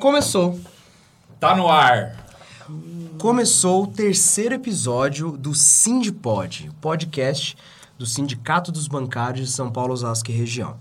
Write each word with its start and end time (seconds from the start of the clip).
começou. 0.00 0.58
Tá 1.38 1.54
no 1.54 1.68
ar. 1.68 2.16
Começou 3.18 3.84
o 3.84 3.86
terceiro 3.86 4.54
episódio 4.54 5.36
do 5.36 5.54
Sindipod, 5.54 6.70
podcast 6.80 7.54
do 7.98 8.06
Sindicato 8.06 8.72
dos 8.72 8.88
Bancários 8.88 9.46
de 9.46 9.52
São 9.52 9.70
Paulo, 9.70 9.92
Osasco 9.92 10.30
e 10.30 10.34
região. 10.34 10.78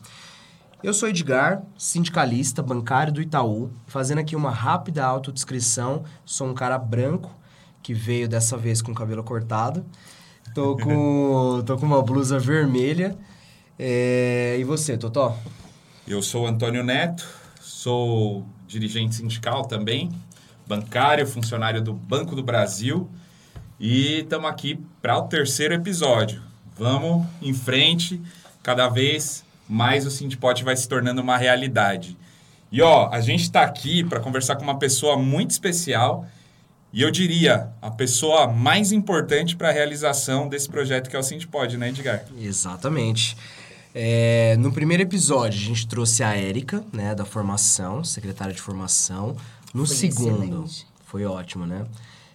Eu 0.82 0.94
sou 0.94 1.10
Edgar, 1.10 1.62
sindicalista, 1.78 2.64
bancário 2.64 3.12
do 3.12 3.22
Itaú, 3.22 3.70
fazendo 3.88 4.20
aqui 4.20 4.38
uma 4.38 4.52
rápida 4.52 5.04
autodescrição. 5.06 6.06
Sou 6.24 6.48
um 6.48 6.54
cara 6.54 6.78
branco 6.78 7.30
que 7.84 7.94
veio 7.94 8.30
dessa 8.30 8.56
vez 8.56 8.82
com 8.82 8.94
o 8.94 8.96
cabelo 8.96 9.22
cortado. 9.22 9.86
Tô 10.56 10.78
com, 10.78 11.62
tô 11.68 11.78
com 11.78 11.86
uma 11.86 12.02
blusa 12.02 12.40
vermelha. 12.40 13.18
É, 13.78 14.56
E 14.58 14.64
você, 14.64 14.98
Totó? 14.98 15.36
Eu 16.08 16.22
sou 16.22 16.48
Antônio 16.48 16.86
Neto, 16.86 17.28
sou 17.60 18.46
dirigente 18.70 19.16
sindical 19.16 19.66
também, 19.66 20.10
bancário, 20.68 21.26
funcionário 21.26 21.82
do 21.82 21.92
Banco 21.92 22.36
do 22.36 22.44
Brasil 22.44 23.10
e 23.80 24.20
estamos 24.20 24.50
aqui 24.50 24.80
para 25.02 25.18
o 25.18 25.24
terceiro 25.24 25.74
episódio. 25.74 26.42
Vamos 26.78 27.26
em 27.42 27.54
frente, 27.54 28.22
cada 28.62 28.88
vez 28.88 29.44
mais 29.68 30.06
o 30.06 30.12
Sindipod 30.12 30.64
vai 30.64 30.76
se 30.76 30.88
tornando 30.88 31.22
uma 31.22 31.36
realidade. 31.36 32.16
E 32.72 32.82
ó, 32.82 33.10
a 33.12 33.20
gente 33.20 33.42
está 33.42 33.64
aqui 33.64 34.04
para 34.04 34.20
conversar 34.20 34.56
com 34.56 34.64
uma 34.64 34.78
pessoa 34.78 35.18
muito 35.18 35.50
especial 35.50 36.28
e 36.94 37.02
eu 37.02 37.10
diria 37.10 37.70
a 37.82 37.90
pessoa 37.90 38.48
mais 38.48 38.92
importante 38.92 39.56
para 39.56 39.70
a 39.70 39.72
realização 39.72 40.48
desse 40.48 40.70
projeto 40.70 41.10
que 41.10 41.16
é 41.16 41.20
o 41.20 41.24
Sindipod, 41.24 41.76
né, 41.76 41.90
Edgar? 41.90 42.24
Exatamente. 42.40 43.36
É, 43.94 44.56
no 44.58 44.72
primeiro 44.72 45.04
episódio, 45.04 45.60
a 45.60 45.64
gente 45.64 45.88
trouxe 45.88 46.24
a 46.24 46.36
Érica, 46.36 46.84
né, 46.94 47.16
da 47.16 47.26
formação, 47.26 48.04
secretária 48.04 48.54
de 48.54 48.62
formação. 48.62 49.36
No 49.74 49.86
Foi 49.86 49.96
segundo, 49.96 50.44
excelente. 50.44 50.88
foi 51.06 51.26
ótimo, 51.26 51.66
né? 51.66 51.86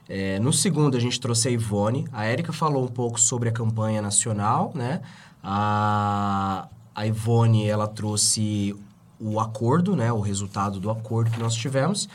É, 0.09 0.39
no 0.39 0.53
segundo, 0.53 0.97
a 0.97 1.01
gente 1.01 1.19
trouxe 1.19 1.49
a 1.49 1.51
Ivone. 1.51 2.07
A 2.13 2.25
Érica 2.25 2.53
falou 2.53 2.85
um 2.85 2.89
pouco 2.89 3.19
sobre 3.19 3.49
a 3.49 3.53
campanha 3.53 4.03
nacional, 4.03 4.73
né? 4.75 5.01
A, 5.43 6.69
a 6.95 7.07
Ivone, 7.07 7.67
ela 7.67 7.87
trouxe 7.89 8.77
o 9.19 9.41
acordo, 9.41 9.97
né? 9.97 10.13
O 10.13 10.21
resultado 10.21 10.79
do 10.79 10.91
acordo 10.91 11.31
que 11.31 11.41
nós 11.41 11.55
tivemos. 11.55 12.09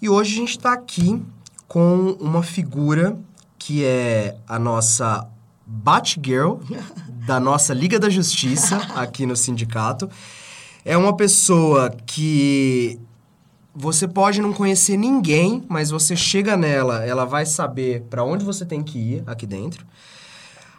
E 0.00 0.08
hoje 0.08 0.34
a 0.34 0.36
gente 0.36 0.50
está 0.50 0.72
aqui 0.72 1.20
com 1.66 2.16
uma 2.20 2.42
figura 2.42 3.18
que 3.58 3.84
é 3.84 4.36
a 4.46 4.58
nossa 4.58 5.26
Batgirl 5.66 6.58
da 7.26 7.40
nossa 7.40 7.74
Liga 7.74 7.98
da 7.98 8.08
Justiça 8.08 8.76
aqui 8.94 9.26
no 9.26 9.34
sindicato. 9.34 10.08
É 10.84 10.96
uma 10.96 11.16
pessoa 11.16 11.90
que 12.06 13.00
você 13.74 14.06
pode 14.06 14.40
não 14.40 14.52
conhecer 14.52 14.96
ninguém, 14.96 15.64
mas 15.68 15.90
você 15.90 16.14
chega 16.14 16.56
nela, 16.56 17.04
ela 17.04 17.26
vai 17.26 17.44
saber 17.44 18.02
para 18.08 18.22
onde 18.22 18.44
você 18.44 18.64
tem 18.64 18.82
que 18.82 18.98
ir 18.98 19.24
aqui 19.26 19.46
dentro. 19.46 19.84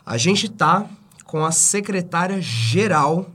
A 0.05 0.17
gente 0.17 0.47
tá 0.49 0.85
com 1.25 1.44
a 1.44 1.51
secretária 1.51 2.41
geral 2.41 3.29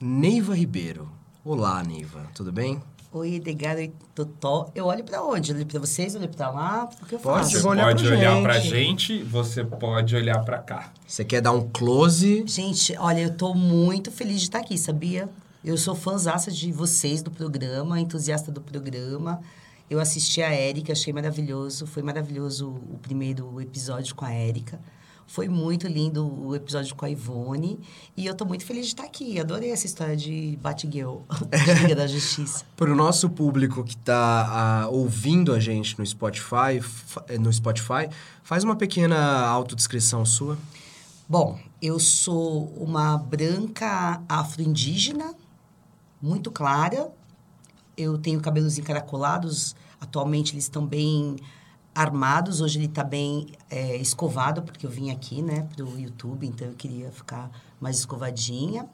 Neiva 0.00 0.54
Ribeiro. 0.54 1.08
Olá, 1.42 1.82
Neiva, 1.82 2.26
tudo 2.34 2.52
bem? 2.52 2.80
Oi, 3.10 3.36
Edgar, 3.36 3.76
oi, 3.76 3.90
Totó. 4.14 4.70
Eu 4.74 4.84
olho 4.84 5.02
pra 5.02 5.22
onde? 5.22 5.50
Eu 5.50 5.56
olho 5.56 5.66
pra 5.66 5.80
vocês, 5.80 6.14
eu 6.14 6.20
olho 6.20 6.28
pra 6.28 6.50
lá? 6.50 6.86
Porque 6.98 7.14
eu 7.14 7.18
Pode, 7.18 7.44
faço. 7.44 7.60
Você 7.62 7.66
olhar 7.66 7.86
pode 7.86 8.04
pra 8.04 8.12
olhar 8.16 8.34
gente. 8.34 8.42
pra 8.42 8.58
gente, 8.58 9.22
você 9.22 9.64
pode 9.64 10.14
olhar 10.14 10.44
pra 10.44 10.58
cá. 10.58 10.92
Você 11.06 11.24
quer 11.24 11.40
dar 11.40 11.52
um 11.52 11.66
close? 11.70 12.44
Gente, 12.46 12.94
olha, 12.98 13.20
eu 13.20 13.34
tô 13.34 13.54
muito 13.54 14.10
feliz 14.12 14.40
de 14.40 14.48
estar 14.48 14.58
aqui, 14.58 14.76
sabia? 14.76 15.26
Eu 15.64 15.78
sou 15.78 15.94
fãzaça 15.94 16.50
de 16.50 16.70
vocês 16.70 17.22
do 17.22 17.30
programa, 17.30 17.98
entusiasta 17.98 18.52
do 18.52 18.60
programa. 18.60 19.40
Eu 19.88 19.98
assisti 20.00 20.42
a 20.42 20.50
Érica, 20.52 20.92
achei 20.92 21.10
maravilhoso. 21.10 21.86
Foi 21.86 22.02
maravilhoso 22.02 22.68
o 22.68 22.98
primeiro 22.98 23.58
episódio 23.58 24.14
com 24.14 24.26
a 24.26 24.32
Érica. 24.32 24.78
Foi 25.28 25.46
muito 25.46 25.86
lindo 25.86 26.26
o 26.26 26.56
episódio 26.56 26.96
com 26.96 27.04
a 27.04 27.10
Ivone. 27.10 27.78
E 28.16 28.24
eu 28.24 28.34
tô 28.34 28.46
muito 28.46 28.64
feliz 28.64 28.86
de 28.86 28.92
estar 28.92 29.04
aqui. 29.04 29.38
Adorei 29.38 29.70
essa 29.70 29.84
história 29.84 30.16
de 30.16 30.58
Batgirl, 30.62 31.18
de 31.52 31.74
Liga 31.82 31.94
da 31.94 32.06
Justiça. 32.06 32.64
Para 32.74 32.90
o 32.90 32.96
nosso 32.96 33.28
público 33.28 33.84
que 33.84 33.94
está 33.94 34.88
ouvindo 34.90 35.52
a 35.52 35.60
gente 35.60 35.98
no 35.98 36.06
Spotify, 36.06 36.80
eh, 37.28 37.36
no 37.36 37.52
Spotify, 37.52 38.08
faz 38.42 38.64
uma 38.64 38.74
pequena 38.74 39.46
autodescrição 39.46 40.24
sua. 40.24 40.56
Bom, 41.28 41.60
eu 41.82 42.00
sou 42.00 42.72
uma 42.78 43.18
branca 43.18 44.22
afro-indígena, 44.26 45.34
muito 46.22 46.50
clara. 46.50 47.12
Eu 47.94 48.16
tenho 48.16 48.40
cabelos 48.40 48.78
encaracolados. 48.78 49.76
Atualmente 50.00 50.54
eles 50.54 50.64
estão 50.64 50.86
bem 50.86 51.36
armados. 51.98 52.60
Hoje 52.60 52.78
ele 52.78 52.86
está 52.86 53.02
bem 53.02 53.48
é, 53.68 53.96
escovado, 53.96 54.62
porque 54.62 54.86
eu 54.86 54.90
vim 54.90 55.10
aqui, 55.10 55.42
né, 55.42 55.66
pro 55.74 55.98
YouTube, 55.98 56.46
então 56.46 56.68
eu 56.68 56.74
queria 56.74 57.10
ficar 57.10 57.50
mais 57.80 57.98
escovadinha. 57.98 58.88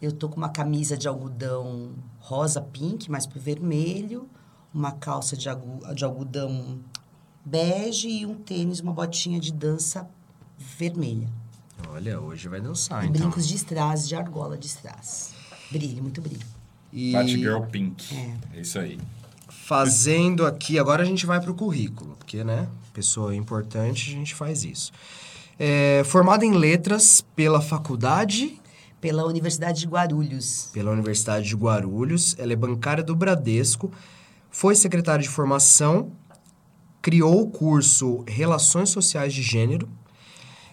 Eu 0.00 0.12
tô 0.12 0.30
com 0.30 0.36
uma 0.38 0.48
camisa 0.48 0.96
de 0.96 1.06
algodão 1.06 1.90
rosa 2.18 2.62
pink, 2.62 3.10
mais 3.10 3.26
pro 3.26 3.38
vermelho, 3.38 4.26
uma 4.72 4.92
calça 4.92 5.36
de, 5.36 5.46
de 5.94 6.04
algodão 6.04 6.78
bege 7.44 8.08
e 8.08 8.24
um 8.24 8.34
tênis, 8.34 8.80
uma 8.80 8.92
botinha 8.94 9.38
de 9.38 9.52
dança 9.52 10.08
vermelha. 10.56 11.28
Olha, 11.90 12.18
hoje 12.18 12.48
vai 12.48 12.60
dançar, 12.60 13.04
E 13.04 13.08
então. 13.08 13.20
brincos 13.22 13.46
de 13.46 13.56
strass, 13.56 14.08
de 14.08 14.14
argola 14.14 14.56
de 14.56 14.66
strass. 14.66 15.32
Brilho, 15.70 16.02
muito 16.02 16.20
brilho. 16.22 16.46
E 16.92 17.12
Batgirl 17.12 17.60
Pink. 17.66 18.16
É. 18.16 18.58
É 18.58 18.60
isso 18.62 18.78
aí. 18.78 18.98
Fazendo 19.68 20.46
aqui, 20.46 20.78
agora 20.78 21.02
a 21.02 21.04
gente 21.04 21.26
vai 21.26 21.38
para 21.38 21.50
o 21.50 21.54
currículo, 21.54 22.16
porque, 22.16 22.42
né, 22.42 22.66
pessoa 22.94 23.36
importante, 23.36 24.10
a 24.10 24.14
gente 24.14 24.34
faz 24.34 24.64
isso. 24.64 24.90
É, 25.58 26.02
formada 26.06 26.42
em 26.42 26.52
letras 26.52 27.20
pela 27.36 27.60
faculdade, 27.60 28.58
Pela 28.98 29.26
Universidade 29.26 29.80
de 29.80 29.86
Guarulhos. 29.86 30.70
pela 30.72 30.90
Universidade 30.90 31.46
de 31.46 31.54
Guarulhos, 31.54 32.34
ela 32.38 32.54
é 32.54 32.56
bancária 32.56 33.04
do 33.04 33.14
Bradesco, 33.14 33.92
foi 34.50 34.74
secretária 34.74 35.22
de 35.22 35.28
formação, 35.28 36.12
criou 37.02 37.42
o 37.42 37.50
curso 37.50 38.24
Relações 38.26 38.88
Sociais 38.88 39.34
de 39.34 39.42
Gênero, 39.42 39.86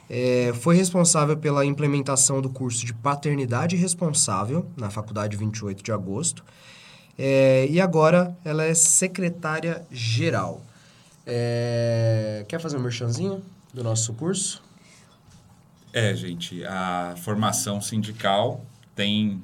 é, 0.09 0.53
foi 0.61 0.78
responsável 0.78 1.35
pela 1.35 1.66
implementação 1.66 2.41
do 2.41 2.50
curso 2.50 2.85
de 2.85 2.94
Paternidade 2.94 3.75
Responsável 3.75 4.66
na 4.78 4.89
Faculdade 4.89 5.35
28 5.35 5.84
de 5.84 5.91
Agosto, 5.91 6.45
é, 7.17 7.67
e 7.69 7.79
agora 7.79 8.35
ela 8.43 8.63
é 8.63 8.73
secretária 8.73 9.85
geral. 9.91 10.65
É, 11.25 12.45
quer 12.47 12.59
fazer 12.59 12.77
um 12.77 12.81
merchanzinho 12.81 13.41
do 13.73 13.83
nosso 13.83 14.13
curso? 14.13 14.63
É, 15.91 16.13
gente, 16.13 16.63
a 16.65 17.15
formação 17.17 17.79
sindical 17.79 18.65
tem 18.93 19.41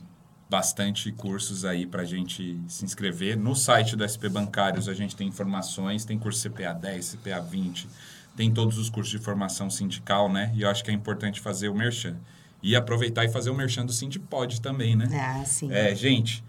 bastante 0.49 1.09
cursos 1.13 1.63
aí 1.63 1.85
para 1.85 2.01
a 2.01 2.05
gente 2.05 2.59
se 2.67 2.83
inscrever. 2.83 3.37
No 3.37 3.55
site 3.55 3.95
do 3.95 4.03
SP 4.03 4.27
Bancários 4.27 4.89
a 4.89 4.93
gente 4.93 5.15
tem 5.15 5.29
informações, 5.29 6.03
tem 6.03 6.19
curso 6.19 6.49
CPA 6.49 6.73
10, 6.73 7.13
CPA 7.13 7.39
20, 7.39 7.87
tem 8.35 8.53
todos 8.53 8.77
os 8.77 8.89
cursos 8.89 9.11
de 9.11 9.23
formação 9.23 9.69
sindical, 9.69 10.31
né? 10.31 10.51
E 10.53 10.63
eu 10.63 10.69
acho 10.69 10.83
que 10.83 10.91
é 10.91 10.93
importante 10.93 11.39
fazer 11.39 11.69
o 11.69 11.73
merchan. 11.73 12.17
E 12.61 12.75
aproveitar 12.75 13.23
e 13.23 13.29
fazer 13.29 13.49
o 13.49 13.55
merchan 13.55 13.85
do 13.85 13.93
Sindipod 13.93 14.59
também, 14.61 14.95
né? 14.95 15.07
Ah, 15.13 15.45
sim. 15.45 15.71
É, 15.71 15.95
gente, 15.95 16.43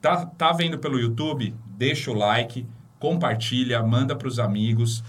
tá, 0.00 0.26
tá 0.26 0.52
vendo 0.52 0.78
pelo 0.78 0.98
YouTube? 0.98 1.54
Deixa 1.76 2.10
o 2.10 2.14
like, 2.14 2.66
compartilha, 2.98 3.82
manda 3.82 4.14
para 4.16 4.28
os 4.28 4.38
amigos. 4.38 5.02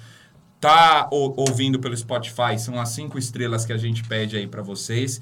Tá 0.60 1.08
ou- 1.12 1.34
ouvindo 1.38 1.80
pelo 1.80 1.96
Spotify? 1.96 2.58
São 2.60 2.80
as 2.80 2.90
cinco 2.90 3.18
estrelas 3.18 3.66
que 3.66 3.74
a 3.74 3.78
gente 3.78 4.04
pede 4.04 4.36
aí 4.36 4.48
para 4.48 4.62
vocês. 4.62 5.22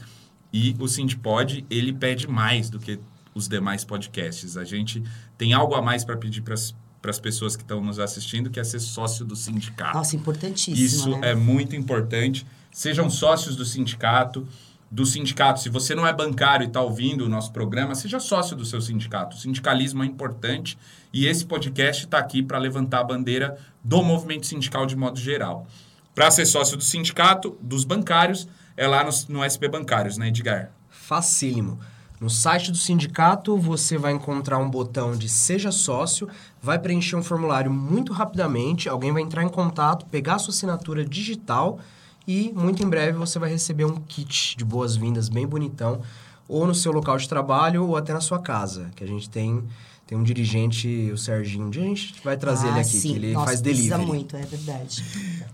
E 0.51 0.75
o 0.79 0.87
Sindipod, 0.87 1.65
ele 1.69 1.93
pede 1.93 2.27
mais 2.27 2.69
do 2.69 2.79
que 2.79 2.99
os 3.35 3.47
demais 3.47 3.85
podcasts. 3.85 4.57
A 4.57 4.63
gente 4.63 5.03
tem 5.37 5.53
algo 5.53 5.75
a 5.75 5.81
mais 5.81 6.03
para 6.03 6.17
pedir 6.17 6.41
para 6.41 6.55
as 6.55 7.19
pessoas 7.19 7.55
que 7.55 7.61
estão 7.61 7.81
nos 7.81 7.99
assistindo, 7.99 8.49
que 8.49 8.59
é 8.59 8.63
ser 8.63 8.79
sócio 8.79 9.23
do 9.23 9.35
sindicato. 9.35 9.95
Nossa, 9.97 10.15
importantíssimo, 10.15 10.75
Isso 10.75 11.09
né? 11.19 11.31
é 11.31 11.35
muito 11.35 11.75
importante. 11.75 12.45
Sejam 12.71 13.09
sócios 13.09 13.55
do 13.55 13.65
sindicato. 13.65 14.47
Do 14.89 15.05
sindicato, 15.05 15.59
se 15.59 15.69
você 15.69 15.93
não 15.93 16.07
é 16.07 16.13
bancário 16.13 16.63
e 16.63 16.67
está 16.67 16.81
ouvindo 16.81 17.25
o 17.25 17.29
nosso 17.29 17.51
programa, 17.51 17.93
seja 17.93 18.19
sócio 18.19 18.55
do 18.55 18.65
seu 18.65 18.79
sindicato. 18.79 19.35
O 19.35 19.39
sindicalismo 19.39 20.01
é 20.01 20.05
importante 20.05 20.77
e 21.11 21.27
esse 21.27 21.45
podcast 21.45 22.05
está 22.05 22.17
aqui 22.17 22.41
para 22.41 22.57
levantar 22.57 22.99
a 22.99 23.03
bandeira 23.03 23.57
do 23.83 24.01
movimento 24.01 24.47
sindical 24.47 24.85
de 24.85 24.95
modo 24.95 25.19
geral. 25.19 25.67
Para 26.15 26.31
ser 26.31 26.45
sócio 26.45 26.77
do 26.77 26.83
sindicato, 26.83 27.57
dos 27.61 27.83
bancários, 27.83 28.47
é 28.77 28.87
lá 28.87 29.03
no, 29.03 29.09
no 29.29 29.43
SP 29.43 29.67
Bancários, 29.67 30.17
né, 30.17 30.29
Edgar? 30.29 30.71
Facílimo. 30.89 31.79
No 32.19 32.29
site 32.29 32.71
do 32.71 32.77
sindicato, 32.77 33.55
você 33.57 33.97
vai 33.97 34.13
encontrar 34.13 34.57
um 34.57 34.69
botão 34.69 35.15
de 35.15 35.29
Seja 35.29 35.71
Sócio, 35.71 36.27
vai 36.59 36.79
preencher 36.79 37.15
um 37.15 37.21
formulário 37.21 37.69
muito 37.69 38.11
rapidamente, 38.11 38.89
alguém 38.89 39.11
vai 39.11 39.21
entrar 39.21 39.43
em 39.43 39.49
contato, 39.49 40.07
pegar 40.07 40.35
a 40.35 40.39
sua 40.39 40.51
assinatura 40.51 41.05
digital 41.05 41.79
e 42.27 42.51
muito 42.53 42.83
em 42.83 42.89
breve 42.89 43.17
você 43.17 43.39
vai 43.39 43.49
receber 43.49 43.85
um 43.85 43.95
kit 43.95 44.57
de 44.57 44.65
boas-vindas 44.65 45.29
bem 45.29 45.47
bonitão, 45.47 46.01
ou 46.47 46.67
no 46.67 46.75
seu 46.75 46.91
local 46.91 47.17
de 47.17 47.27
trabalho 47.27 47.85
ou 47.85 47.95
até 47.97 48.13
na 48.13 48.21
sua 48.21 48.39
casa, 48.39 48.91
que 48.95 49.03
a 49.03 49.07
gente 49.07 49.29
tem 49.29 49.63
tem 50.05 50.17
um 50.17 50.23
dirigente, 50.23 51.11
o 51.11 51.17
Serginho, 51.17 51.65
um 51.65 51.69
a 51.69 51.73
gente 51.73 52.15
vai 52.23 52.37
trazer 52.37 52.67
Ah, 52.67 52.71
ele 52.71 52.79
aqui, 52.79 52.89
sim. 52.89 53.09
que 53.09 53.15
ele 53.17 53.33
Nossa, 53.33 53.47
faz 53.47 53.61
precisa 53.61 53.97
delivery. 53.97 54.17
muito, 54.17 54.37
é 54.37 54.41
verdade. 54.45 55.03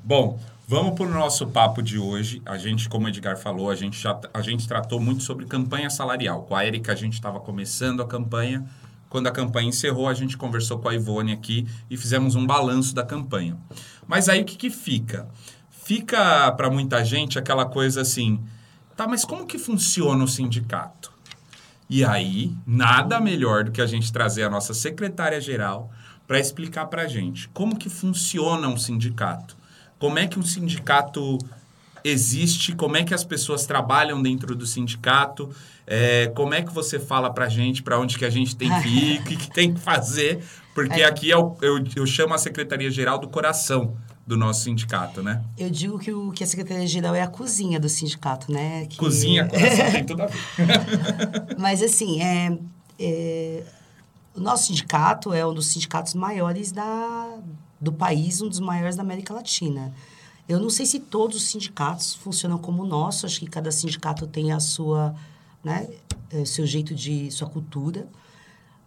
Bom, 0.03 0.39
vamos 0.67 0.93
para 0.93 1.07
o 1.07 1.09
nosso 1.09 1.47
papo 1.47 1.81
de 1.81 1.97
hoje. 1.97 2.39
A 2.45 2.55
gente, 2.55 2.87
como 2.87 3.07
o 3.07 3.09
Edgar 3.09 3.35
falou, 3.35 3.71
a 3.71 3.75
gente, 3.75 3.99
já, 3.99 4.19
a 4.31 4.41
gente 4.43 4.67
tratou 4.67 4.99
muito 4.99 5.23
sobre 5.23 5.47
campanha 5.47 5.89
salarial. 5.89 6.43
Com 6.43 6.55
a 6.55 6.63
Erika, 6.63 6.91
a 6.91 6.95
gente 6.95 7.13
estava 7.13 7.39
começando 7.39 8.03
a 8.03 8.05
campanha. 8.05 8.63
Quando 9.09 9.25
a 9.25 9.31
campanha 9.31 9.69
encerrou, 9.69 10.07
a 10.07 10.13
gente 10.13 10.37
conversou 10.37 10.77
com 10.77 10.87
a 10.87 10.93
Ivone 10.93 11.31
aqui 11.31 11.67
e 11.89 11.97
fizemos 11.97 12.35
um 12.35 12.45
balanço 12.45 12.93
da 12.93 13.03
campanha. 13.03 13.57
Mas 14.07 14.29
aí 14.29 14.43
o 14.43 14.45
que, 14.45 14.55
que 14.55 14.69
fica? 14.69 15.27
Fica 15.83 16.51
para 16.53 16.69
muita 16.69 17.03
gente 17.03 17.37
aquela 17.37 17.65
coisa 17.65 18.01
assim: 18.01 18.39
tá, 18.95 19.07
mas 19.07 19.25
como 19.25 19.45
que 19.45 19.57
funciona 19.57 20.23
o 20.23 20.27
sindicato? 20.27 21.11
E 21.89 22.03
aí, 22.03 22.55
nada 22.65 23.19
melhor 23.19 23.65
do 23.65 23.71
que 23.71 23.81
a 23.81 23.85
gente 23.85 24.11
trazer 24.11 24.43
a 24.43 24.49
nossa 24.49 24.73
secretária-geral 24.73 25.91
para 26.25 26.39
explicar 26.39 26.85
para 26.85 27.03
a 27.03 27.07
gente 27.07 27.49
como 27.49 27.77
que 27.77 27.89
funciona 27.89 28.67
um 28.67 28.77
sindicato. 28.77 29.57
Como 29.99 30.17
é 30.17 30.25
que 30.27 30.39
um 30.39 30.43
sindicato 30.43 31.37
existe, 32.03 32.73
como 32.73 32.97
é 32.97 33.03
que 33.03 33.13
as 33.13 33.23
pessoas 33.23 33.65
trabalham 33.65 34.21
dentro 34.21 34.55
do 34.55 34.65
sindicato, 34.65 35.49
é, 35.87 36.27
como 36.35 36.53
é 36.53 36.61
que 36.61 36.73
você 36.73 36.99
fala 36.99 37.31
para 37.31 37.45
a 37.45 37.49
gente 37.49 37.81
para 37.83 37.99
onde 37.99 38.17
que 38.17 38.25
a 38.25 38.29
gente 38.29 38.55
tem 38.55 38.69
que 38.81 38.87
ir, 38.89 39.19
o 39.19 39.23
que, 39.23 39.35
que 39.37 39.51
tem 39.51 39.73
que 39.73 39.79
fazer, 39.79 40.43
porque 40.73 40.99
É. 41.03 41.05
aqui 41.05 41.31
é 41.31 41.37
o- 41.37 41.55
eu, 41.61 41.81
eu 41.95 42.05
chamo 42.05 42.33
a 42.33 42.37
Secretaria-Geral 42.37 43.19
do 43.19 43.27
coração 43.29 43.95
do 44.25 44.37
nosso 44.37 44.63
sindicato, 44.63 45.21
né? 45.21 45.43
Eu 45.57 45.69
digo 45.69 45.99
que, 45.99 46.11
o, 46.11 46.31
que 46.31 46.43
a 46.43 46.47
Secretaria-Geral 46.47 47.13
é 47.13 47.21
a 47.21 47.27
cozinha 47.27 47.79
do 47.79 47.89
sindicato, 47.89 48.51
né? 48.51 48.85
Que- 48.85 48.97
Cozinha, 48.97 49.45
coração, 49.49 49.91
tem 49.91 50.05
tudo 50.05 50.23
a 50.23 50.27
ver. 50.27 50.39
Mas, 51.59 51.81
assim, 51.81 52.21
é, 52.21 52.57
é, 52.97 53.63
o 54.33 54.39
nosso 54.39 54.67
sindicato 54.67 55.33
é 55.33 55.45
um 55.45 55.53
dos 55.53 55.67
sindicatos 55.67 56.13
maiores 56.13 56.71
da, 56.71 57.37
do 57.79 57.91
país, 57.91 58.41
um 58.41 58.47
dos 58.47 58.61
maiores 58.61 58.95
da 58.95 59.03
América 59.03 59.33
Latina. 59.33 59.93
Eu 60.47 60.59
não 60.59 60.69
sei 60.69 60.85
se 60.85 60.99
todos 60.99 61.37
os 61.37 61.43
sindicatos 61.43 62.15
funcionam 62.15 62.57
como 62.57 62.83
o 62.83 62.85
nosso, 62.85 63.25
acho 63.25 63.39
que 63.39 63.47
cada 63.47 63.71
sindicato 63.71 64.25
tem 64.25 64.51
a 64.51 64.59
sua, 64.59 65.13
né, 65.63 65.87
é, 66.29 66.45
seu 66.45 66.65
jeito 66.65 66.95
de, 66.95 67.29
sua 67.31 67.49
cultura. 67.49 68.07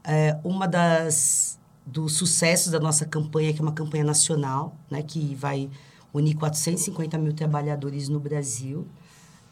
É, 0.03 0.39
uma 0.45 0.67
das 0.69 1.59
dos 1.87 2.15
sucessos 2.15 2.73
da 2.73 2.81
nossa 2.81 3.07
campanha, 3.07 3.53
que 3.53 3.61
é 3.61 3.63
uma 3.63 3.73
campanha 3.73 4.05
nacional, 4.05 4.77
né, 4.91 5.03
que 5.03 5.35
vai 5.37 5.71
unir 6.13 6.35
450 6.35 7.17
mil 7.19 7.33
trabalhadores 7.33 8.09
no 8.09 8.19
Brasil, 8.19 8.87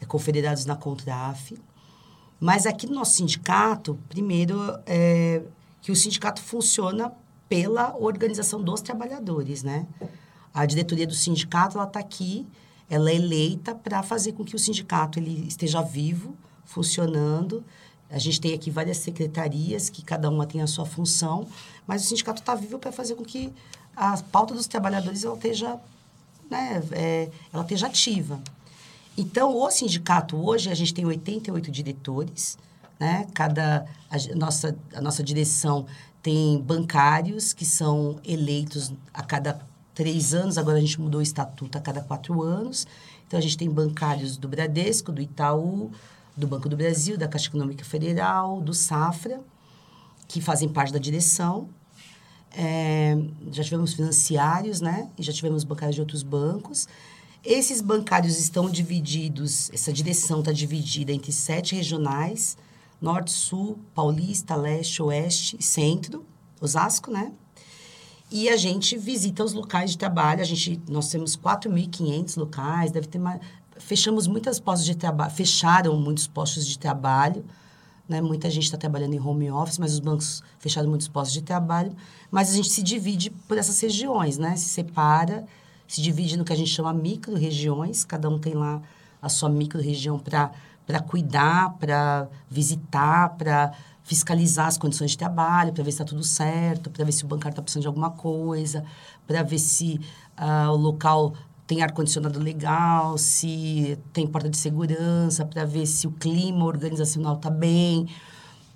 é, 0.00 0.04
confederados 0.04 0.66
na 0.66 0.74
Contraf. 0.74 1.56
Mas 2.40 2.66
aqui 2.66 2.86
no 2.86 2.94
nosso 2.94 3.12
sindicato, 3.12 3.98
primeiro, 4.08 4.58
é 4.86 5.42
que 5.80 5.92
o 5.92 5.96
sindicato 5.96 6.40
funciona 6.40 7.12
pela 7.46 7.94
organização 7.96 8.62
dos 8.62 8.80
trabalhadores, 8.80 9.62
né? 9.62 9.86
A 10.52 10.64
diretoria 10.64 11.06
do 11.06 11.14
sindicato, 11.14 11.76
ela 11.76 11.86
está 11.86 12.00
aqui, 12.00 12.46
ela 12.88 13.10
é 13.10 13.14
eleita 13.14 13.74
para 13.74 14.02
fazer 14.02 14.32
com 14.32 14.44
que 14.44 14.56
o 14.56 14.58
sindicato 14.58 15.18
ele 15.18 15.46
esteja 15.46 15.82
vivo, 15.82 16.34
funcionando. 16.64 17.62
A 18.14 18.18
gente 18.18 18.40
tem 18.40 18.54
aqui 18.54 18.70
várias 18.70 18.98
secretarias, 18.98 19.90
que 19.90 20.00
cada 20.00 20.30
uma 20.30 20.46
tem 20.46 20.62
a 20.62 20.68
sua 20.68 20.86
função, 20.86 21.48
mas 21.84 22.04
o 22.04 22.06
sindicato 22.06 22.40
está 22.40 22.54
vivo 22.54 22.78
para 22.78 22.92
fazer 22.92 23.16
com 23.16 23.24
que 23.24 23.52
a 23.96 24.16
pauta 24.30 24.54
dos 24.54 24.68
trabalhadores 24.68 25.24
ela 25.24 25.34
esteja, 25.34 25.80
né, 26.48 26.80
é, 26.92 27.28
ela 27.52 27.64
esteja 27.64 27.88
ativa. 27.88 28.40
Então, 29.18 29.56
o 29.56 29.68
sindicato 29.68 30.36
hoje, 30.36 30.70
a 30.70 30.74
gente 30.76 30.94
tem 30.94 31.04
88 31.04 31.72
diretores, 31.72 32.56
né? 33.00 33.26
Cada, 33.34 33.84
a, 34.08 34.36
nossa, 34.36 34.76
a 34.94 35.00
nossa 35.00 35.22
direção 35.22 35.84
tem 36.22 36.60
bancários 36.60 37.52
que 37.52 37.64
são 37.64 38.20
eleitos 38.24 38.92
a 39.12 39.24
cada 39.24 39.60
três 39.92 40.34
anos, 40.34 40.56
agora 40.56 40.78
a 40.78 40.80
gente 40.80 41.00
mudou 41.00 41.18
o 41.18 41.22
estatuto 41.22 41.76
a 41.76 41.80
cada 41.80 42.00
quatro 42.00 42.42
anos. 42.42 42.86
Então, 43.26 43.38
a 43.38 43.42
gente 43.42 43.56
tem 43.56 43.68
bancários 43.68 44.36
do 44.36 44.48
Bradesco, 44.48 45.10
do 45.10 45.20
Itaú, 45.20 45.90
do 46.36 46.46
Banco 46.46 46.68
do 46.68 46.76
Brasil, 46.76 47.16
da 47.16 47.28
Caixa 47.28 47.48
Econômica 47.48 47.84
Federal, 47.84 48.60
do 48.60 48.74
Safra, 48.74 49.40
que 50.26 50.40
fazem 50.40 50.68
parte 50.68 50.92
da 50.92 50.98
direção. 50.98 51.68
É, 52.56 53.16
já 53.50 53.64
tivemos 53.64 53.94
financiários, 53.94 54.80
né? 54.80 55.10
E 55.18 55.22
já 55.22 55.32
tivemos 55.32 55.64
bancários 55.64 55.94
de 55.94 56.00
outros 56.00 56.22
bancos. 56.22 56.88
Esses 57.44 57.80
bancários 57.80 58.38
estão 58.38 58.70
divididos, 58.70 59.70
essa 59.70 59.92
direção 59.92 60.38
está 60.40 60.50
dividida 60.50 61.12
entre 61.12 61.30
sete 61.30 61.74
regionais, 61.74 62.56
Norte, 63.00 63.32
Sul, 63.32 63.78
Paulista, 63.94 64.56
Leste, 64.56 65.02
Oeste 65.02 65.56
e 65.60 65.62
Centro, 65.62 66.24
Osasco, 66.60 67.10
né? 67.10 67.32
E 68.30 68.48
a 68.48 68.56
gente 68.56 68.96
visita 68.96 69.44
os 69.44 69.52
locais 69.52 69.90
de 69.90 69.98
trabalho, 69.98 70.40
a 70.40 70.44
gente, 70.44 70.80
nós 70.88 71.08
temos 71.08 71.36
4.500 71.36 72.36
locais, 72.36 72.90
deve 72.90 73.06
ter 73.06 73.18
mais... 73.18 73.40
Fechamos 73.78 74.26
muitas 74.26 74.60
postos 74.60 74.86
de 74.86 74.94
trabalho, 74.94 75.30
fecharam 75.32 75.96
muitos 75.96 76.26
postos 76.26 76.66
de 76.66 76.78
trabalho, 76.78 77.44
né? 78.08 78.20
Muita 78.20 78.50
gente 78.50 78.64
está 78.64 78.76
trabalhando 78.76 79.14
em 79.14 79.20
home 79.20 79.50
office, 79.50 79.78
mas 79.78 79.92
os 79.92 80.00
bancos 80.00 80.42
fecharam 80.58 80.88
muitos 80.88 81.08
postos 81.08 81.32
de 81.32 81.42
trabalho. 81.42 81.94
Mas 82.30 82.50
a 82.50 82.56
gente 82.56 82.68
se 82.68 82.82
divide 82.82 83.30
por 83.30 83.58
essas 83.58 83.80
regiões, 83.80 84.38
né? 84.38 84.56
Se 84.56 84.68
separa, 84.68 85.44
se 85.88 86.02
divide 86.02 86.36
no 86.36 86.44
que 86.44 86.52
a 86.52 86.56
gente 86.56 86.70
chama 86.70 86.92
micro-regiões. 86.92 88.04
Cada 88.04 88.28
um 88.28 88.38
tem 88.38 88.54
lá 88.54 88.82
a 89.20 89.28
sua 89.28 89.48
micro-região 89.48 90.18
para 90.18 91.00
cuidar, 91.00 91.74
para 91.78 92.28
visitar, 92.48 93.30
para 93.30 93.72
fiscalizar 94.02 94.66
as 94.66 94.76
condições 94.76 95.12
de 95.12 95.18
trabalho, 95.18 95.72
para 95.72 95.82
ver 95.82 95.90
se 95.90 95.94
está 95.94 96.04
tudo 96.04 96.22
certo, 96.22 96.90
para 96.90 97.04
ver 97.04 97.12
se 97.12 97.24
o 97.24 97.26
bancário 97.26 97.54
está 97.54 97.62
precisando 97.62 97.82
de 97.82 97.88
alguma 97.88 98.10
coisa, 98.10 98.84
para 99.26 99.42
ver 99.42 99.58
se 99.58 99.98
ah, 100.36 100.70
o 100.70 100.76
local 100.76 101.32
tem 101.66 101.82
ar-condicionado 101.82 102.38
legal, 102.38 103.16
se 103.16 103.98
tem 104.12 104.26
porta 104.26 104.50
de 104.50 104.56
segurança, 104.56 105.44
para 105.44 105.64
ver 105.64 105.86
se 105.86 106.06
o 106.06 106.10
clima 106.10 106.64
organizacional 106.64 107.36
está 107.36 107.48
bem, 107.48 108.06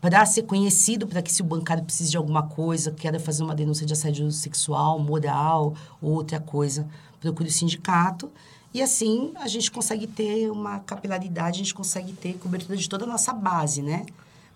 para 0.00 0.24
ser 0.24 0.44
conhecido, 0.44 1.06
para 1.06 1.20
que 1.20 1.30
se 1.30 1.42
o 1.42 1.44
bancário 1.44 1.84
precise 1.84 2.10
de 2.10 2.16
alguma 2.16 2.44
coisa, 2.44 2.92
queira 2.92 3.18
fazer 3.18 3.42
uma 3.42 3.54
denúncia 3.54 3.84
de 3.84 3.92
assédio 3.92 4.30
sexual, 4.30 4.98
moral 4.98 5.74
ou 6.00 6.12
outra 6.12 6.40
coisa, 6.40 6.88
procure 7.20 7.48
o 7.48 7.52
sindicato. 7.52 8.30
E 8.72 8.80
assim 8.80 9.32
a 9.36 9.48
gente 9.48 9.70
consegue 9.70 10.06
ter 10.06 10.50
uma 10.50 10.78
capilaridade, 10.80 11.56
a 11.56 11.64
gente 11.64 11.74
consegue 11.74 12.12
ter 12.12 12.34
cobertura 12.34 12.76
de 12.76 12.88
toda 12.88 13.04
a 13.04 13.08
nossa 13.08 13.32
base, 13.32 13.82
né? 13.82 14.06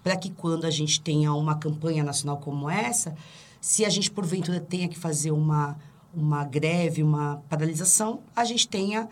Para 0.03 0.17
que 0.17 0.31
quando 0.31 0.65
a 0.65 0.71
gente 0.71 1.01
tenha 1.01 1.33
uma 1.35 1.57
campanha 1.57 2.05
nacional 2.05 2.37
como 2.37 2.69
essa, 2.71 3.15
se 3.61 3.85
a 3.85 3.89
gente 3.89 4.11
porventura 4.11 4.61
tenha 4.61 4.89
que 4.89 4.99
fazer 4.99 5.33
uma, 5.33 5.77
uma 6.15 6.45
greve, 6.45 7.03
uma 7.03 7.43
paralisação, 7.49 8.21
a 8.35 8.45
gente 8.45 8.69
tenha 8.69 9.09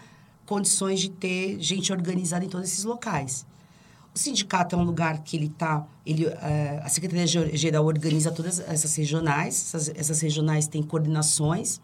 condições 0.47 1.01
de 1.01 1.11
ter 1.11 1.59
gente 1.61 1.93
organizada 1.93 2.45
em 2.45 2.49
todos 2.49 2.69
esses 2.69 2.85
locais. 2.85 3.47
O 4.15 4.19
sindicato 4.19 4.75
é 4.75 4.79
um 4.79 4.83
lugar 4.83 5.23
que 5.23 5.37
ele 5.37 5.47
está, 5.47 5.87
ele, 6.05 6.27
eh, 6.27 6.81
a 6.83 6.89
Secretaria 6.89 7.27
Ge- 7.27 7.57
Geral 7.57 7.85
organiza 7.87 8.33
todas 8.33 8.59
essas 8.59 8.95
regionais, 8.97 9.55
essas, 9.75 9.89
essas 9.91 10.21
regionais 10.21 10.67
têm 10.67 10.83
coordenações, 10.83 11.81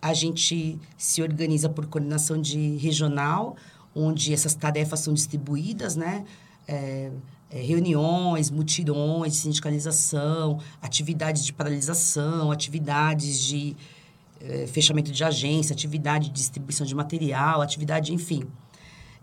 a 0.00 0.14
gente 0.14 0.78
se 0.96 1.20
organiza 1.20 1.68
por 1.68 1.86
coordenação 1.86 2.40
de 2.40 2.76
regional, 2.76 3.56
onde 3.94 4.32
essas 4.32 4.54
tarefas 4.54 5.00
são 5.00 5.12
distribuídas, 5.12 5.96
né? 5.96 6.24
É, 6.68 7.10
é, 7.50 7.60
reuniões, 7.60 8.48
mutirões 8.48 9.34
sindicalização, 9.34 10.60
atividades 10.80 11.44
de 11.44 11.52
paralisação, 11.52 12.52
atividades 12.52 13.40
de 13.40 13.76
eh, 14.40 14.66
fechamento 14.66 15.12
de 15.12 15.22
agência, 15.22 15.72
atividade 15.72 16.28
de 16.28 16.34
distribuição 16.34 16.86
de 16.86 16.94
material, 16.94 17.60
atividade, 17.60 18.12
enfim. 18.12 18.44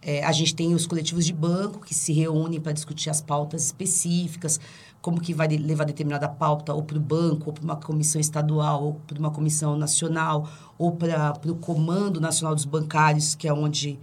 É, 0.02 0.24
a 0.24 0.32
gente 0.32 0.54
tem 0.54 0.74
os 0.76 0.86
coletivos 0.86 1.26
de 1.26 1.34
banco 1.34 1.80
que 1.80 1.94
se 1.94 2.14
reúnem 2.14 2.62
para 2.62 2.72
discutir 2.72 3.10
as 3.10 3.20
pautas 3.20 3.66
específicas, 3.66 4.60
como 5.02 5.20
que 5.20 5.34
vai 5.34 5.48
levar 5.48 5.86
determinada 5.86 6.30
pauta 6.30 6.74
ou 6.74 6.84
para 6.84 6.98
o 6.98 7.02
banco, 7.02 7.48
ou 7.48 7.54
para 7.54 7.64
uma 7.64 7.76
comissão 7.76 8.22
estadual, 8.22 8.84
ou 8.84 8.94
para 8.94 9.18
uma 9.18 9.32
comissão 9.32 9.76
nacional, 9.76 10.48
ou 10.78 10.92
para 10.92 11.34
o 11.46 11.56
Comando 11.56 12.22
Nacional 12.22 12.54
dos 12.54 12.66
Bancários, 12.66 13.34
que 13.34 13.48
é 13.48 13.54
onde 13.54 14.00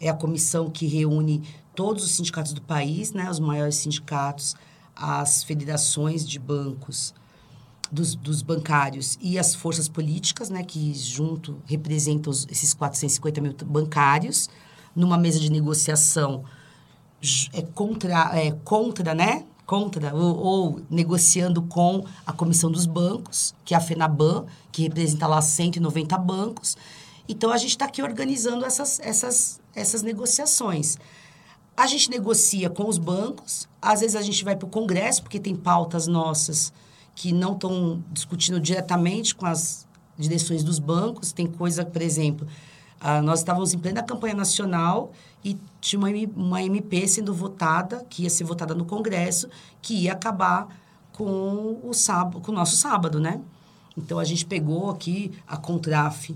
é 0.00 0.08
a 0.08 0.14
comissão 0.14 0.70
que 0.70 0.86
reúne 0.86 1.42
todos 1.74 2.04
os 2.04 2.12
sindicatos 2.12 2.52
do 2.52 2.62
país, 2.62 3.12
né, 3.12 3.30
os 3.30 3.40
maiores 3.40 3.76
sindicatos, 3.76 4.54
as 4.94 5.42
federações 5.42 6.26
de 6.26 6.38
bancos, 6.38 7.14
dos, 7.92 8.14
dos 8.14 8.40
bancários 8.40 9.18
e 9.20 9.38
as 9.38 9.54
forças 9.54 9.86
políticas, 9.86 10.48
né, 10.48 10.62
que 10.64 10.94
junto 10.94 11.60
representam 11.66 12.30
os- 12.30 12.46
esses 12.50 12.72
450 12.72 13.40
mil 13.42 13.54
bancários, 13.66 14.48
numa 14.96 15.18
mesa 15.18 15.38
de 15.38 15.50
negociação 15.52 16.42
é 17.52 17.62
contra, 17.62 18.36
é, 18.36 18.50
contra, 18.64 19.14
né? 19.14 19.44
Contra, 19.64 20.12
ou, 20.14 20.36
ou 20.36 20.80
negociando 20.90 21.62
com 21.62 22.04
a 22.26 22.32
Comissão 22.32 22.70
dos 22.70 22.84
Bancos, 22.84 23.54
que 23.64 23.74
é 23.74 23.76
a 23.76 23.80
FENABAN, 23.80 24.44
que 24.72 24.82
representa 24.82 25.26
lá 25.26 25.40
190 25.40 26.18
bancos. 26.18 26.76
Então, 27.28 27.50
a 27.52 27.56
gente 27.56 27.70
está 27.70 27.84
aqui 27.84 28.02
organizando 28.02 28.64
essas, 28.64 28.98
essas, 29.00 29.60
essas 29.74 30.02
negociações. 30.02 30.98
A 31.76 31.86
gente 31.86 32.10
negocia 32.10 32.68
com 32.68 32.88
os 32.88 32.98
bancos, 32.98 33.68
às 33.80 34.00
vezes 34.00 34.16
a 34.16 34.20
gente 34.20 34.44
vai 34.44 34.56
para 34.56 34.66
o 34.66 34.70
Congresso, 34.70 35.22
porque 35.22 35.38
tem 35.38 35.54
pautas 35.54 36.06
nossas 36.08 36.72
que 37.14 37.32
não 37.32 37.52
estão 37.52 38.02
discutindo 38.10 38.58
diretamente 38.60 39.34
com 39.34 39.46
as 39.46 39.86
direções 40.18 40.62
dos 40.62 40.78
bancos. 40.78 41.32
Tem 41.32 41.46
coisa, 41.46 41.84
por 41.84 42.02
exemplo, 42.02 42.46
ah, 43.00 43.20
nós 43.20 43.40
estávamos 43.40 43.74
em 43.74 43.78
plena 43.78 44.02
campanha 44.02 44.34
nacional 44.34 45.12
e 45.44 45.58
tinha 45.80 45.98
uma, 45.98 46.08
uma 46.36 46.62
MP 46.62 47.06
sendo 47.08 47.34
votada, 47.34 48.04
que 48.08 48.22
ia 48.22 48.30
ser 48.30 48.44
votada 48.44 48.74
no 48.74 48.84
Congresso, 48.84 49.48
que 49.80 49.94
ia 49.94 50.12
acabar 50.12 50.68
com 51.12 51.80
o, 51.82 51.92
sábado, 51.92 52.40
com 52.40 52.52
o 52.52 52.54
nosso 52.54 52.76
sábado, 52.76 53.18
né? 53.18 53.40
Então, 53.96 54.18
a 54.18 54.24
gente 54.24 54.46
pegou 54.46 54.90
aqui 54.90 55.32
a 55.46 55.56
Contraf, 55.56 56.34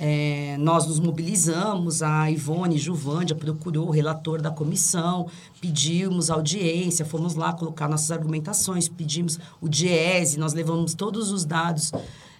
é, 0.00 0.56
nós 0.58 0.86
nos 0.86 1.00
mobilizamos, 1.00 2.02
a 2.02 2.30
Ivone 2.30 2.78
Juvândia 2.78 3.34
procurou 3.34 3.88
o 3.88 3.90
relator 3.90 4.40
da 4.40 4.50
comissão, 4.50 5.26
pedimos 5.60 6.30
audiência, 6.30 7.04
fomos 7.04 7.34
lá 7.34 7.52
colocar 7.52 7.88
nossas 7.88 8.12
argumentações, 8.12 8.88
pedimos 8.88 9.40
o 9.60 9.68
DIESE, 9.68 10.38
nós 10.38 10.52
levamos 10.54 10.94
todos 10.94 11.32
os 11.32 11.44
dados 11.44 11.90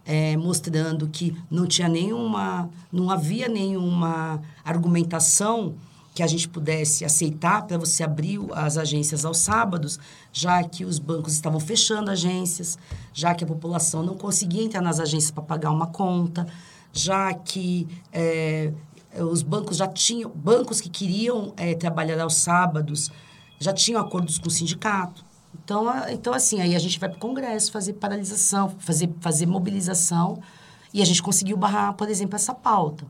é, 0.06 0.36
mostrando 0.36 1.08
que 1.08 1.36
não 1.50 1.66
tinha 1.66 1.88
nenhuma, 1.88 2.70
não 2.92 3.10
havia 3.10 3.48
nenhuma 3.48 4.40
argumentação 4.64 5.74
que 6.14 6.22
a 6.22 6.26
gente 6.26 6.48
pudesse 6.48 7.04
aceitar 7.04 7.62
para 7.62 7.76
você 7.76 8.02
abrir 8.02 8.40
as 8.52 8.76
agências 8.76 9.24
aos 9.24 9.38
sábados, 9.38 10.00
já 10.32 10.62
que 10.64 10.84
os 10.84 10.98
bancos 10.98 11.32
estavam 11.34 11.60
fechando 11.60 12.10
agências, 12.10 12.78
já 13.12 13.34
que 13.34 13.44
a 13.44 13.46
população 13.46 14.02
não 14.02 14.16
conseguia 14.16 14.62
entrar 14.62 14.80
nas 14.80 14.98
agências 14.98 15.30
para 15.30 15.42
pagar 15.42 15.70
uma 15.70 15.86
conta, 15.88 16.46
já 16.92 17.32
que 17.34 17.86
é, 18.12 18.72
os 19.30 19.42
bancos 19.42 19.76
já 19.76 19.86
tinham 19.86 20.30
bancos 20.30 20.80
que 20.80 20.88
queriam 20.88 21.52
é, 21.56 21.74
trabalhar 21.74 22.20
aos 22.20 22.34
sábados 22.34 23.10
já 23.58 23.72
tinham 23.72 24.00
acordos 24.00 24.38
com 24.38 24.48
o 24.48 24.50
sindicato. 24.50 25.24
Então, 25.64 25.86
então 26.10 26.32
assim, 26.32 26.60
aí 26.60 26.76
a 26.76 26.78
gente 26.78 26.98
vai 26.98 27.08
para 27.08 27.16
o 27.16 27.20
Congresso 27.20 27.72
fazer 27.72 27.94
paralisação, 27.94 28.70
fazer, 28.78 29.10
fazer 29.20 29.46
mobilização, 29.46 30.40
e 30.92 31.02
a 31.02 31.04
gente 31.04 31.22
conseguiu 31.22 31.56
barrar, 31.56 31.92
por 31.94 32.08
exemplo, 32.08 32.36
essa 32.36 32.54
pauta. 32.54 33.04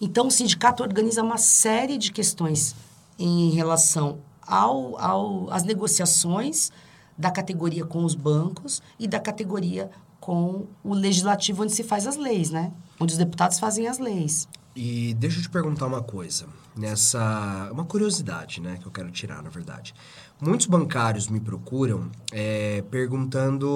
Então, 0.00 0.26
o 0.26 0.30
sindicato 0.30 0.82
organiza 0.82 1.22
uma 1.22 1.38
série 1.38 1.96
de 1.96 2.10
questões 2.10 2.74
em 3.18 3.50
relação 3.50 4.18
ao, 4.42 4.98
ao, 5.00 5.50
às 5.52 5.62
negociações 5.62 6.72
da 7.16 7.30
categoria 7.30 7.84
com 7.84 8.04
os 8.04 8.14
bancos 8.14 8.82
e 8.98 9.06
da 9.06 9.20
categoria 9.20 9.88
com 10.24 10.66
o 10.82 10.94
legislativo, 10.94 11.64
onde 11.64 11.74
se 11.74 11.84
faz 11.84 12.06
as 12.06 12.16
leis, 12.16 12.48
né? 12.48 12.72
Onde 12.98 13.12
os 13.12 13.18
deputados 13.18 13.58
fazem 13.58 13.86
as 13.86 13.98
leis. 13.98 14.48
E 14.74 15.12
deixa 15.12 15.38
eu 15.38 15.42
te 15.42 15.50
perguntar 15.50 15.84
uma 15.86 16.02
coisa. 16.02 16.46
Nessa. 16.74 17.68
Uma 17.70 17.84
curiosidade, 17.84 18.58
né? 18.58 18.78
Que 18.80 18.86
eu 18.86 18.90
quero 18.90 19.10
tirar, 19.10 19.42
na 19.42 19.50
verdade. 19.50 19.94
Muitos 20.40 20.66
bancários 20.66 21.28
me 21.28 21.38
procuram 21.38 22.10
é, 22.32 22.82
perguntando 22.90 23.68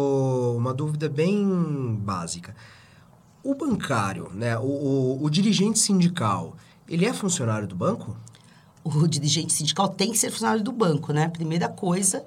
uma 0.56 0.72
dúvida 0.72 1.06
bem 1.06 1.94
básica. 2.00 2.56
O 3.44 3.54
bancário, 3.54 4.30
né, 4.32 4.58
o, 4.58 4.62
o, 4.62 5.24
o 5.24 5.30
dirigente 5.30 5.78
sindical, 5.78 6.56
ele 6.88 7.04
é 7.04 7.12
funcionário 7.12 7.68
do 7.68 7.76
banco? 7.76 8.16
O 8.82 9.06
dirigente 9.06 9.52
sindical 9.52 9.86
tem 9.86 10.12
que 10.12 10.18
ser 10.18 10.30
funcionário 10.30 10.64
do 10.64 10.72
banco, 10.72 11.12
né? 11.12 11.28
Primeira 11.28 11.68
coisa, 11.68 12.24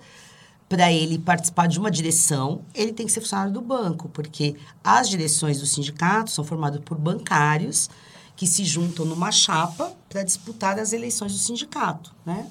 para 0.72 0.90
ele 0.90 1.20
participar 1.20 1.68
de 1.68 1.78
uma 1.78 1.92
direção, 1.92 2.62
ele 2.74 2.94
tem 2.94 3.06
que 3.06 3.12
ser 3.12 3.20
funcionário 3.20 3.52
do 3.52 3.60
banco, 3.60 4.08
porque 4.08 4.56
as 4.82 5.10
direções 5.10 5.60
do 5.60 5.66
sindicato 5.66 6.32
são 6.32 6.46
formadas 6.46 6.80
por 6.86 6.98
bancários 6.98 7.90
que 8.38 8.48
se 8.48 8.64
juntam 8.64 9.06
numa 9.06 9.34
chapa 9.34 9.92
para 10.08 10.24
disputar 10.24 10.80
as 10.80 10.94
eleições 10.94 11.34
do 11.34 11.40
sindicato, 11.40 12.16
né? 12.26 12.48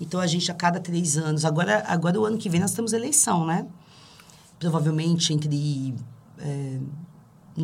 Então, 0.00 0.20
a 0.20 0.26
gente, 0.28 0.52
a 0.52 0.54
cada 0.54 0.78
três 0.78 1.18
anos... 1.18 1.44
Agora, 1.44 1.82
agora 1.88 2.20
o 2.20 2.24
ano 2.24 2.38
que 2.38 2.48
vem, 2.48 2.60
nós 2.60 2.70
temos 2.70 2.92
eleição, 2.92 3.44
né? 3.44 3.66
Provavelmente 4.60 5.32
entre... 5.32 5.96
É, 6.38 6.78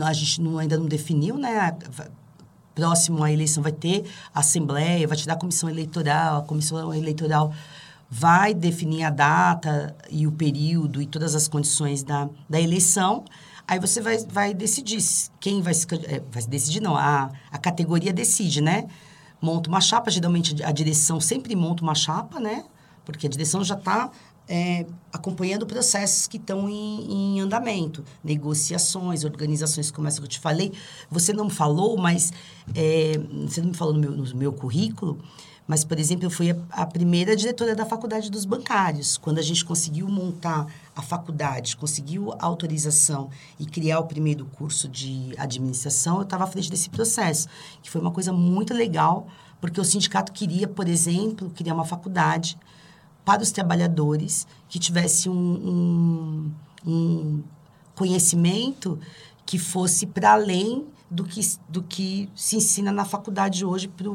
a 0.02 0.12
gente 0.12 0.40
não, 0.40 0.58
ainda 0.58 0.76
não 0.76 0.86
definiu, 0.86 1.36
né? 1.36 1.72
Próximo 2.74 3.22
à 3.22 3.30
eleição 3.30 3.62
vai 3.62 3.72
ter 3.72 4.10
a 4.34 4.40
Assembleia, 4.40 5.06
vai 5.06 5.16
te 5.16 5.24
dar 5.24 5.34
a 5.34 5.38
comissão 5.38 5.70
eleitoral, 5.70 6.38
a 6.38 6.42
comissão 6.42 6.92
eleitoral 6.92 7.52
vai 8.10 8.52
definir 8.52 9.04
a 9.04 9.10
data 9.10 9.96
e 10.10 10.26
o 10.26 10.32
período 10.32 11.00
e 11.00 11.06
todas 11.06 11.36
as 11.36 11.46
condições 11.46 12.02
da, 12.02 12.28
da 12.48 12.60
eleição. 12.60 13.24
Aí 13.68 13.78
você 13.78 14.00
vai, 14.00 14.18
vai 14.18 14.52
decidir 14.52 14.98
quem 15.38 15.62
vai 15.62 15.72
se... 15.72 15.86
É, 16.06 16.20
vai 16.30 16.42
decidir, 16.42 16.80
não, 16.80 16.96
a, 16.96 17.30
a 17.52 17.58
categoria 17.58 18.12
decide, 18.12 18.60
né? 18.60 18.88
Monta 19.40 19.70
uma 19.70 19.80
chapa, 19.80 20.10
geralmente 20.10 20.60
a 20.62 20.72
direção 20.72 21.20
sempre 21.20 21.54
monta 21.54 21.84
uma 21.84 21.94
chapa, 21.94 22.40
né? 22.40 22.64
Porque 23.04 23.28
a 23.28 23.30
direção 23.30 23.62
já 23.62 23.76
está 23.76 24.10
é, 24.48 24.84
acompanhando 25.12 25.64
processos 25.64 26.26
que 26.26 26.36
estão 26.36 26.68
em, 26.68 27.36
em, 27.36 27.40
andamento, 27.40 28.04
negociações, 28.22 29.22
organizações 29.22 29.92
como 29.92 30.08
essa 30.08 30.18
que 30.18 30.24
eu 30.24 30.28
te 30.28 30.40
falei. 30.40 30.72
Você 31.08 31.32
não 31.32 31.48
falou, 31.48 31.96
mas 31.96 32.32
é, 32.74 33.12
você 33.46 33.60
não 33.60 33.68
me 33.68 33.76
falou 33.76 33.94
no 33.94 34.00
meu, 34.00 34.10
no 34.10 34.36
meu 34.36 34.52
currículo, 34.52 35.20
mas, 35.70 35.84
por 35.84 36.00
exemplo, 36.00 36.26
eu 36.26 36.30
fui 36.30 36.50
a, 36.50 36.56
a, 36.72 36.84
primeira 36.84 37.36
diretora 37.36 37.76
da 37.76 37.86
faculdade 37.86 38.28
dos 38.28 38.44
bancários. 38.44 39.16
Quando 39.16 39.38
a 39.38 39.42
gente 39.42 39.64
conseguiu 39.64 40.08
montar 40.08 40.66
a 40.96 41.00
faculdade, 41.00 41.76
conseguiu 41.76 42.32
a 42.32 42.44
autorização 42.44 43.30
e 43.56 43.64
criar 43.64 44.00
o 44.00 44.04
primeiro 44.04 44.46
curso 44.46 44.88
de 44.88 45.32
administração, 45.38 46.16
eu 46.16 46.22
estava 46.22 46.42
à 46.42 46.46
frente 46.48 46.68
desse 46.68 46.90
processo, 46.90 47.46
que 47.80 47.88
foi 47.88 48.00
uma 48.00 48.10
coisa 48.10 48.32
muito 48.32 48.74
legal, 48.74 49.28
porque 49.60 49.80
o 49.80 49.84
sindicato 49.84 50.32
queria, 50.32 50.66
por 50.66 50.88
exemplo, 50.88 51.48
criar 51.50 51.74
uma 51.74 51.84
faculdade 51.84 52.58
para 53.24 53.40
os 53.40 53.52
trabalhadores 53.52 54.48
que 54.68 54.80
tivesse 54.80 55.28
um, 55.28 56.50
um, 56.84 56.90
um 56.90 57.44
conhecimento 57.94 58.98
que 59.46 59.56
fosse 59.56 60.04
para 60.04 60.32
além 60.32 60.84
do 61.08 61.22
que, 61.22 61.40
do 61.68 61.80
que 61.80 62.28
se 62.34 62.56
ensina 62.56 62.90
na 62.90 63.04
faculdade 63.04 63.64
hoje 63.64 63.86
para 63.86 64.10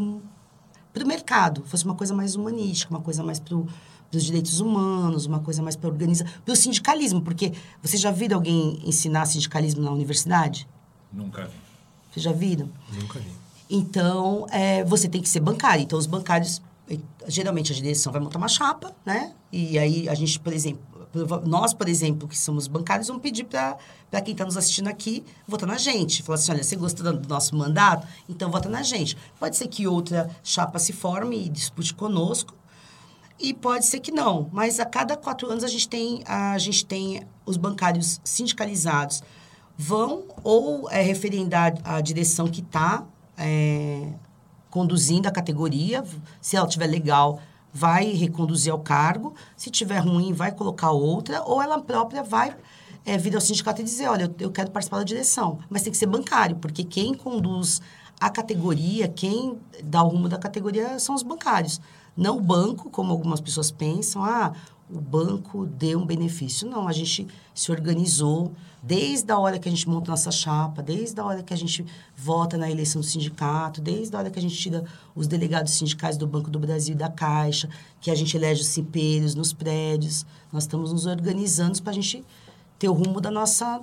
o 1.04 1.08
mercado, 1.08 1.64
fosse 1.66 1.86
uma 1.86 1.96
coisa 1.96 2.14
mais 2.14 2.36
humanística, 2.36 2.94
uma 2.94 3.02
coisa 3.02 3.24
mais 3.24 3.40
para 3.40 3.56
os 3.56 4.24
direitos 4.24 4.60
humanos, 4.60 5.26
uma 5.26 5.40
coisa 5.40 5.62
mais 5.62 5.76
para 5.76 5.90
organizar, 5.90 6.26
para 6.44 6.54
o 6.54 6.56
sindicalismo, 6.56 7.22
porque 7.22 7.54
você 7.82 7.98
já 7.98 8.12
viu 8.12 8.34
alguém 8.34 8.80
ensinar 8.84 9.26
sindicalismo 9.26 9.82
na 9.82 9.92
universidade? 9.92 10.68
Nunca 11.12 11.46
vi. 11.46 11.58
Vocês 12.12 12.24
já 12.24 12.32
viram? 12.32 12.70
Nunca 12.94 13.20
vi. 13.20 13.32
Então, 13.70 14.46
é, 14.52 14.84
você 14.84 15.10
tem 15.10 15.22
que 15.22 15.28
ser 15.28 15.40
bancário. 15.40 15.84
Então, 15.84 15.98
os 15.98 16.06
bancários 16.06 16.62
geralmente 17.28 17.72
a 17.72 17.76
direção 17.76 18.12
vai 18.12 18.22
montar 18.22 18.38
uma 18.38 18.48
chapa, 18.48 18.96
né? 19.06 19.34
E 19.52 19.78
aí 19.78 20.08
a 20.08 20.14
gente, 20.14 20.40
por 20.40 20.54
exemplo, 20.54 20.95
nós, 21.46 21.74
por 21.74 21.88
exemplo, 21.88 22.28
que 22.28 22.38
somos 22.38 22.68
bancários, 22.68 23.08
vamos 23.08 23.22
pedir 23.22 23.46
para 23.46 23.78
quem 24.24 24.34
está 24.34 24.46
nos 24.46 24.58
assistindo 24.58 24.88
aqui 24.88 25.24
votar 25.48 25.68
na 25.68 25.78
gente. 25.78 26.24
Falar 26.24 26.36
assim: 26.36 26.52
olha, 26.52 26.64
você 26.64 26.76
gostou 26.76 27.14
do 27.14 27.28
nosso 27.28 27.56
mandato? 27.56 28.08
Então 28.28 28.52
vota 28.52 28.70
na 28.70 28.84
gente. 28.84 29.18
Pode 29.40 29.56
ser 29.58 29.68
que 29.68 29.88
outra 29.88 30.30
chapa 30.44 30.80
se 30.80 30.94
forme 30.94 31.46
e 31.46 31.50
dispute 31.50 31.94
conosco, 31.94 32.54
e 33.40 33.54
pode 33.54 33.86
ser 33.86 34.00
que 34.00 34.12
não. 34.12 34.50
Mas 34.52 34.80
a 34.80 34.86
cada 34.86 35.16
quatro 35.16 35.50
anos 35.50 35.64
a 35.64 35.68
gente 35.68 35.88
tem, 35.88 36.24
a 36.26 36.58
gente 36.58 36.86
tem 36.86 37.26
os 37.46 37.58
bancários 37.58 38.20
sindicalizados 38.24 39.22
vão 39.78 40.24
ou 40.44 40.90
é, 40.90 41.02
referendar 41.02 41.74
a 41.84 42.00
direção 42.00 42.48
que 42.48 42.62
está 42.62 43.06
é, 43.38 44.14
conduzindo 44.70 45.28
a 45.28 45.32
categoria. 45.32 46.04
Se 46.42 46.56
ela 46.56 46.68
estiver 46.68 46.88
legal, 46.88 47.42
vai 47.76 48.14
reconduzir 48.14 48.72
ao 48.72 48.80
cargo. 48.80 49.36
Se 49.58 49.70
tiver 49.70 50.00
ruim, 50.00 50.32
vai 50.32 50.54
colocar 50.54 50.92
outra. 50.92 51.44
Ou 51.44 51.62
ela 51.62 51.82
própria 51.82 52.24
vai 52.24 52.56
é, 53.04 53.18
vir 53.18 53.36
ao 53.36 53.42
sindicato 53.42 53.82
e 53.82 53.84
dizer, 53.84 54.08
olha, 54.08 54.24
eu, 54.24 54.48
eu 54.48 54.52
quero 54.52 54.72
participar 54.72 55.00
da 55.00 55.04
direção. 55.04 55.60
Mas 55.70 55.84
tem 55.84 55.92
que 55.92 55.98
ser 55.98 56.06
bancário, 56.06 56.56
porque 56.56 56.86
quem 56.86 57.14
conduz 57.14 57.82
a 58.18 58.30
categoria, 58.30 59.10
quem 59.10 59.60
dá 59.84 60.02
o 60.02 60.08
rumo 60.08 60.30
da 60.30 60.38
categoria 60.38 60.98
são 61.00 61.14
os 61.14 61.22
bancários. 61.22 61.82
Não 62.16 62.38
o 62.38 62.42
banco, 62.42 62.90
como 62.90 63.12
algumas 63.12 63.42
pessoas 63.42 63.72
pensam, 63.72 64.24
ah, 64.24 64.54
o 64.90 65.00
banco 65.00 65.66
deu 65.66 66.00
um 66.00 66.06
benefício. 66.06 66.70
Não, 66.70 66.88
a 66.88 66.94
gente 66.94 67.28
se 67.54 67.72
organizou 67.72 68.52
desde 68.82 69.32
a 69.32 69.40
hora 69.40 69.58
que 69.58 69.68
a 69.68 69.72
gente 69.72 69.90
monta 69.90 70.12
nossa 70.12 70.30
chapa, 70.32 70.84
desde 70.84 71.20
a 71.20 71.26
hora 71.26 71.42
que 71.42 71.54
a 71.54 71.58
gente 71.58 71.84
vota 72.16 72.56
na 72.56 72.70
eleição 72.70 73.02
do 73.02 73.08
sindicato, 73.08 73.82
desde 73.82 74.16
a 74.16 74.20
hora 74.20 74.30
que 74.30 74.38
a 74.38 74.42
gente 74.42 74.56
tira 74.56 74.86
os 75.16 75.26
delegados 75.26 75.74
sindicais 75.74 76.18
do 76.18 76.28
Banco 76.28 76.52
do 76.52 76.60
Brasil 76.60 76.94
e 76.94 76.98
da 76.98 77.10
Caixa, 77.10 77.68
que 78.00 78.12
a 78.12 78.16
gente 78.16 78.38
elege 78.38 78.62
os 78.62 78.68
cipeiros 78.68 79.34
nos 79.34 79.54
prédios. 79.54 80.24
Nós 80.54 80.64
estamos 80.64 80.94
nos 80.94 81.08
organizando 81.08 81.82
para 81.82 81.92
a 81.92 81.96
gente 81.96 82.24
ter 82.78 82.88
o 82.88 82.94
rumo 82.94 83.20
da 83.20 83.32
nossa, 83.32 83.82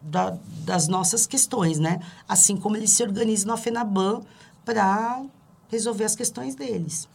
da, 0.00 0.38
das 0.64 0.86
nossas 0.86 1.26
questões, 1.26 1.80
né? 1.80 1.98
Assim 2.28 2.56
como 2.56 2.76
eles 2.76 2.92
se 2.92 3.02
organizam 3.02 3.48
na 3.48 3.56
FENABAN 3.56 4.20
para 4.64 5.24
resolver 5.68 6.04
as 6.04 6.14
questões 6.14 6.54
deles. 6.54 7.08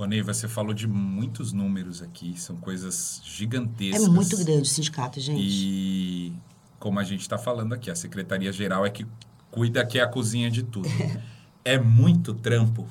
Ô, 0.00 0.06
Ney, 0.06 0.22
você 0.22 0.48
falou 0.48 0.72
de 0.72 0.86
muitos 0.88 1.52
números 1.52 2.00
aqui, 2.00 2.34
são 2.40 2.56
coisas 2.56 3.20
gigantescas. 3.22 4.02
É 4.02 4.08
muito 4.08 4.34
grande 4.38 4.62
o 4.62 4.64
sindicato, 4.64 5.20
gente. 5.20 5.38
E 5.42 6.32
como 6.78 6.98
a 6.98 7.04
gente 7.04 7.20
está 7.20 7.36
falando 7.36 7.74
aqui, 7.74 7.90
a 7.90 7.94
Secretaria-Geral 7.94 8.86
é 8.86 8.88
que 8.88 9.06
cuida 9.50 9.84
que 9.84 9.98
é 9.98 10.02
a 10.02 10.08
cozinha 10.08 10.50
de 10.50 10.62
tudo. 10.62 10.88
é 11.62 11.78
muito 11.78 12.32
trampo. 12.32 12.86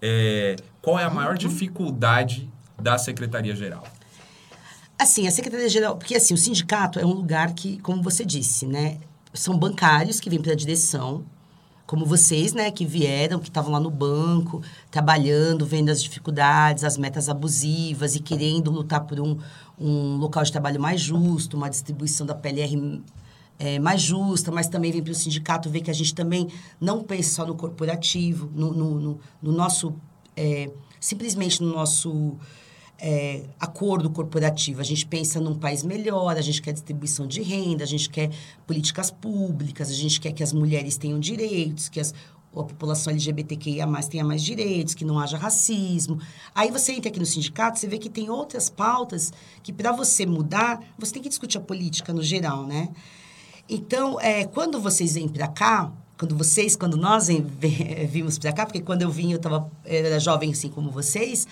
é, 0.00 0.54
qual 0.80 0.96
é 0.96 1.02
a 1.02 1.08
Uhum. 1.08 1.14
maior 1.14 1.36
dificuldade 1.36 2.48
da 2.80 2.96
Secretaria-Geral? 2.98 3.84
Assim, 4.96 5.26
a 5.26 5.30
Secretaria-Geral... 5.32 5.96
Porque, 5.96 6.14
assim, 6.14 6.34
o 6.34 6.38
sindicato 6.38 7.00
é 7.00 7.04
um 7.04 7.12
lugar 7.12 7.52
que, 7.52 7.78
como 7.78 8.00
você 8.00 8.24
disse, 8.24 8.64
né? 8.64 9.00
São 9.34 9.58
bancários 9.58 10.20
que 10.20 10.30
vêm 10.30 10.40
para 10.40 10.52
a 10.52 10.56
direção, 10.56 11.24
como 11.92 12.06
vocês, 12.06 12.54
né? 12.54 12.70
Que 12.70 12.86
vieram, 12.86 13.38
que 13.38 13.48
estavam 13.50 13.70
lá 13.70 13.78
no 13.78 13.90
banco, 13.90 14.62
trabalhando, 14.90 15.66
vendo 15.66 15.90
as 15.90 16.02
dificuldades, 16.02 16.84
as 16.84 16.96
metas 16.96 17.28
abusivas 17.28 18.14
e 18.16 18.20
querendo 18.20 18.70
lutar 18.70 19.02
por 19.04 19.20
um, 19.20 19.36
um 19.78 20.16
local 20.16 20.42
de 20.42 20.50
trabalho 20.50 20.80
mais 20.80 21.02
justo, 21.02 21.54
uma 21.54 21.68
distribuição 21.68 22.24
da 22.26 22.34
PLR 22.34 23.02
é, 23.58 23.78
mais 23.78 24.00
justa, 24.00 24.50
mas 24.50 24.68
também 24.68 24.90
vem 24.90 25.02
para 25.02 25.12
o 25.12 25.14
sindicato 25.14 25.68
ver 25.68 25.82
que 25.82 25.90
a 25.90 25.94
gente 25.94 26.14
também 26.14 26.48
não 26.80 27.04
pensa 27.04 27.34
só 27.34 27.46
no 27.46 27.54
corporativo, 27.54 28.50
no, 28.54 28.72
no, 28.72 28.98
no- 28.98 29.20
no 29.42 29.52
nosso. 29.52 29.92
é, 30.34 30.70
simplesmente 30.98 31.60
no 31.62 31.70
nosso 31.74 32.36
é, 33.04 33.42
acordo 33.58 34.08
corporativo. 34.08 34.80
A 34.80 34.84
gente 34.84 35.04
pensa 35.04 35.40
num 35.40 35.58
país 35.58 35.82
melhor, 35.82 36.36
a 36.36 36.40
gente 36.40 36.62
quer 36.62 36.72
distribuição 36.72 37.26
de 37.26 37.42
renda, 37.42 37.82
a 37.82 37.86
gente 37.86 38.08
quer 38.08 38.30
políticas 38.64 39.10
públicas, 39.10 39.90
a 39.90 39.92
gente 39.92 40.20
quer 40.20 40.32
que 40.32 40.42
as 40.42 40.52
mulheres 40.52 40.96
tenham 40.96 41.18
direitos, 41.18 41.88
que 41.88 41.98
as, 41.98 42.14
a 42.54 42.62
população 42.62 43.10
LGBTQIA+, 43.10 43.88
tenha 44.08 44.24
mais 44.24 44.40
direitos, 44.40 44.94
que 44.94 45.04
não 45.04 45.18
haja 45.18 45.36
racismo. 45.36 46.20
Aí 46.54 46.70
você 46.70 46.92
entra 46.92 47.10
aqui 47.10 47.18
no 47.18 47.26
sindicato, 47.26 47.80
você 47.80 47.88
vê 47.88 47.98
que 47.98 48.08
tem 48.08 48.30
outras 48.30 48.70
pautas 48.70 49.32
que, 49.64 49.72
para 49.72 49.90
você 49.90 50.24
mudar, 50.24 50.80
você 50.96 51.14
tem 51.14 51.22
que 51.22 51.28
discutir 51.28 51.58
a 51.58 51.60
política 51.60 52.12
no 52.12 52.22
geral, 52.22 52.64
né? 52.64 52.88
Então, 53.68 54.20
é, 54.20 54.44
quando 54.44 54.80
vocês 54.80 55.14
vêm 55.14 55.26
para 55.26 55.48
cá, 55.48 55.92
quando 56.16 56.36
vocês, 56.36 56.76
quando 56.76 56.96
nós 56.96 57.26
vimos 58.08 58.38
para 58.38 58.52
cá, 58.52 58.64
porque 58.64 58.80
quando 58.80 59.02
eu 59.02 59.10
vim 59.10 59.32
eu 59.32 59.40
tava, 59.40 59.68
eu 59.84 60.06
era 60.06 60.20
jovem 60.20 60.52
assim 60.52 60.68
como 60.68 60.88
vocês, 60.88 61.48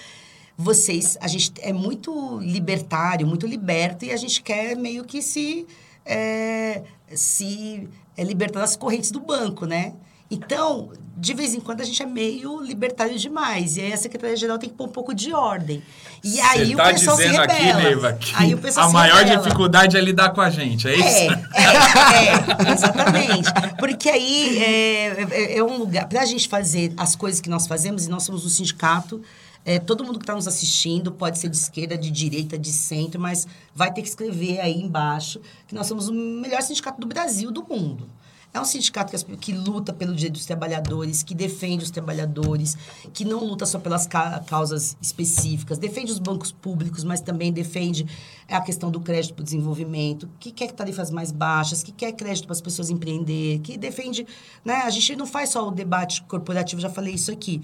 vocês, 0.60 1.16
a 1.22 1.26
gente 1.26 1.52
é 1.60 1.72
muito 1.72 2.38
libertário, 2.40 3.26
muito 3.26 3.46
liberto 3.46 4.04
e 4.04 4.12
a 4.12 4.16
gente 4.16 4.42
quer 4.42 4.76
meio 4.76 5.04
que 5.04 5.22
se 5.22 5.66
é, 6.04 6.82
se 7.14 7.88
é, 8.14 8.22
libertar 8.22 8.60
das 8.60 8.76
correntes 8.76 9.10
do 9.10 9.20
banco, 9.20 9.64
né? 9.64 9.94
Então, 10.30 10.92
de 11.16 11.34
vez 11.34 11.54
em 11.54 11.60
quando 11.60 11.80
a 11.80 11.84
gente 11.84 12.00
é 12.02 12.06
meio 12.06 12.60
libertário 12.60 13.18
demais. 13.18 13.76
E 13.76 13.80
aí 13.80 13.92
a 13.92 13.96
Secretaria-Geral 13.96 14.58
tem 14.58 14.68
que 14.68 14.76
pôr 14.76 14.84
um 14.84 14.92
pouco 14.92 15.12
de 15.14 15.32
ordem. 15.32 15.82
E 16.22 16.28
Você 16.28 16.40
aí 16.40 16.76
tá 16.76 16.84
o 16.88 16.92
pessoal 16.92 17.16
se 17.16 17.22
dizendo 17.24 17.40
rebela. 17.40 17.56
aqui, 17.56 17.82
Neiva, 17.82 18.12
que 18.12 18.32
aí 18.36 18.54
o 18.54 18.58
pessoal 18.58 18.86
a 18.86 18.88
se 18.90 18.94
maior 18.94 19.18
rebela. 19.24 19.42
dificuldade 19.42 19.96
é 19.96 20.00
lidar 20.00 20.30
com 20.30 20.40
a 20.42 20.50
gente, 20.50 20.86
é 20.86 20.94
isso? 20.94 21.04
É, 21.04 21.26
é, 21.54 22.68
é, 22.68 22.72
exatamente. 22.72 23.50
Porque 23.78 24.08
aí 24.08 24.58
é, 24.62 25.26
é, 25.30 25.58
é 25.58 25.64
um 25.64 25.78
lugar. 25.78 26.06
Para 26.06 26.20
a 26.20 26.26
gente 26.26 26.46
fazer 26.48 26.92
as 26.96 27.16
coisas 27.16 27.40
que 27.40 27.48
nós 27.48 27.66
fazemos, 27.66 28.06
e 28.06 28.10
nós 28.10 28.22
somos 28.22 28.44
um 28.44 28.48
sindicato, 28.48 29.20
é, 29.64 29.78
todo 29.78 30.04
mundo 30.04 30.18
que 30.18 30.24
está 30.24 30.34
nos 30.34 30.48
assistindo 30.48 31.12
pode 31.12 31.38
ser 31.38 31.48
de 31.48 31.56
esquerda, 31.56 31.96
de 31.96 32.10
direita, 32.10 32.58
de 32.58 32.72
centro, 32.72 33.20
mas 33.20 33.46
vai 33.74 33.92
ter 33.92 34.02
que 34.02 34.08
escrever 34.08 34.60
aí 34.60 34.80
embaixo 34.80 35.40
que 35.66 35.74
nós 35.74 35.86
somos 35.86 36.08
o 36.08 36.12
melhor 36.14 36.62
sindicato 36.62 37.00
do 37.00 37.06
Brasil, 37.06 37.50
do 37.50 37.62
mundo. 37.62 38.08
É 38.52 38.60
um 38.60 38.64
sindicato 38.64 39.16
que, 39.16 39.36
que 39.36 39.52
luta 39.52 39.92
pelo 39.92 40.12
direito 40.12 40.32
dos 40.32 40.44
trabalhadores, 40.44 41.22
que 41.22 41.36
defende 41.36 41.84
os 41.84 41.90
trabalhadores, 41.92 42.76
que 43.12 43.24
não 43.24 43.44
luta 43.44 43.64
só 43.64 43.78
pelas 43.78 44.08
ca- 44.08 44.40
causas 44.44 44.96
específicas, 45.00 45.78
defende 45.78 46.10
os 46.10 46.18
bancos 46.18 46.50
públicos, 46.50 47.04
mas 47.04 47.20
também 47.20 47.52
defende 47.52 48.04
a 48.48 48.60
questão 48.60 48.90
do 48.90 48.98
crédito 48.98 49.34
para 49.34 49.42
o 49.42 49.44
desenvolvimento, 49.44 50.28
que 50.40 50.50
quer 50.50 50.72
tarifas 50.72 51.12
mais 51.12 51.30
baixas, 51.30 51.80
que 51.80 51.92
quer 51.92 52.10
crédito 52.10 52.46
para 52.46 52.54
as 52.54 52.60
pessoas 52.60 52.90
empreender, 52.90 53.60
que 53.60 53.78
defende. 53.78 54.26
Né? 54.64 54.74
A 54.84 54.90
gente 54.90 55.14
não 55.14 55.28
faz 55.28 55.50
só 55.50 55.68
o 55.68 55.70
debate 55.70 56.20
corporativo, 56.22 56.80
já 56.80 56.90
falei 56.90 57.14
isso 57.14 57.30
aqui. 57.30 57.62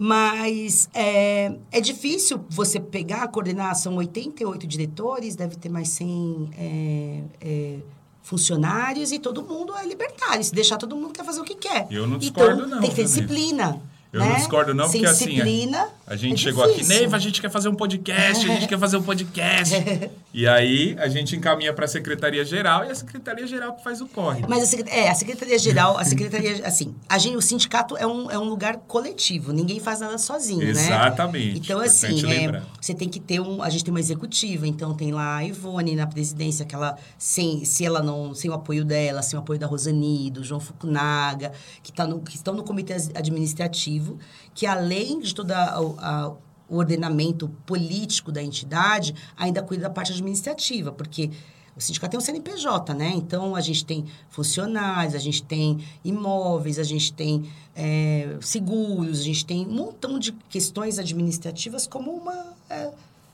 Mas 0.00 0.88
é, 0.94 1.56
é 1.72 1.80
difícil 1.80 2.44
você 2.48 2.78
pegar, 2.78 3.26
coordenar, 3.26 3.74
são 3.74 3.96
88 3.96 4.64
diretores, 4.64 5.34
deve 5.34 5.56
ter 5.56 5.68
mais 5.68 5.88
100 5.88 6.50
é, 6.56 7.22
é, 7.40 7.78
funcionários 8.22 9.10
e 9.10 9.18
todo 9.18 9.42
mundo 9.42 9.74
é 9.76 9.84
libertário. 9.84 10.44
Se 10.44 10.54
deixar, 10.54 10.76
todo 10.76 10.94
mundo 10.94 11.12
quer 11.12 11.24
fazer 11.24 11.40
o 11.40 11.44
que 11.44 11.56
quer. 11.56 11.88
Eu 11.90 12.06
não 12.06 12.16
discordo, 12.16 12.60
então, 12.62 12.68
não, 12.68 12.80
Tem 12.80 12.90
que 12.90 12.94
ter 12.94 13.02
disciplina. 13.02 13.82
Eu 14.12 14.20
né? 14.20 14.28
não 14.28 14.36
discordo, 14.36 14.72
não, 14.72 14.88
Sem 14.88 15.00
porque 15.00 15.12
assim, 15.12 15.30
disciplina. 15.30 15.88
A 16.08 16.16
gente 16.16 16.34
é 16.34 16.36
chegou 16.38 16.64
aqui. 16.64 16.86
Neiva, 16.86 17.16
a 17.16 17.18
gente 17.18 17.40
quer 17.40 17.50
fazer 17.50 17.68
um 17.68 17.74
podcast, 17.74 18.50
a 18.50 18.54
gente 18.54 18.66
quer 18.66 18.78
fazer 18.78 18.96
um 18.96 19.02
podcast. 19.02 19.74
e 20.32 20.48
aí 20.48 20.96
a 20.98 21.06
gente 21.08 21.36
encaminha 21.36 21.72
para 21.72 21.84
a 21.84 21.88
Secretaria-Geral 21.88 22.86
e 22.86 22.90
a 22.90 22.94
Secretaria-Geral 22.94 23.74
que 23.74 23.84
faz 23.84 24.00
o 24.00 24.06
corre. 24.06 24.42
Mas 24.48 24.72
a, 24.72 24.78
é, 24.88 25.10
a 25.10 25.14
Secretaria-Geral, 25.14 25.98
a 25.98 26.04
Secretaria, 26.04 26.66
assim, 26.66 26.94
a 27.06 27.18
gente, 27.18 27.36
o 27.36 27.42
sindicato 27.42 27.94
é 27.96 28.06
um, 28.06 28.30
é 28.30 28.38
um 28.38 28.44
lugar 28.44 28.78
coletivo, 28.86 29.52
ninguém 29.52 29.80
faz 29.80 30.00
nada 30.00 30.16
sozinho, 30.16 30.64
né? 30.64 30.70
Exatamente, 30.70 31.58
Então, 31.58 31.84
importante 31.84 32.24
assim, 32.24 32.32
é, 32.32 32.62
você 32.80 32.94
tem 32.94 33.08
que 33.08 33.20
ter 33.20 33.40
um. 33.40 33.62
A 33.62 33.68
gente 33.68 33.84
tem 33.84 33.92
uma 33.92 34.00
executiva, 34.00 34.66
então 34.66 34.94
tem 34.94 35.12
lá 35.12 35.36
a 35.36 35.44
Ivone 35.44 35.94
na 35.94 36.06
presidência, 36.06 36.64
que 36.64 36.74
ela, 36.74 36.96
sem, 37.18 37.64
se 37.66 37.84
ela 37.84 38.02
não. 38.02 38.34
Sem 38.34 38.50
o 38.50 38.54
apoio 38.54 38.84
dela, 38.84 39.20
sem 39.20 39.38
o 39.38 39.42
apoio 39.42 39.58
da 39.58 39.66
Rosani, 39.66 40.30
do 40.30 40.42
João 40.42 40.60
Fukunaga, 40.60 41.52
que, 41.82 41.92
tá 41.92 42.06
no, 42.06 42.20
que 42.20 42.36
estão 42.36 42.54
no 42.54 42.62
comitê 42.62 42.94
administrativo, 43.14 44.18
que 44.58 44.66
além 44.66 45.20
de 45.20 45.32
toda 45.32 45.56
a- 45.56 45.78
a- 45.78 46.32
o 46.68 46.78
ordenamento 46.78 47.48
político 47.64 48.32
da 48.32 48.42
entidade, 48.42 49.14
ainda 49.36 49.62
cuida 49.62 49.84
da 49.84 49.90
parte 49.90 50.10
administrativa, 50.10 50.90
porque 50.90 51.30
o 51.76 51.80
sindicato 51.80 52.10
tem 52.10 52.18
um 52.18 52.20
CNPJ, 52.20 52.92
né? 52.92 53.12
Então, 53.14 53.54
a 53.54 53.60
gente 53.60 53.84
tem 53.84 54.04
funcionários, 54.28 55.14
a 55.14 55.18
gente 55.18 55.44
tem 55.44 55.78
imóveis, 56.04 56.76
a 56.80 56.82
gente 56.82 57.12
tem 57.12 57.48
é, 57.76 58.36
seguros, 58.40 59.20
a 59.20 59.22
gente 59.22 59.46
tem 59.46 59.64
um 59.64 59.70
montão 59.72 60.18
de 60.18 60.32
questões 60.50 60.98
administrativas 60.98 61.86
como 61.86 62.10
uma... 62.10 62.46
É, 62.68 62.90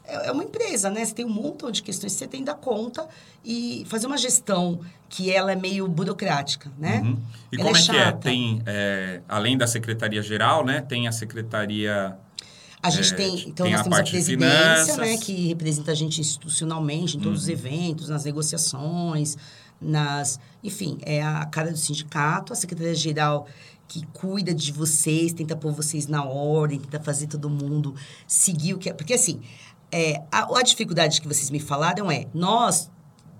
é 0.06 0.30
uma 0.30 0.44
empresa, 0.44 0.90
né? 0.90 1.04
Você 1.04 1.14
tem 1.14 1.24
um 1.24 1.30
montão 1.30 1.70
de 1.70 1.82
questões 1.82 2.12
que 2.12 2.18
você 2.18 2.26
tem 2.26 2.40
que 2.40 2.46
dar 2.46 2.54
conta 2.54 3.06
e 3.44 3.84
fazer 3.88 4.06
uma 4.06 4.18
gestão 4.18 4.80
que 5.08 5.30
ela 5.30 5.52
é 5.52 5.56
meio 5.56 5.88
burocrática, 5.88 6.70
né? 6.78 7.00
Uhum. 7.04 7.18
E 7.50 7.56
Ela 7.56 7.64
como 7.64 7.76
é, 7.76 7.82
que 7.82 7.96
é? 7.96 8.12
Tem, 8.12 8.62
é, 8.66 9.20
além 9.28 9.56
da 9.56 9.66
Secretaria-Geral, 9.66 10.64
né? 10.64 10.80
Tem 10.80 11.08
a 11.08 11.12
Secretaria... 11.12 12.16
A 12.82 12.90
gente 12.90 13.14
É, 13.14 13.16
tem, 13.16 13.48
então 13.48 13.64
tem 13.64 13.72
nós 13.72 13.80
a 13.80 13.84
temos 13.84 13.98
a 13.98 14.02
presidência. 14.02 14.94
Uhum. 14.94 15.00
né, 15.00 15.16
que 15.16 15.46
representa 15.48 15.92
a 15.92 15.94
gente 15.94 16.20
institucionalmente 16.20 17.16
em 17.16 17.20
todos 17.20 17.44
os 17.44 17.48
eventos, 17.48 18.10
nas 18.10 18.24
negociações, 18.24 19.38
nas, 19.80 20.38
enfim, 20.62 20.98
é 21.00 21.22
a 21.22 21.46
cara 21.46 21.70
do 21.70 21.78
sindicato, 21.78 22.52
a 22.52 22.56
secretaria 22.56 22.94
geral 22.94 23.46
que 23.86 24.04
cuida 24.12 24.54
de 24.54 24.72
vocês, 24.72 25.32
tenta 25.32 25.54
pôr 25.54 25.72
vocês 25.72 26.06
na 26.06 26.24
ordem, 26.24 26.78
tenta 26.78 27.00
fazer 27.00 27.26
todo 27.26 27.48
mundo 27.48 27.94
seguir 28.26 28.74
o 28.74 28.78
que 28.78 28.88
é, 28.88 28.92
porque 28.92 29.14
assim, 29.14 29.40
é, 29.94 30.20
a, 30.32 30.58
a 30.58 30.62
dificuldade 30.62 31.20
que 31.20 31.28
vocês 31.28 31.50
me 31.50 31.60
falaram 31.60 32.10
é, 32.10 32.26
nós 32.34 32.90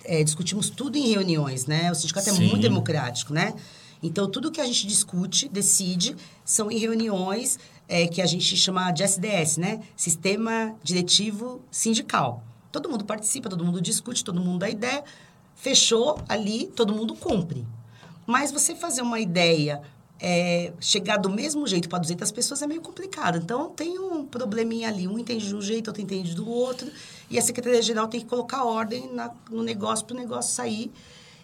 é, 0.05 0.23
discutimos 0.23 0.71
tudo 0.71 0.97
em 0.97 1.09
reuniões, 1.09 1.67
né? 1.67 1.91
O 1.91 1.97
sindicato 1.97 2.31
é 2.31 2.33
Sim. 2.33 2.47
muito 2.47 2.63
democrático, 2.63 3.33
né? 3.33 3.55
Então, 4.01 4.31
tudo 4.31 4.53
que 4.53 4.61
a 4.61 4.65
gente 4.65 4.87
discute, 4.87 5.49
decide, 5.49 6.15
são 6.45 6.71
em 6.71 6.79
reuniões 6.79 7.59
é, 7.89 8.07
que 8.07 8.23
a 8.23 8.27
gente 8.27 8.57
chama 8.57 8.93
de 8.93 9.03
SDS, 9.03 9.57
né? 9.57 9.81
Sistema 9.97 10.77
Diretivo 10.81 11.61
Sindical. 11.73 12.45
Todo 12.71 12.89
mundo 12.89 13.05
participa, 13.05 13.49
todo 13.49 13.65
mundo 13.65 13.81
discute, 13.81 14.23
todo 14.23 14.41
mundo 14.41 14.61
dá 14.61 14.71
ideia. 14.71 15.03
Fechou 15.57 16.21
ali, 16.29 16.69
todo 16.69 16.95
mundo 16.95 17.17
cumpre. 17.17 17.67
Mas 18.25 18.53
você 18.53 18.77
fazer 18.77 19.03
uma 19.03 19.19
ideia, 19.19 19.83
é, 20.21 20.73
chegar 20.81 21.17
do 21.19 21.29
mesmo 21.29 21.67
jeito 21.67 21.89
para 21.89 21.99
200 21.99 22.31
pessoas 22.33 22.63
é 22.63 22.67
meio 22.67 22.81
complicado. 22.81 23.39
Então, 23.39 23.71
tem 23.71 23.99
um 23.99 24.25
probleminha 24.25 24.89
ali. 24.89 25.07
Um 25.09 25.19
entende 25.19 25.47
de 25.47 25.55
um 25.55 25.61
jeito, 25.61 25.89
outro 25.89 26.03
entende 26.03 26.35
do 26.35 26.49
outro. 26.49 26.91
E 27.31 27.39
a 27.39 27.43
Secretaria-Geral 27.43 28.09
tem 28.09 28.21
que 28.21 28.27
colocar 28.27 28.65
ordem 28.65 29.13
na- 29.13 29.33
no 29.51 29.63
negócio 29.63 30.05
para 30.07 30.15
o 30.15 30.19
negócio 30.19 30.55
sair 30.55 30.91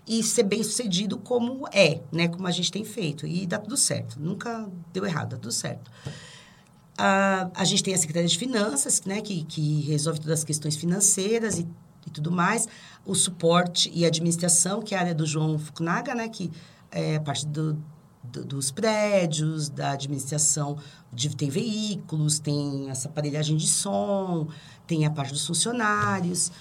e 0.07 0.23
ser 0.23 0.45
bem 0.45 0.63
sucedido 0.63 1.19
como 1.19 1.67
é, 1.73 2.01
né? 2.11 2.29
Como 2.29 2.47
a 2.47 2.51
gente 2.51 2.71
tem 2.73 2.85
feito. 2.85 3.27
E 3.27 3.47
dá 3.47 3.59
tudo 3.59 3.77
certo. 3.77 4.19
Nunca 4.19 4.69
deu 4.93 5.05
errado, 5.05 5.31
dá 5.31 5.37
tudo 5.37 5.53
certo. 5.53 5.91
A, 6.97 7.51
a 7.55 7.65
gente 7.65 7.83
tem 7.83 7.95
a 7.95 7.99
Secretaria 7.99 8.29
de 8.29 8.39
Finanças, 8.39 9.03
né? 9.05 9.21
Que, 9.21 9.45
que 9.45 9.83
resolve 9.83 10.21
todas 10.21 10.41
as 10.41 10.45
questões 10.45 10.77
financeiras 10.77 11.59
e, 11.59 11.67
e 12.07 12.11
tudo 12.11 12.31
mais. 12.31 12.67
O 13.05 13.15
suporte 13.15 13.91
e 13.95 14.05
administração, 14.05 14.81
que 14.81 14.95
é 14.95 14.99
a 14.99 15.01
área 15.01 15.15
do 15.15 15.27
João 15.27 15.59
Fukunaga, 15.59 16.15
né? 16.15 16.29
Que 16.29 16.51
é 16.91 17.17
a 17.17 17.21
parte 17.21 17.47
do, 17.47 17.79
do- 18.23 18.45
dos 18.45 18.71
prédios, 18.71 19.69
da 19.69 19.93
administração, 19.93 20.77
de, 21.13 21.35
tem 21.35 21.49
veículos, 21.51 22.39
tem 22.39 22.91
essa 22.91 23.09
aparelhagem 23.09 23.57
de 23.57 23.67
som, 23.69 24.49
tem 24.87 25.05
a 25.07 25.11
parte 25.11 25.33
dos 25.33 25.47
funcionários. 25.47 26.53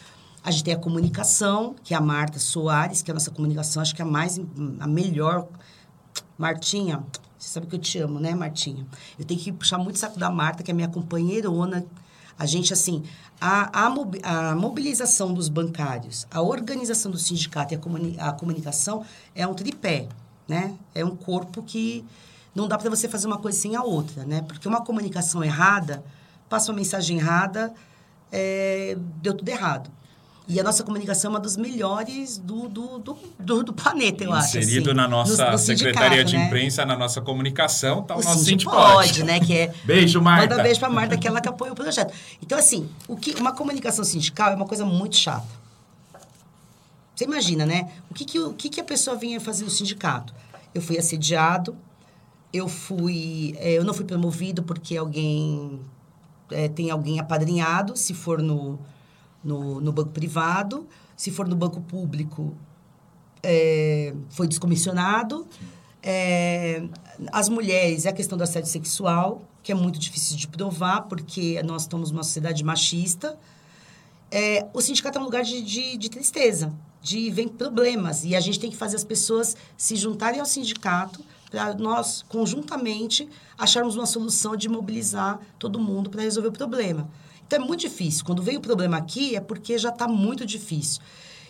A 0.43 0.51
gente 0.51 0.63
tem 0.63 0.73
a 0.73 0.77
comunicação, 0.79 1.75
que 1.83 1.93
é 1.93 1.97
a 1.97 2.01
Marta 2.01 2.39
Soares, 2.39 3.01
que 3.01 3.11
é 3.11 3.13
a 3.13 3.15
nossa 3.15 3.29
comunicação, 3.31 3.81
acho 3.81 3.93
que 3.93 4.01
é 4.01 4.05
a 4.05 4.07
mais, 4.07 4.39
a 4.79 4.87
melhor. 4.87 5.47
Martinha, 6.37 7.03
você 7.37 7.49
sabe 7.49 7.67
que 7.67 7.75
eu 7.75 7.79
te 7.79 7.97
amo, 7.99 8.19
né, 8.19 8.33
Martinha? 8.33 8.85
Eu 9.17 9.25
tenho 9.25 9.39
que 9.39 9.51
puxar 9.51 9.77
muito 9.77 9.95
o 9.95 9.99
saco 9.99 10.17
da 10.17 10.29
Marta, 10.29 10.63
que 10.63 10.71
é 10.71 10.73
minha 10.73 10.87
companheirona. 10.87 11.85
A 12.37 12.45
gente, 12.45 12.71
assim, 12.71 13.03
a, 13.39 13.85
a, 13.87 14.51
a 14.51 14.55
mobilização 14.55 15.33
dos 15.33 15.49
bancários, 15.49 16.25
a 16.31 16.41
organização 16.41 17.11
do 17.11 17.17
sindicato 17.17 17.73
e 17.73 17.75
a, 17.75 17.79
comuni- 17.79 18.15
a 18.17 18.31
comunicação 18.31 19.03
é 19.35 19.45
um 19.45 19.53
tripé, 19.53 20.07
né? 20.49 20.73
É 20.93 21.05
um 21.05 21.15
corpo 21.15 21.61
que 21.63 22.03
não 22.55 22.67
dá 22.67 22.77
para 22.77 22.89
você 22.89 23.07
fazer 23.07 23.27
uma 23.27 23.37
coisa 23.37 23.57
sem 23.57 23.75
a 23.75 23.83
outra, 23.83 24.25
né? 24.25 24.41
Porque 24.47 24.67
uma 24.67 24.81
comunicação 24.81 25.43
errada, 25.43 26.03
passa 26.49 26.71
uma 26.71 26.77
mensagem 26.77 27.17
errada, 27.19 27.71
é, 28.31 28.97
deu 29.21 29.33
tudo 29.33 29.47
errado. 29.49 29.89
E 30.47 30.59
a 30.59 30.63
nossa 30.63 30.83
comunicação 30.83 31.29
é 31.29 31.33
uma 31.35 31.39
das 31.39 31.55
melhores 31.55 32.39
do, 32.39 32.67
do, 32.67 32.97
do, 32.97 33.17
do, 33.37 33.63
do 33.65 33.71
planeta, 33.71 34.23
eu 34.23 34.33
acho. 34.33 34.57
Inserido 34.57 34.89
assim. 34.89 34.97
na 34.97 35.07
nossa 35.07 35.45
No- 35.45 35.51
no 35.51 35.57
Secretaria 35.59 36.23
de 36.25 36.35
né? 36.35 36.47
Imprensa, 36.47 36.83
na 36.87 36.97
nossa 36.97 37.21
comunicação, 37.21 38.01
tá 38.01 38.15
o, 38.15 38.19
O 38.19 38.23
nosso 38.23 38.57
pode, 38.63 39.23
né? 39.23 39.39
Que 39.39 39.55
é 39.55 39.73
Beijo, 39.85 40.19
Marta. 40.19 40.49
Manda 40.49 40.63
beijo 40.63 40.79
pra 40.79 40.89
Marta, 40.89 41.15
que 41.17 41.27
é 41.27 41.29
ela 41.29 41.39
que 41.39 41.47
apoia 41.47 41.71
o 41.71 41.75
projeto. 41.75 42.11
Então, 42.41 42.57
assim, 42.57 42.89
o 43.07 43.15
que, 43.15 43.35
uma 43.39 43.51
comunicação 43.51 44.03
sindical 44.03 44.51
é 44.51 44.55
uma 44.55 44.65
coisa 44.65 44.83
muito 44.83 45.17
chata. 45.17 45.58
Você 47.19 47.25
imagina, 47.25 47.65
né? 47.65 47.91
O 48.09 48.13
que, 48.13 48.23
que, 48.23 48.39
o 48.39 48.53
que, 48.53 48.69
que 48.69 48.79
a 48.79 48.83
pessoa 48.83 49.13
vinha 49.17 49.41
fazer 49.41 49.65
no 49.65 49.69
sindicato? 49.69 50.33
Eu 50.73 50.81
fui 50.81 50.97
assediado, 50.97 51.75
eu 52.53 52.69
fui. 52.69 53.53
eh, 53.57 53.73
eu 53.73 53.83
não 53.83 53.93
fui 53.93 54.05
promovido 54.05 54.63
porque 54.63 54.95
alguém. 54.95 55.81
eh, 56.49 56.69
tem 56.69 56.89
alguém 56.89 57.19
apadrinhado, 57.19 57.97
se 57.97 58.13
for 58.13 58.41
no, 58.41 58.79
no, 59.43 59.81
no 59.81 59.91
banco 59.91 60.11
privado. 60.11 60.87
Se 61.17 61.29
for 61.29 61.45
no 61.45 61.57
banco 61.57 61.81
público, 61.81 62.55
é, 63.43 64.15
foi 64.29 64.47
descomissionado. 64.47 65.45
É, 66.01 66.81
as 67.33 67.49
mulheres, 67.49 68.05
é 68.05 68.09
a 68.11 68.13
questão 68.13 68.37
do 68.37 68.45
assédio 68.45 68.69
sexual, 68.69 69.41
que 69.61 69.73
é 69.73 69.75
muito 69.75 69.99
difícil 69.99 70.37
de 70.37 70.47
provar, 70.47 71.01
porque 71.01 71.61
nós 71.63 71.81
estamos 71.81 72.11
numa 72.11 72.23
sociedade 72.23 72.63
machista. 72.63 73.37
É, 74.31 74.65
o 74.73 74.79
sindicato 74.79 75.17
é 75.17 75.21
um 75.21 75.25
lugar 75.25 75.43
de, 75.43 75.61
de, 75.61 75.97
de 75.97 76.09
tristeza, 76.09 76.71
de 77.01 77.29
vem 77.29 77.47
problemas. 77.47 78.23
E 78.23 78.35
a 78.35 78.39
gente 78.39 78.59
tem 78.59 78.69
que 78.69 78.77
fazer 78.77 78.95
as 78.95 79.03
pessoas 79.03 79.55
se 79.77 79.95
juntarem 79.95 80.39
ao 80.39 80.45
sindicato 80.45 81.23
para 81.49 81.73
nós, 81.73 82.23
conjuntamente, 82.29 83.27
acharmos 83.57 83.95
uma 83.95 84.05
solução 84.05 84.55
de 84.55 84.69
mobilizar 84.69 85.39
todo 85.57 85.79
mundo 85.79 86.09
para 86.09 86.21
resolver 86.21 86.49
o 86.49 86.51
problema. 86.51 87.09
Então, 87.45 87.63
é 87.63 87.65
muito 87.65 87.81
difícil. 87.81 88.23
Quando 88.23 88.43
vem 88.43 88.57
o 88.57 88.61
problema 88.61 88.97
aqui, 88.97 89.35
é 89.35 89.41
porque 89.41 89.77
já 89.77 89.89
está 89.89 90.07
muito 90.07 90.45
difícil. 90.45 91.01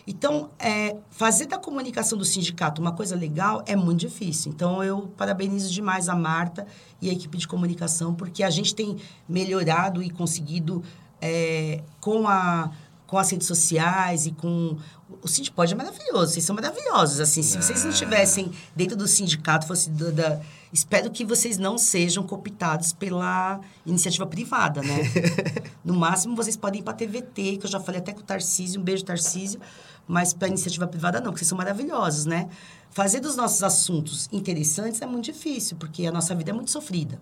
Então, 0.07 0.49
é, 0.57 0.95
fazer 1.11 1.45
da 1.45 1.57
comunicação 1.57 2.17
do 2.17 2.25
sindicato 2.25 2.81
uma 2.81 2.93
coisa 2.93 3.15
legal 3.15 3.61
é 3.67 3.75
muito 3.75 3.99
difícil. 3.99 4.51
Então, 4.51 4.83
eu 4.83 5.07
parabenizo 5.17 5.71
demais 5.71 6.07
a 6.07 6.15
Marta 6.15 6.65
e 7.01 7.09
a 7.09 7.13
equipe 7.13 7.37
de 7.37 7.47
comunicação, 7.47 8.15
porque 8.15 8.41
a 8.41 8.49
gente 8.49 8.73
tem 8.73 8.95
melhorado 9.27 10.01
e 10.01 10.09
conseguido, 10.09 10.81
é, 11.21 11.83
com, 11.99 12.27
a, 12.27 12.71
com 13.05 13.17
as 13.17 13.29
redes 13.29 13.47
sociais 13.47 14.25
e 14.25 14.31
com... 14.31 14.77
O 15.21 15.27
Sindipode 15.27 15.73
é 15.73 15.75
maravilhoso, 15.75 16.33
vocês 16.33 16.45
são 16.45 16.55
maravilhosos. 16.55 17.19
Assim, 17.19 17.43
se 17.43 17.57
vocês 17.57 17.83
não 17.83 17.91
estivessem 17.91 18.51
dentro 18.75 18.95
do 18.95 19.07
sindicato, 19.07 19.67
fosse 19.67 19.89
da, 19.89 20.11
da- 20.11 20.41
espero 20.71 21.09
que 21.11 21.25
vocês 21.25 21.57
não 21.57 21.77
sejam 21.77 22.23
cooptados 22.23 22.93
pela 22.93 23.59
iniciativa 23.85 24.25
privada, 24.25 24.81
né? 24.81 24.99
No 25.83 25.93
máximo, 25.95 26.35
vocês 26.35 26.55
podem 26.55 26.81
ir 26.81 26.83
para 26.83 26.93
a 26.93 26.95
TVT, 26.95 27.57
que 27.57 27.65
eu 27.65 27.69
já 27.69 27.79
falei 27.79 27.99
até 27.99 28.13
com 28.13 28.19
o 28.19 28.23
Tarcísio, 28.23 28.79
um 28.79 28.83
beijo, 28.83 29.03
Tarcísio, 29.03 29.59
mas 30.07 30.33
para 30.33 30.47
iniciativa 30.47 30.85
privada 30.87 31.19
não, 31.19 31.31
porque 31.31 31.39
vocês 31.39 31.49
são 31.49 31.57
maravilhosos, 31.57 32.25
né? 32.25 32.47
Fazer 32.91 33.19
dos 33.19 33.35
nossos 33.35 33.61
assuntos 33.63 34.29
interessantes 34.31 35.01
é 35.01 35.05
muito 35.05 35.25
difícil, 35.25 35.77
porque 35.77 36.05
a 36.05 36.11
nossa 36.11 36.33
vida 36.35 36.51
é 36.51 36.53
muito 36.53 36.71
sofrida. 36.71 37.19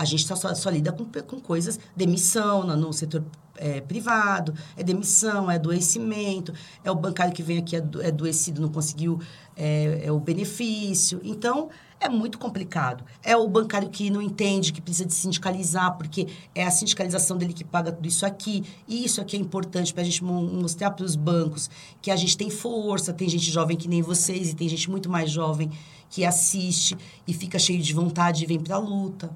A 0.00 0.04
gente 0.06 0.26
só, 0.26 0.34
só, 0.34 0.54
só 0.54 0.70
lida 0.70 0.90
com, 0.92 1.04
com 1.04 1.38
coisas, 1.38 1.78
demissão 1.94 2.66
no, 2.66 2.74
no 2.74 2.90
setor 2.90 3.22
é, 3.56 3.82
privado, 3.82 4.54
é 4.74 4.82
demissão, 4.82 5.50
é 5.50 5.56
adoecimento, 5.56 6.54
é 6.82 6.90
o 6.90 6.94
bancário 6.94 7.34
que 7.34 7.42
vem 7.42 7.58
aqui 7.58 7.76
ado- 7.76 8.00
é 8.00 8.06
adoecido, 8.08 8.62
não 8.62 8.70
conseguiu 8.70 9.20
é, 9.54 10.00
é 10.06 10.10
o 10.10 10.18
benefício. 10.18 11.20
Então, 11.22 11.68
é 12.00 12.08
muito 12.08 12.38
complicado. 12.38 13.04
É 13.22 13.36
o 13.36 13.46
bancário 13.46 13.90
que 13.90 14.08
não 14.08 14.22
entende 14.22 14.72
que 14.72 14.80
precisa 14.80 15.04
de 15.04 15.12
sindicalizar, 15.12 15.98
porque 15.98 16.26
é 16.54 16.64
a 16.64 16.70
sindicalização 16.70 17.36
dele 17.36 17.52
que 17.52 17.62
paga 17.62 17.92
tudo 17.92 18.08
isso 18.08 18.24
aqui. 18.24 18.64
E 18.88 19.04
isso 19.04 19.20
aqui 19.20 19.36
é 19.36 19.38
importante 19.38 19.92
para 19.92 20.00
a 20.00 20.06
gente 20.06 20.24
mo- 20.24 20.40
mostrar 20.62 20.92
para 20.92 21.04
os 21.04 21.14
bancos 21.14 21.68
que 22.00 22.10
a 22.10 22.16
gente 22.16 22.38
tem 22.38 22.48
força, 22.48 23.12
tem 23.12 23.28
gente 23.28 23.50
jovem 23.50 23.76
que 23.76 23.86
nem 23.86 24.00
vocês, 24.00 24.48
e 24.48 24.54
tem 24.54 24.66
gente 24.66 24.90
muito 24.90 25.10
mais 25.10 25.30
jovem 25.30 25.70
que 26.08 26.24
assiste 26.24 26.96
e 27.28 27.34
fica 27.34 27.58
cheio 27.58 27.82
de 27.82 27.92
vontade 27.92 28.42
e 28.44 28.46
vem 28.46 28.58
para 28.58 28.76
a 28.76 28.78
luta. 28.78 29.30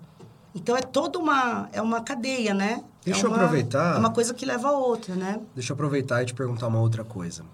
Então 0.54 0.76
é 0.76 0.82
toda 0.82 1.18
uma 1.18 1.68
é 1.72 1.82
uma 1.82 2.00
cadeia, 2.00 2.54
né? 2.54 2.84
Deixa 3.04 3.22
é 3.22 3.24
eu 3.24 3.30
uma, 3.30 3.36
aproveitar. 3.36 3.96
É 3.96 3.98
uma 3.98 4.12
coisa 4.12 4.32
que 4.32 4.46
leva 4.46 4.68
a 4.68 4.72
outra, 4.72 5.14
né? 5.14 5.40
Deixa 5.54 5.72
eu 5.72 5.74
aproveitar 5.74 6.22
e 6.22 6.26
te 6.26 6.34
perguntar 6.34 6.68
uma 6.68 6.80
outra 6.80 7.04
coisa. 7.04 7.44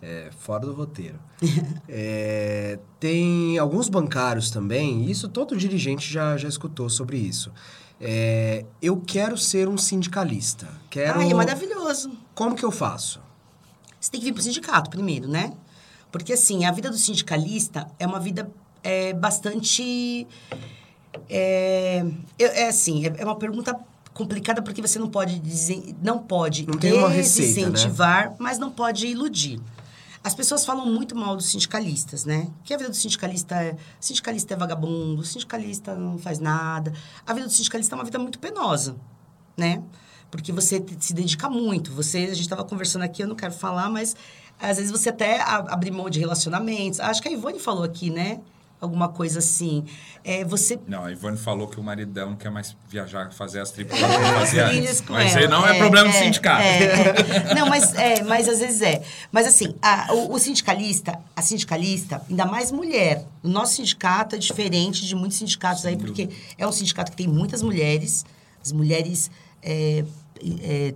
É, 0.00 0.30
fora 0.38 0.66
do 0.66 0.72
roteiro. 0.72 1.18
É, 1.88 2.78
tem 2.98 3.58
alguns 3.58 3.88
bancários 3.88 4.50
também, 4.50 5.04
e 5.04 5.10
isso 5.10 5.28
todo 5.28 5.56
dirigente 5.56 6.10
já, 6.10 6.36
já 6.36 6.48
escutou 6.48 6.88
sobre 6.88 7.16
isso. 7.16 7.52
É, 8.00 8.64
eu 8.82 9.00
quero 9.00 9.38
ser 9.38 9.68
um 9.68 9.78
sindicalista. 9.78 10.68
Quero... 10.90 11.20
Ai, 11.20 11.30
é 11.30 11.34
maravilhoso. 11.34 12.10
Como 12.34 12.56
que 12.56 12.64
eu 12.64 12.70
faço? 12.70 13.20
Você 14.00 14.10
tem 14.10 14.20
que 14.20 14.26
vir 14.26 14.32
para 14.32 14.40
o 14.40 14.42
sindicato 14.42 14.90
primeiro, 14.90 15.28
né? 15.28 15.52
Porque, 16.10 16.32
assim, 16.32 16.64
a 16.64 16.72
vida 16.72 16.90
do 16.90 16.96
sindicalista 16.96 17.86
é 17.98 18.06
uma 18.06 18.20
vida 18.20 18.50
é, 18.82 19.12
bastante... 19.12 20.26
É, 21.28 22.04
é 22.38 22.68
assim, 22.68 23.06
é 23.06 23.14
é 23.18 23.24
uma 23.24 23.36
pergunta 23.36 23.78
complicada 24.12 24.62
porque 24.62 24.80
você 24.80 24.98
não 24.98 25.08
pode 25.08 25.38
dizer... 25.38 25.94
Não 26.02 26.18
pode 26.18 26.66
Não 26.66 26.78
tem 26.78 26.92
uma 26.92 27.08
receita, 27.08 27.48
né? 27.48 27.70
desincentivar, 27.72 28.34
mas 28.38 28.58
não 28.58 28.70
pode 28.70 29.06
iludir. 29.06 29.60
As 30.22 30.34
pessoas 30.34 30.64
falam 30.64 30.86
muito 30.86 31.14
mal 31.14 31.36
dos 31.36 31.46
sindicalistas, 31.46 32.24
né? 32.24 32.48
Que 32.64 32.72
a 32.72 32.78
vida 32.78 32.88
do 32.88 32.96
sindicalista 32.96 33.56
é... 33.56 33.76
Sindicalista 34.00 34.54
é 34.54 34.56
vagabundo, 34.56 35.22
sindicalista 35.22 35.94
não 35.94 36.16
faz 36.16 36.38
nada. 36.38 36.94
A 37.26 37.34
vida 37.34 37.46
do 37.46 37.52
sindicalista 37.52 37.94
é 37.94 37.98
uma 37.98 38.04
vida 38.04 38.18
muito 38.18 38.38
penosa, 38.38 38.96
né? 39.56 39.82
Porque 40.30 40.50
você 40.50 40.82
se 40.98 41.12
dedica 41.12 41.50
muito. 41.50 41.92
Você, 41.92 42.18
a 42.18 42.26
gente 42.28 42.40
estava 42.40 42.64
conversando 42.64 43.02
aqui, 43.02 43.22
eu 43.22 43.28
não 43.28 43.36
quero 43.36 43.52
falar, 43.52 43.90
mas 43.90 44.16
às 44.58 44.78
vezes 44.78 44.90
você 44.90 45.10
até 45.10 45.40
abre 45.42 45.90
mão 45.90 46.08
de 46.08 46.18
relacionamentos. 46.20 47.00
Acho 47.00 47.20
que 47.20 47.28
a 47.28 47.32
Ivone 47.32 47.58
falou 47.58 47.84
aqui, 47.84 48.10
né? 48.10 48.40
Alguma 48.84 49.08
coisa 49.08 49.38
assim. 49.40 49.84
É, 50.22 50.44
você 50.44 50.78
Não, 50.86 51.04
a 51.04 51.10
Ivone 51.12 51.36
falou 51.36 51.66
que 51.68 51.78
o 51.78 51.82
maridão 51.82 52.30
não 52.30 52.36
quer 52.36 52.50
mais 52.50 52.76
viajar, 52.88 53.30
fazer 53.32 53.60
as 53.60 53.70
que 53.72 53.84
fazia 53.84 54.68
filhos 54.68 54.88
antes. 54.88 55.00
com 55.02 55.12
Mas 55.12 55.36
aí 55.36 55.48
não 55.48 55.66
é, 55.66 55.78
problema 55.78 56.08
do 56.10 56.14
sindicato. 56.14 56.62
é, 56.62 56.84
é. 57.50 57.54
Não, 57.54 57.66
mas, 57.68 57.94
é, 57.94 58.22
mas 58.22 58.48
às 58.48 58.58
vezes 58.60 58.80
é. 58.82 59.02
Mas 59.32 59.46
assim, 59.46 59.74
a- 59.82 60.08
o, 60.12 60.34
o 60.34 60.38
sindicalista, 60.38 61.18
a 61.34 61.42
sindicalista, 61.42 62.22
ainda 62.30 62.46
mais 62.46 62.70
mulher. 62.72 63.26
O 63.42 63.48
nosso 63.48 63.74
sindicato 63.74 64.36
é 64.36 64.38
diferente 64.38 65.04
de 65.06 65.14
muitos 65.14 65.36
sindicatos 65.38 65.84
aí, 65.84 65.96
porque 65.96 66.28
é 66.56 66.66
um 66.66 66.72
sindicato 66.72 67.10
que 67.10 67.16
tem 67.16 67.26
muitas 67.28 67.60
mulheres. 67.62 68.24
As 68.64 68.72
mulheres 68.72 69.30
é, 69.62 70.04
é, 70.62 70.94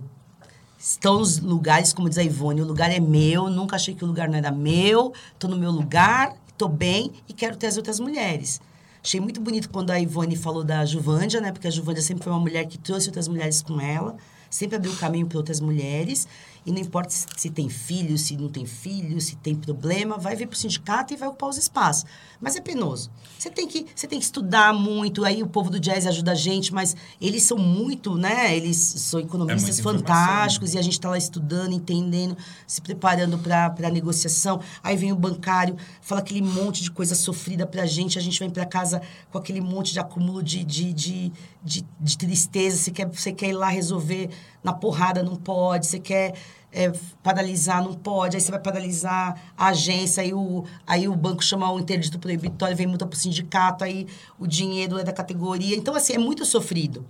estão 0.79 1.19
nos 1.19 1.39
lugares, 1.39 1.93
como 1.93 2.09
diz 2.09 2.17
a 2.17 2.23
Ivone, 2.23 2.61
o 2.61 2.65
lugar 2.65 2.89
é 2.91 2.99
meu, 2.99 3.49
nunca 3.49 3.75
achei 3.75 3.93
que 3.93 4.03
o 4.03 4.07
lugar 4.07 4.27
não 4.29 4.37
era 4.37 4.51
meu, 4.51 5.13
estou 5.33 5.49
no 5.49 5.57
meu 5.57 5.69
lugar, 5.71 6.33
estou 6.59 6.67
bem 6.67 7.13
e 7.25 7.31
quero 7.31 7.55
ter 7.55 7.67
as 7.67 7.77
outras 7.77 8.01
mulheres. 8.01 8.59
Achei 9.01 9.21
muito 9.21 9.39
bonito 9.39 9.69
quando 9.69 9.91
a 9.91 9.99
Ivone 9.99 10.35
falou 10.35 10.61
da 10.61 10.83
Juvândia, 10.83 11.39
né? 11.39 11.53
Porque 11.53 11.69
a 11.69 11.71
Juvândia 11.71 12.03
sempre 12.03 12.25
foi 12.25 12.33
uma 12.33 12.39
mulher 12.39 12.65
que 12.65 12.77
trouxe 12.77 13.07
outras 13.07 13.29
mulheres 13.29 13.61
com 13.61 13.79
ela, 13.79 14.17
sempre 14.49 14.75
abriu 14.75 14.93
caminho 14.97 15.25
para 15.25 15.37
outras 15.37 15.61
mulheres. 15.61 16.27
E 16.69 16.71
não 16.71 16.79
importa 16.79 17.09
se, 17.09 17.25
se 17.35 17.49
tem 17.49 17.67
filho, 17.67 18.15
se 18.15 18.37
não 18.37 18.47
tem 18.47 18.63
filho, 18.63 19.19
se 19.19 19.35
tem 19.37 19.55
problema, 19.55 20.19
vai 20.19 20.35
vir 20.35 20.45
para 20.45 20.53
o 20.53 20.57
sindicato 20.57 21.11
e 21.11 21.17
vai 21.17 21.27
ocupar 21.27 21.49
os 21.49 21.57
espaços. 21.57 22.05
Mas 22.39 22.55
é 22.55 22.61
penoso. 22.61 23.09
Você 23.39 23.49
tem 23.49 23.67
que, 23.67 23.87
você 23.95 24.05
tem 24.05 24.19
que 24.19 24.25
estudar 24.25 24.71
muito, 24.71 25.25
aí 25.25 25.41
o 25.41 25.47
povo 25.47 25.71
do 25.71 25.79
jazz 25.79 26.05
ajuda 26.05 26.33
a 26.33 26.35
gente, 26.35 26.71
mas 26.71 26.95
eles 27.19 27.41
são 27.41 27.57
muito, 27.57 28.15
né? 28.15 28.55
Eles 28.55 28.77
são 28.77 29.19
economistas 29.19 29.77
É 29.77 29.81
informação, 29.81 30.05
fantásticos 30.07 30.75
e 30.75 30.77
a 30.77 30.81
gente 30.83 30.93
está 30.93 31.09
lá 31.09 31.17
estudando, 31.17 31.73
entendendo, 31.73 32.37
se 32.67 32.81
preparando 32.81 33.39
para 33.39 33.73
a 33.87 33.89
negociação. 33.89 34.61
Aí 34.83 34.95
vem 34.95 35.11
o 35.11 35.15
bancário, 35.15 35.75
fala 36.03 36.21
aquele 36.21 36.43
monte 36.43 36.83
de 36.83 36.91
coisa 36.91 37.15
sofrida 37.15 37.65
para 37.65 37.81
a 37.81 37.87
gente, 37.87 38.19
a 38.19 38.21
gente 38.21 38.39
vem 38.39 38.49
para 38.51 38.63
casa 38.63 39.01
com 39.31 39.39
aquele 39.39 39.59
monte 39.59 39.91
de 39.91 39.99
acúmulo 39.99 40.43
de, 40.43 40.63
de, 40.63 40.93
de, 40.93 41.31
de, 41.63 41.83
de 41.99 42.15
tristeza. 42.15 42.77
Você 42.77 42.91
quer, 42.91 43.07
você 43.07 43.31
quer 43.31 43.49
ir 43.49 43.53
lá 43.53 43.69
resolver 43.69 44.29
na 44.63 44.71
porrada, 44.71 45.23
não 45.23 45.35
pode. 45.35 45.87
Você 45.87 45.99
quer 45.99 46.35
é, 46.71 46.91
paralisar, 47.23 47.83
não 47.83 47.93
pode. 47.93 48.35
Aí 48.35 48.41
você 48.41 48.51
vai 48.51 48.59
paralisar 48.59 49.41
a 49.57 49.67
agência, 49.67 50.21
aí 50.23 50.33
o, 50.33 50.63
aí 50.85 51.07
o 51.07 51.15
banco 51.15 51.43
chama 51.43 51.71
o 51.71 51.79
interdito 51.79 52.19
proibitório, 52.19 52.75
vem 52.75 52.87
multa 52.87 53.05
para 53.05 53.15
o 53.15 53.19
sindicato, 53.19 53.83
aí 53.83 54.07
o 54.37 54.47
dinheiro 54.47 54.97
é 54.97 55.03
da 55.03 55.13
categoria. 55.13 55.75
Então, 55.75 55.95
assim, 55.95 56.13
é 56.13 56.17
muito 56.17 56.45
sofrido. 56.45 57.05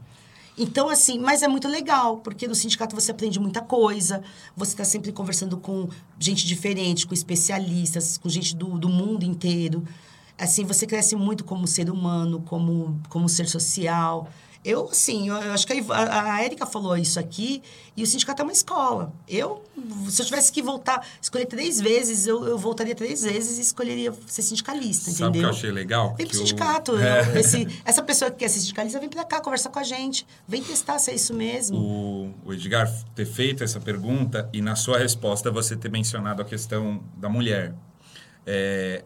Então, 0.57 0.89
assim, 0.89 1.19
mas 1.19 1.41
é 1.41 1.47
muito 1.47 1.69
legal, 1.69 2.17
porque 2.17 2.45
no 2.45 2.53
sindicato 2.53 2.93
você 2.93 3.11
aprende 3.11 3.39
muita 3.39 3.61
coisa, 3.61 4.21
você 4.55 4.73
está 4.73 4.83
sempre 4.83 5.11
conversando 5.13 5.55
com 5.55 5.87
gente 6.19 6.45
diferente, 6.45 7.07
com 7.07 7.13
especialistas, 7.13 8.17
com 8.17 8.27
gente 8.27 8.53
do, 8.55 8.77
do 8.77 8.89
mundo 8.89 9.23
inteiro. 9.23 9.85
Assim, 10.37 10.65
você 10.65 10.85
cresce 10.85 11.15
muito 11.15 11.45
como 11.45 11.65
ser 11.65 11.89
humano, 11.89 12.41
como, 12.41 12.99
como 13.07 13.29
ser 13.29 13.47
social. 13.47 14.27
Eu, 14.63 14.89
assim, 14.89 15.29
eu, 15.29 15.35
eu 15.35 15.53
acho 15.53 15.65
que 15.65 15.73
a, 15.89 16.33
a 16.33 16.43
Érica 16.43 16.65
falou 16.65 16.97
isso 16.97 17.17
aqui, 17.17 17.63
e 17.95 18.03
o 18.03 18.05
sindicato 18.05 18.41
é 18.41 18.43
uma 18.43 18.51
escola. 18.51 19.13
Eu, 19.25 19.63
se 20.09 20.21
eu 20.21 20.25
tivesse 20.25 20.51
que 20.51 20.61
voltar, 20.61 21.05
escolher 21.21 21.45
três 21.45 21.79
vezes, 21.79 22.27
eu, 22.27 22.45
eu 22.45 22.57
voltaria 22.57 22.93
três 22.93 23.23
vezes 23.23 23.57
e 23.57 23.61
escolheria 23.61 24.13
ser 24.27 24.41
sindicalista, 24.41 25.11
Sabe 25.11 25.13
o 25.13 25.15
que 25.17 25.23
entendeu? 25.39 25.49
eu 25.49 25.55
achei 25.55 25.71
legal? 25.71 26.07
Vem 26.15 26.27
pro 26.27 26.27
Que 26.27 26.35
o- 26.35 26.39
sindicato. 26.39 26.97
É. 26.97 27.21
eu- 27.29 27.37
esse, 27.39 27.67
essa 27.85 28.03
pessoa 28.03 28.29
que 28.29 28.37
quer 28.37 28.49
ser 28.49 28.59
sindicalista, 28.59 28.99
vem 28.99 29.07
pra 29.07 29.23
cá 29.23 29.39
conversar 29.39 29.69
com 29.69 29.79
a 29.79 29.83
gente. 29.83 30.27
Vem 30.45 30.61
testar 30.61 30.99
se 30.99 31.09
é 31.11 31.15
isso 31.15 31.33
mesmo. 31.33 31.77
o, 31.77 32.33
o 32.43 32.53
Edgar 32.53 32.91
ter 33.15 33.25
feito 33.25 33.63
essa 33.63 33.79
pergunta 33.79 34.49
e 34.51 34.61
na 34.61 34.75
sua 34.75 34.97
resposta 34.99 35.49
você 35.49 35.73
ter 35.77 35.89
mencionado 35.89 36.41
a 36.41 36.45
questão 36.45 37.01
da 37.15 37.29
mulher. 37.29 37.73
É, 38.45 39.05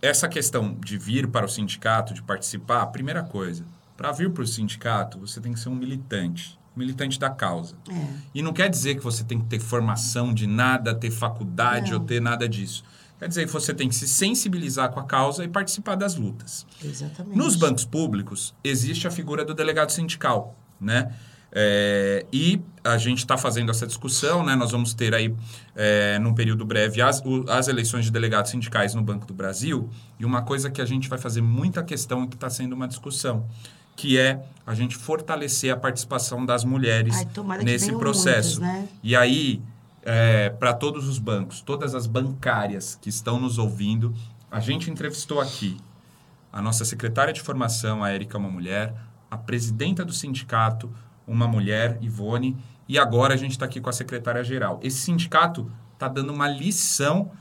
essa 0.00 0.28
questão 0.28 0.74
de 0.74 0.96
vir 0.96 1.26
para 1.26 1.44
o 1.46 1.48
sindicato, 1.48 2.14
de 2.14 2.22
participar, 2.22 2.82
a 2.82 2.86
primeira 2.86 3.24
coisa, 3.24 3.64
para 3.98 4.12
vir 4.12 4.30
para 4.30 4.44
o 4.44 4.46
sindicato, 4.46 5.18
você 5.18 5.40
tem 5.40 5.52
que 5.52 5.58
ser 5.60 5.68
um 5.68 5.74
militante, 5.74 6.58
militante 6.74 7.18
da 7.18 7.28
causa. 7.28 7.74
É. 7.90 8.06
E 8.32 8.40
não 8.42 8.52
quer 8.52 8.70
dizer 8.70 8.94
que 8.94 9.02
você 9.02 9.24
tem 9.24 9.40
que 9.40 9.46
ter 9.46 9.58
formação 9.58 10.32
de 10.32 10.46
nada, 10.46 10.94
ter 10.94 11.10
faculdade 11.10 11.90
Não. 11.90 11.98
ou 11.98 12.04
ter 12.06 12.20
nada 12.22 12.48
disso. 12.48 12.84
Quer 13.18 13.26
dizer 13.28 13.46
que 13.46 13.52
você 13.52 13.74
tem 13.74 13.88
que 13.88 13.96
se 13.96 14.06
sensibilizar 14.06 14.90
com 14.92 15.00
a 15.00 15.04
causa 15.04 15.42
e 15.44 15.48
participar 15.48 15.96
das 15.96 16.14
lutas. 16.14 16.64
Exatamente. 16.82 17.36
Nos 17.36 17.56
bancos 17.56 17.84
públicos, 17.84 18.54
existe 18.62 19.08
a 19.08 19.10
figura 19.10 19.44
do 19.44 19.52
delegado 19.52 19.90
sindical, 19.90 20.56
né? 20.80 21.12
É, 21.50 22.24
e 22.32 22.60
a 22.84 22.96
gente 22.98 23.18
está 23.18 23.36
fazendo 23.36 23.70
essa 23.70 23.86
discussão, 23.86 24.44
né? 24.44 24.54
Nós 24.54 24.70
vamos 24.70 24.94
ter 24.94 25.14
aí, 25.14 25.34
é, 25.74 26.18
num 26.20 26.32
período 26.34 26.64
breve, 26.64 27.00
as, 27.02 27.20
o- 27.24 27.44
as 27.48 27.66
eleições 27.66 28.04
de 28.04 28.12
delegados 28.12 28.50
sindicais 28.52 28.94
no 28.94 29.02
Banco 29.02 29.26
do 29.26 29.32
Brasil. 29.34 29.88
E 30.20 30.24
uma 30.24 30.42
coisa 30.42 30.70
que 30.70 30.80
a 30.80 30.84
gente 30.84 31.08
vai 31.08 31.18
fazer 31.18 31.40
muita 31.40 31.82
questão 31.82 32.22
e 32.24 32.28
que 32.28 32.36
está 32.36 32.50
sendo 32.50 32.74
uma 32.74 32.86
discussão, 32.86 33.48
que 33.98 34.16
é 34.16 34.40
a 34.64 34.74
gente 34.74 34.96
fortalecer 34.96 35.72
a 35.72 35.76
participação 35.76 36.46
das 36.46 36.64
mulheres 36.64 37.16
Ai, 37.16 37.64
nesse 37.64 37.90
processo. 37.96 38.60
muitas, 38.60 38.82
né? 38.82 38.88
E 39.02 39.16
aí, 39.16 39.60
para 40.60 40.72
todos 40.72 41.08
os 41.08 41.18
bancos, 41.18 41.60
todas 41.60 41.96
as 41.96 42.06
bancárias 42.06 42.96
que 43.02 43.08
estão 43.08 43.40
nos 43.40 43.58
ouvindo, 43.58 44.14
a 44.48 44.60
gente 44.60 44.88
entrevistou 44.88 45.40
aqui 45.40 45.76
a 46.52 46.62
nossa 46.62 46.84
secretária 46.84 47.32
de 47.32 47.40
formação, 47.40 48.04
a 48.04 48.10
Érica, 48.10 48.38
uma 48.38 48.48
mulher, 48.48 48.94
a 49.28 49.36
presidenta 49.36 50.04
do 50.04 50.12
sindicato, 50.12 50.88
uma 51.26 51.48
mulher, 51.48 51.98
Ivone, 52.00 52.56
e 52.86 52.98
agora 52.98 53.34
a 53.34 53.36
gente 53.36 53.50
está 53.52 53.64
aqui 53.66 53.80
com 53.80 53.90
a 53.90 53.92
secretária-geral. 53.92 54.78
Esse 54.80 54.98
sindicato 54.98 55.70
está 55.92 56.06
dando 56.06 56.32
uma 56.32 56.46
lição 56.46 57.32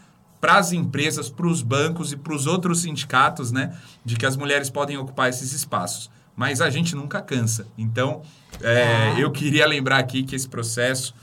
para 0.41 0.57
as 0.57 0.71
empresas, 0.71 1.29
para 1.29 1.45
os 1.45 1.61
bancos 1.61 2.11
e 2.11 2.17
para 2.17 2.33
os 2.33 2.47
outros 2.47 2.81
sindicatos, 2.81 3.51
né, 3.51 3.77
de 4.03 4.15
que 4.15 4.25
as 4.25 4.35
mulheres 4.35 4.71
podem 4.71 4.97
ocupar 4.97 5.29
esses 5.29 5.53
espaços. 5.53 6.09
Mas 6.37 6.61
a 6.61 6.69
gente 6.69 6.95
nunca 6.95 7.19
cansa. 7.19 7.65
Então, 7.77 8.21
é, 8.61 9.13
Ah. 9.15 9.19
eu 9.19 9.31
queria 9.31 9.65
lembrar 9.65 9.97
aqui 9.97 10.21
que 10.23 10.35
esse 10.35 10.47
processo, 10.47 11.13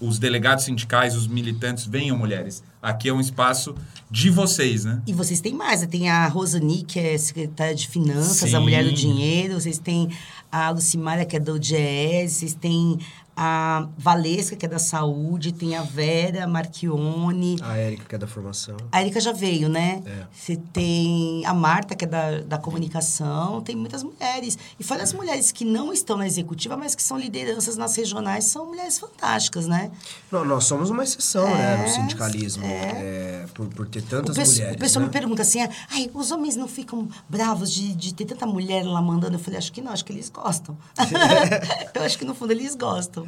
os 0.00 0.18
delegados 0.18 0.64
sindicais, 0.64 1.14
os 1.14 1.28
militantes, 1.28 1.86
venham 1.86 2.18
mulheres. 2.18 2.64
Aqui 2.82 3.08
é 3.08 3.12
um 3.12 3.20
espaço 3.20 3.74
de 4.10 4.28
vocês, 4.28 4.84
né? 4.84 5.00
E 5.06 5.12
vocês 5.12 5.40
têm 5.40 5.54
mais, 5.54 5.82
né? 5.82 5.86
tem 5.86 6.10
a 6.10 6.26
Rosani, 6.26 6.82
que 6.82 6.98
é 6.98 7.16
secretária 7.16 7.74
de 7.76 7.86
Finanças, 7.88 8.50
Sim. 8.50 8.56
a 8.56 8.60
Mulher 8.60 8.84
do 8.84 8.92
Dinheiro, 8.92 9.54
vocês 9.54 9.78
têm 9.78 10.10
a 10.50 10.70
Lucimária, 10.70 11.24
que 11.24 11.36
é 11.36 11.40
do 11.40 11.58
DIES, 11.58 12.32
vocês 12.32 12.54
têm 12.54 12.98
a 13.36 13.86
Valesca, 13.98 14.56
que 14.56 14.64
é 14.64 14.68
da 14.68 14.78
Saúde, 14.78 15.52
tem 15.52 15.76
a 15.76 15.82
Vera 15.82 16.46
Marchione, 16.46 17.56
A 17.62 17.76
Érica, 17.76 18.04
que 18.08 18.14
é 18.14 18.18
da 18.18 18.26
formação. 18.26 18.76
a 18.90 19.00
Erika 19.02 19.20
já 19.20 19.32
veio, 19.32 19.68
né? 19.68 20.02
É. 20.06 20.24
Você 20.32 20.56
tem 20.72 21.44
a 21.44 21.52
Marta, 21.52 21.94
que 21.94 22.04
é 22.04 22.08
da, 22.08 22.40
da 22.40 22.58
comunicação, 22.58 23.60
tem 23.60 23.76
muitas 23.76 24.02
mulheres. 24.02 24.58
E 24.78 24.84
fora 24.84 25.02
as 25.02 25.12
mulheres 25.12 25.52
que 25.52 25.64
não 25.64 25.92
estão 25.92 26.16
na 26.16 26.26
executiva, 26.26 26.76
mas 26.76 26.94
que 26.94 27.02
são 27.02 27.18
lideranças 27.18 27.76
nas 27.76 27.94
regionais, 27.96 28.44
são 28.46 28.66
mulheres 28.66 28.98
fantásticas, 28.98 29.66
né? 29.66 29.90
Não, 30.32 30.44
nós 30.44 30.64
somos 30.64 30.90
uma 30.90 31.02
exceção, 31.04 31.44
né, 31.46 31.76
no 31.76 31.84
É, 31.84 31.88
sindicalismo. 31.88 32.64
é, 32.64 33.44
por, 33.54 33.66
por 33.68 33.86
ter 33.86 34.00
O, 34.00 34.02
tantas 34.02 34.36
pesso- 34.36 34.52
mulheres. 34.54 34.76
o 34.76 34.78
pessoal 34.78 35.00
né? 35.02 35.06
me 35.08 35.12
pergunta 35.12 35.42
assim, 35.42 35.60
ah, 35.62 35.68
ai, 35.90 36.10
os 36.14 36.30
homens 36.30 36.56
não 36.56 36.66
ficam 36.68 37.08
bravos 37.28 37.70
de, 37.70 37.94
de 37.94 38.14
ter 38.14 38.24
tanta 38.24 38.46
mulher 38.46 38.82
lá 38.84 39.02
mandando? 39.02 39.34
Eu 39.36 39.40
falei, 39.40 39.58
acho 39.58 39.72
que 39.72 39.80
não, 39.82 39.92
acho 39.92 40.04
que 40.04 40.12
eles 40.12 40.30
gostam. 40.30 40.76
eu 41.94 42.02
acho 42.02 42.18
que 42.18 42.24
no 42.24 42.34
fundo 42.34 42.52
eles 42.52 42.74
gostam. 42.74 43.25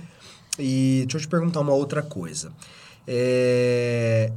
E 0.59 1.05
deixa 1.07 1.19
eu 1.19 1.21
te 1.21 1.29
perguntar 1.29 1.61
uma 1.61 1.73
outra 1.73 2.03
coisa. 2.03 2.53
É, 3.07 4.33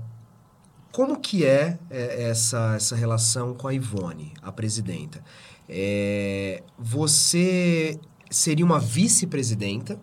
Como 0.92 1.20
que 1.20 1.46
é, 1.46 1.78
é, 1.90 2.30
essa, 2.30 2.76
essa 2.76 2.96
relação 2.96 3.54
com 3.54 3.68
a 3.68 3.74
Ivone, 3.74 4.34
a 4.42 4.52
presidenta? 4.52 5.24
É, 5.68 6.62
Você 6.78 8.00
seria 8.30 8.64
uma 8.64 8.80
vice-presidenta? 8.80 10.00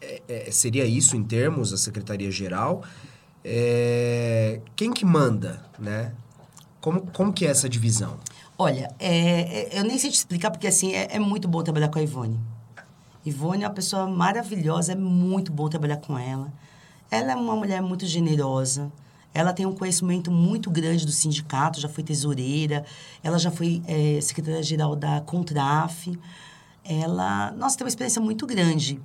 É, 0.00 0.22
é, 0.28 0.50
seria 0.50 0.84
isso 0.84 1.16
em 1.16 1.22
termos 1.22 1.70
da 1.70 1.76
Secretaria-Geral? 1.76 2.82
É, 3.44 4.60
Quem 4.74 4.92
que 4.92 5.04
manda, 5.04 5.64
né? 5.78 6.12
Como, 6.80 7.02
como 7.12 7.32
que 7.32 7.46
é 7.46 7.50
essa 7.50 7.68
divisão? 7.68 8.18
Olha, 8.58 8.94
eu 9.72 9.84
nem 9.84 9.98
sei 9.98 10.10
te 10.10 10.16
explicar, 10.16 10.50
porque 10.50 10.66
assim, 10.66 10.94
é 10.94 11.18
muito 11.18 11.48
bom 11.48 11.62
trabalhar 11.62 11.88
com 11.88 11.98
a 11.98 12.02
Ivone. 12.02 12.38
Ivone 13.24 13.64
é 13.64 13.68
uma 13.68 13.74
pessoa 13.74 14.06
maravilhosa, 14.06 14.92
é 14.92 14.96
muito 14.96 15.52
bom 15.52 15.68
trabalhar 15.68 15.98
com 15.98 16.18
ela. 16.18 16.52
Ela 17.10 17.32
é 17.32 17.34
uma 17.34 17.54
mulher 17.54 17.82
muito 17.82 18.06
generosa. 18.06 18.90
Ela 19.32 19.52
tem 19.52 19.66
um 19.66 19.74
conhecimento 19.74 20.30
muito 20.30 20.70
grande 20.70 21.06
do 21.06 21.12
sindicato, 21.12 21.80
já 21.80 21.88
foi 21.88 22.02
tesoureira, 22.02 22.84
ela 23.22 23.38
já 23.38 23.50
foi 23.50 23.82
é, 23.86 24.20
secretária-geral 24.20 24.96
da 24.96 25.20
Contraf. 25.20 26.10
Ela, 26.84 27.52
nossa, 27.52 27.76
tem 27.76 27.84
uma 27.84 27.88
experiência 27.88 28.20
muito 28.20 28.46
grande. 28.46 29.00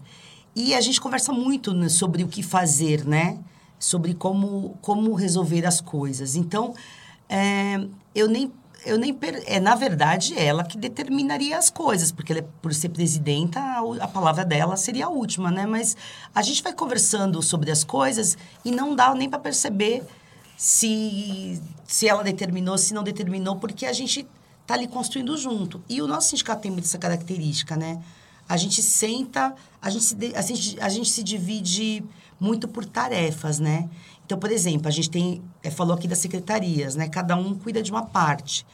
E 0.56 0.74
a 0.74 0.82
gente 0.82 1.00
conversa 1.00 1.32
muito 1.32 1.74
né, 1.74 1.90
sobre 1.90 2.24
o 2.24 2.28
que 2.28 2.42
fazer, 2.42 3.06
né? 3.06 3.38
Sobre 3.78 4.14
como, 4.14 4.78
como 4.82 5.14
resolver 5.14 5.66
as 5.66 5.82
coisas. 5.82 6.36
Então, 6.36 6.74
é, 7.28 7.86
eu 8.16 8.28
nem 8.28 8.52
eu 8.86 8.98
nem 8.98 9.14
per- 9.14 9.44
é 9.46 9.60
na 9.60 9.76
verdade 9.76 10.38
ela 10.38 10.64
que 10.64 10.78
determinaria 10.78 11.58
as 11.58 11.70
coisas 11.70 12.12
porque 12.12 12.32
ela 12.32 12.40
é, 12.42 12.46
por 12.62 12.74
ser 12.74 12.90
presidenta 12.90 13.60
a, 14.00 14.08
palavra 14.08 14.46
dela 14.46 14.78
seria 14.78 15.08
a 15.08 15.10
última 15.10 15.50
né? 15.52 15.66
Mas 15.66 15.98
a 16.34 16.42
gente 16.42 16.62
vai 16.62 16.74
conversando 16.74 17.42
sobre 17.42 17.72
as 17.72 17.84
coisas 17.84 18.38
e 18.64 18.72
não 18.72 18.96
dá 18.96 19.14
nem 19.16 19.30
para 19.30 19.40
perceber 19.40 20.04
se 20.58 21.62
se 21.88 22.08
ela 22.08 22.24
determinou 22.24 22.78
se 22.78 22.94
não 22.94 23.04
determinou 23.04 23.56
porque 23.58 23.86
a 23.86 23.94
gente 23.94 24.28
tá 24.66 24.74
ali 24.74 24.88
construindo 24.88 25.38
junto. 25.38 25.84
E 25.88 26.02
o 26.02 26.08
nosso 26.08 26.30
sindicato 26.30 26.62
tem 26.62 26.72
muito 26.72 26.86
essa 26.86 26.98
característica 26.98 27.76
né? 27.76 28.02
A 28.48 28.58
gente 28.58 28.82
senta 28.82 29.56
a 29.82 29.90
gente 29.90 30.04
se, 30.04 30.16
a 30.36 30.42
gente, 30.42 30.80
a 30.80 30.90
gente 30.90 31.10
se 31.10 31.24
divide 31.24 32.04
muito 32.40 32.68
por 32.68 32.86
tarefas 32.86 33.60
né 33.60 33.90
então, 34.26 34.40
por 34.40 34.52
exemplo, 34.52 34.88
a 34.88 34.92
gente 34.92 35.10
tem, 35.10 35.44
eh, 35.62 35.70
falou 35.70 35.96
aqui 35.96 36.08
das 36.08 36.18
secretarias, 36.18 36.96
né? 36.96 37.08
Cada 37.08 37.36
um 37.36 37.54
cuida 37.54 37.82
de 37.82 37.92
uma 37.92 38.04
parte 38.04 38.66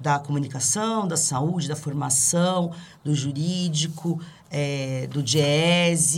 da 0.00 0.18
comunicação, 0.18 1.06
da 1.06 1.16
saúde, 1.16 1.68
da 1.68 1.76
formação, 1.76 2.72
do 3.04 3.14
jurídico, 3.14 4.20
eh, 4.50 5.08
do 5.10 5.22
jazz, 5.22 6.16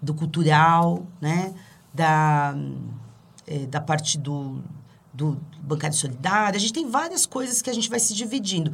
do 0.00 0.12
cultural, 0.12 1.06
né? 1.20 1.54
Da, 1.92 2.54
eh, 3.46 3.66
da 3.66 3.80
parte 3.80 4.18
do, 4.18 4.62
do 5.12 5.40
bancário 5.62 5.96
solidário. 5.96 6.56
A 6.56 6.60
gente 6.60 6.74
tem 6.74 6.90
várias 6.90 7.24
coisas 7.24 7.62
que 7.62 7.70
a 7.70 7.74
gente 7.74 7.88
vai 7.88 7.98
se 7.98 8.12
dividindo. 8.12 8.72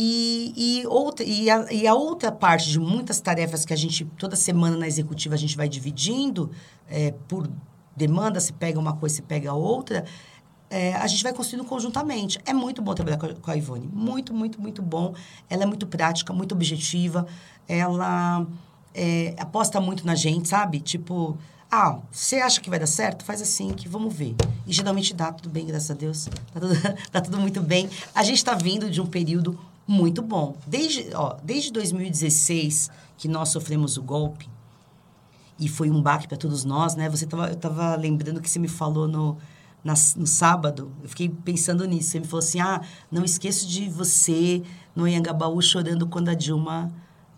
E, 0.00 0.52
e, 0.56 0.86
outra, 0.86 1.26
e, 1.26 1.50
a, 1.50 1.72
e 1.72 1.84
a 1.84 1.92
outra 1.92 2.30
parte 2.30 2.70
de 2.70 2.78
muitas 2.78 3.20
tarefas 3.20 3.64
que 3.64 3.72
a 3.72 3.76
gente, 3.76 4.04
toda 4.16 4.36
semana 4.36 4.76
na 4.76 4.86
executiva, 4.86 5.34
a 5.34 5.38
gente 5.38 5.56
vai 5.56 5.68
dividindo 5.68 6.52
é, 6.88 7.12
por 7.26 7.50
demanda, 7.96 8.38
se 8.38 8.52
pega 8.52 8.78
uma 8.78 8.92
coisa, 8.92 9.16
se 9.16 9.22
pega 9.22 9.52
outra, 9.52 10.04
é, 10.70 10.94
a 10.94 11.06
gente 11.08 11.24
vai 11.24 11.32
construindo 11.32 11.66
conjuntamente. 11.66 12.38
É 12.46 12.52
muito 12.52 12.80
bom 12.80 12.94
trabalhar 12.94 13.18
com 13.18 13.50
a, 13.50 13.56
Ivone. 13.56 13.90
Muito, 13.92 14.32
muito, 14.32 14.60
muito 14.60 14.82
bom. 14.82 15.14
Ela 15.50 15.64
é 15.64 15.66
muito 15.66 15.84
prática, 15.84 16.32
muito 16.32 16.52
objetiva. 16.52 17.26
Ela 17.66 18.46
é, 18.94 19.34
aposta 19.36 19.80
muito 19.80 20.06
na 20.06 20.14
gente, 20.14 20.48
sabe? 20.48 20.78
Tipo, 20.78 21.36
ah, 21.68 21.98
você 22.12 22.36
acha 22.36 22.60
que 22.60 22.70
vai 22.70 22.78
dar 22.78 22.86
certo? 22.86 23.24
Faz 23.24 23.42
assim, 23.42 23.70
que 23.70 23.88
vamos 23.88 24.14
ver. 24.14 24.36
E 24.66 24.72
geralmente 24.72 25.12
dá 25.12 25.32
tudo 25.32 25.50
bem, 25.50 25.66
graças 25.66 25.90
a 25.90 25.94
Deus. 25.94 26.28
Tá 26.52 26.60
tudo, 26.60 26.74
tá 27.10 27.20
tudo 27.20 27.38
muito 27.38 27.60
bem. 27.60 27.90
A 28.14 28.22
gente 28.22 28.36
está 28.36 28.54
vindo 28.54 28.90
de 28.90 29.00
um 29.00 29.06
período 29.06 29.58
muito 29.88 30.22
bom. 30.22 30.54
Desde, 30.66 31.08
ó, 31.14 31.36
desde 31.42 31.72
2016, 31.72 32.90
que 33.16 33.26
nós 33.26 33.48
sofremos 33.48 33.96
o 33.96 34.02
golpe, 34.02 34.48
e 35.58 35.68
foi 35.68 35.90
um 35.90 36.00
baque 36.00 36.28
para 36.28 36.36
todos 36.36 36.62
nós, 36.64 36.94
né? 36.94 37.08
Você 37.08 37.26
tava, 37.26 37.48
eu 37.48 37.54
estava 37.54 37.96
lembrando 37.96 38.40
que 38.40 38.48
você 38.48 38.60
me 38.60 38.68
falou 38.68 39.08
no, 39.08 39.36
na, 39.82 39.94
no 40.16 40.26
sábado, 40.26 40.92
eu 41.02 41.08
fiquei 41.08 41.28
pensando 41.28 41.84
nisso. 41.84 42.10
Você 42.10 42.20
me 42.20 42.26
falou 42.26 42.38
assim: 42.44 42.60
ah, 42.60 42.80
não 43.10 43.24
esqueço 43.24 43.66
de 43.66 43.88
você 43.88 44.62
no 44.94 45.04
Anhangabaú 45.04 45.60
chorando 45.60 46.06
quando 46.06 46.28
a 46.28 46.34
Dilma. 46.34 46.92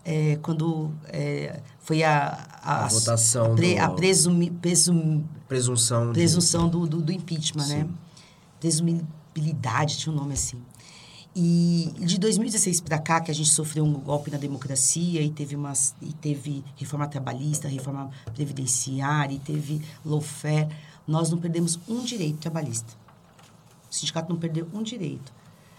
é, 0.04 0.36
quando 0.42 0.90
é, 1.06 1.60
foi 1.78 2.02
a, 2.02 2.46
A 2.62 2.88
votação 2.88 3.52
a, 3.52 3.54
pre- 3.54 3.74
do- 3.76 3.80
a 3.80 3.88
presumi, 3.90 4.50
presum, 4.50 5.24
Presunção. 5.48 6.08
de- 6.08 6.12
presunção 6.12 6.68
do, 6.68 6.86
do, 6.86 7.00
do 7.00 7.12
impeachment, 7.12 7.66
né? 7.68 7.80
Sim. 7.84 7.94
Presumibilidade, 8.60 9.96
tinha 9.98 10.12
um 10.12 10.16
nome 10.16 10.34
assim. 10.34 10.58
E 11.34 11.92
de 11.98 12.18
2016 12.18 12.80
para 12.80 12.98
cá, 12.98 13.20
que 13.20 13.30
a 13.30 13.34
gente 13.34 13.48
sofreu 13.48 13.84
um 13.84 13.92
golpe 13.92 14.30
na 14.30 14.38
democracia 14.38 15.22
e 15.22 15.30
teve, 15.30 15.54
umas, 15.54 15.94
e 16.02 16.12
teve 16.12 16.64
reforma 16.76 17.06
trabalhista, 17.06 17.68
reforma 17.68 18.10
previdenciária, 18.34 19.34
e 19.34 19.38
teve 19.38 19.80
lawfare, 20.04 20.68
nós 21.06 21.30
não 21.30 21.38
perdemos 21.38 21.78
um 21.88 22.02
direito 22.02 22.38
trabalhista. 22.38 22.94
O 23.88 23.94
sindicato 23.94 24.32
não 24.32 24.40
perdeu 24.40 24.68
um 24.74 24.82
direito. 24.82 25.32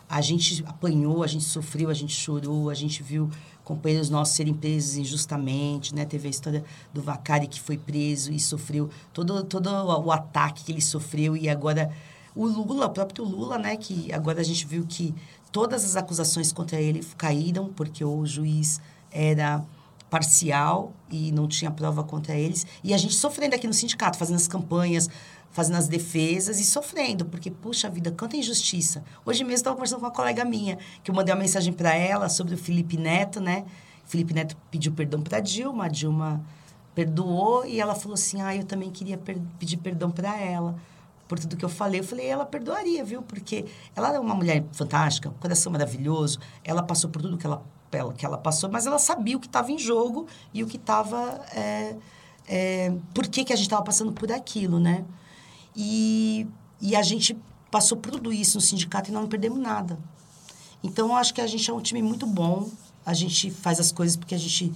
A 0.08 0.22
gente 0.22 0.64
apanhou, 0.66 1.24
a 1.24 1.28
gente 1.28 1.44
sofreu, 1.44 1.90
a 1.90 1.94
gente 1.94 2.14
chorou, 2.14 2.70
a 2.70 2.74
gente 2.74 3.04
viu 3.04 3.30
companheiros 3.64 4.10
nossos 4.10 4.36
serem 4.36 4.54
presos 4.54 4.98
injustamente, 4.98 5.94
né? 5.96 6.06
Teve 6.06 6.28
a 6.28 6.32
história 6.32 6.64
do 6.94 7.02
Vacari 7.02 7.48
que 7.48 7.60
foi 7.60 7.78
preso 7.78 8.32
e 8.32 8.40
sofreu 8.40 8.90
todo, 9.14 9.44
todo 9.44 9.70
o 9.70 10.12
ataque 10.12 10.64
que 10.64 10.72
ele 10.72 10.82
sofreu 10.82 11.38
e 11.38 11.48
agora 11.48 11.94
o 12.36 12.46
Lula, 12.46 12.88
o 12.88 12.90
próprio 12.90 13.24
Lula, 13.24 13.58
né? 13.58 13.78
Que 13.78 14.12
agora 14.12 14.42
a 14.42 14.44
gente 14.44 14.66
viu 14.66 14.86
que 14.86 15.14
todas 15.52 15.84
as 15.84 15.96
acusações 15.96 16.52
contra 16.52 16.80
ele 16.80 17.06
caíram 17.18 17.70
porque 17.74 18.04
o 18.04 18.26
juiz 18.26 18.80
era 19.12 19.64
parcial 20.10 20.94
e 21.10 21.32
não 21.32 21.48
tinha 21.48 21.72
prova 21.72 22.04
contra 22.04 22.36
eles. 22.36 22.68
E 22.84 22.94
a 22.94 22.98
gente 22.98 23.14
sofrendo 23.16 23.56
aqui 23.56 23.66
no 23.66 23.74
sindicato, 23.74 24.18
fazendo 24.18 24.36
as 24.36 24.48
campanhas, 24.48 25.10
fazendo 25.52 25.78
as 25.78 25.88
defesas 25.88 26.60
e 26.60 26.66
sofrendo, 26.66 27.26
porque, 27.26 27.50
puxa 27.50 27.90
vida, 27.90 28.12
quanta 28.12 28.36
injustiça. 28.36 29.04
Hoje 29.26 29.44
mesmo 29.44 29.56
estava 29.56 29.76
conversando 29.76 30.00
com 30.00 30.06
uma 30.06 30.12
colega 30.12 30.44
minha, 30.44 30.78
que 31.04 31.12
eu 31.12 31.16
mandei 31.16 31.34
uma 31.34 31.42
mensagem 31.42 31.74
para 31.74 31.94
ela 31.94 32.30
sobre 32.30 32.56
o 32.56 32.58
Felipe 32.58 32.98
Neto, 32.98 33.40
né? 33.40 33.66
Felipe 34.06 34.34
Neto 34.34 34.58
pediu 34.70 34.92
perdão 34.92 35.22
para 35.22 35.40
Dilma, 35.40 35.86
a 35.86 35.88
Dilma 35.88 36.42
perdoou 36.94 37.66
e 37.66 37.80
ela 37.80 37.96
falou 37.96 38.16
assim: 38.16 38.42
"Ah, 38.42 38.56
eu 38.56 38.66
também 38.66 38.90
queria 38.92 39.18
per 39.18 39.38
pedir 39.60 39.78
perdão 39.78 40.12
para 40.12 40.38
ela" 40.40 40.76
por 41.32 41.40
tudo 41.40 41.56
que 41.56 41.64
eu 41.64 41.70
falei. 41.70 42.02
Eu 42.02 42.04
falei, 42.04 42.26
ela 42.28 42.46
perdoaria, 42.46 43.06
viu? 43.06 43.22
Porque 43.22 43.64
ela 43.96 44.14
é 44.14 44.20
uma 44.20 44.36
mulher 44.36 44.66
fantástica, 44.74 45.30
um 45.30 45.34
coração 45.36 45.72
maravilhoso. 45.72 46.40
Ela 46.62 46.84
passou 46.84 47.10
por 47.10 47.22
tudo 47.22 47.38
que 47.38 47.46
ela, 47.46 47.64
que 48.18 48.26
ela 48.26 48.38
passou, 48.38 48.70
mas 48.70 48.86
ela 48.86 49.00
sabia 49.00 49.38
o 49.38 49.40
que 49.40 49.48
estava 49.48 49.72
em 49.72 49.80
jogo 49.80 50.28
e 50.54 50.62
o 50.62 50.68
que 50.68 50.76
estava. 50.76 51.40
É, 51.56 51.96
é, 52.50 52.94
por 53.14 53.30
que, 53.30 53.46
que 53.46 53.54
a 53.54 53.56
gente 53.56 53.68
estava 53.68 53.82
passando 53.82 54.12
por 54.12 54.30
aquilo, 54.30 54.78
né? 54.78 55.06
E, 55.74 56.46
e 56.82 56.98
a 56.98 57.02
gente 57.02 57.38
passou 57.72 57.98
por 57.98 58.12
tudo 58.12 58.34
isso 58.34 58.58
no 58.58 58.62
sindicato 58.62 59.10
e 59.10 59.14
não 59.14 59.26
perdemos 59.26 59.58
nada. 59.58 59.98
Então, 60.84 61.08
eu 61.08 61.16
acho 61.16 61.34
que 61.34 61.40
a 61.40 61.48
gente 61.48 61.72
é 61.72 61.74
um 61.74 61.80
time 61.80 62.02
muito 62.02 62.28
bom. 62.28 62.70
A 63.06 63.14
gente 63.14 63.50
faz 63.52 63.80
as 63.80 63.90
coisas 63.90 64.18
porque 64.18 64.36
a 64.36 64.38
gente 64.38 64.74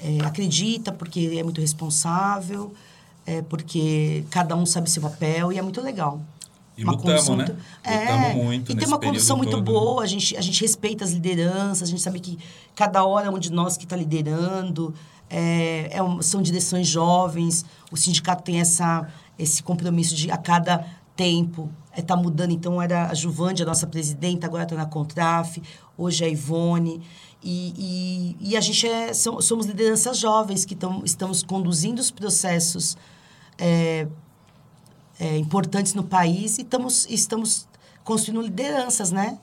é, 0.00 0.18
acredita, 0.24 0.90
porque 0.90 1.36
é 1.38 1.44
muito 1.44 1.60
responsável 1.60 2.74
é, 3.26 3.42
porque 3.42 4.24
cada 4.30 4.56
um 4.56 4.66
sabe 4.66 4.90
seu 4.90 5.02
papel 5.02 5.52
e 5.52 5.58
é 5.58 5.62
muito 5.62 5.80
legal. 5.80 6.20
E 6.76 6.84
uma 6.84 6.92
lutamos, 6.92 7.28
né? 7.28 7.34
Muito, 7.36 7.56
é, 7.84 8.00
lutamos 8.00 8.44
muito 8.44 8.72
E 8.72 8.76
tem 8.76 8.88
uma 8.88 8.98
condução 8.98 9.36
muito 9.36 9.50
todo. 9.50 9.62
boa, 9.62 10.02
a 10.02 10.06
gente, 10.06 10.36
a 10.36 10.40
gente 10.40 10.60
respeita 10.62 11.04
as 11.04 11.12
lideranças, 11.12 11.82
a 11.82 11.90
gente 11.90 12.00
sabe 12.00 12.18
que 12.18 12.38
cada 12.74 13.04
hora 13.04 13.26
é 13.26 13.30
um 13.30 13.38
de 13.38 13.52
nós 13.52 13.76
que 13.76 13.84
está 13.84 13.96
liderando, 13.96 14.94
é, 15.28 15.88
é 15.90 16.02
um, 16.02 16.20
são 16.22 16.42
direções 16.42 16.86
jovens, 16.88 17.64
o 17.90 17.96
sindicato 17.96 18.42
tem 18.42 18.60
essa, 18.60 19.06
esse 19.38 19.62
compromisso 19.62 20.14
de 20.14 20.30
a 20.30 20.36
cada 20.36 20.86
tempo 21.14 21.70
está 21.96 22.14
é, 22.14 22.16
mudando. 22.16 22.52
Então, 22.52 22.80
era 22.80 23.08
a 23.08 23.14
Juvande, 23.14 23.62
a 23.62 23.66
nossa 23.66 23.86
presidenta, 23.86 24.46
agora 24.46 24.64
está 24.64 24.74
na 24.74 24.86
Contraf, 24.86 25.62
hoje 25.96 26.24
é 26.24 26.26
a 26.26 26.30
Ivone. 26.30 27.02
E, 27.42 28.36
e, 28.40 28.50
e 28.50 28.56
a 28.56 28.60
gente 28.60 28.86
é, 28.86 29.12
somos 29.12 29.66
lideranças 29.66 30.18
jovens 30.18 30.64
que 30.64 30.76
tão, 30.76 31.02
estamos 31.04 31.42
conduzindo 31.42 31.98
os 31.98 32.10
processos 32.10 32.96
é, 33.58 34.06
é, 35.18 35.36
importantes 35.38 35.94
no 35.94 36.04
país 36.04 36.58
e 36.58 36.62
estamos, 36.62 37.06
estamos 37.10 37.66
construindo 38.04 38.42
lideranças, 38.42 39.10
né? 39.10 39.38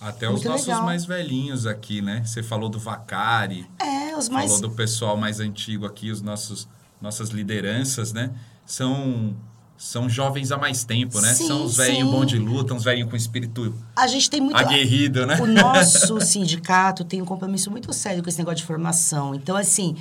Até 0.00 0.28
Muito 0.28 0.40
os 0.40 0.44
nossos 0.44 0.66
legal. 0.66 0.84
mais 0.84 1.04
velhinhos 1.04 1.66
aqui, 1.66 2.00
né? 2.00 2.22
Você 2.24 2.42
falou 2.42 2.68
do 2.68 2.78
Vacari. 2.78 3.68
É, 3.78 4.16
os 4.16 4.28
mais... 4.28 4.52
Falou 4.52 4.68
do 4.68 4.76
pessoal 4.76 5.16
mais 5.16 5.40
antigo 5.40 5.86
aqui, 5.86 6.10
os 6.10 6.22
nossos 6.22 6.68
nossas 7.00 7.30
lideranças, 7.30 8.12
né? 8.12 8.32
São 8.66 9.36
são 9.78 10.10
jovens 10.10 10.50
há 10.50 10.58
mais 10.58 10.82
tempo, 10.82 11.20
né? 11.20 11.32
Sim, 11.32 11.46
são 11.46 11.64
os 11.64 11.76
velhos 11.76 12.10
bom 12.10 12.24
de 12.24 12.36
luta, 12.36 12.74
uns 12.74 12.82
velhos 12.82 13.08
com 13.08 13.14
espírito 13.14 13.72
a 13.94 14.08
gente 14.08 14.28
tem 14.28 14.40
muito 14.40 14.56
aguerrido, 14.56 15.24
né? 15.24 15.40
O 15.40 15.46
nosso 15.46 16.20
sindicato 16.26 17.04
tem 17.04 17.22
um 17.22 17.24
compromisso 17.24 17.70
muito 17.70 17.92
sério 17.92 18.20
com 18.20 18.28
esse 18.28 18.38
negócio 18.38 18.58
de 18.58 18.64
formação. 18.64 19.36
Então, 19.36 19.54
assim, 19.56 19.96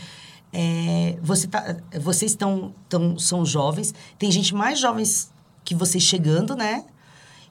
é, 0.51 1.15
você 1.21 1.47
tá, 1.47 1.77
vocês 2.01 2.31
estão 2.31 2.73
tão, 2.89 3.19
são 3.19 3.45
jovens, 3.45 3.93
tem 4.17 4.31
gente 4.31 4.55
mais 4.55 4.79
jovens 4.79 5.31
que 5.63 5.75
vocês 5.75 6.03
chegando, 6.03 6.55
né? 6.55 6.83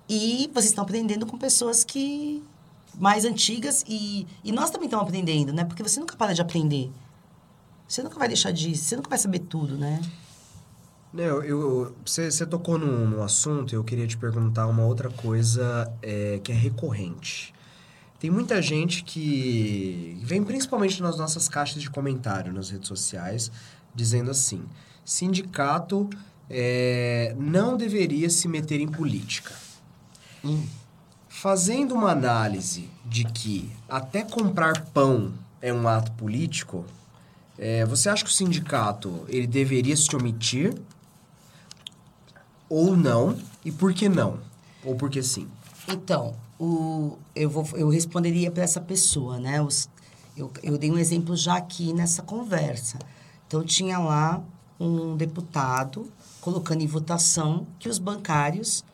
E 0.09 0.51
vocês 0.53 0.71
estão 0.71 0.83
aprendendo 0.83 1.27
com 1.27 1.39
pessoas 1.39 1.85
que 1.85 2.43
mais 2.99 3.25
antigas 3.25 3.85
e, 3.87 4.27
e 4.43 4.51
nós 4.51 4.71
também 4.71 4.87
estamos 4.87 5.07
aprendendo, 5.07 5.53
né? 5.53 5.65
Porque 5.65 5.83
você 5.83 6.01
nunca 6.01 6.17
para 6.17 6.35
de 6.35 6.43
aprender. 6.43 6.91
Você 7.87 8.03
nunca 8.03 8.19
vai 8.19 8.27
deixar 8.27 8.51
de, 8.51 8.77
você 8.77 8.97
nunca 8.97 9.09
vai 9.09 9.19
saber 9.19 9.39
tudo, 9.41 9.77
né? 9.77 10.01
Não, 11.17 11.43
eu, 11.43 11.97
você, 12.05 12.31
você 12.31 12.45
tocou 12.45 12.77
num, 12.77 13.09
num 13.09 13.23
assunto, 13.23 13.75
eu 13.75 13.83
queria 13.83 14.07
te 14.07 14.19
perguntar 14.19 14.67
uma 14.67 14.85
outra 14.85 15.09
coisa 15.09 15.91
é, 16.03 16.39
que 16.45 16.53
é 16.53 16.55
recorrente. 16.55 17.55
Tem 18.21 18.29
muita 18.29 18.61
gente 18.61 19.03
que 19.03 20.21
vem 20.23 20.45
principalmente 20.45 21.01
nas 21.01 21.17
nossas 21.17 21.49
caixas 21.49 21.81
de 21.81 21.89
comentário 21.89 22.53
nas 22.53 22.69
redes 22.69 22.87
sociais, 22.87 23.51
dizendo 23.95 24.31
assim: 24.31 24.63
sindicato 25.07 26.07
é, 26.51 27.35
não 27.39 27.79
deveria 27.79 28.29
se 28.29 28.47
meter 28.47 28.79
em 28.79 28.89
política. 28.89 29.55
Hum. 30.45 30.67
Fazendo 31.31 31.95
uma 31.95 32.11
análise 32.11 32.91
de 33.07 33.25
que 33.25 33.73
até 33.89 34.23
comprar 34.23 34.85
pão 34.93 35.33
é 35.63 35.73
um 35.73 35.89
ato 35.89 36.13
político, 36.13 36.85
é, 37.59 37.87
você 37.87 38.11
acha 38.11 38.23
que 38.23 38.31
o 38.31 38.35
sindicato 38.35 39.25
ele 39.29 39.47
deveria 39.47 39.97
se 39.97 40.15
omitir 40.15 40.75
ou 42.69 42.97
não 42.97 43.37
e 43.65 43.71
por 43.71 43.93
que 43.93 44.09
não? 44.09 44.39
Ou 44.85 44.95
por 44.95 45.11
que 45.11 45.23
sim? 45.23 45.49
Então, 45.89 46.35
o, 46.59 47.17
eu, 47.35 47.49
vou, 47.49 47.67
eu 47.75 47.89
responderia 47.89 48.51
para 48.51 48.63
essa 48.63 48.81
pessoa, 48.81 49.39
né? 49.39 49.61
Os, 49.61 49.89
eu, 50.37 50.51
eu 50.63 50.79
dei 50.79 50.91
um 50.91 50.99
exemplo 50.99 51.37
já 51.37 51.57
aqui 51.57 51.93
nessa 51.93 52.23
conversa. 52.23 52.99
Então, 53.47 53.65
tinha 53.65 53.99
lá 53.99 54.43
um 54.79 55.17
deputado 55.17 56.11
colocando 56.41 56.83
em 56.83 56.87
votação 56.87 57.67
que 57.79 57.89
os 57.89 57.99
bancários 57.99 58.85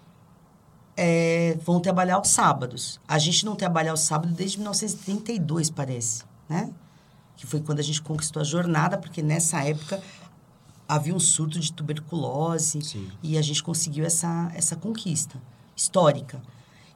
é, 0.97 1.59
vão 1.65 1.81
trabalhar 1.81 2.17
aos 2.17 2.29
sábados. 2.29 3.01
A 3.07 3.19
gente 3.19 3.45
não 3.45 3.57
trabalha 3.57 3.91
aos 3.91 4.01
sábados 4.01 4.37
desde 4.37 4.59
1932, 4.59 5.71
parece, 5.71 6.25
né? 6.49 6.71
Que 7.37 7.47
foi 7.47 7.61
quando 7.61 7.81
a 7.81 7.83
gente 7.83 8.01
conquistou 8.01 8.41
a 8.41 8.45
jornada, 8.45 8.97
porque 8.97 9.23
nessa 9.23 9.65
época 9.65 10.01
havia 10.89 11.15
um 11.15 11.21
surto 11.21 11.59
de 11.59 11.73
tuberculose 11.73 12.83
Sim. 12.83 13.11
e 13.23 13.39
a 13.39 13.43
gente 13.43 13.63
conseguiu 13.63 14.05
essa, 14.05 14.51
essa 14.55 14.77
conquista 14.77 15.41
histórica. 15.77 16.43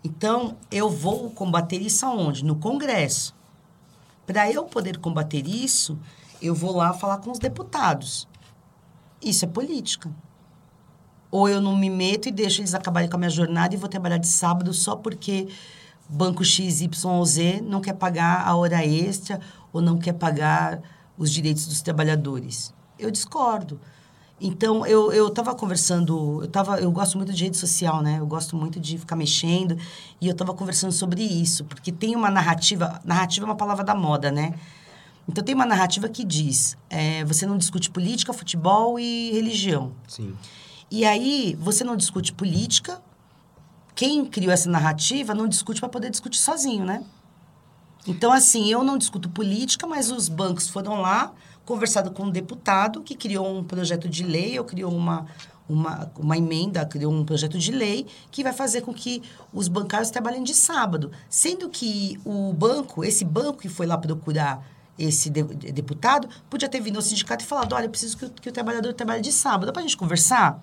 Então, 0.04 0.56
eu 0.70 0.88
vou 0.88 1.30
combater 1.30 1.80
isso 1.80 2.04
aonde? 2.06 2.44
No 2.44 2.56
Congresso. 2.56 3.34
Para 4.26 4.50
eu 4.50 4.64
poder 4.64 4.98
combater 4.98 5.46
isso, 5.46 5.98
eu 6.42 6.54
vou 6.54 6.76
lá 6.76 6.92
falar 6.92 7.18
com 7.18 7.30
os 7.30 7.38
deputados. 7.38 8.28
Isso 9.22 9.44
é 9.44 9.48
política. 9.48 10.10
Ou 11.30 11.48
eu 11.48 11.60
não 11.60 11.76
me 11.76 11.90
meto 11.90 12.28
e 12.28 12.32
deixo 12.32 12.60
eles 12.60 12.74
acabarem 12.74 13.08
com 13.08 13.16
a 13.16 13.18
minha 13.18 13.30
jornada 13.30 13.74
e 13.74 13.78
vou 13.78 13.88
trabalhar 13.88 14.18
de 14.18 14.28
sábado 14.28 14.72
só 14.72 14.94
porque 14.94 15.48
banco 16.08 16.44
XYZ 16.44 17.62
não 17.64 17.80
quer 17.80 17.94
pagar 17.94 18.46
a 18.46 18.54
hora 18.54 18.84
extra 18.86 19.40
ou 19.72 19.80
não 19.80 19.98
quer 19.98 20.12
pagar 20.12 20.80
os 21.18 21.32
direitos 21.32 21.66
dos 21.66 21.80
trabalhadores 21.80 22.75
eu 22.98 23.10
discordo. 23.10 23.80
Então, 24.38 24.86
eu, 24.86 25.10
eu 25.12 25.30
tava 25.30 25.54
conversando, 25.54 26.42
eu, 26.42 26.48
tava, 26.48 26.78
eu 26.78 26.90
gosto 26.90 27.16
muito 27.16 27.32
de 27.32 27.44
rede 27.44 27.56
social, 27.56 28.02
né? 28.02 28.18
Eu 28.18 28.26
gosto 28.26 28.54
muito 28.54 28.78
de 28.78 28.98
ficar 28.98 29.16
mexendo. 29.16 29.78
E 30.20 30.28
eu 30.28 30.34
tava 30.34 30.52
conversando 30.52 30.92
sobre 30.92 31.22
isso, 31.22 31.64
porque 31.64 31.90
tem 31.90 32.14
uma 32.14 32.30
narrativa... 32.30 33.00
Narrativa 33.02 33.46
é 33.46 33.48
uma 33.48 33.56
palavra 33.56 33.82
da 33.82 33.94
moda, 33.94 34.30
né? 34.30 34.54
Então, 35.26 35.42
tem 35.42 35.54
uma 35.54 35.64
narrativa 35.64 36.06
que 36.08 36.22
diz... 36.22 36.76
É, 36.90 37.24
você 37.24 37.46
não 37.46 37.56
discute 37.56 37.88
política, 37.88 38.32
futebol 38.32 39.00
e 39.00 39.30
religião. 39.32 39.92
Sim. 40.06 40.36
E 40.90 41.06
aí, 41.06 41.56
você 41.58 41.82
não 41.82 41.96
discute 41.96 42.32
política. 42.34 43.00
Quem 43.94 44.26
criou 44.26 44.52
essa 44.52 44.68
narrativa 44.68 45.34
não 45.34 45.48
discute 45.48 45.80
para 45.80 45.88
poder 45.88 46.10
discutir 46.10 46.38
sozinho, 46.38 46.84
né? 46.84 47.02
Então, 48.06 48.30
assim, 48.30 48.70
eu 48.70 48.84
não 48.84 48.98
discuto 48.98 49.30
política, 49.30 49.86
mas 49.86 50.10
os 50.10 50.28
bancos 50.28 50.68
foram 50.68 51.00
lá 51.00 51.32
conversado 51.66 52.10
com 52.12 52.22
um 52.22 52.30
deputado 52.30 53.02
que 53.02 53.14
criou 53.14 53.46
um 53.46 53.62
projeto 53.62 54.08
de 54.08 54.24
lei, 54.24 54.58
ou 54.58 54.64
criou 54.64 54.90
uma, 54.90 55.26
uma, 55.68 56.10
uma 56.16 56.38
emenda, 56.38 56.86
criou 56.86 57.12
um 57.12 57.24
projeto 57.24 57.58
de 57.58 57.72
lei 57.72 58.06
que 58.30 58.42
vai 58.42 58.52
fazer 58.52 58.80
com 58.80 58.94
que 58.94 59.22
os 59.52 59.68
bancários 59.68 60.08
trabalhem 60.08 60.42
de 60.42 60.54
sábado. 60.54 61.10
Sendo 61.28 61.68
que 61.68 62.18
o 62.24 62.52
banco, 62.54 63.04
esse 63.04 63.24
banco 63.24 63.58
que 63.58 63.68
foi 63.68 63.84
lá 63.84 63.98
procurar 63.98 64.66
esse 64.98 65.28
de, 65.28 65.42
deputado, 65.42 66.28
podia 66.48 66.68
ter 66.68 66.80
vindo 66.80 66.96
ao 66.96 67.02
sindicato 67.02 67.44
e 67.44 67.46
falado: 67.46 67.74
olha, 67.74 67.84
eu 67.84 67.90
preciso 67.90 68.16
que 68.16 68.24
o, 68.24 68.30
que 68.30 68.48
o 68.48 68.52
trabalhador 68.52 68.94
trabalhe 68.94 69.20
de 69.20 69.32
sábado. 69.32 69.72
Para 69.72 69.80
a 69.80 69.82
gente 69.82 69.96
conversar? 69.96 70.62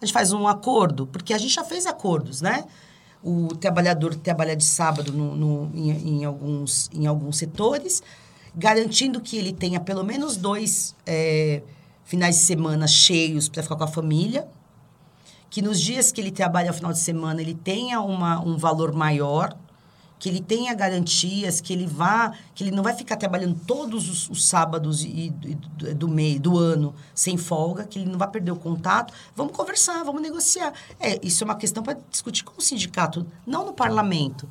A 0.00 0.04
gente 0.04 0.12
faz 0.12 0.32
um 0.32 0.46
acordo? 0.46 1.06
Porque 1.06 1.32
a 1.32 1.38
gente 1.38 1.54
já 1.54 1.64
fez 1.64 1.86
acordos, 1.86 2.40
né? 2.40 2.66
o 3.26 3.48
trabalhador 3.56 4.14
trabalha 4.14 4.54
de 4.54 4.64
sábado 4.64 5.12
no, 5.12 5.34
no 5.34 5.70
em, 5.74 6.20
em, 6.20 6.24
alguns, 6.24 6.88
em 6.92 7.06
alguns 7.06 7.38
setores, 7.38 8.00
garantindo 8.56 9.20
que 9.20 9.36
ele 9.36 9.52
tenha 9.52 9.78
pelo 9.78 10.02
menos 10.02 10.36
dois 10.36 10.96
é, 11.04 11.62
finais 12.04 12.36
de 12.36 12.42
semana 12.42 12.86
cheios 12.86 13.48
para 13.48 13.62
ficar 13.62 13.76
com 13.76 13.84
a 13.84 13.88
família, 13.88 14.48
que 15.50 15.60
nos 15.60 15.80
dias 15.80 16.10
que 16.10 16.20
ele 16.20 16.30
trabalha 16.30 16.68
no 16.68 16.74
final 16.74 16.92
de 16.92 16.98
semana 16.98 17.40
ele 17.40 17.54
tenha 17.54 18.00
uma, 18.00 18.40
um 18.40 18.56
valor 18.56 18.92
maior, 18.92 19.56
que 20.18 20.30
ele 20.30 20.40
tenha 20.40 20.72
garantias, 20.72 21.60
que 21.60 21.74
ele 21.74 21.86
vá, 21.86 22.32
que 22.54 22.64
ele 22.64 22.70
não 22.70 22.82
vai 22.82 22.94
ficar 22.94 23.16
trabalhando 23.16 23.60
todos 23.66 24.08
os, 24.08 24.30
os 24.30 24.46
sábados 24.46 25.04
e, 25.04 25.30
e, 25.44 25.94
do 25.94 26.08
mês, 26.08 26.40
do 26.40 26.56
ano 26.56 26.94
sem 27.14 27.36
folga, 27.36 27.84
que 27.84 27.98
ele 27.98 28.10
não 28.10 28.18
vai 28.18 28.28
perder 28.28 28.50
o 28.50 28.56
contato. 28.56 29.12
Vamos 29.34 29.54
conversar, 29.54 30.02
vamos 30.04 30.22
negociar. 30.22 30.72
É, 30.98 31.20
isso 31.22 31.44
é 31.44 31.44
uma 31.44 31.54
questão 31.54 31.82
para 31.82 31.98
discutir 32.10 32.44
com 32.44 32.54
o 32.56 32.62
sindicato, 32.62 33.26
não 33.46 33.66
no 33.66 33.74
parlamento. 33.74 34.48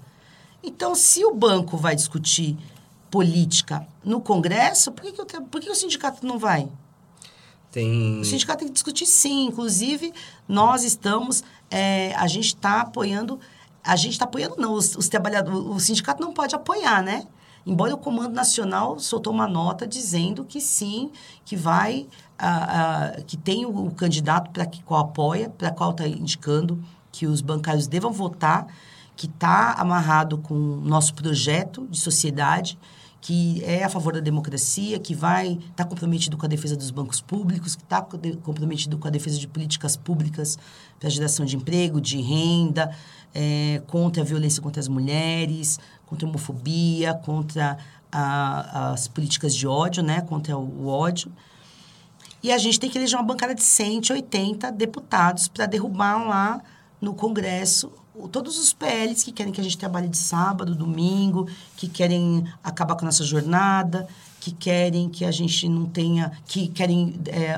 Então, 0.62 0.94
se 0.94 1.26
o 1.26 1.34
banco 1.34 1.78
vai 1.78 1.96
discutir 1.96 2.58
política 3.16 3.88
no 4.04 4.20
Congresso, 4.20 4.92
por 4.92 5.02
que, 5.02 5.14
que, 5.14 5.38
eu, 5.38 5.42
por 5.44 5.62
que 5.62 5.70
o 5.70 5.76
sindicato 5.76 6.28
não 6.28 6.38
vai? 6.38 6.68
Tem... 7.72 8.20
O 8.20 8.26
sindicato 8.26 8.60
tem 8.60 8.68
que 8.68 8.74
discutir 8.74 9.06
sim. 9.06 9.46
Inclusive, 9.46 10.14
nós 10.46 10.84
estamos, 10.84 11.42
é, 11.72 12.14
a 12.16 12.28
gente 12.28 12.48
está 12.48 12.82
apoiando 12.82 13.40
a 13.82 13.96
gente 13.96 14.14
está 14.14 14.26
apoiando, 14.26 14.56
não, 14.58 14.74
os, 14.74 14.96
os 14.96 15.08
trabalhadores, 15.08 15.60
o 15.60 15.80
sindicato 15.80 16.20
não 16.20 16.34
pode 16.34 16.56
apoiar, 16.56 17.04
né? 17.04 17.28
Embora 17.64 17.94
o 17.94 17.98
Comando 18.00 18.34
Nacional 18.34 18.98
soltou 18.98 19.32
uma 19.32 19.48
nota 19.48 19.86
dizendo 19.86 20.44
que 20.44 20.60
sim, 20.60 21.12
que 21.46 21.56
vai, 21.56 22.08
que 23.28 23.38
tem 23.38 23.64
o, 23.64 23.86
o 23.86 23.92
candidato 23.92 24.50
para 24.50 24.66
qual 24.84 25.02
apoia, 25.02 25.52
para 25.52 25.70
qual 25.70 25.92
está 25.92 26.08
indicando 26.08 26.84
que 27.12 27.28
os 27.28 27.42
bancários 27.42 27.86
devam 27.88 28.12
votar, 28.12 28.66
que 29.16 29.28
está 29.28 29.74
amarrado 29.74 30.40
com 30.40 30.56
o 30.56 30.82
nosso 30.82 31.14
projeto 31.14 31.88
de 31.88 32.00
sociedade, 32.00 32.78
que 33.26 33.64
é 33.66 33.84
a 33.84 33.90
favor 33.90 34.14
da 34.14 34.20
democracia, 34.20 35.00
que 35.00 35.16
vai 35.16 35.54
estar 35.54 35.84
tá 35.84 35.86
comprometido 35.86 36.38
com 36.38 36.46
a 36.46 36.48
defesa 36.48 36.78
dos 36.78 36.92
bancos 36.92 37.20
públicos, 37.20 37.76
que 37.76 37.82
está 37.82 38.00
comprometido 38.00 39.00
com 39.00 39.08
a 39.08 39.10
defesa 39.10 39.40
de 39.40 39.48
políticas 39.48 39.98
públicas 39.98 40.60
para 41.00 41.08
a 41.08 41.12
geração 41.12 41.44
de 41.44 41.56
emprego, 41.56 42.00
de 42.00 42.22
renda, 42.22 42.96
é, 43.34 43.82
contra 43.88 44.22
a 44.22 44.26
violência 44.26 44.62
contra 44.62 44.80
as 44.80 44.88
mulheres, 44.88 45.80
contra 46.06 46.28
a 46.28 46.30
homofobia, 46.30 47.16
contra 47.16 47.80
a, 48.12 48.92
as 48.92 49.08
políticas 49.08 49.56
de 49.56 49.66
ódio, 49.66 50.04
né? 50.04 50.22
Contra 50.22 50.56
o, 50.56 50.84
o 50.84 50.88
ódio. 50.88 51.32
E 52.44 52.52
a 52.52 52.60
gente 52.60 52.80
tem 52.80 52.92
que 52.92 52.98
eleger 53.00 53.18
uma 53.18 53.26
bancada 53.26 53.56
de 53.56 53.64
180 53.64 54.72
deputados 54.72 55.48
para 55.48 55.66
derrubar 55.66 56.28
lá 56.28 56.62
no 57.02 57.16
Congresso 57.16 57.92
todos 58.32 58.58
os 58.58 58.74
PLs 58.74 59.24
que 59.24 59.32
querem 59.32 59.52
que 59.52 59.62
a 59.62 59.64
gente 59.64 59.78
trabalhe 59.78 60.08
de 60.08 60.18
sábado, 60.18 60.76
domingo, 60.76 61.48
que 61.76 61.88
querem 61.88 62.46
acabar 62.64 62.96
com 62.96 63.06
a 63.06 63.08
nossa 63.08 63.24
jornada, 63.24 64.08
que 64.40 64.52
querem 64.52 65.10
que 65.10 65.26
a 65.26 65.32
gente 65.32 65.68
não 65.68 65.86
tenha, 65.86 66.32
que 66.46 66.68
querem 66.68 67.20
é, 67.28 67.56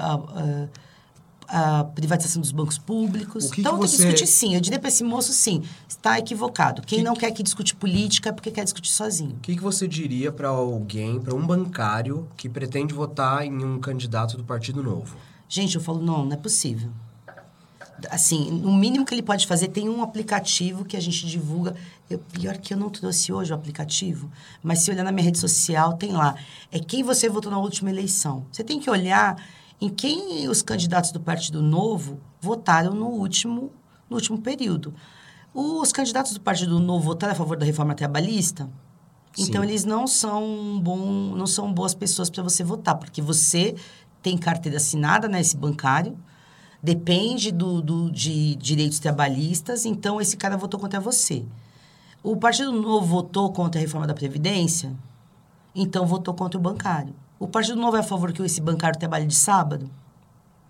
a 1.47 1.83
privatização 1.85 2.41
dos 2.41 2.51
bancos 2.51 2.77
públicos. 2.77 3.49
Que 3.49 3.61
então, 3.61 3.73
que 3.75 3.79
tem 3.79 3.87
você... 3.87 3.97
que 3.97 4.03
discutir 4.03 4.27
sim. 4.27 4.55
Eu 4.55 4.61
diria 4.61 4.79
para 4.79 4.89
esse 4.89 5.03
moço, 5.03 5.31
sim, 5.31 5.63
está 5.87 6.19
equivocado. 6.19 6.81
Quem 6.81 6.99
que... 6.99 7.05
não 7.05 7.15
quer 7.15 7.31
que 7.31 7.41
discute 7.41 7.75
política 7.75 8.29
é 8.29 8.31
porque 8.31 8.51
quer 8.51 8.63
discutir 8.63 8.91
sozinho. 8.91 9.31
O 9.31 9.39
que, 9.39 9.55
que 9.55 9.61
você 9.61 9.87
diria 9.87 10.31
para 10.31 10.49
alguém, 10.49 11.19
para 11.19 11.33
um 11.33 11.45
bancário 11.45 12.27
que 12.35 12.49
pretende 12.49 12.93
votar 12.93 13.45
em 13.45 13.63
um 13.63 13.79
candidato 13.79 14.37
do 14.37 14.43
Partido 14.43 14.83
Novo? 14.83 15.15
Gente, 15.47 15.75
eu 15.75 15.81
falo, 15.81 16.01
não, 16.01 16.25
não 16.25 16.33
é 16.33 16.37
possível. 16.37 16.91
Assim, 18.09 18.51
no 18.51 18.75
mínimo 18.75 19.05
que 19.05 19.13
ele 19.13 19.23
pode 19.23 19.47
fazer, 19.47 19.69
tem 19.69 19.89
um 19.89 20.03
aplicativo 20.03 20.85
que 20.85 20.95
a 20.95 20.99
gente 20.99 21.25
divulga. 21.25 21.75
Eu, 22.09 22.19
pior 22.19 22.57
que 22.57 22.73
eu 22.73 22.77
não 22.77 22.89
trouxe 22.89 23.33
hoje 23.33 23.51
o 23.51 23.55
aplicativo, 23.55 24.31
mas 24.61 24.79
se 24.79 24.91
olhar 24.91 25.03
na 25.03 25.11
minha 25.11 25.25
rede 25.25 25.39
social, 25.39 25.93
tem 25.93 26.11
lá. 26.11 26.35
É 26.71 26.79
quem 26.79 27.03
você 27.03 27.27
votou 27.27 27.51
na 27.51 27.57
última 27.57 27.89
eleição. 27.89 28.45
Você 28.51 28.63
tem 28.63 28.79
que 28.79 28.89
olhar 28.89 29.35
em 29.79 29.89
quem 29.89 30.47
os 30.47 30.61
candidatos 30.61 31.11
do 31.11 31.19
Partido 31.19 31.61
Novo 31.61 32.19
votaram 32.39 32.93
no 32.93 33.07
último, 33.07 33.71
no 34.09 34.15
último 34.15 34.39
período. 34.39 34.93
Os 35.53 35.91
candidatos 35.91 36.33
do 36.33 36.41
Partido 36.41 36.79
Novo 36.79 37.05
votaram 37.05 37.33
a 37.33 37.35
favor 37.35 37.57
da 37.57 37.65
reforma 37.65 37.95
trabalhista? 37.95 38.69
Sim. 39.33 39.43
Então, 39.43 39.63
eles 39.63 39.85
não 39.85 40.07
são, 40.07 40.79
bom, 40.81 41.35
não 41.35 41.45
são 41.47 41.71
boas 41.71 41.93
pessoas 41.93 42.29
para 42.29 42.43
você 42.43 42.63
votar, 42.63 42.95
porque 42.95 43.21
você 43.21 43.75
tem 44.21 44.37
carteira 44.37 44.77
assinada, 44.77 45.27
né, 45.27 45.39
esse 45.39 45.55
bancário, 45.55 46.17
depende 46.87 47.51
do, 47.51 47.81
do, 47.81 48.09
de 48.09 48.55
direitos 48.55 48.97
trabalhistas, 48.97 49.83
então 49.83 50.21
esse 50.21 50.37
cara 50.37 50.55
votou 50.55 50.79
contra 50.79 51.01
você. 51.01 51.43
O 52.23 52.37
Partido 52.37 52.71
Novo 52.71 53.05
votou 53.05 53.51
contra 53.51 53.77
a 53.77 53.81
reforma 53.81 54.07
da 54.07 54.13
Previdência, 54.13 54.95
então 55.75 56.07
votou 56.07 56.33
contra 56.33 56.57
o 56.57 56.61
bancário. 56.61 57.13
O 57.37 57.45
Partido 57.45 57.77
Novo 57.77 57.97
é 57.97 57.99
a 57.99 58.03
favor 58.03 58.31
que 58.31 58.41
esse 58.41 58.61
bancário 58.61 58.97
trabalhe 58.97 59.25
de 59.25 59.35
sábado? 59.35 59.89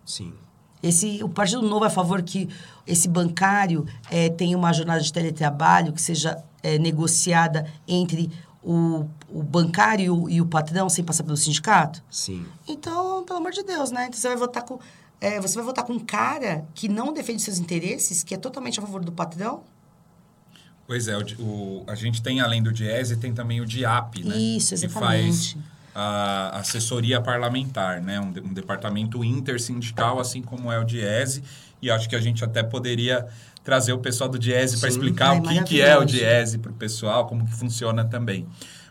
Sim. 0.04 0.34
Esse, 0.82 1.24
o 1.24 1.30
Partido 1.30 1.62
Novo 1.62 1.86
é 1.86 1.88
a 1.88 1.92
favor 1.92 2.24
que 2.24 2.50
esse 2.88 3.08
bancário 3.08 3.86
é, 4.10 4.28
tenha 4.28 4.58
uma 4.58 4.74
jornada 4.74 5.02
de 5.02 5.14
teletrabalho 5.14 5.94
que 5.94 6.02
seja 6.02 6.44
é, 6.64 6.80
negociada 6.80 7.72
entre 7.88 8.32
o, 8.64 9.06
o 9.30 9.44
bancário 9.44 10.28
e 10.28 10.42
o 10.42 10.48
patrão 10.48 10.90
sem 10.90 11.06
passar 11.06 11.24
pelo 11.24 11.38
sindicato? 11.38 12.04
Sim. 12.10 12.44
Então, 12.68 13.24
pelo 13.24 13.38
amor 13.38 13.52
de 13.52 13.62
Deus, 13.62 13.92
né? 13.92 14.08
Então, 14.08 14.20
você 14.20 14.28
vai 14.30 14.38
votar 14.38 14.64
com... 14.64 14.80
É, 15.20 15.40
você 15.40 15.56
vai 15.56 15.64
votar 15.64 15.84
com 15.84 15.94
um 15.94 16.00
cara 16.00 16.66
que 16.76 16.88
não 16.88 17.12
defende 17.12 17.42
seus 17.42 17.58
interesses, 17.58 18.24
que 18.24 18.34
é 18.36 18.38
totalmente 18.38 18.80
a 18.80 18.82
favor 18.82 19.04
do 19.04 19.12
patrão? 19.12 19.64
Pois 20.86 21.08
é, 21.08 21.18
o, 21.18 21.22
o 21.40 21.84
a 21.88 21.96
gente 21.96 22.22
tem, 22.22 22.40
além 22.40 22.64
do 22.64 22.72
DIESE, 22.72 23.18
tem 23.18 23.34
também 23.34 23.60
o 23.60 23.66
DIAP, 23.66 24.24
né? 24.24 24.38
Isso, 24.38 24.74
exatamente. 24.74 25.56
Que 25.56 25.62
faz 25.62 25.78
a 25.94 26.60
assessoria 26.60 27.20
parlamentar, 27.20 28.00
né? 28.00 28.20
Um, 28.20 28.28
um, 28.28 28.54
departamento 28.54 29.24
intersindical, 29.24 30.20
assim 30.20 30.44
como 30.44 30.72
é 30.72 30.80
o 30.80 30.84
DIESE, 30.84 31.44
e 31.82 31.90
acho 31.90 32.08
que 32.08 32.16
a 32.16 32.22
gente 32.22 32.44
até 32.46 32.62
poderia 32.62 33.28
trazer 33.64 33.92
o 33.94 34.00
pessoal 34.00 34.30
do 34.30 34.38
DIESE 34.38 34.80
para 34.80 34.90
explicar 34.90 35.32
Ai, 35.32 35.40
o 35.40 35.42
que, 35.42 35.64
que 35.64 35.82
é 35.82 35.98
o 35.98 36.06
DIESE 36.06 36.60
para 36.60 36.72
o 36.72 36.76
pessoal, 36.76 37.26
como 37.26 37.46
que 37.46 37.52
funciona 37.52 38.06
também. 38.06 38.48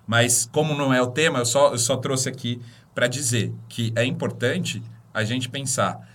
Mas 0.07 0.49
como 0.53 0.75
não 0.75 0.93
é 0.93 1.01
o 1.01 1.07
tema, 1.07 1.39
eu 1.39 1.47
só, 1.47 1.73
eu 1.73 1.79
só 1.79 1.97
trouxe 1.97 2.29
aqui 2.29 2.61
para 2.95 3.07
dizer 3.07 3.55
que 3.69 3.93
é 3.97 4.05
importante 4.05 4.83
a 5.15 5.25
gente 5.25 5.49
pensar 5.49 6.07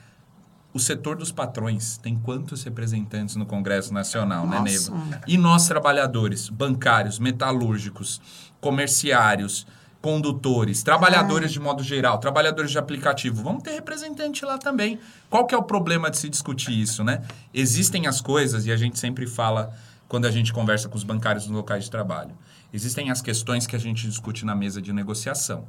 o 0.73 0.79
setor 0.79 1.15
dos 1.15 1.31
patrões 1.31 1.97
tem 1.97 2.15
quantos 2.17 2.63
representantes 2.63 3.35
no 3.35 3.45
Congresso 3.45 3.93
Nacional, 3.93 4.47
né, 4.47 4.59
Nossa. 4.59 4.91
né, 4.91 5.05
Neva? 5.05 5.21
E 5.27 5.37
nós, 5.37 5.67
trabalhadores, 5.67 6.49
bancários, 6.49 7.19
metalúrgicos, 7.19 8.21
comerciários, 8.59 9.67
condutores, 10.01 10.81
trabalhadores 10.81 11.51
ah. 11.51 11.53
de 11.53 11.59
modo 11.59 11.83
geral, 11.83 12.17
trabalhadores 12.19 12.71
de 12.71 12.77
aplicativo, 12.77 13.43
vamos 13.43 13.63
ter 13.63 13.71
representante 13.71 14.43
lá 14.43 14.57
também. 14.57 14.99
Qual 15.29 15.45
que 15.45 15.53
é 15.53 15.57
o 15.57 15.63
problema 15.63 16.09
de 16.09 16.17
se 16.17 16.27
discutir 16.27 16.71
isso, 16.71 17.03
né? 17.03 17.21
Existem 17.53 18.07
as 18.07 18.19
coisas, 18.19 18.65
e 18.65 18.71
a 18.71 18.77
gente 18.77 18.97
sempre 18.97 19.27
fala 19.27 19.71
quando 20.07 20.25
a 20.25 20.31
gente 20.31 20.51
conversa 20.51 20.89
com 20.89 20.97
os 20.97 21.03
bancários 21.03 21.45
nos 21.45 21.55
locais 21.55 21.85
de 21.85 21.91
trabalho. 21.91 22.35
Existem 22.73 23.11
as 23.11 23.21
questões 23.21 23.67
que 23.67 23.75
a 23.75 23.79
gente 23.79 24.07
discute 24.07 24.45
na 24.45 24.55
mesa 24.55 24.81
de 24.81 24.91
negociação. 24.91 25.67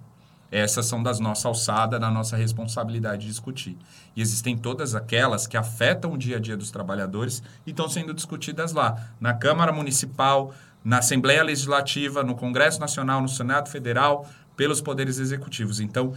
Essas 0.52 0.84
são 0.84 1.02
das 1.02 1.18
nossa 1.18 1.48
alçada, 1.48 1.98
da 1.98 2.10
nossa 2.10 2.36
responsabilidade 2.36 3.22
de 3.22 3.28
discutir. 3.28 3.74
E 4.14 4.20
existem 4.20 4.54
todas 4.54 4.94
aquelas 4.94 5.46
que 5.46 5.56
afetam 5.56 6.12
o 6.12 6.18
dia 6.18 6.36
a 6.36 6.40
dia 6.40 6.58
dos 6.58 6.70
trabalhadores 6.70 7.42
e 7.66 7.70
estão 7.70 7.88
sendo 7.88 8.12
discutidas 8.12 8.74
lá, 8.74 9.08
na 9.18 9.32
Câmara 9.32 9.72
Municipal, 9.72 10.54
na 10.84 10.98
Assembleia 10.98 11.42
Legislativa, 11.42 12.22
no 12.22 12.34
Congresso 12.34 12.78
Nacional, 12.78 13.22
no 13.22 13.30
Senado 13.30 13.70
Federal, 13.70 14.28
pelos 14.54 14.82
poderes 14.82 15.18
executivos. 15.18 15.80
Então, 15.80 16.12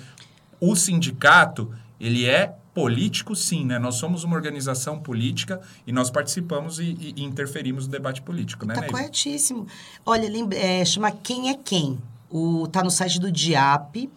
o 0.60 0.76
sindicato, 0.76 1.74
ele 1.98 2.26
é 2.26 2.56
político, 2.74 3.34
sim, 3.38 3.64
né? 3.64 3.80
Nós 3.80 3.96
somos 3.96 4.26
uma 4.26 4.36
organização 4.36 5.00
política 5.00 5.62
e 5.88 5.94
nós 5.94 6.10
participamos 6.10 6.78
e, 6.78 7.14
e 7.16 7.24
interferimos 7.24 7.86
no 7.86 7.92
debate 7.92 8.22
político, 8.22 8.66
né, 8.66 8.76
Tá 8.76 8.88
corretíssimo. 8.88 9.66
Olha, 10.06 10.30
é, 10.54 10.84
chama 10.84 11.10
Quem 11.10 11.50
é 11.50 11.54
Quem. 11.54 11.98
O, 12.30 12.68
tá 12.68 12.84
no 12.84 12.92
site 12.92 13.18
do 13.18 13.32
DIAP. 13.32 14.10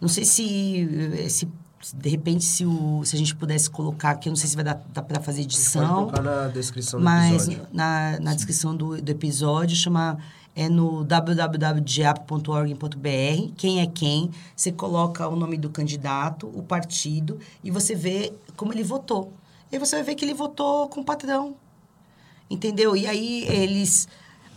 Não 0.00 0.08
sei 0.08 0.24
se, 0.24 1.28
se 1.28 1.48
de 1.94 2.08
repente, 2.08 2.44
se, 2.44 2.64
o, 2.64 3.02
se 3.04 3.16
a 3.16 3.18
gente 3.18 3.34
pudesse 3.34 3.68
colocar 3.68 4.10
aqui, 4.10 4.28
eu 4.28 4.30
não 4.30 4.36
sei 4.36 4.48
se 4.48 4.54
vai 4.54 4.64
dar, 4.64 4.80
dar 4.92 5.02
para 5.02 5.20
fazer 5.20 5.42
edição. 5.42 6.06
Pode 6.06 6.12
colocar 6.12 6.22
na 6.22 6.48
descrição 6.48 7.00
do 7.00 7.04
mas 7.04 7.48
episódio. 7.48 7.66
na, 7.72 8.20
na 8.20 8.34
descrição 8.34 8.76
do, 8.76 9.00
do 9.00 9.10
episódio, 9.10 9.76
chama 9.76 10.18
é 10.54 10.68
no 10.68 11.04
www.diap.org.br, 11.04 13.52
quem 13.56 13.80
é 13.80 13.86
quem, 13.86 14.30
você 14.54 14.72
coloca 14.72 15.28
o 15.28 15.36
nome 15.36 15.56
do 15.56 15.70
candidato, 15.70 16.50
o 16.52 16.62
partido, 16.62 17.38
e 17.62 17.70
você 17.70 17.94
vê 17.94 18.32
como 18.56 18.72
ele 18.72 18.82
votou. 18.82 19.32
E 19.70 19.78
você 19.78 19.96
vai 19.96 20.04
ver 20.04 20.14
que 20.16 20.24
ele 20.24 20.34
votou 20.34 20.88
com 20.88 21.00
o 21.00 21.04
patrão. 21.04 21.54
Entendeu? 22.50 22.96
E 22.96 23.06
aí 23.06 23.44
eles 23.44 24.08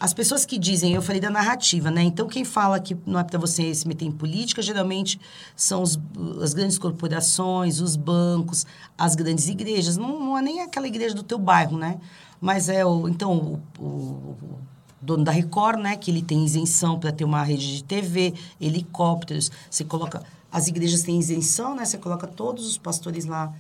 as 0.04 0.14
pessoas 0.14 0.45
que 0.45 0.60
dizem, 0.60 0.93
eu 0.93 1.01
falei 1.01 1.22
da 1.22 1.30
narrativa, 1.30 1.89
né? 1.89 2.04
Então, 2.04 2.28
quem 2.28 2.43
fala 2.43 2.78
que 2.78 2.93
não 3.06 3.18
é 3.18 3.24
para 3.24 3.39
você 3.39 3.74
se 3.74 3.88
meter 3.88 4.04
em 4.04 4.12
política, 4.12 4.62
geralmente 4.62 5.18
são 5.56 5.82
os, 5.82 5.97
as 6.41 6.54
grandes 6.54 6.78
corporações, 6.78 7.80
os 7.80 7.95
bancos, 7.95 8.66
as 8.97 9.16
grandes 9.16 9.47
igrejas. 9.47 9.95
Não, 9.95 10.20
não 10.20 10.38
é 10.38 10.41
nem 10.41 10.60
aquela 10.60 10.88
igreja 10.88 11.16
do 11.16 11.24
teu 11.24 11.39
bairro, 11.39 11.78
né? 11.78 12.01
Mas 12.41 12.68
é 12.68 12.86
o. 12.86 13.08
Então, 13.08 13.62
o, 13.80 13.82
o, 13.82 14.60
dono 15.01 15.24
da 15.24 15.32
Record, 15.32 15.80
né? 15.80 15.95
Que 15.95 16.12
ele 16.12 16.22
tem 16.22 16.43
isenção 16.43 16.99
para 16.99 17.14
ter 17.14 17.24
uma 17.24 17.41
rede 17.41 17.78
de 17.78 17.84
TV, 17.86 18.34
helicópteros. 18.60 19.49
Você 19.70 19.86
coloca. 19.86 20.22
As 20.51 20.68
igrejas 20.68 21.04
têm 21.04 21.18
isenção, 21.18 21.78
né? 21.78 21.86
Você 21.86 21.97
coloca 21.97 22.28
todos 22.28 22.68
os 22.68 22.78
pastores 22.78 23.24
lá 23.24 23.54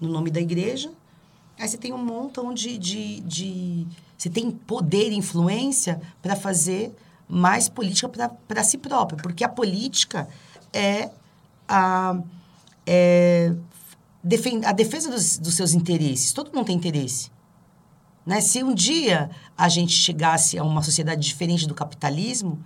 no 0.00 0.08
nome 0.08 0.30
da 0.30 0.40
igreja. 0.40 0.90
Aí 1.58 1.68
você 1.68 1.76
tem 1.76 1.92
um 1.92 2.02
montão 2.02 2.54
de, 2.54 2.78
de, 2.78 3.20
de 3.20 3.86
você 4.22 4.30
tem 4.30 4.52
poder 4.52 5.10
e 5.10 5.16
influência 5.16 6.00
para 6.22 6.36
fazer 6.36 6.94
mais 7.28 7.68
política 7.68 8.08
para 8.46 8.62
si 8.62 8.78
próprio. 8.78 9.18
Porque 9.20 9.42
a 9.42 9.48
política 9.48 10.28
é 10.72 11.10
a, 11.68 12.16
é 12.86 13.52
a 14.64 14.72
defesa 14.72 15.10
dos, 15.10 15.38
dos 15.38 15.54
seus 15.54 15.74
interesses. 15.74 16.32
Todo 16.32 16.54
mundo 16.54 16.66
tem 16.66 16.76
interesse. 16.76 17.32
Né? 18.24 18.40
Se 18.40 18.62
um 18.62 18.72
dia 18.72 19.28
a 19.58 19.68
gente 19.68 19.92
chegasse 19.92 20.56
a 20.56 20.62
uma 20.62 20.82
sociedade 20.82 21.20
diferente 21.20 21.66
do 21.66 21.74
capitalismo, 21.74 22.62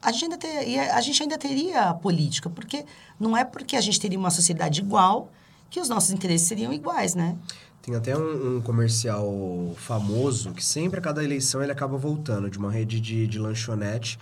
a 0.00 0.10
gente 0.10 0.24
ainda 0.24 0.38
teria, 0.38 0.94
a 0.94 1.00
gente 1.02 1.22
ainda 1.22 1.36
teria 1.36 1.92
política, 1.92 2.48
porque 2.48 2.86
não 3.20 3.36
é 3.36 3.44
porque 3.44 3.76
a 3.76 3.80
gente 3.82 4.00
teria 4.00 4.18
uma 4.18 4.30
sociedade 4.30 4.80
igual 4.80 5.30
que 5.68 5.78
os 5.80 5.88
nossos 5.90 6.12
interesses 6.12 6.48
seriam 6.48 6.72
iguais, 6.72 7.14
né? 7.14 7.36
Tem 7.84 7.94
até 7.94 8.16
um, 8.16 8.56
um, 8.56 8.60
comercial 8.62 9.74
famoso 9.76 10.52
que 10.52 10.64
sempre 10.64 10.98
a 10.98 11.02
cada 11.02 11.22
eleição 11.22 11.62
ele 11.62 11.70
acaba 11.70 11.98
voltando, 11.98 12.48
de 12.48 12.56
uma 12.56 12.72
rede 12.72 12.98
de, 12.98 13.26
de 13.26 13.38
lanchonete 13.38 14.18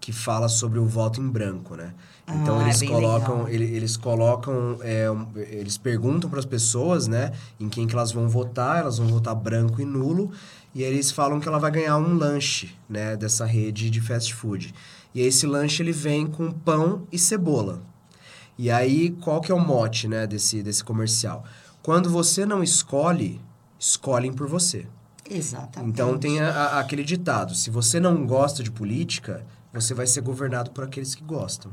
que 0.00 0.12
fala 0.12 0.48
sobre 0.48 0.78
o 0.78 0.86
voto 0.86 1.20
em 1.20 1.28
branco, 1.28 1.74
né? 1.74 1.94
Então 2.28 2.60
ah, 2.60 2.62
eles, 2.62 2.80
é 2.80 2.86
colocam, 2.86 3.48
ele, 3.48 3.64
eles 3.64 3.96
colocam, 3.96 4.78
é, 4.82 5.06
eles 5.50 5.76
perguntam 5.76 6.30
para 6.30 6.38
as 6.38 6.44
pessoas, 6.44 7.08
né, 7.08 7.32
em 7.58 7.68
quem 7.68 7.88
que 7.88 7.94
elas 7.94 8.12
vão 8.12 8.28
votar, 8.28 8.78
elas 8.78 8.98
vão 8.98 9.08
votar 9.08 9.34
branco 9.34 9.80
e 9.80 9.84
nulo, 9.84 10.30
e 10.72 10.84
eles 10.84 11.10
falam 11.10 11.40
que 11.40 11.48
ela 11.48 11.58
vai 11.58 11.72
ganhar 11.72 11.98
um 11.98 12.14
lanche, 12.14 12.70
né, 12.88 13.16
dessa 13.16 13.44
rede 13.44 13.90
de 13.90 14.00
fast 14.00 14.32
food. 14.32 14.72
E 15.12 15.20
esse 15.20 15.44
lanche 15.44 15.82
ele 15.82 15.92
vem 15.92 16.24
com 16.24 16.52
pão 16.52 17.02
e 17.10 17.18
cebola. 17.18 17.82
E 18.56 18.70
aí 18.70 19.10
qual 19.10 19.40
que 19.40 19.50
é 19.50 19.54
o 19.54 19.60
mote, 19.60 20.06
né, 20.06 20.24
desse 20.24 20.62
desse 20.62 20.84
comercial? 20.84 21.44
Quando 21.82 22.08
você 22.10 22.46
não 22.46 22.62
escolhe, 22.62 23.40
escolhem 23.78 24.32
por 24.32 24.46
você. 24.48 24.86
Exatamente. 25.28 25.90
Então 25.90 26.18
tem 26.18 26.40
a, 26.40 26.48
a, 26.50 26.80
aquele 26.80 27.04
ditado: 27.04 27.54
se 27.54 27.70
você 27.70 27.98
não 27.98 28.26
gosta 28.26 28.62
de 28.62 28.70
política, 28.70 29.44
você 29.72 29.94
vai 29.94 30.06
ser 30.06 30.20
governado 30.20 30.70
por 30.70 30.84
aqueles 30.84 31.14
que 31.14 31.22
gostam. 31.24 31.72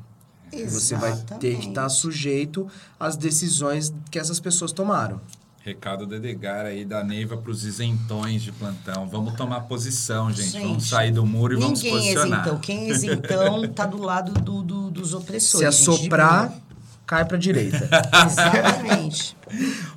Exatamente. 0.52 0.72
Você 0.74 0.96
vai 0.96 1.16
ter 1.40 1.58
que 1.60 1.68
estar 1.70 1.88
sujeito 1.90 2.68
às 3.00 3.16
decisões 3.16 3.94
que 4.10 4.18
essas 4.18 4.40
pessoas 4.40 4.72
tomaram. 4.72 5.22
Recado 5.62 6.08
do 6.08 6.16
Edgar 6.16 6.66
aí 6.66 6.86
da 6.86 7.04
Neiva 7.04 7.38
para 7.38 7.52
os 7.52 7.64
isentões 7.66 8.42
de 8.42 8.52
plantão. 8.52 9.08
Vamos 9.08 9.36
tomar 9.36 9.62
posição, 9.62 10.32
gente. 10.32 10.52
Gente, 10.52 10.64
vamos 10.66 10.88
sair 10.90 11.12
do 11.12 11.26
muro 11.26 11.54
e 11.54 11.58
vamos 11.62 11.84
Ninguém 11.84 11.94
é 11.98 12.00
posicionar. 12.16 12.40
isentão. 12.42 12.60
Quem 12.60 12.78
é 12.80 12.90
isentão 12.90 13.68
tá 13.74 13.86
do 13.86 14.02
lado 14.02 14.32
do, 14.42 14.64
do- 14.64 14.90
dos 14.90 15.10
Se 15.10 15.16
opressores. 15.16 15.76
gente, 15.76 15.86
de 15.86 15.92
assoprar, 15.92 16.48
boa. 16.50 16.62
Cai 17.10 17.26
para 17.26 17.38
direita. 17.40 17.90
Exatamente. 18.24 19.36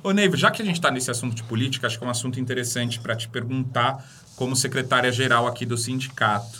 Ô, 0.01 0.11
Neiva, 0.11 0.35
já 0.35 0.49
que 0.49 0.63
a 0.63 0.65
gente 0.65 0.77
está 0.77 0.89
nesse 0.89 1.11
assunto 1.11 1.35
de 1.35 1.43
política, 1.43 1.85
acho 1.85 1.99
que 1.99 2.03
é 2.03 2.07
um 2.07 2.09
assunto 2.09 2.39
interessante 2.39 2.99
para 2.99 3.15
te 3.15 3.29
perguntar 3.29 4.03
como 4.35 4.55
secretária-geral 4.55 5.45
aqui 5.45 5.63
do 5.63 5.77
sindicato. 5.77 6.59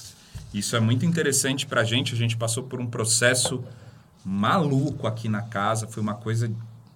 Isso 0.53 0.75
é 0.75 0.79
muito 0.79 1.07
interessante 1.07 1.65
para 1.65 1.81
a 1.81 1.83
gente. 1.83 2.13
A 2.13 2.17
gente 2.17 2.37
passou 2.37 2.61
por 2.61 2.79
um 2.79 2.85
processo 2.85 3.63
maluco 4.23 5.07
aqui 5.07 5.27
na 5.27 5.41
casa. 5.41 5.87
Foi 5.87 6.03
uma 6.03 6.13
coisa 6.13 6.51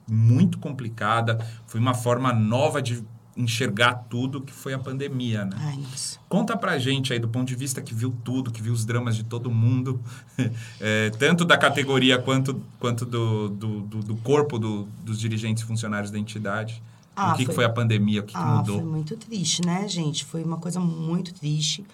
muito 0.07 0.59
complicada. 0.59 1.43
Foi 1.65 1.79
uma 1.79 1.95
forma 1.95 2.31
nova 2.31 2.79
de 2.79 3.03
enxergar 3.37 3.93
tudo 4.09 4.41
que 4.41 4.51
foi 4.51 4.73
a 4.73 4.79
pandemia, 4.79 5.45
né? 5.45 5.55
Ai. 5.59 5.79
Conta 6.27 6.57
pra 6.57 6.77
gente 6.79 7.13
aí, 7.13 7.19
do 7.19 7.29
ponto 7.29 7.47
de 7.47 7.55
vista 7.55 7.81
que 7.81 7.93
viu 7.93 8.13
tudo, 8.23 8.51
que 8.51 8.61
viu 8.61 8.73
os 8.73 8.83
dramas 8.83 9.15
de 9.15 9.23
todo 9.23 9.49
mundo, 9.51 10.01
é, 10.81 11.09
tanto 11.19 11.45
da 11.45 11.57
categoria 11.57 12.17
quanto, 12.17 12.61
quanto 12.79 13.05
do, 13.05 13.49
do, 13.49 13.81
do- 13.81 14.03
do 14.03 14.15
corpo 14.17 14.57
do- 14.57 14.87
dos 15.03 15.19
dirigentes 15.19 15.63
e 15.63 15.65
funcionários 15.65 16.09
da 16.11 16.17
entidade. 16.17 16.81
Ah, 17.15 17.33
o 17.33 17.37
que 17.37 17.39
que 17.39 17.45
foi- 17.45 17.55
foi, 17.55 17.65
a 17.65 17.69
pandemia, 17.69 18.21
o 18.21 18.23
que, 18.23 18.33
que 18.33 18.39
Ah, 18.39 18.57
mudou? 18.57 18.79
foi 18.79 18.89
muito 18.89 19.15
triste, 19.17 19.65
né, 19.65 19.87
gente? 19.87 20.25
Foi 20.25 20.43
uma 20.43 20.57
coisa 20.57 20.79
muito 20.79 21.33
triste. 21.33 21.85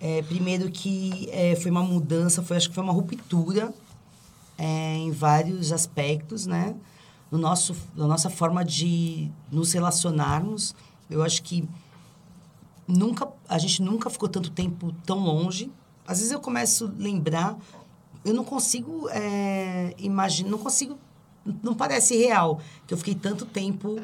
É, 0.00 0.22
primeiro 0.22 0.70
que 0.70 1.28
é, 1.30 1.54
foi 1.56 1.70
uma 1.70 1.82
mudança, 1.82 2.42
foi, 2.42 2.56
acho 2.56 2.68
que 2.68 2.74
foi 2.74 2.82
uma 2.84 2.92
ruptura 2.92 3.72
é, 4.58 4.96
em 4.96 5.10
vários 5.10 5.72
aspectos, 5.72 6.46
né? 6.46 6.74
No 7.30 7.38
nosso, 7.38 7.76
na 7.94 8.06
nossa 8.06 8.28
forma 8.28 8.64
de 8.64 9.30
nos 9.50 9.72
relacionarmos. 9.72 10.74
Eu 11.08 11.22
acho 11.22 11.42
que 11.42 11.68
nunca 12.86 13.28
a 13.48 13.58
gente 13.58 13.82
nunca 13.82 14.10
ficou 14.10 14.28
tanto 14.28 14.50
tempo 14.50 14.92
tão 15.04 15.18
longe. 15.18 15.70
Às 16.06 16.18
vezes 16.18 16.32
eu 16.32 16.40
começo 16.40 16.86
a 16.86 17.02
lembrar, 17.02 17.56
eu 18.24 18.34
não 18.34 18.44
consigo 18.44 19.08
é, 19.10 19.94
imaginar, 19.98 20.50
não 20.50 20.58
consigo, 20.58 20.98
não 21.62 21.74
parece 21.74 22.16
real 22.16 22.60
que 22.86 22.94
eu 22.94 22.98
fiquei 22.98 23.14
tanto 23.14 23.46
tempo 23.46 24.00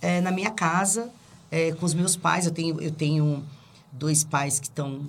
é, 0.00 0.20
na 0.20 0.30
minha 0.30 0.50
casa 0.50 1.10
é, 1.50 1.72
com 1.72 1.86
os 1.86 1.94
meus 1.94 2.16
pais. 2.16 2.46
Eu 2.46 2.52
tenho, 2.52 2.80
eu 2.80 2.90
tenho 2.90 3.44
dois 3.92 4.24
pais 4.24 4.58
que 4.60 4.66
estão 4.66 5.08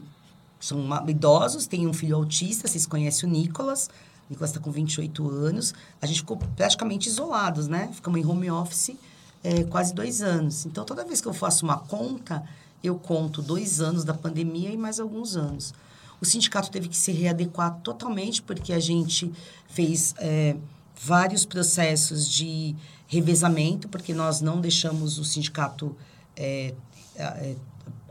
são 0.60 0.88
idosos, 1.08 1.68
tenho 1.68 1.90
um 1.90 1.94
filho 1.94 2.16
autista, 2.16 2.68
vocês 2.68 2.86
conhecem 2.86 3.30
o 3.30 3.32
Nicolas. 3.32 3.90
Nicolas 4.30 4.52
está 4.52 4.60
com 4.60 4.72
28 4.72 5.30
anos. 5.30 5.74
A 6.02 6.06
gente 6.06 6.20
ficou 6.20 6.38
praticamente 6.56 7.08
isolados, 7.10 7.68
né? 7.68 7.90
Ficamos 7.94 8.20
em 8.20 8.26
home 8.26 8.50
office 8.52 8.96
é, 9.44 9.64
quase 9.64 9.94
dois 9.94 10.22
anos. 10.22 10.66
Então, 10.66 10.84
toda 10.84 11.06
vez 11.06 11.22
que 11.22 11.28
eu 11.28 11.34
faço 11.34 11.66
uma 11.66 11.78
conta, 11.78 12.44
eu 12.84 12.98
conto 12.98 13.42
dois 13.42 13.80
anos 13.80 14.04
da 14.04 14.14
pandemia 14.14 14.70
e 14.70 14.78
mais 14.78 15.00
alguns 15.00 15.36
anos. 15.36 15.74
O 16.20 16.26
sindicato 16.26 16.70
teve 16.72 16.90
que 16.90 16.98
se 16.98 17.12
readequar 17.12 17.80
totalmente, 17.82 18.42
porque 18.42 18.74
a 18.74 18.80
gente 18.80 19.32
fez 19.68 20.16
é, 20.18 20.58
vários 21.00 21.46
processos 21.46 22.28
de 22.28 22.76
revezamento, 23.08 23.88
porque 23.88 24.14
nós 24.14 24.42
não 24.42 24.60
deixamos 24.60 25.18
o 25.20 25.24
sindicato. 25.24 25.96
é, 26.36 26.74
é, 27.16 27.56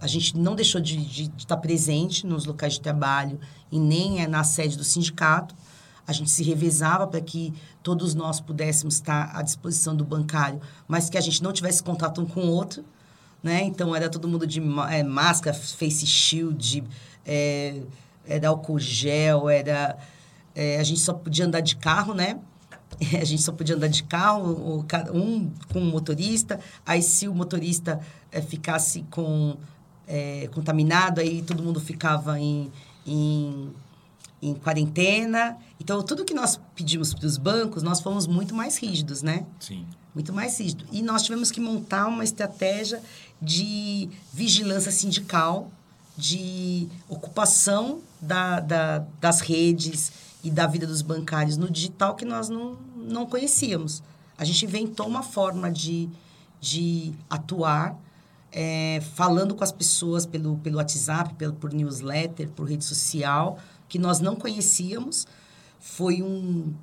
a 0.00 0.06
gente 0.06 0.36
não 0.36 0.54
deixou 0.54 0.80
de, 0.80 0.96
de, 0.96 1.28
de 1.28 1.42
estar 1.42 1.56
presente 1.56 2.26
nos 2.26 2.44
locais 2.44 2.74
de 2.74 2.80
trabalho 2.80 3.40
e 3.72 3.78
nem 3.78 4.20
é 4.20 4.26
na 4.26 4.44
sede 4.44 4.76
do 4.76 4.84
sindicato. 4.84 5.54
A 6.06 6.12
gente 6.12 6.30
se 6.30 6.42
revezava 6.44 7.06
para 7.06 7.20
que 7.20 7.52
todos 7.82 8.14
nós 8.14 8.40
pudéssemos 8.40 8.94
estar 8.94 9.36
à 9.36 9.42
disposição 9.42 9.96
do 9.96 10.04
bancário, 10.04 10.60
mas 10.86 11.10
que 11.10 11.18
a 11.18 11.20
gente 11.20 11.42
não 11.42 11.52
tivesse 11.52 11.82
contato 11.82 12.20
um 12.20 12.26
com 12.26 12.40
o 12.40 12.50
outro. 12.50 12.84
Né? 13.42 13.64
Então, 13.64 13.94
era 13.94 14.08
todo 14.08 14.28
mundo 14.28 14.46
de 14.46 14.60
é, 14.90 15.02
máscara, 15.02 15.56
face 15.56 16.06
shield, 16.06 16.84
é, 17.24 17.82
era 18.26 18.48
álcool 18.48 18.78
gel, 18.78 19.48
era... 19.48 19.96
é, 20.54 20.78
a 20.78 20.82
gente 20.84 21.00
só 21.00 21.12
podia 21.12 21.44
andar 21.44 21.60
de 21.60 21.76
carro, 21.76 22.14
né? 22.14 22.38
A 23.20 23.24
gente 23.24 23.42
só 23.42 23.52
podia 23.52 23.76
andar 23.76 23.88
de 23.88 24.04
carro, 24.04 24.84
um 25.12 25.50
com 25.70 25.80
o 25.80 25.84
motorista. 25.84 26.58
Aí, 26.84 27.02
se 27.02 27.28
o 27.28 27.34
motorista 27.34 28.00
ficasse 28.48 29.04
com, 29.10 29.56
contaminado, 30.54 31.20
aí 31.20 31.42
todo 31.42 31.62
mundo 31.62 31.78
ficava 31.78 32.40
em, 32.40 32.72
em, 33.06 33.70
em 34.40 34.54
quarentena. 34.54 35.56
Então, 35.80 36.02
tudo 36.02 36.24
que 36.24 36.34
nós 36.34 36.60
pedimos 36.74 37.14
para 37.14 37.26
os 37.26 37.36
bancos, 37.38 37.82
nós 37.82 38.00
fomos 38.00 38.26
muito 38.26 38.54
mais 38.54 38.76
rígidos, 38.76 39.22
né? 39.22 39.46
Sim. 39.60 39.86
muito 40.14 40.32
mais 40.32 40.58
rígido. 40.58 40.84
E 40.92 41.02
nós 41.02 41.22
tivemos 41.22 41.50
que 41.50 41.60
montar 41.60 42.06
uma 42.06 42.24
estratégia 42.24 43.02
de 43.40 44.08
vigilância 44.32 44.90
sindical, 44.90 45.70
de 46.16 46.88
ocupação 47.08 48.00
da, 48.20 48.60
da, 48.60 49.04
das 49.20 49.40
redes 49.40 50.12
e 50.42 50.50
da 50.50 50.66
vida 50.66 50.86
dos 50.86 51.02
bancários 51.02 51.56
no 51.56 51.70
digital 51.70 52.14
que 52.14 52.24
nós 52.24 52.48
não, 52.48 52.78
não 52.96 53.26
conhecíamos. 53.26 54.02
A 54.38 54.44
gente 54.44 54.64
inventou 54.64 55.06
uma 55.06 55.22
forma 55.22 55.70
de, 55.70 56.08
de 56.60 57.12
atuar, 57.28 57.96
é, 58.52 59.02
falando 59.14 59.54
com 59.54 59.64
as 59.64 59.72
pessoas 59.72 60.24
pelo, 60.24 60.56
pelo 60.58 60.76
WhatsApp, 60.76 61.34
pelo, 61.34 61.52
por 61.52 61.72
newsletter, 61.72 62.48
por 62.50 62.68
rede 62.68 62.84
social, 62.84 63.58
que 63.88 63.98
nós 63.98 64.20
não 64.20 64.36
conhecíamos. 64.36 65.26
Foi 65.78 66.22
um, 66.22 66.74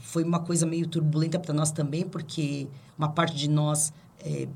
foi 0.00 0.24
uma 0.24 0.40
coisa 0.40 0.66
meio 0.66 0.86
turbulenta 0.86 1.38
para 1.38 1.54
nós 1.54 1.70
também, 1.70 2.06
porque 2.06 2.68
uma 2.98 3.08
parte 3.08 3.36
de 3.36 3.48
nós 3.48 3.92
é, 4.20 4.48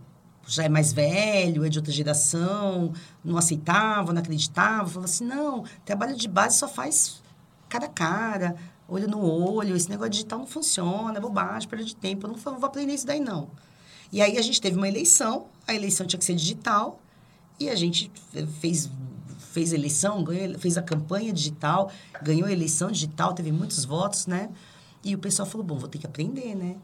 já 0.46 0.64
é 0.64 0.68
mais 0.68 0.92
velho, 0.92 1.64
é 1.64 1.68
de 1.68 1.78
outra 1.78 1.92
geração, 1.92 2.92
não 3.24 3.36
aceitava, 3.36 4.12
não 4.12 4.20
acreditava, 4.20 4.88
falava 4.88 5.04
assim, 5.06 5.24
não, 5.24 5.64
trabalho 5.84 6.16
de 6.16 6.28
base 6.28 6.58
só 6.58 6.68
faz 6.68 7.22
cara 7.68 7.86
a 7.86 7.88
cara, 7.88 8.56
olho 8.88 9.08
no 9.08 9.20
olho, 9.20 9.74
esse 9.74 9.88
negócio 9.88 10.10
digital 10.10 10.38
não 10.38 10.46
funciona, 10.46 11.18
é 11.18 11.20
bobagem, 11.20 11.68
perda 11.68 11.84
de 11.84 11.96
tempo, 11.96 12.26
eu 12.26 12.32
não, 12.32 12.38
vou 12.38 12.66
aprender 12.66 12.94
isso 12.94 13.06
daí 13.06 13.18
não. 13.18 13.50
E 14.12 14.22
aí 14.22 14.38
a 14.38 14.42
gente 14.42 14.60
teve 14.60 14.76
uma 14.76 14.88
eleição, 14.88 15.46
a 15.66 15.74
eleição 15.74 16.06
tinha 16.06 16.18
que 16.18 16.24
ser 16.24 16.34
digital, 16.34 17.00
e 17.58 17.68
a 17.68 17.74
gente 17.74 18.10
fez 18.60 18.88
fez 19.56 19.72
eleição, 19.72 20.22
ganhou, 20.22 20.58
fez 20.58 20.76
a 20.76 20.82
campanha 20.82 21.32
digital, 21.32 21.90
ganhou 22.22 22.46
a 22.46 22.52
eleição 22.52 22.90
digital, 22.90 23.32
teve 23.32 23.50
muitos 23.50 23.86
votos, 23.86 24.26
né? 24.26 24.50
E 25.02 25.14
o 25.14 25.18
pessoal 25.18 25.48
falou, 25.48 25.66
bom, 25.66 25.78
vou 25.78 25.88
ter 25.88 25.96
que 25.96 26.06
aprender, 26.06 26.54
né? 26.54 26.76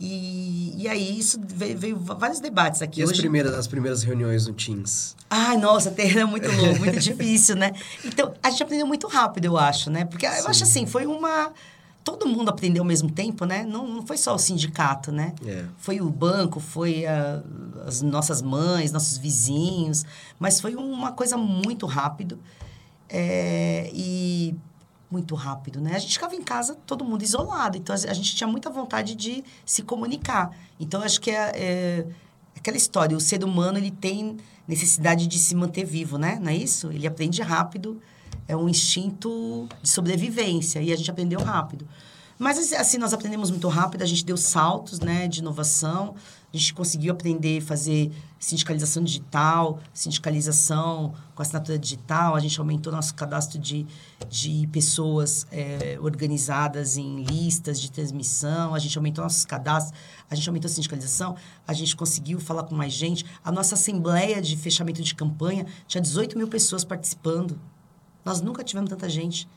E, 0.00 0.74
e 0.76 0.88
aí 0.88 1.16
isso 1.16 1.40
veio, 1.46 1.78
veio 1.78 1.96
vários 1.96 2.40
debates 2.40 2.82
aqui. 2.82 3.00
E 3.00 3.04
Hoje... 3.04 3.12
as, 3.12 3.20
primeiras, 3.20 3.54
as 3.54 3.68
primeiras 3.68 4.02
reuniões 4.02 4.48
no 4.48 4.54
Teams? 4.54 5.14
Ai, 5.30 5.56
nossa, 5.56 5.94
era 5.96 6.26
muito 6.26 6.50
louco, 6.50 6.80
muito 6.80 6.98
difícil, 7.00 7.54
né? 7.54 7.70
Então, 8.04 8.34
a 8.42 8.50
gente 8.50 8.62
aprendeu 8.64 8.88
muito 8.88 9.06
rápido, 9.06 9.44
eu 9.44 9.56
acho, 9.56 9.88
né? 9.88 10.04
Porque 10.04 10.28
Sim. 10.28 10.40
eu 10.40 10.48
acho 10.48 10.64
assim, 10.64 10.84
foi 10.84 11.06
uma 11.06 11.52
todo 12.06 12.24
mundo 12.24 12.48
aprendeu 12.48 12.84
ao 12.84 12.86
mesmo 12.86 13.10
tempo, 13.10 13.44
né? 13.44 13.64
Não, 13.64 13.84
não 13.84 14.06
foi 14.06 14.16
só 14.16 14.32
o 14.32 14.38
sindicato, 14.38 15.10
né? 15.10 15.34
É. 15.44 15.64
Foi 15.76 16.00
o 16.00 16.08
banco, 16.08 16.60
foi 16.60 17.04
a, 17.04 17.42
as 17.84 18.00
nossas 18.00 18.40
mães, 18.40 18.92
nossos 18.92 19.18
vizinhos, 19.18 20.04
mas 20.38 20.60
foi 20.60 20.76
uma 20.76 21.10
coisa 21.10 21.36
muito 21.36 21.84
rápido 21.84 22.38
é, 23.08 23.90
e 23.92 24.54
muito 25.10 25.34
rápido, 25.34 25.80
né? 25.80 25.96
A 25.96 25.98
gente 25.98 26.12
ficava 26.12 26.36
em 26.36 26.42
casa, 26.42 26.76
todo 26.86 27.04
mundo 27.04 27.22
isolado, 27.22 27.76
então 27.76 27.92
a 27.92 28.14
gente 28.14 28.36
tinha 28.36 28.46
muita 28.46 28.70
vontade 28.70 29.16
de 29.16 29.42
se 29.64 29.82
comunicar. 29.82 30.56
Então 30.78 31.02
acho 31.02 31.20
que 31.20 31.32
é, 31.32 31.52
é 31.56 32.06
aquela 32.56 32.76
história, 32.76 33.16
o 33.16 33.20
ser 33.20 33.42
humano 33.42 33.78
ele 33.78 33.90
tem 33.90 34.36
necessidade 34.68 35.26
de 35.26 35.38
se 35.40 35.56
manter 35.56 35.84
vivo, 35.84 36.18
né? 36.18 36.38
Não 36.40 36.52
é 36.52 36.56
isso? 36.56 36.86
Ele 36.92 37.06
aprende 37.06 37.42
rápido 37.42 38.00
é 38.48 38.56
um 38.56 38.68
instinto 38.68 39.68
de 39.82 39.88
sobrevivência 39.88 40.80
e 40.80 40.92
a 40.92 40.96
gente 40.96 41.10
aprendeu 41.10 41.40
rápido. 41.40 41.86
Mas 42.38 42.72
assim, 42.74 42.98
nós 42.98 43.14
aprendemos 43.14 43.50
muito 43.50 43.66
rápido, 43.68 44.02
a 44.02 44.06
gente 44.06 44.24
deu 44.24 44.36
saltos, 44.36 45.00
né, 45.00 45.26
de 45.26 45.40
inovação. 45.40 46.14
A 46.52 46.56
gente 46.56 46.74
conseguiu 46.74 47.12
aprender 47.12 47.58
a 47.58 47.62
fazer 47.62 48.12
sindicalização 48.38 49.02
digital, 49.02 49.80
sindicalização 49.92 51.14
com 51.34 51.42
assinatura 51.42 51.78
digital. 51.78 52.34
A 52.34 52.40
gente 52.40 52.58
aumentou 52.58 52.92
nosso 52.92 53.14
cadastro 53.14 53.58
de, 53.58 53.86
de 54.28 54.66
pessoas 54.70 55.46
é, 55.50 55.98
organizadas 56.00 56.96
em 56.96 57.24
listas 57.24 57.80
de 57.80 57.90
transmissão. 57.90 58.74
A 58.74 58.78
gente 58.78 58.96
aumentou 58.96 59.24
nossos 59.24 59.44
cadastros. 59.44 59.98
A 60.30 60.34
gente 60.34 60.48
aumentou 60.48 60.68
a 60.68 60.72
sindicalização. 60.72 61.36
A 61.66 61.72
gente 61.72 61.96
conseguiu 61.96 62.38
falar 62.38 62.64
com 62.64 62.74
mais 62.74 62.92
gente. 62.92 63.24
A 63.44 63.50
nossa 63.50 63.74
assembleia 63.74 64.40
de 64.40 64.56
fechamento 64.56 65.02
de 65.02 65.14
campanha 65.14 65.66
tinha 65.86 66.00
18 66.00 66.38
mil 66.38 66.48
pessoas 66.48 66.84
participando. 66.84 67.58
Nós 68.26 68.40
nunca 68.40 68.64
tivemos 68.64 68.90
tanta 68.90 69.08
gente. 69.08 69.48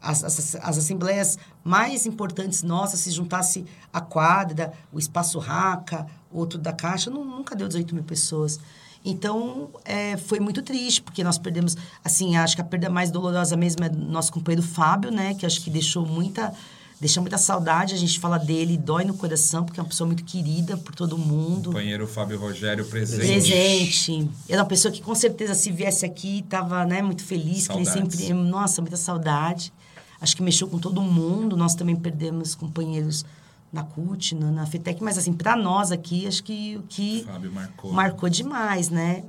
As, 0.00 0.24
as, 0.24 0.54
as, 0.54 0.78
assembleias 0.78 1.38
mais 1.62 2.06
importantes 2.06 2.62
nossas, 2.62 3.00
se 3.00 3.10
juntasse 3.10 3.66
a 3.92 4.00
quadra, 4.00 4.72
o 4.90 4.98
espaço 4.98 5.38
Raca, 5.38 6.06
outro 6.32 6.58
da 6.58 6.72
Caixa, 6.72 7.10
não, 7.10 7.22
nunca 7.22 7.54
deu 7.54 7.68
18 7.68 7.94
mil 7.94 8.02
pessoas. 8.02 8.58
Então, 9.04 9.68
é, 9.84 10.16
foi 10.16 10.40
muito 10.40 10.62
triste, 10.62 11.02
porque 11.02 11.22
nós 11.22 11.36
perdemos, 11.36 11.76
assim, 12.02 12.38
acho 12.38 12.54
que 12.56 12.62
a 12.62 12.64
perda 12.64 12.88
mais 12.88 13.10
dolorosa 13.10 13.54
mesmo 13.54 13.84
é 13.84 13.90
do 13.90 13.98
nosso 13.98 14.32
companheiro 14.32 14.66
Fábio, 14.66 15.10
né? 15.10 15.34
Que 15.34 15.44
acho 15.44 15.60
que 15.60 15.68
deixou 15.68 16.06
muita 16.06 16.54
deixa 17.00 17.20
muita 17.20 17.38
saudade, 17.38 17.94
a 17.94 17.96
gente 17.96 18.20
fala 18.20 18.38
dele, 18.38 18.76
dói 18.76 19.04
no 19.04 19.14
coração, 19.14 19.64
porque 19.64 19.80
é 19.80 19.82
uma 19.82 19.88
pessoa 19.88 20.06
muito 20.06 20.22
querida 20.22 20.76
por 20.76 20.94
todo 20.94 21.16
mundo. 21.16 21.70
Companheiro 21.70 22.06
Fábio 22.06 22.38
Rogério 22.38 22.84
presente. 22.84 23.26
Presente. 23.26 24.30
É 24.46 24.56
uma 24.56 24.66
pessoa 24.66 24.92
que 24.92 25.00
com 25.00 25.14
certeza 25.14 25.54
se 25.54 25.72
viesse 25.72 26.04
aqui 26.04 26.40
estava 26.40 26.84
né, 26.84 27.00
muito 27.00 27.24
feliz, 27.24 27.64
Saudades. 27.64 27.92
que 27.92 27.98
ele 27.98 28.10
sempre. 28.10 28.34
Nossa, 28.34 28.82
muita 28.82 28.98
saudade. 28.98 29.72
Acho 30.20 30.36
que 30.36 30.42
mexeu 30.42 30.68
com 30.68 30.78
todo 30.78 31.00
mundo. 31.00 31.56
Nós 31.56 31.74
também 31.74 31.96
perdemos 31.96 32.54
companheiros 32.54 33.24
na 33.72 33.82
CUT, 33.82 34.34
na, 34.34 34.50
na 34.50 34.66
FETEC, 34.66 35.02
mas 35.02 35.16
assim, 35.16 35.32
para 35.32 35.56
nós 35.56 35.90
aqui, 35.90 36.26
acho 36.26 36.42
que 36.42 36.76
o 36.76 36.82
que 36.82 37.24
Fábio 37.24 37.52
marcou. 37.52 37.92
marcou 37.92 38.28
demais, 38.28 38.90
né? 38.90 39.24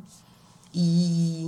E, 0.74 1.46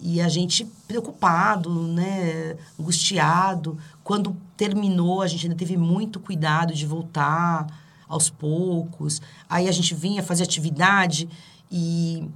e 0.00 0.20
a 0.20 0.28
gente 0.28 0.66
preocupado, 0.88 1.70
né, 1.70 2.56
angustiado. 2.78 3.78
Quando 4.02 4.34
terminou, 4.60 5.22
a 5.22 5.26
gente 5.26 5.46
ainda 5.46 5.56
teve 5.56 5.74
muito 5.74 6.20
cuidado 6.20 6.74
de 6.74 6.84
voltar 6.84 7.66
aos 8.06 8.28
poucos. 8.28 9.22
Aí 9.48 9.66
a 9.66 9.72
gente 9.72 9.94
vinha 9.94 10.22
fazer 10.22 10.42
atividade 10.42 11.26
e, 11.72 12.28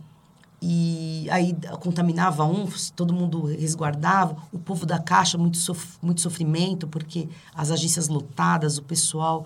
e 0.62 1.28
aí 1.30 1.54
contaminava 1.80 2.42
um, 2.46 2.66
todo 2.96 3.12
mundo 3.12 3.44
resguardava. 3.44 4.38
O 4.50 4.58
povo 4.58 4.86
da 4.86 4.98
Caixa, 4.98 5.36
muito, 5.36 5.58
sof 5.58 5.98
muito 6.00 6.22
sofrimento, 6.22 6.88
porque 6.88 7.28
as 7.54 7.70
agências 7.70 8.08
lotadas, 8.08 8.78
o 8.78 8.82
pessoal 8.82 9.44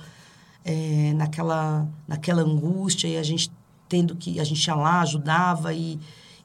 é, 0.64 1.12
naquela, 1.16 1.84
naquela 2.06 2.42
angústia 2.42 3.08
e 3.08 3.16
a 3.16 3.24
gente 3.24 3.50
tendo 3.88 4.14
que... 4.14 4.38
A 4.38 4.44
gente 4.44 4.64
ia 4.64 4.76
lá, 4.76 5.00
ajudava 5.00 5.74
e 5.74 5.98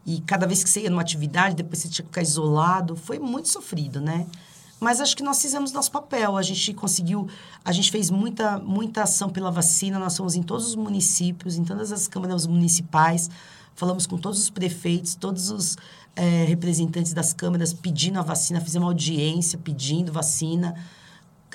e 0.05 0.19
cada 0.19 0.45
vez 0.45 0.61
que 0.61 0.69
você 0.69 0.81
ia 0.81 0.89
numa 0.89 1.01
atividade, 1.01 1.55
depois 1.55 1.79
você 1.79 1.87
tinha 1.87 2.03
que 2.03 2.09
ficar 2.09 2.21
isolado. 2.21 2.93
Foi 2.93 3.19
muito 3.19 3.47
sofrido, 3.47 4.01
né? 4.01 4.27
Mas 4.83 4.99
acho 4.99 5.15
que 5.15 5.23
nós 5.23 5.41
fizemos 5.41 5.71
nosso 5.71 5.91
papel. 5.91 6.35
A 6.35 6.41
gente 6.41 6.73
conseguiu, 6.73 7.27
a 7.63 7.71
gente 7.71 7.89
fez 7.89 8.11
muita, 8.11 8.59
muita 8.59 9.03
ação 9.03 9.29
pela 9.29 9.49
vacina. 9.49 9.97
Nós 9.97 10.17
fomos 10.17 10.35
em 10.35 10.43
todos 10.43 10.67
os 10.67 10.75
municípios, 10.75 11.57
em 11.57 11.63
todas 11.63 11.91
as 11.91 12.07
câmaras 12.07 12.45
municipais. 12.45 13.29
Falamos 13.75 14.05
com 14.05 14.17
todos 14.17 14.39
os 14.39 14.49
prefeitos, 14.49 15.15
todos 15.15 15.49
os 15.49 15.77
é, 16.15 16.43
representantes 16.45 17.13
das 17.13 17.31
câmaras 17.31 17.73
pedindo 17.73 18.19
a 18.19 18.21
vacina. 18.21 18.59
Fizemos 18.59 18.87
audiência 18.87 19.57
pedindo 19.57 20.11
vacina. 20.11 20.75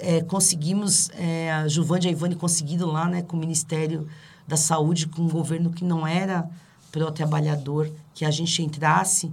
É, 0.00 0.22
conseguimos, 0.22 1.10
é, 1.10 1.52
a 1.52 1.68
Giovanni 1.68 2.06
e 2.06 2.08
a 2.08 2.12
Ivone 2.12 2.34
conseguiram 2.34 2.86
lá 2.88 3.08
né, 3.08 3.22
com 3.22 3.36
o 3.36 3.40
Ministério 3.40 4.08
da 4.46 4.56
Saúde, 4.56 5.06
com 5.06 5.22
um 5.22 5.28
governo 5.28 5.70
que 5.70 5.84
não 5.84 6.06
era 6.06 6.48
para 6.90 7.06
o 7.06 7.12
trabalhador 7.12 7.90
que 8.14 8.24
a 8.24 8.30
gente 8.30 8.62
entrasse 8.62 9.30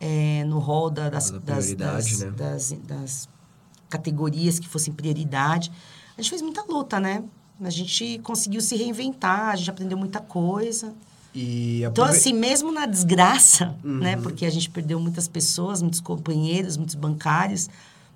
é, 0.00 0.44
no 0.44 0.58
rol 0.58 0.90
da, 0.90 1.08
das, 1.08 1.30
das, 1.30 1.74
das, 1.74 2.20
né? 2.20 2.30
das, 2.30 2.72
das, 2.86 3.28
categorias 3.88 4.58
que 4.58 4.68
fossem 4.68 4.92
prioridade. 4.92 5.70
A 6.16 6.22
gente 6.22 6.30
fez 6.30 6.42
muita 6.42 6.62
luta, 6.62 6.98
né? 6.98 7.22
A 7.60 7.70
gente 7.70 8.18
conseguiu 8.22 8.60
se 8.60 8.76
reinventar, 8.76 9.50
a 9.50 9.56
gente 9.56 9.70
aprendeu 9.70 9.96
muita 9.96 10.20
coisa. 10.20 10.94
E 11.34 11.82
Então, 11.84 12.04
assim, 12.04 12.32
mesmo 12.32 12.72
na 12.72 12.86
desgraça, 12.86 13.74
uhum. 13.84 13.98
né? 13.98 14.16
Porque 14.16 14.44
a 14.46 14.50
gente 14.50 14.70
perdeu 14.70 14.98
muitas 14.98 15.28
pessoas, 15.28 15.82
muitos 15.82 16.00
companheiros, 16.00 16.76
muitos 16.76 16.94
bancários, 16.94 17.68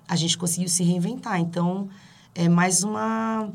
a 0.07 0.15
gente 0.15 0.37
conseguiu 0.37 0.69
se 0.69 0.83
reinventar. 0.83 1.39
Então, 1.39 1.89
é 2.35 2.47
mais 2.49 2.83
uma... 2.83 3.49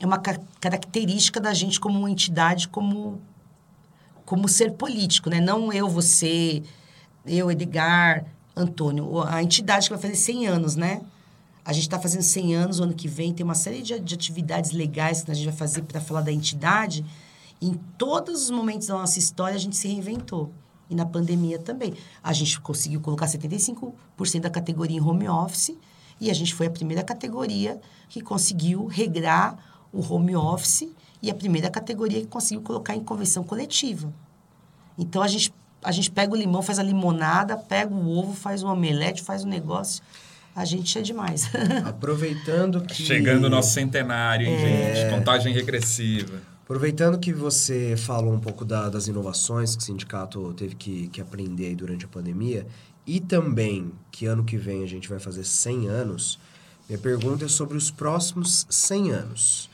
É 0.00 0.06
uma 0.06 0.18
característica 0.18 1.40
da 1.40 1.52
gente 1.52 1.80
como 1.80 1.98
uma 1.98 2.08
entidade, 2.10 2.68
como 2.68 3.20
como 4.28 4.46
ser 4.46 4.72
político, 4.72 5.30
né? 5.30 5.40
Não 5.40 5.72
eu, 5.72 5.88
você, 5.88 6.62
eu, 7.24 7.50
Edgar, 7.50 8.26
Antônio. 8.54 9.22
A 9.22 9.42
entidade 9.42 9.86
que 9.86 9.94
vai 9.94 10.02
fazer 10.02 10.16
100 10.16 10.46
anos, 10.46 10.76
né? 10.76 11.00
A 11.68 11.72
gente 11.74 11.82
está 11.82 12.00
fazendo 12.00 12.22
100 12.22 12.54
anos 12.54 12.80
o 12.80 12.84
ano 12.84 12.94
que 12.94 13.06
vem, 13.06 13.30
tem 13.30 13.44
uma 13.44 13.54
série 13.54 13.82
de, 13.82 14.00
de 14.00 14.14
atividades 14.14 14.70
legais 14.70 15.20
que 15.20 15.30
a 15.30 15.34
gente 15.34 15.44
vai 15.44 15.54
fazer 15.54 15.82
para 15.82 16.00
falar 16.00 16.22
da 16.22 16.32
entidade. 16.32 17.04
Em 17.60 17.74
todos 17.98 18.44
os 18.44 18.50
momentos 18.50 18.86
da 18.86 18.94
nossa 18.94 19.18
história, 19.18 19.54
a 19.54 19.58
gente 19.58 19.76
se 19.76 19.86
reinventou. 19.86 20.50
E 20.88 20.94
na 20.94 21.04
pandemia 21.04 21.58
também. 21.58 21.92
A 22.24 22.32
gente 22.32 22.58
conseguiu 22.58 23.02
colocar 23.02 23.26
75% 23.26 23.92
da 24.40 24.48
categoria 24.48 24.96
em 24.96 25.00
home 25.02 25.28
office 25.28 25.76
e 26.18 26.30
a 26.30 26.34
gente 26.34 26.54
foi 26.54 26.68
a 26.68 26.70
primeira 26.70 27.02
categoria 27.02 27.78
que 28.08 28.22
conseguiu 28.22 28.86
regrar 28.86 29.58
o 29.92 30.00
home 30.00 30.34
office 30.34 30.88
e 31.20 31.30
a 31.30 31.34
primeira 31.34 31.68
categoria 31.68 32.22
que 32.22 32.28
conseguiu 32.28 32.62
colocar 32.62 32.96
em 32.96 33.04
convenção 33.04 33.44
coletiva. 33.44 34.10
Então 34.96 35.20
a 35.20 35.28
gente, 35.28 35.52
a 35.82 35.92
gente 35.92 36.10
pega 36.10 36.32
o 36.32 36.36
limão, 36.36 36.62
faz 36.62 36.78
a 36.78 36.82
limonada, 36.82 37.58
pega 37.58 37.94
o 37.94 38.18
ovo, 38.18 38.32
faz 38.32 38.62
o 38.62 38.68
omelete, 38.68 39.22
faz 39.22 39.44
o 39.44 39.46
negócio. 39.46 40.02
A 40.58 40.64
gente 40.64 40.98
é 40.98 41.02
demais. 41.02 41.48
Aproveitando 41.86 42.80
que. 42.80 43.04
Chegando 43.04 43.44
o 43.44 43.48
nosso 43.48 43.72
centenário, 43.72 44.44
hein, 44.44 44.54
é... 44.56 44.94
gente? 44.96 45.14
Contagem 45.14 45.54
regressiva. 45.54 46.42
Aproveitando 46.64 47.16
que 47.16 47.32
você 47.32 47.94
falou 47.96 48.34
um 48.34 48.40
pouco 48.40 48.64
da, 48.64 48.88
das 48.88 49.06
inovações 49.06 49.76
que 49.76 49.82
o 49.82 49.84
sindicato 49.84 50.52
teve 50.54 50.74
que, 50.74 51.06
que 51.08 51.20
aprender 51.20 51.76
durante 51.76 52.04
a 52.04 52.08
pandemia, 52.08 52.66
e 53.06 53.20
também 53.20 53.92
que 54.10 54.26
ano 54.26 54.44
que 54.44 54.56
vem 54.56 54.82
a 54.82 54.86
gente 54.86 55.08
vai 55.08 55.20
fazer 55.20 55.44
100 55.44 55.86
anos, 55.86 56.40
minha 56.88 56.98
pergunta 56.98 57.44
é 57.44 57.48
sobre 57.48 57.78
os 57.78 57.92
próximos 57.92 58.66
100 58.68 59.12
anos. 59.12 59.70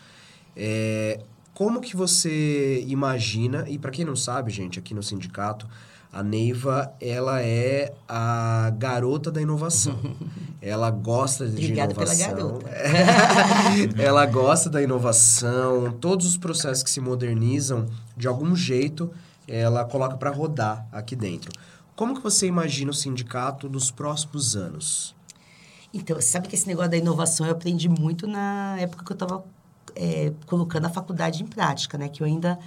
É, 0.55 1.19
como 1.55 1.81
que 1.81 1.97
você 1.97 2.85
imagina, 2.87 3.65
e 3.69 3.79
para 3.79 3.91
quem 3.91 4.05
não 4.05 4.15
sabe, 4.15 4.51
gente, 4.51 4.79
aqui 4.79 4.93
no 4.93 5.03
sindicato, 5.03 5.67
a 6.15 6.23
Neiva, 6.23 6.95
ela 7.01 7.43
é 7.43 7.93
a 8.09 8.73
garota 8.79 9.33
da 9.33 9.43
inovação. 9.43 9.99
ela 10.63 10.89
gosta 10.91 11.47
de 11.47 11.65
Obrigada 11.65 11.93
inovação. 11.93 12.35
pela 12.35 12.43
garota. 12.43 12.71
ela 14.01 14.25
gosta 14.27 14.71
da 14.71 14.81
inovação, 14.81 15.91
todos 16.01 16.27
os 16.27 16.37
processos 16.37 16.85
que 16.85 16.91
se 16.91 17.01
modernizam, 17.01 17.87
de 18.17 18.29
algum 18.29 18.55
jeito, 18.55 19.11
ela 19.49 19.85
coloca 19.85 20.17
para 20.17 20.31
rodar 20.31 20.87
aqui 20.93 21.17
dentro. 21.17 21.51
Como 21.97 22.15
que 22.15 22.23
você 22.23 22.47
imagina 22.47 22.93
o 22.93 22.95
sindicato 22.95 23.69
nos 23.69 23.91
próximos 23.91 24.55
anos? 24.57 25.15
Então, 25.93 26.21
sabe 26.21 26.49
que 26.49 26.55
esse 26.55 26.67
negócio 26.67 26.91
da 26.91 26.97
inovação 26.97 27.47
eu 27.47 27.53
aprendi 27.53 27.89
muito 27.89 28.27
na 28.27 28.77
época 28.79 29.05
que 29.05 29.13
eu 29.13 29.15
estava 29.15 29.45
é, 29.97 30.33
colocando 30.47 30.87
a 30.87 30.91
faculdade 30.91 31.43
em 31.43 31.47
prática, 31.47 31.99
né? 31.99 32.09
Que 32.09 32.23
eu 32.23 32.27
ainda, 32.27 32.59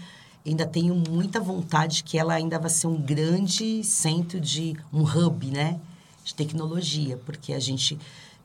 ainda 0.50 0.66
tenho 0.66 0.95
muita 0.95 1.39
vontade 1.39 2.04
que 2.04 2.18
ela 2.18 2.34
ainda 2.34 2.58
vai 2.58 2.70
ser 2.70 2.88
um 2.88 3.00
grande 3.00 3.84
centro 3.84 4.39
de... 4.39 4.76
um 4.91 5.04
hub, 5.04 5.52
né? 5.52 5.80
de 6.28 6.36
tecnologia, 6.36 7.18
porque 7.26 7.54
a 7.54 7.60
gente 7.60 7.98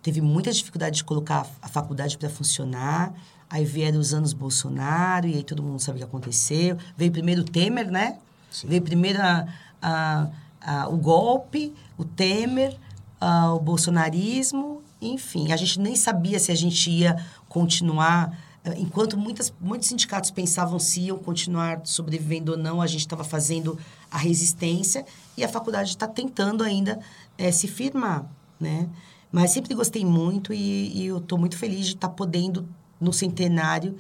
teve 0.02 0.20
muita 0.20 0.52
dificuldade 0.52 0.96
de 0.96 1.04
colocar 1.04 1.46
a 1.60 1.68
faculdade 1.68 2.16
para 2.16 2.28
funcionar. 2.30 3.12
Aí 3.50 3.64
vieram 3.64 3.98
os 3.98 4.14
anos 4.14 4.32
Bolsonaro, 4.32 5.26
e 5.26 5.34
aí 5.34 5.42
todo 5.42 5.62
mundo 5.62 5.80
sabe 5.80 5.96
o 5.96 5.98
que 5.98 6.04
aconteceu. 6.04 6.78
Veio 6.96 7.10
primeiro 7.10 7.42
o 7.42 7.44
Temer, 7.44 7.90
né? 7.90 8.18
Sim. 8.50 8.68
Veio 8.68 8.82
primeiro 8.82 9.20
a, 9.20 9.46
a, 9.82 10.28
a, 10.60 10.88
o 10.88 10.96
golpe, 10.96 11.74
o 11.98 12.04
Temer, 12.04 12.76
o 13.20 13.58
bolsonarismo, 13.58 14.80
enfim. 15.00 15.52
A 15.52 15.56
gente 15.56 15.80
nem 15.80 15.96
sabia 15.96 16.38
se 16.38 16.52
a 16.52 16.56
gente 16.56 16.88
ia 16.88 17.16
continuar. 17.48 18.32
Enquanto 18.76 19.16
muitas, 19.16 19.52
muitos 19.60 19.88
sindicatos 19.88 20.30
pensavam 20.30 20.78
se 20.78 21.00
iam 21.00 21.18
continuar 21.18 21.80
sobrevivendo 21.84 22.52
ou 22.52 22.58
não, 22.58 22.80
a 22.80 22.86
gente 22.86 23.00
estava 23.00 23.24
fazendo 23.24 23.76
a 24.08 24.16
resistência 24.16 25.04
e 25.36 25.42
a 25.42 25.48
faculdade 25.48 25.90
está 25.90 26.06
tentando 26.06 26.62
ainda 26.62 27.00
é, 27.36 27.50
se 27.50 27.66
firmar, 27.66 28.24
né? 28.60 28.88
Mas 29.32 29.50
sempre 29.50 29.74
gostei 29.74 30.04
muito 30.04 30.52
e, 30.52 30.96
e 30.96 31.06
eu 31.06 31.18
estou 31.18 31.38
muito 31.38 31.56
feliz 31.56 31.86
de 31.86 31.94
estar 31.94 32.08
tá 32.08 32.14
podendo, 32.14 32.68
no 33.00 33.12
centenário, 33.12 33.96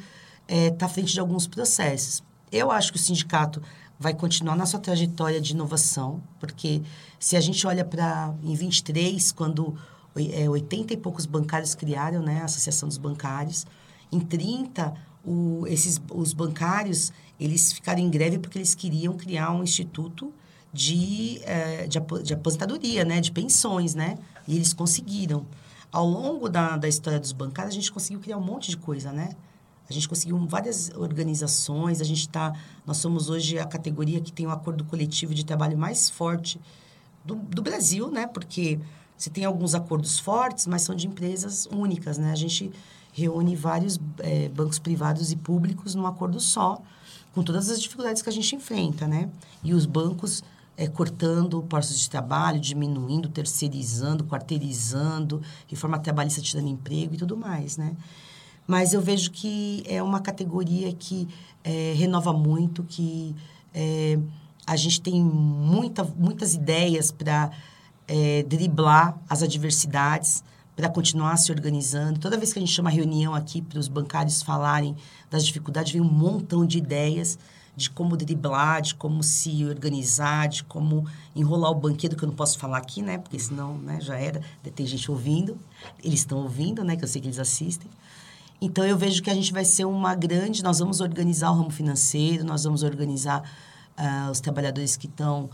estar 0.46 0.54
é, 0.54 0.70
tá 0.70 0.86
à 0.86 0.88
frente 0.88 1.12
de 1.12 1.18
alguns 1.18 1.48
processos. 1.48 2.22
Eu 2.52 2.70
acho 2.70 2.92
que 2.92 2.98
o 2.98 3.02
sindicato 3.02 3.60
vai 3.98 4.14
continuar 4.14 4.54
na 4.54 4.66
sua 4.66 4.78
trajetória 4.78 5.40
de 5.40 5.52
inovação, 5.52 6.22
porque 6.38 6.82
se 7.18 7.36
a 7.36 7.40
gente 7.40 7.66
olha 7.66 7.84
para 7.84 8.32
em 8.44 8.54
23, 8.54 9.32
quando 9.32 9.76
é, 10.14 10.48
80 10.48 10.92
e 10.92 10.96
poucos 10.96 11.26
bancários 11.26 11.74
criaram 11.74 12.22
né, 12.22 12.42
a 12.42 12.44
Associação 12.44 12.88
dos 12.88 12.98
Bancários, 12.98 13.66
em 14.12 14.20
30, 14.20 14.94
o, 15.24 15.64
esses, 15.66 16.00
os 16.12 16.32
bancários 16.32 17.12
eles 17.40 17.72
ficaram 17.72 18.00
em 18.00 18.10
greve 18.10 18.38
porque 18.38 18.58
eles 18.58 18.74
queriam 18.74 19.16
criar 19.16 19.50
um 19.50 19.64
instituto 19.64 20.32
de, 20.72 21.40
é, 21.44 21.86
de, 21.86 21.98
de 22.22 22.34
aposentadoria, 22.34 23.04
né, 23.04 23.20
de 23.20 23.32
pensões, 23.32 23.94
né? 23.94 24.16
E 24.46 24.54
eles 24.54 24.72
conseguiram. 24.72 25.44
Ao 25.90 26.06
longo 26.06 26.48
da, 26.48 26.76
da 26.76 26.88
história 26.88 27.20
dos 27.20 27.32
bancários, 27.32 27.74
a 27.74 27.78
gente 27.78 27.92
conseguiu 27.92 28.20
criar 28.20 28.38
um 28.38 28.44
monte 28.44 28.70
de 28.70 28.76
coisa, 28.78 29.12
né? 29.12 29.30
A 29.90 29.92
gente 29.92 30.08
conseguiu 30.08 30.38
várias 30.46 30.90
organizações, 30.96 32.00
a 32.00 32.04
gente 32.04 32.20
está... 32.20 32.54
Nós 32.86 32.96
somos 32.96 33.28
hoje 33.28 33.58
a 33.58 33.66
categoria 33.66 34.20
que 34.20 34.32
tem 34.32 34.46
o 34.46 34.48
um 34.48 34.52
acordo 34.52 34.84
coletivo 34.84 35.34
de 35.34 35.44
trabalho 35.44 35.76
mais 35.76 36.08
forte 36.08 36.58
do, 37.24 37.34
do 37.34 37.60
Brasil, 37.60 38.10
né? 38.10 38.26
Porque 38.26 38.78
você 39.18 39.28
tem 39.28 39.44
alguns 39.44 39.74
acordos 39.74 40.18
fortes, 40.18 40.66
mas 40.66 40.82
são 40.82 40.94
de 40.94 41.06
empresas 41.06 41.66
únicas, 41.66 42.16
né? 42.16 42.32
A 42.32 42.36
gente 42.36 42.72
reúne 43.12 43.54
vários 43.54 44.00
é, 44.18 44.48
bancos 44.48 44.78
privados 44.78 45.30
e 45.30 45.36
públicos 45.36 45.94
num 45.94 46.06
acordo 46.06 46.40
só, 46.40 46.80
com 47.34 47.42
todas 47.42 47.70
as 47.70 47.80
dificuldades 47.80 48.22
que 48.22 48.28
a 48.28 48.32
gente 48.32 48.56
enfrenta, 48.56 49.06
né? 49.06 49.28
E 49.62 49.74
os 49.74 49.86
bancos 49.86 50.42
é, 50.76 50.86
cortando 50.86 51.62
postos 51.62 51.98
de 51.98 52.08
trabalho, 52.08 52.58
diminuindo, 52.58 53.28
terceirizando, 53.28 54.24
quarteirizando, 54.24 55.42
reforma 55.68 55.98
trabalhista 55.98 56.40
tirando 56.40 56.68
emprego 56.68 57.14
e 57.14 57.18
tudo 57.18 57.36
mais, 57.36 57.76
né? 57.76 57.94
Mas 58.66 58.92
eu 58.94 59.00
vejo 59.00 59.30
que 59.30 59.82
é 59.86 60.02
uma 60.02 60.20
categoria 60.20 60.92
que 60.92 61.28
é, 61.62 61.92
renova 61.96 62.32
muito, 62.32 62.82
que 62.84 63.34
é, 63.74 64.18
a 64.66 64.76
gente 64.76 65.00
tem 65.00 65.22
muita, 65.22 66.04
muitas 66.04 66.54
ideias 66.54 67.10
para 67.10 67.50
driblar 68.46 69.18
as 69.26 69.42
adversidades, 69.42 70.44
para 70.74 70.88
continuar 70.88 71.36
se 71.36 71.52
organizando. 71.52 72.18
Toda 72.18 72.36
vez 72.36 72.52
que 72.52 72.58
a 72.58 72.62
gente 72.62 72.72
chama 72.72 72.90
reunião 72.90 73.34
aqui 73.34 73.60
para 73.60 73.78
os 73.78 73.88
bancários 73.88 74.42
falarem 74.42 74.96
das 75.30 75.44
dificuldades, 75.44 75.92
vem 75.92 76.00
um 76.00 76.10
montão 76.10 76.64
de 76.64 76.78
ideias 76.78 77.38
de 77.74 77.88
como 77.88 78.16
driblar, 78.16 78.82
de 78.82 78.94
como 78.94 79.22
se 79.22 79.64
organizar, 79.64 80.48
de 80.48 80.62
como 80.64 81.06
enrolar 81.34 81.70
o 81.70 81.74
banqueiro, 81.74 82.16
que 82.16 82.22
eu 82.22 82.28
não 82.28 82.34
posso 82.34 82.58
falar 82.58 82.78
aqui, 82.78 83.00
né? 83.00 83.16
Porque 83.18 83.38
senão 83.38 83.78
né, 83.78 83.98
já 84.00 84.16
era, 84.16 84.42
tem 84.74 84.86
gente 84.86 85.10
ouvindo. 85.10 85.58
Eles 86.02 86.20
estão 86.20 86.38
ouvindo, 86.38 86.84
né? 86.84 86.96
Que 86.96 87.04
eu 87.04 87.08
sei 87.08 87.20
que 87.20 87.28
eles 87.28 87.38
assistem. 87.38 87.90
Então, 88.60 88.84
eu 88.84 88.96
vejo 88.96 89.22
que 89.22 89.30
a 89.30 89.34
gente 89.34 89.52
vai 89.52 89.64
ser 89.64 89.86
uma 89.86 90.14
grande... 90.14 90.62
Nós 90.62 90.78
vamos 90.78 91.00
organizar 91.00 91.50
o 91.50 91.54
ramo 91.54 91.70
financeiro, 91.70 92.44
nós 92.44 92.62
vamos 92.62 92.82
organizar 92.82 93.42
uh, 93.98 94.30
os 94.30 94.38
trabalhadores 94.38 94.94
que 94.96 95.06
estão 95.06 95.48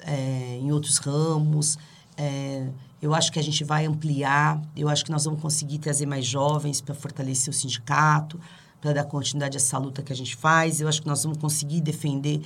é, 0.00 0.58
em 0.60 0.70
outros 0.70 0.98
ramos. 0.98 1.78
É, 2.16 2.68
eu 3.02 3.12
acho 3.12 3.32
que 3.32 3.38
a 3.40 3.42
gente 3.42 3.64
vai 3.64 3.84
ampliar, 3.84 4.62
eu 4.76 4.88
acho 4.88 5.04
que 5.04 5.10
nós 5.10 5.24
vamos 5.24 5.42
conseguir 5.42 5.78
trazer 5.78 6.06
mais 6.06 6.24
jovens 6.24 6.80
para 6.80 6.94
fortalecer 6.94 7.50
o 7.50 7.52
sindicato 7.52 8.38
para 8.80 8.92
dar 8.92 9.04
continuidade 9.04 9.56
a 9.56 9.60
essa 9.60 9.76
luta 9.76 10.02
que 10.02 10.12
a 10.12 10.16
gente 10.16 10.36
faz. 10.36 10.80
Eu 10.80 10.86
acho 10.86 11.02
que 11.02 11.08
nós 11.08 11.22
vamos 11.24 11.38
conseguir 11.38 11.80
defender, 11.80 12.40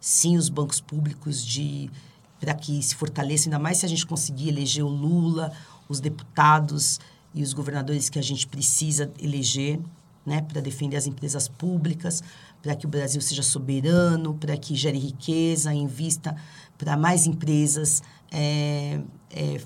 sim, 0.00 0.38
os 0.38 0.48
bancos 0.48 0.80
públicos 0.80 1.44
de 1.44 1.90
para 2.40 2.54
que 2.54 2.80
se 2.82 2.94
fortaleça, 2.94 3.48
ainda 3.48 3.58
mais 3.58 3.78
se 3.78 3.86
a 3.86 3.88
gente 3.88 4.06
conseguir 4.06 4.48
eleger 4.48 4.84
o 4.84 4.88
Lula, 4.88 5.52
os 5.88 5.98
deputados 5.98 7.00
e 7.34 7.42
os 7.42 7.52
governadores 7.52 8.08
que 8.08 8.18
a 8.18 8.22
gente 8.22 8.46
precisa 8.46 9.10
eleger, 9.18 9.80
né, 10.24 10.40
para 10.42 10.60
defender 10.60 10.96
as 10.96 11.06
empresas 11.06 11.48
públicas, 11.48 12.22
para 12.62 12.76
que 12.76 12.86
o 12.86 12.88
Brasil 12.88 13.20
seja 13.20 13.42
soberano, 13.42 14.34
para 14.34 14.56
que 14.56 14.74
gere 14.76 14.98
riqueza, 14.98 15.74
invista 15.74 16.36
para 16.76 16.96
mais 16.96 17.26
empresas 17.26 18.02
é, 18.30 19.00
é, 19.30 19.60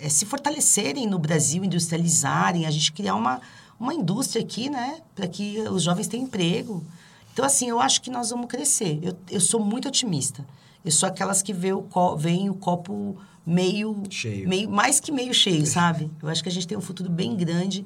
é, 0.00 0.08
se 0.08 0.24
fortalecerem 0.26 1.06
no 1.06 1.18
Brasil, 1.18 1.64
industrializarem, 1.64 2.66
a 2.66 2.70
gente 2.70 2.92
criar 2.92 3.14
uma, 3.14 3.40
uma 3.78 3.94
indústria 3.94 4.42
aqui, 4.42 4.70
né? 4.70 5.00
Para 5.14 5.28
que 5.28 5.60
os 5.60 5.82
jovens 5.82 6.08
tenham 6.08 6.24
emprego. 6.24 6.84
Então, 7.32 7.44
assim, 7.44 7.68
eu 7.68 7.80
acho 7.80 8.02
que 8.02 8.10
nós 8.10 8.30
vamos 8.30 8.46
crescer. 8.46 8.98
Eu, 9.02 9.16
eu 9.30 9.40
sou 9.40 9.60
muito 9.64 9.88
otimista. 9.88 10.44
Eu 10.84 10.90
sou 10.90 11.08
aquelas 11.08 11.42
que 11.42 11.52
vê 11.52 11.72
o 11.72 11.82
co 11.82 12.16
veem 12.16 12.48
o 12.48 12.54
copo 12.54 13.16
meio, 13.46 14.02
cheio. 14.08 14.48
meio 14.48 14.70
mais 14.70 15.00
que 15.00 15.12
meio 15.12 15.32
cheio, 15.34 15.64
sabe? 15.66 16.10
Eu 16.22 16.28
acho 16.28 16.42
que 16.42 16.48
a 16.48 16.52
gente 16.52 16.66
tem 16.66 16.76
um 16.76 16.80
futuro 16.80 17.10
bem 17.10 17.36
grande 17.36 17.84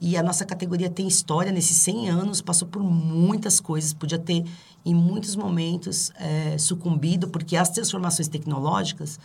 e 0.00 0.16
a 0.16 0.22
nossa 0.22 0.46
categoria 0.46 0.88
tem 0.88 1.06
história 1.06 1.52
nesses 1.52 1.76
100 1.76 2.08
anos, 2.08 2.40
passou 2.40 2.66
por 2.66 2.82
muitas 2.82 3.60
coisas, 3.60 3.92
podia 3.92 4.18
ter 4.18 4.44
em 4.84 4.94
muitos 4.94 5.36
momentos 5.36 6.10
é, 6.16 6.56
sucumbido, 6.56 7.28
porque 7.28 7.54
as 7.54 7.68
transformações 7.68 8.26
tecnológicas, 8.26 9.20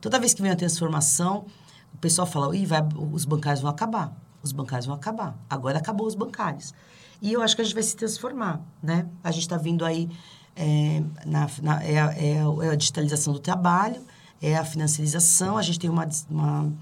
toda 0.00 0.20
vez 0.20 0.32
que 0.32 0.40
vem 0.40 0.52
a 0.52 0.56
transformação, 0.56 1.46
o 1.94 1.98
pessoal 1.98 2.26
fala, 2.26 2.56
Ih, 2.56 2.66
vai, 2.66 2.80
os 3.12 3.24
bancários 3.24 3.60
vão 3.60 3.70
acabar 3.70 4.14
os 4.42 4.52
bancários 4.52 4.86
vão 4.86 4.94
acabar. 4.94 5.36
Agora 5.48 5.78
acabou 5.78 6.06
os 6.06 6.14
bancários. 6.14 6.72
E 7.20 7.32
eu 7.32 7.42
acho 7.42 7.54
que 7.54 7.62
a 7.62 7.64
gente 7.64 7.74
vai 7.74 7.82
se 7.82 7.94
transformar, 7.96 8.60
né? 8.82 9.06
A 9.22 9.30
gente 9.30 9.42
está 9.42 9.56
vindo 9.56 9.84
aí, 9.84 10.08
é, 10.56 11.02
na, 11.26 11.48
na, 11.62 11.84
é, 11.84 11.94
é, 11.94 12.36
é, 12.36 12.70
a 12.70 12.74
digitalização 12.74 13.32
do 13.32 13.38
trabalho, 13.38 14.00
é 14.40 14.56
a 14.56 14.64
financiarização. 14.64 15.58
A 15.58 15.62
gente 15.62 15.78
tem 15.78 15.90
uma, 15.90 16.08
uma, 16.30 16.72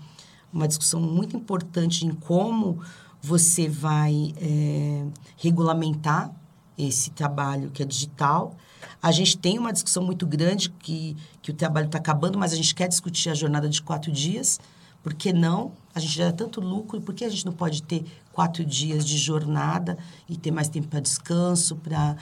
uma 0.52 0.68
discussão 0.68 1.00
muito 1.00 1.36
importante 1.36 2.06
em 2.06 2.10
como 2.10 2.80
você 3.20 3.68
vai 3.68 4.32
é, 4.36 5.04
regulamentar 5.36 6.30
esse 6.76 7.10
trabalho 7.10 7.70
que 7.70 7.82
é 7.82 7.86
digital. 7.86 8.56
A 9.02 9.10
gente 9.10 9.36
tem 9.36 9.58
uma 9.58 9.72
discussão 9.72 10.04
muito 10.04 10.24
grande 10.24 10.70
que, 10.70 11.16
que 11.42 11.50
o 11.50 11.54
trabalho 11.54 11.86
está 11.86 11.98
acabando, 11.98 12.38
mas 12.38 12.52
a 12.52 12.56
gente 12.56 12.72
quer 12.76 12.86
discutir 12.86 13.30
a 13.30 13.34
jornada 13.34 13.68
de 13.68 13.82
quatro 13.82 14.12
dias. 14.12 14.60
Por 15.02 15.14
que 15.14 15.32
não? 15.32 15.72
A 15.94 16.00
gente 16.00 16.12
gera 16.12 16.32
tanto 16.32 16.60
lucro, 16.60 17.00
por 17.00 17.14
que 17.14 17.24
a 17.24 17.28
gente 17.28 17.46
não 17.46 17.52
pode 17.52 17.82
ter 17.82 18.04
quatro 18.32 18.64
dias 18.64 19.04
de 19.04 19.16
jornada 19.16 19.98
e 20.28 20.36
ter 20.36 20.50
mais 20.50 20.68
tempo 20.68 20.88
para 20.88 21.00
descanso, 21.00 21.76
para 21.76 22.16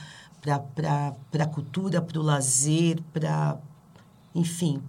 a 0.54 1.46
cultura, 1.46 2.00
para 2.00 2.18
o 2.18 2.22
lazer, 2.22 3.00
para. 3.12 3.58
Enfim. 4.34 4.82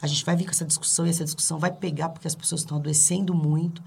A 0.00 0.06
gente 0.06 0.24
vai 0.24 0.36
vir 0.36 0.44
com 0.44 0.50
essa 0.50 0.64
discussão 0.64 1.06
e 1.06 1.10
essa 1.10 1.24
discussão 1.24 1.58
vai 1.58 1.72
pegar 1.72 2.10
porque 2.10 2.28
as 2.28 2.34
pessoas 2.34 2.60
estão 2.60 2.76
adoecendo 2.76 3.32
muito. 3.34 3.82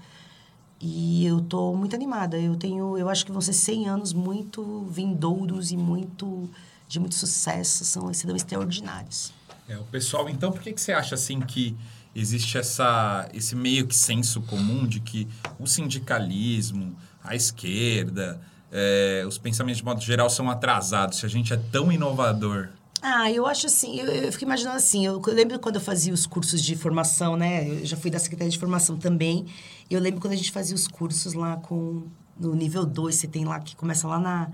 E 0.80 1.24
eu 1.24 1.38
estou 1.38 1.76
muito 1.76 1.94
animada. 1.94 2.38
Eu 2.38 2.56
tenho, 2.56 2.98
eu 2.98 3.08
acho 3.08 3.24
que 3.24 3.30
vão 3.30 3.40
ser 3.40 3.52
100 3.52 3.88
anos 3.88 4.12
muito 4.12 4.84
vindouros 4.90 5.70
e 5.70 5.76
muito 5.76 6.50
de 6.90 6.98
muito 6.98 7.14
sucesso, 7.14 7.84
são 7.84 8.12
serão 8.12 8.34
extraordinários. 8.34 9.32
É, 9.68 9.78
o 9.78 9.84
pessoal, 9.84 10.28
então, 10.28 10.50
por 10.50 10.60
que, 10.60 10.72
que 10.72 10.80
você 10.80 10.90
acha 10.90 11.14
assim 11.14 11.38
que 11.40 11.76
existe 12.14 12.58
essa, 12.58 13.28
esse 13.32 13.54
meio 13.54 13.86
que 13.86 13.94
senso 13.94 14.40
comum 14.42 14.86
de 14.86 15.00
que 15.00 15.28
o 15.58 15.66
sindicalismo, 15.66 16.96
a 17.22 17.34
esquerda, 17.34 18.40
é, 18.72 19.24
os 19.26 19.38
pensamentos 19.38 19.78
de 19.78 19.84
modo 19.84 20.00
geral 20.00 20.30
são 20.30 20.50
atrasados, 20.50 21.18
se 21.18 21.26
a 21.26 21.28
gente 21.28 21.52
é 21.52 21.56
tão 21.56 21.90
inovador. 21.90 22.68
Ah, 23.02 23.30
eu 23.30 23.46
acho 23.46 23.66
assim, 23.66 23.98
eu, 23.98 24.06
eu 24.06 24.32
fico 24.32 24.44
imaginando 24.44 24.76
assim, 24.76 25.06
eu, 25.06 25.22
eu, 25.26 25.34
lembro 25.34 25.58
quando 25.58 25.76
eu 25.76 25.80
fazia 25.80 26.12
os 26.12 26.26
cursos 26.26 26.62
de 26.62 26.76
formação, 26.76 27.34
né? 27.34 27.66
Eu 27.66 27.86
já 27.86 27.96
fui 27.96 28.10
da 28.10 28.18
Secretaria 28.18 28.50
de 28.50 28.58
Formação 28.58 28.98
também. 28.98 29.46
Eu 29.90 30.00
lembro 30.00 30.20
quando 30.20 30.34
a 30.34 30.36
gente 30.36 30.52
fazia 30.52 30.74
os 30.74 30.86
cursos 30.86 31.32
lá 31.32 31.56
com 31.56 32.02
no 32.38 32.54
nível 32.54 32.86
2, 32.86 33.14
você 33.14 33.26
tem 33.26 33.44
lá 33.44 33.60
que 33.60 33.76
começa 33.76 34.06
lá 34.06 34.18
na 34.18 34.50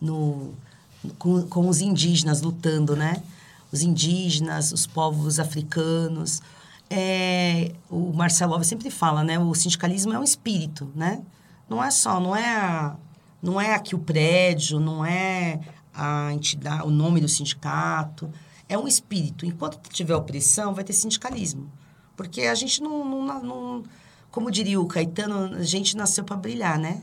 no 0.00 0.54
com, 1.18 1.42
com 1.48 1.68
os 1.68 1.80
indígenas 1.80 2.42
lutando, 2.42 2.94
né? 2.94 3.22
Os 3.72 3.82
indígenas, 3.82 4.72
os 4.72 4.86
povos 4.86 5.38
africanos, 5.38 6.42
é, 6.88 7.72
o 7.90 8.12
Marcelo 8.12 8.52
Alves 8.52 8.68
sempre 8.68 8.90
fala, 8.90 9.24
né? 9.24 9.38
O 9.38 9.54
sindicalismo 9.54 10.12
é 10.12 10.18
um 10.18 10.24
espírito, 10.24 10.90
né? 10.94 11.22
Não 11.68 11.82
é 11.82 11.90
só, 11.90 12.20
não 12.20 12.34
é, 12.34 12.56
a, 12.56 12.96
não 13.42 13.60
é 13.60 13.74
aqui 13.74 13.94
o 13.94 13.98
prédio, 13.98 14.78
não 14.78 15.04
é 15.04 15.60
a 15.92 16.32
entidade, 16.32 16.86
o 16.86 16.90
nome 16.90 17.20
do 17.20 17.28
sindicato. 17.28 18.30
É 18.68 18.78
um 18.78 18.86
espírito. 18.86 19.44
Enquanto 19.46 19.78
tiver 19.90 20.14
opressão, 20.14 20.74
vai 20.74 20.84
ter 20.84 20.92
sindicalismo. 20.92 21.70
Porque 22.16 22.42
a 22.42 22.54
gente 22.54 22.82
não, 22.82 23.04
não, 23.04 23.42
não 23.42 23.82
como 24.30 24.50
diria 24.50 24.80
o 24.80 24.86
Caetano, 24.86 25.56
a 25.56 25.62
gente 25.62 25.96
nasceu 25.96 26.22
para 26.22 26.36
brilhar, 26.36 26.78
né? 26.78 27.02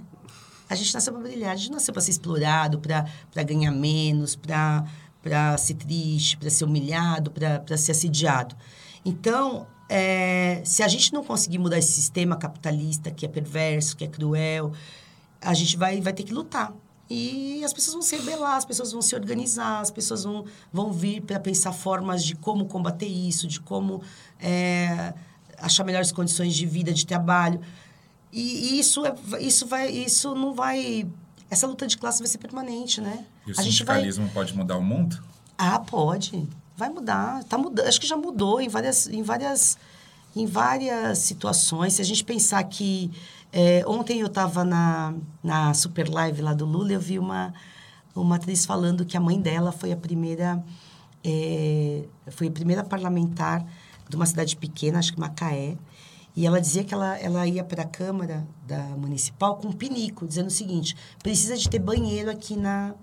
A 0.70 0.76
gente 0.76 0.94
nasceu 0.94 1.14
para 1.14 1.22
brilhar, 1.22 1.52
a 1.52 1.56
gente 1.56 1.72
nasceu 1.72 1.94
para 1.94 2.02
ser 2.02 2.12
explorado, 2.12 2.80
para 2.80 3.44
ganhar 3.44 3.72
menos, 3.72 4.36
para 4.36 5.58
ser 5.58 5.76
triste, 5.76 6.38
para 6.38 6.50
ser 6.50 6.66
humilhado, 6.66 7.32
para 7.32 7.78
ser 7.78 7.92
assediado. 7.92 8.56
Então, 9.06 9.68
é, 9.90 10.62
se 10.64 10.82
a 10.82 10.88
gente 10.88 11.14
não 11.14 11.24
conseguir 11.24 11.58
mudar 11.58 11.78
esse 11.78 11.92
sistema 11.92 12.36
capitalista 12.36 13.12
que 13.12 13.26
é 13.26 13.30
perverso, 13.30 13.96
que 13.96 14.04
é 14.04 14.08
cruel, 14.08 14.72
a 15.42 15.54
gente 15.54 15.78
vai, 15.78 16.00
vai 16.02 16.14
ter 16.14 16.24
que 16.24 16.34
lutar. 16.34 16.74
E 17.10 17.64
as 17.64 17.74
pessoas 17.74 17.94
vão 17.94 18.02
se 18.02 18.16
rebelar, 18.16 18.56
as 18.56 18.66
pessoas 18.66 18.92
vão 18.92 19.02
se 19.02 19.14
organizar, 19.14 19.82
as 19.82 19.92
pessoas 19.92 20.24
vão, 20.24 20.46
vão 20.72 20.92
vir 20.92 21.22
para 21.22 21.40
pensar 21.40 21.74
formas 21.74 22.24
de 22.24 22.36
como 22.36 22.66
combater 22.66 23.06
isso, 23.06 23.46
de 23.46 23.60
como 23.60 24.02
é, 24.40 25.14
achar 25.60 25.84
melhores 25.84 26.12
condições 26.12 26.56
de 26.56 26.66
vida, 26.66 26.94
de 26.94 27.06
trabalho. 27.06 27.60
E, 28.32 28.42
e 28.76 28.80
isso, 28.80 29.06
é, 29.06 29.14
isso, 29.42 29.68
vai, 29.68 29.92
isso 29.92 30.34
não 30.34 30.54
vai. 30.56 31.08
Essa 31.50 31.68
luta 31.68 31.86
de 31.86 31.98
classe 31.98 32.20
vai 32.20 32.28
ser 32.28 32.40
permanente, 32.40 33.00
né? 33.00 33.26
E 33.46 33.52
o 33.52 33.60
a 33.60 33.62
sindicalismo 33.62 34.26
vai... 34.26 34.34
pode 34.34 34.56
mudar 34.56 34.78
o 34.78 34.82
mundo? 34.82 35.22
Ah, 35.58 35.78
pode. 35.80 36.48
Vai 36.76 36.90
mudar. 36.90 37.44
Tá 37.46 37.58
mudando. 37.58 37.88
Acho 37.88 38.00
que 38.00 38.08
já 38.08 38.18
mudou 38.18 38.60
em 38.60 38.68
várias, 38.68 39.08
em 39.08 39.22
várias, 39.22 39.78
em 40.36 40.46
várias 40.46 41.20
situações. 41.20 41.94
Se 41.94 42.02
a 42.02 42.06
gente 42.06 42.24
pensar 42.24 42.64
que 42.64 43.12
é, 43.52 43.84
ontem 43.88 44.20
eu 44.20 44.28
estava 44.28 44.64
na, 44.64 45.14
na 45.44 45.74
super 45.74 46.10
live 46.10 46.42
lá 46.42 46.54
do 46.54 46.66
Lula, 46.66 46.94
eu 46.94 47.00
vi 47.00 47.20
uma, 47.20 47.54
uma 48.16 48.36
atriz 48.36 48.66
falando 48.66 49.06
que 49.06 49.16
a 49.16 49.20
mãe 49.20 49.40
dela 49.40 49.72
foi 49.72 49.92
a 49.92 49.98
primeira 49.98 50.64
é, 51.24 52.04
foi 52.32 52.48
a 52.48 52.52
primeira 52.52 52.84
parlamentar 52.84 53.66
de 54.10 54.16
uma 54.16 54.26
cidade 54.26 54.56
pequena, 54.58 55.00
acho 55.00 55.14
que 55.14 55.20
Macaé, 55.20 55.78
e 56.36 56.46
ela 56.46 56.60
dizia 56.60 56.84
que 56.84 56.94
ela, 56.94 57.18
ela 57.20 57.48
ia 57.48 57.64
para 57.64 57.84
a 57.84 57.88
Câmara 57.88 58.46
da 58.68 58.80
Municipal 58.98 59.56
com 59.58 59.70
um 59.70 59.72
pinico, 59.72 60.28
dizendo 60.28 60.48
o 60.48 60.52
seguinte: 60.52 60.96
precisa 61.22 61.56
de 61.56 61.70
ter 61.70 61.80
banheiro 61.80 62.30
aqui 62.30 62.56
na, 62.56 62.96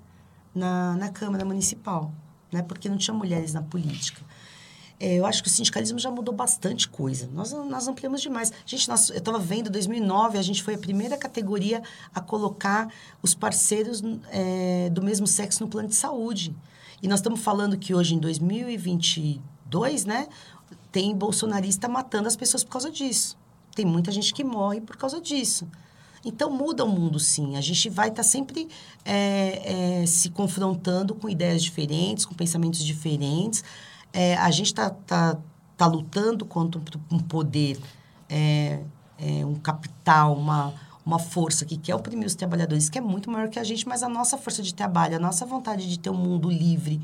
na, 0.55 0.97
na 0.97 1.09
Câmara 1.09 1.45
Municipal, 1.45 2.13
né? 2.53 2.63
porque 2.63 2.89
não 2.89 2.97
tinha 2.97 3.15
mulheres 3.15 3.53
na 3.53 3.63
política. 3.63 4.23
É, 4.99 5.15
eu 5.15 5.25
acho 5.25 5.43
que 5.43 5.49
o 5.49 5.51
sindicalismo 5.51 5.99
já 5.99 6.11
mudou 6.11 6.35
bastante 6.35 6.87
coisa. 6.87 7.27
Nós, 7.33 7.53
nós 7.53 7.89
ampliamos 7.89 8.21
demais. 8.21 8.53
Gente, 8.67 8.87
nós, 8.87 9.09
eu 9.09 9.17
estava 9.17 9.39
vendo, 9.39 9.69
em 9.69 9.73
2009, 9.73 10.37
a 10.37 10.43
gente 10.43 10.63
foi 10.63 10.75
a 10.75 10.79
primeira 10.79 11.17
categoria 11.17 11.83
a 12.15 12.21
colocar 12.21 12.93
os 13.23 13.35
parceiros 13.35 14.03
é, 14.31 14.91
do 14.91 15.03
mesmo 15.03 15.27
sexo 15.27 15.65
no 15.65 15.71
plano 15.71 15.89
de 15.89 15.95
saúde. 15.95 16.55
E 17.03 17.09
nós 17.09 17.21
estamos 17.21 17.41
falando 17.41 17.79
que 17.79 17.95
hoje, 17.95 18.15
em 18.15 18.19
2022, 18.19 20.05
né, 20.05 20.29
tem 20.93 21.17
bolsonarista 21.17 21.89
matando 21.89 22.29
as 22.29 22.37
pessoas 22.37 22.63
por 22.63 22.73
causa 22.73 22.91
disso. 22.91 23.39
Tem 23.75 23.87
muita 23.87 24.13
gente 24.13 24.35
que 24.35 24.45
morre 24.45 24.83
por 24.83 24.99
causa 24.99 25.19
disso. 25.19 25.67
Então 26.25 26.51
muda 26.51 26.85
o 26.85 26.89
mundo, 26.89 27.19
sim. 27.19 27.57
A 27.57 27.61
gente 27.61 27.89
vai 27.89 28.09
estar 28.09 28.23
tá 28.23 28.29
sempre 28.29 28.69
é, 29.05 30.01
é, 30.03 30.07
se 30.07 30.31
confrontando 30.31 31.15
com 31.15 31.29
ideias 31.29 31.63
diferentes, 31.63 32.25
com 32.25 32.35
pensamentos 32.35 32.85
diferentes. 32.85 33.65
É, 34.13 34.37
a 34.37 34.51
gente 34.51 34.67
está 34.67 34.91
tá, 34.91 35.39
tá 35.77 35.87
lutando 35.87 36.45
contra 36.45 36.81
um 37.11 37.19
poder, 37.19 37.81
é, 38.29 38.81
é, 39.19 39.45
um 39.47 39.55
capital, 39.55 40.37
uma, 40.37 40.75
uma 41.07 41.19
força 41.19 41.65
que 41.65 41.77
quer 41.79 41.95
oprimir 41.95 42.27
os 42.27 42.35
trabalhadores, 42.35 42.89
que 42.89 42.99
é 42.99 43.01
muito 43.01 43.31
maior 43.31 43.49
que 43.49 43.59
a 43.59 43.65
gente, 43.65 43.89
mas 43.89 44.03
a 44.03 44.09
nossa 44.09 44.37
força 44.37 44.63
de 44.63 44.75
trabalho, 44.75 45.17
a 45.17 45.19
nossa 45.19 45.47
vontade 45.47 45.89
de 45.89 45.99
ter 45.99 46.11
um 46.11 46.15
mundo 46.15 46.51
livre, 46.51 47.01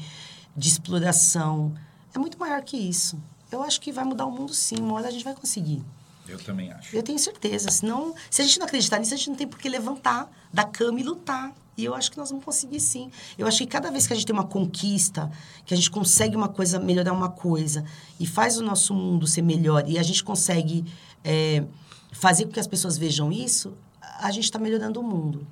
de 0.54 0.68
exploração, 0.68 1.72
é 2.14 2.18
muito 2.18 2.38
maior 2.38 2.62
que 2.62 2.76
isso. 2.76 3.18
Eu 3.50 3.62
acho 3.62 3.80
que 3.80 3.92
vai 3.92 4.04
mudar 4.04 4.26
o 4.26 4.30
mundo 4.30 4.52
sim, 4.52 4.76
uma 4.76 4.94
hora 4.94 5.08
a 5.08 5.10
gente 5.10 5.24
vai 5.24 5.34
conseguir. 5.34 5.82
Eu 6.28 6.38
também 6.38 6.72
acho. 6.72 6.94
Eu 6.94 7.02
tenho 7.02 7.18
certeza. 7.18 7.70
Senão, 7.70 8.14
se 8.30 8.42
a 8.42 8.44
gente 8.44 8.58
não 8.58 8.66
acreditar 8.66 8.98
nisso, 8.98 9.14
a 9.14 9.16
gente 9.16 9.30
não 9.30 9.36
tem 9.36 9.46
por 9.46 9.58
que 9.58 9.68
levantar 9.68 10.30
da 10.52 10.64
cama 10.64 11.00
e 11.00 11.02
lutar. 11.02 11.54
E 11.76 11.84
eu 11.84 11.94
acho 11.94 12.10
que 12.10 12.16
nós 12.16 12.30
vamos 12.30 12.44
conseguir 12.44 12.80
sim. 12.80 13.10
Eu 13.36 13.46
acho 13.46 13.58
que 13.58 13.66
cada 13.66 13.90
vez 13.90 14.06
que 14.06 14.12
a 14.12 14.16
gente 14.16 14.24
tem 14.24 14.34
uma 14.34 14.46
conquista, 14.46 15.30
que 15.64 15.74
a 15.74 15.76
gente 15.76 15.90
consegue 15.90 16.34
uma 16.34 16.48
coisa, 16.48 16.78
melhorar 16.78 17.12
uma 17.12 17.28
coisa, 17.28 17.84
e 18.18 18.26
faz 18.26 18.56
o 18.56 18.62
nosso 18.62 18.94
mundo 18.94 19.26
ser 19.26 19.42
melhor, 19.42 19.86
e 19.86 19.98
a 19.98 20.02
gente 20.02 20.24
consegue 20.24 20.84
é, 21.22 21.64
fazer 22.12 22.46
com 22.46 22.52
que 22.52 22.60
as 22.60 22.66
pessoas 22.66 22.96
vejam 22.96 23.30
isso, 23.30 23.76
a 24.00 24.30
gente 24.30 24.44
está 24.44 24.58
melhorando 24.58 25.00
o 25.00 25.02
mundo. 25.02 25.46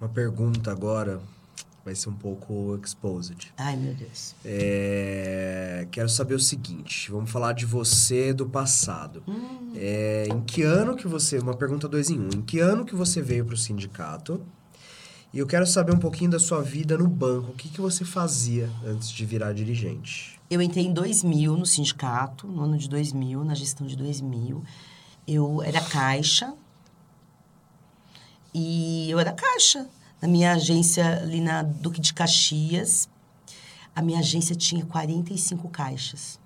Uma 0.00 0.08
pergunta 0.08 0.70
agora, 0.70 1.20
vai 1.84 1.94
ser 1.94 2.08
um 2.08 2.14
pouco 2.14 2.78
exposed. 2.82 3.52
Ai, 3.56 3.76
meu 3.76 3.94
Deus. 3.94 4.34
É, 4.44 5.86
quero 5.90 6.08
saber 6.08 6.34
o 6.34 6.40
seguinte, 6.40 7.10
vamos 7.10 7.30
falar 7.30 7.52
de 7.52 7.66
você 7.66 8.32
do 8.32 8.46
passado. 8.46 9.22
Hum. 9.28 9.72
É, 9.76 10.26
em 10.30 10.40
que 10.40 10.62
ano 10.62 10.96
que 10.96 11.06
você... 11.06 11.38
Uma 11.38 11.54
pergunta 11.54 11.86
dois 11.86 12.08
em 12.08 12.18
um. 12.18 12.28
Em 12.28 12.40
que 12.40 12.58
ano 12.58 12.84
que 12.84 12.94
você 12.94 13.20
veio 13.20 13.44
para 13.44 13.54
o 13.54 13.58
sindicato? 13.58 14.40
E 15.32 15.38
eu 15.38 15.46
quero 15.46 15.66
saber 15.66 15.92
um 15.92 15.98
pouquinho 15.98 16.30
da 16.30 16.38
sua 16.38 16.62
vida 16.62 16.96
no 16.96 17.08
banco. 17.08 17.50
O 17.50 17.54
que, 17.54 17.68
que 17.68 17.80
você 17.80 18.04
fazia 18.04 18.70
antes 18.86 19.10
de 19.10 19.26
virar 19.26 19.52
dirigente? 19.52 20.40
Eu 20.48 20.62
entrei 20.62 20.86
em 20.86 20.92
2000 20.92 21.56
no 21.56 21.66
sindicato, 21.66 22.46
no 22.46 22.62
ano 22.62 22.78
de 22.78 22.88
2000, 22.88 23.44
na 23.44 23.54
gestão 23.54 23.84
de 23.86 23.96
2000. 23.96 24.62
Eu 25.26 25.60
era 25.60 25.80
caixa. 25.80 26.54
E 28.54 29.10
eu 29.10 29.18
era 29.18 29.32
caixa. 29.32 29.88
Na 30.24 30.28
minha 30.28 30.54
agência 30.54 31.18
ali 31.18 31.38
na 31.38 31.62
Duque 31.62 32.00
de 32.00 32.14
Caxias, 32.14 33.10
a 33.94 34.00
minha 34.00 34.20
agência 34.20 34.56
tinha 34.56 34.82
45 34.86 35.68
caixas. 35.68 36.40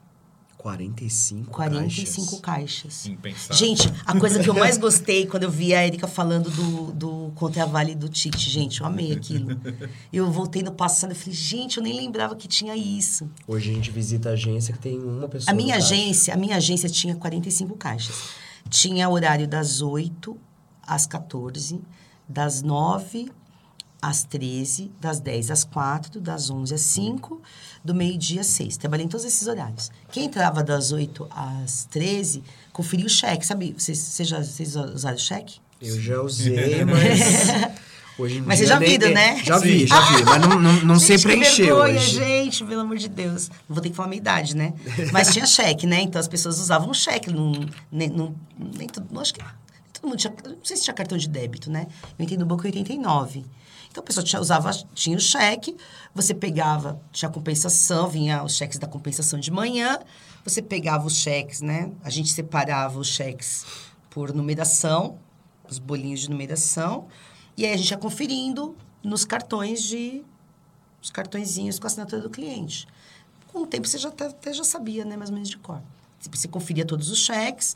45, 0.56 1.48
45 1.52 2.40
caixas. 2.40 3.08
caixas. 3.22 3.56
Gente, 3.56 3.88
a 4.04 4.18
coisa 4.18 4.42
que 4.42 4.50
eu 4.50 4.54
mais 4.54 4.76
gostei 4.76 5.28
quando 5.28 5.44
eu 5.44 5.50
vi 5.52 5.76
a 5.76 5.86
Erika 5.86 6.08
falando 6.08 6.50
do, 6.50 6.92
do 6.92 7.32
Contra-Vale 7.36 7.94
do 7.94 8.08
ticket, 8.08 8.48
gente, 8.48 8.80
eu 8.80 8.86
amei 8.88 9.12
aquilo. 9.12 9.50
Eu 10.12 10.28
voltei 10.28 10.60
no 10.60 10.72
passado 10.72 11.12
e 11.12 11.14
falei, 11.14 11.34
gente, 11.34 11.76
eu 11.76 11.82
nem 11.84 11.94
lembrava 11.94 12.34
que 12.34 12.48
tinha 12.48 12.74
isso. 12.74 13.30
Hoje 13.46 13.70
a 13.70 13.74
gente 13.74 13.92
visita 13.92 14.30
a 14.30 14.32
agência 14.32 14.74
que 14.74 14.80
tem 14.80 14.98
uma 14.98 15.28
pessoa. 15.28 15.52
A 15.52 15.54
minha 15.54 15.76
agência, 15.76 16.34
a 16.34 16.36
minha 16.36 16.56
agência 16.56 16.88
tinha 16.88 17.14
45 17.14 17.76
caixas. 17.76 18.30
Tinha 18.68 19.08
horário 19.08 19.46
das 19.46 19.80
8 19.80 20.36
às 20.82 21.06
14, 21.06 21.80
das 22.28 22.60
9 22.60 23.37
às 24.00 24.22
13, 24.24 24.90
das 25.00 25.20
10 25.20 25.50
às 25.50 25.64
4, 25.64 26.20
das 26.20 26.50
11 26.50 26.74
às 26.74 26.80
5, 26.82 27.40
do 27.84 27.94
meio-dia 27.94 28.40
às 28.40 28.46
6. 28.48 28.76
Trabalhei 28.76 29.06
em 29.06 29.08
todos 29.08 29.26
esses 29.26 29.46
horários. 29.46 29.90
Quem 30.12 30.26
entrava 30.26 30.62
das 30.62 30.92
8 30.92 31.28
às 31.30 31.84
13, 31.86 32.42
conferia 32.72 33.06
o 33.06 33.10
cheque. 33.10 33.44
Sabe, 33.44 33.74
vocês, 33.76 33.98
vocês 33.98 34.28
já 34.28 34.42
vocês 34.42 34.76
usaram 34.76 35.16
o 35.16 35.20
cheque? 35.20 35.60
Eu 35.80 36.00
já 36.00 36.20
usei, 36.22 36.84
mas... 36.86 37.78
Hoje 38.18 38.38
em 38.38 38.42
mas 38.42 38.58
dia 38.58 38.66
você 38.66 38.72
já 38.72 38.78
viu, 38.80 39.14
né? 39.14 39.40
Já 39.44 39.58
vi, 39.58 39.86
já 39.86 40.00
vi. 40.00 40.24
Mas 40.24 40.40
não, 40.40 40.60
não, 40.60 40.72
não 40.84 40.98
sei 40.98 41.16
preencher 41.18 41.66
vergonha, 41.66 41.94
hoje. 41.94 42.16
gente, 42.16 42.64
pelo 42.64 42.80
amor 42.80 42.98
de 42.98 43.08
Deus. 43.08 43.48
Não 43.48 43.74
vou 43.76 43.80
ter 43.80 43.90
que 43.90 43.94
falar 43.94 44.06
a 44.06 44.10
minha 44.10 44.18
idade, 44.18 44.56
né? 44.56 44.74
Mas 45.12 45.32
tinha 45.32 45.46
cheque, 45.46 45.86
né? 45.86 46.00
Então 46.00 46.18
as 46.18 46.26
pessoas 46.26 46.58
usavam 46.58 46.92
cheque. 46.92 47.30
Não, 47.30 47.52
nem, 47.92 48.08
não, 48.08 48.34
nem 48.58 48.88
tudo, 48.88 49.20
acho 49.20 49.32
que 49.32 49.40
todo 49.92 50.08
mundo 50.08 50.18
tinha... 50.18 50.34
Não 50.44 50.56
sei 50.64 50.76
se 50.76 50.82
tinha 50.82 50.94
cartão 50.94 51.16
de 51.16 51.28
débito, 51.28 51.70
né? 51.70 51.86
Eu 52.18 52.24
entrei 52.24 52.36
no 52.36 52.44
banco 52.44 52.64
em 52.64 52.70
89. 52.70 53.44
Então 53.98 54.04
a 54.04 54.06
pessoa 54.06 54.22
tinha, 54.22 54.40
usava, 54.40 54.70
tinha 54.94 55.16
o 55.16 55.20
cheque, 55.20 55.76
você 56.14 56.32
pegava, 56.32 57.02
tinha 57.10 57.28
compensação, 57.28 58.08
vinha 58.08 58.44
os 58.44 58.54
cheques 58.54 58.78
da 58.78 58.86
compensação 58.86 59.40
de 59.40 59.50
manhã, 59.50 59.98
você 60.44 60.62
pegava 60.62 61.04
os 61.04 61.16
cheques, 61.16 61.60
né? 61.60 61.90
A 62.04 62.08
gente 62.08 62.32
separava 62.32 62.96
os 62.96 63.08
cheques 63.08 63.66
por 64.08 64.32
numeração, 64.32 65.18
os 65.68 65.80
bolinhos 65.80 66.20
de 66.20 66.30
numeração, 66.30 67.08
e 67.56 67.66
aí 67.66 67.72
a 67.72 67.76
gente 67.76 67.90
ia 67.90 67.98
conferindo 67.98 68.76
nos 69.02 69.24
cartões 69.24 69.82
de. 69.82 70.22
os 71.02 71.10
cartõezinhos 71.10 71.80
com 71.80 71.86
a 71.86 71.88
assinatura 71.88 72.22
do 72.22 72.30
cliente. 72.30 72.86
Com 73.48 73.62
o 73.62 73.66
tempo 73.66 73.88
você 73.88 73.98
já 73.98 74.10
até, 74.10 74.26
até 74.26 74.52
já 74.52 74.62
sabia, 74.62 75.04
né, 75.04 75.16
mais 75.16 75.28
ou 75.28 75.34
menos 75.34 75.48
de 75.48 75.58
cor. 75.58 75.82
Você 76.20 76.46
conferia 76.46 76.84
todos 76.84 77.10
os 77.10 77.18
cheques, 77.18 77.74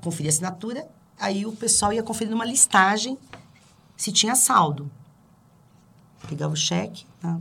conferia 0.00 0.30
a 0.30 0.32
assinatura, 0.32 0.88
aí 1.18 1.44
o 1.44 1.52
pessoal 1.52 1.92
ia 1.92 2.02
conferir 2.02 2.32
uma 2.32 2.46
listagem 2.46 3.18
se 3.94 4.10
tinha 4.10 4.34
saldo. 4.34 4.90
Pegava 6.30 6.54
o 6.54 6.56
cheque, 6.56 7.04
né? 7.20 7.40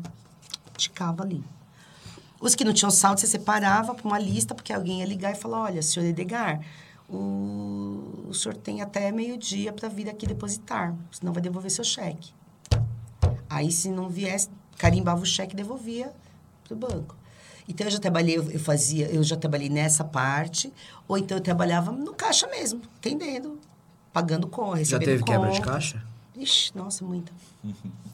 ticava 0.76 1.22
ali. 1.22 1.44
Os 2.42 2.56
que 2.56 2.64
não 2.64 2.74
tinham 2.74 2.90
saldo, 2.90 3.20
você 3.20 3.28
separava 3.28 3.94
para 3.94 4.08
uma 4.08 4.18
lista, 4.18 4.56
porque 4.56 4.74
alguém 4.74 5.02
ia 5.02 5.06
ligar 5.06 5.32
e 5.32 5.36
falar: 5.36 5.62
olha, 5.62 5.82
senhor 5.84 6.08
Edgar, 6.08 6.60
o, 7.08 8.26
o 8.28 8.34
senhor 8.34 8.56
tem 8.58 8.82
até 8.82 9.12
meio-dia 9.12 9.72
para 9.72 9.88
vir 9.88 10.10
aqui 10.10 10.26
depositar, 10.26 10.96
senão 11.12 11.32
vai 11.32 11.42
devolver 11.44 11.70
seu 11.70 11.84
cheque. 11.84 12.34
Aí, 13.48 13.72
se 13.72 13.90
não 13.90 14.10
viesse, 14.10 14.50
carimbava 14.76 15.22
o 15.22 15.26
cheque 15.26 15.54
e 15.54 15.58
devolvia 15.58 16.12
para 16.64 16.74
o 16.74 16.78
banco. 16.78 17.16
Então, 17.68 17.86
eu 17.86 17.92
já 17.92 18.00
trabalhei, 18.00 18.38
eu 18.38 18.60
fazia, 18.60 19.08
eu 19.12 19.22
já 19.22 19.38
trabalhei 19.38 19.70
nessa 19.70 20.04
parte, 20.04 20.74
ou 21.08 21.16
então 21.16 21.38
eu 21.38 21.44
trabalhava 21.44 21.92
no 21.92 22.16
caixa 22.16 22.48
mesmo, 22.48 22.82
atendendo, 22.98 23.60
pagando 24.12 24.48
com, 24.48 24.72
recebendo 24.72 25.06
Já 25.06 25.12
teve 25.12 25.24
quebra 25.24 25.52
de 25.52 25.62
caixa? 25.62 26.04
Ixi, 26.40 26.72
nossa, 26.76 27.04
muita. 27.04 27.32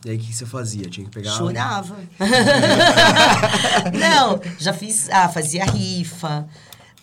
E 0.03 0.09
aí, 0.09 0.17
o 0.17 0.19
que 0.19 0.33
você 0.33 0.45
fazia? 0.45 0.89
Tinha 0.89 1.05
que 1.05 1.11
pegar... 1.11 1.31
Chorava. 1.31 1.95
Não, 3.93 4.41
já 4.57 4.73
fiz... 4.73 5.09
Ah, 5.09 5.29
fazia 5.29 5.63
rifa. 5.65 6.47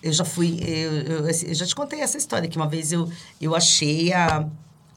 Eu 0.02 0.12
já 0.12 0.24
fui. 0.24 0.58
Eu, 0.60 0.92
eu, 0.92 1.28
eu 1.28 1.54
já 1.54 1.64
te 1.64 1.74
contei 1.74 2.00
essa 2.00 2.18
história, 2.18 2.48
que 2.48 2.56
uma 2.56 2.68
vez 2.68 2.90
eu, 2.92 3.10
eu 3.40 3.54
achei 3.54 4.12
a. 4.12 4.48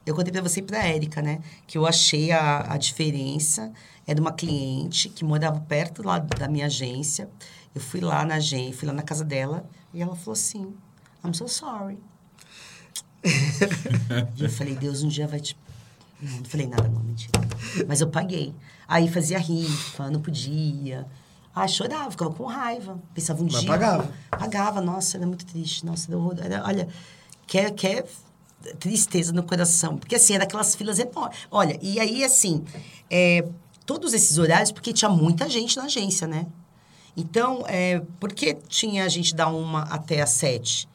Eu 0.03 0.15
contei 0.15 0.31
pra 0.31 0.41
você 0.41 0.61
e 0.61 0.63
pra 0.63 0.83
Érica, 0.83 1.21
né? 1.21 1.39
Que 1.67 1.77
eu 1.77 1.85
achei 1.85 2.31
a, 2.31 2.73
a 2.73 2.77
diferença. 2.77 3.71
É 4.07 4.13
de 4.13 4.21
uma 4.21 4.31
cliente 4.31 5.09
que 5.09 5.23
morava 5.23 5.59
perto 5.59 6.03
lá 6.03 6.19
da 6.19 6.47
minha 6.47 6.65
agência. 6.65 7.29
Eu 7.73 7.81
fui 7.81 7.99
lá 8.01 8.25
na 8.25 8.35
agência, 8.35 8.79
fui 8.79 8.87
lá 8.87 8.93
na 8.93 9.03
casa 9.03 9.23
dela 9.23 9.67
e 9.93 10.01
ela 10.01 10.15
falou 10.15 10.33
assim: 10.33 10.73
I'm 11.23 11.33
so 11.33 11.47
sorry. 11.47 11.99
e 14.37 14.43
eu 14.43 14.49
falei, 14.49 14.75
Deus 14.75 15.03
um 15.03 15.07
dia 15.07 15.27
vai 15.27 15.39
te. 15.39 15.55
Não, 16.29 16.37
não 16.37 16.45
falei 16.45 16.67
nada, 16.67 16.87
não, 16.87 17.01
mentira. 17.01 17.31
Mas 17.87 18.01
eu 18.01 18.07
paguei. 18.09 18.53
Aí 18.87 19.07
fazia 19.07 19.37
rifa, 19.39 20.09
não 20.09 20.21
podia. 20.21 21.05
Ah, 21.53 21.67
chorava, 21.67 22.11
ficava 22.11 22.33
com 22.33 22.45
raiva. 22.45 22.99
Pensava 23.13 23.41
um 23.41 23.45
Mas 23.49 23.61
dia. 23.61 23.69
pagava? 23.69 24.11
Pagava, 24.29 24.81
nossa, 24.81 25.17
era 25.17 25.25
muito 25.25 25.45
triste. 25.45 25.85
Nossa, 25.85 26.13
horror- 26.15 26.35
era, 26.41 26.63
olha, 26.65 26.87
quer, 27.47 27.71
quer 27.71 28.05
tristeza 28.79 29.31
no 29.31 29.43
coração. 29.43 29.97
Porque 29.97 30.15
assim, 30.15 30.33
era 30.35 30.43
aquelas 30.43 30.75
filas 30.75 30.99
enormes. 30.99 31.37
Olha, 31.49 31.79
e 31.81 31.99
aí, 31.99 32.23
assim, 32.23 32.63
é, 33.09 33.47
todos 33.85 34.13
esses 34.13 34.37
horários, 34.37 34.71
porque 34.71 34.91
tinha 34.91 35.09
muita 35.09 35.47
gente 35.49 35.77
na 35.77 35.83
agência, 35.85 36.27
né? 36.27 36.45
Então, 37.15 37.63
é, 37.67 38.01
por 38.19 38.33
que 38.33 38.55
tinha 38.67 39.05
a 39.05 39.07
gente 39.07 39.33
da 39.33 39.47
uma 39.47 39.83
até 39.83 40.21
às 40.21 40.31
sete? 40.31 40.89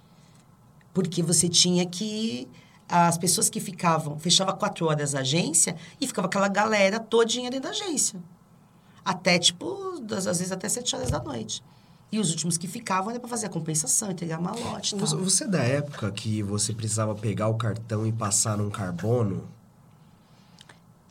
Porque 0.92 1.22
você 1.22 1.48
tinha 1.48 1.86
que. 1.86 2.46
As 2.90 3.16
pessoas 3.16 3.48
que 3.48 3.60
ficavam. 3.60 4.18
Fechava 4.18 4.52
quatro 4.52 4.86
horas 4.86 5.14
a 5.14 5.20
agência 5.20 5.76
e 6.00 6.06
ficava 6.06 6.26
aquela 6.26 6.48
galera 6.48 6.98
todinha 6.98 7.48
dentro 7.50 7.64
da 7.64 7.70
agência. 7.70 8.20
Até, 9.04 9.38
tipo, 9.38 10.00
das- 10.02 10.26
às 10.26 10.38
vezes 10.38 10.50
até 10.52 10.68
sete 10.68 10.94
horas 10.96 11.10
da 11.10 11.22
noite. 11.22 11.62
E 12.12 12.18
os 12.18 12.30
últimos 12.30 12.58
que 12.58 12.66
ficavam 12.66 13.10
era 13.10 13.20
para 13.20 13.28
fazer 13.28 13.46
a 13.46 13.48
compensação, 13.48 14.10
entregar 14.10 14.40
malote 14.40 14.96
tal. 14.96 15.06
Você, 15.06 15.44
é 15.44 15.46
da 15.46 15.62
época 15.62 16.10
que 16.10 16.42
você 16.42 16.72
precisava 16.74 17.14
pegar 17.14 17.46
o 17.46 17.54
cartão 17.54 18.04
e 18.04 18.10
passar 18.12 18.58
num 18.58 18.68
carbono 18.68 19.48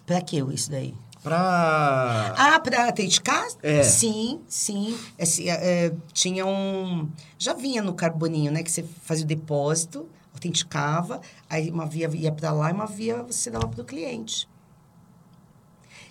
Pra 0.06 0.22
que 0.22 0.38
isso 0.54 0.70
daí? 0.72 0.94
pra. 1.24 2.34
Ah, 2.38 2.60
pra 2.62 2.86
autenticar? 2.88 3.46
É. 3.62 3.84
Sim, 3.84 4.42
sim. 4.48 4.98
Esse, 5.18 5.50
é, 5.50 5.86
é, 5.88 5.96
tinha 6.14 6.46
um... 6.46 7.10
Já 7.38 7.54
vinha 7.54 7.82
no 7.82 7.94
carboninho, 7.94 8.52
né? 8.52 8.64
Que 8.64 8.72
você 8.72 8.84
fazia 9.04 9.26
o 9.26 9.28
depósito, 9.28 10.08
autenticava, 10.40 11.22
aí 11.50 11.70
uma 11.70 11.86
via 11.86 12.10
ia 12.16 12.32
pra 12.32 12.52
lá 12.52 12.70
e 12.70 12.74
uma 12.74 12.88
via 12.88 13.22
você 13.22 13.52
dava 13.52 13.68
pro 13.68 13.84
cliente. 13.84 14.48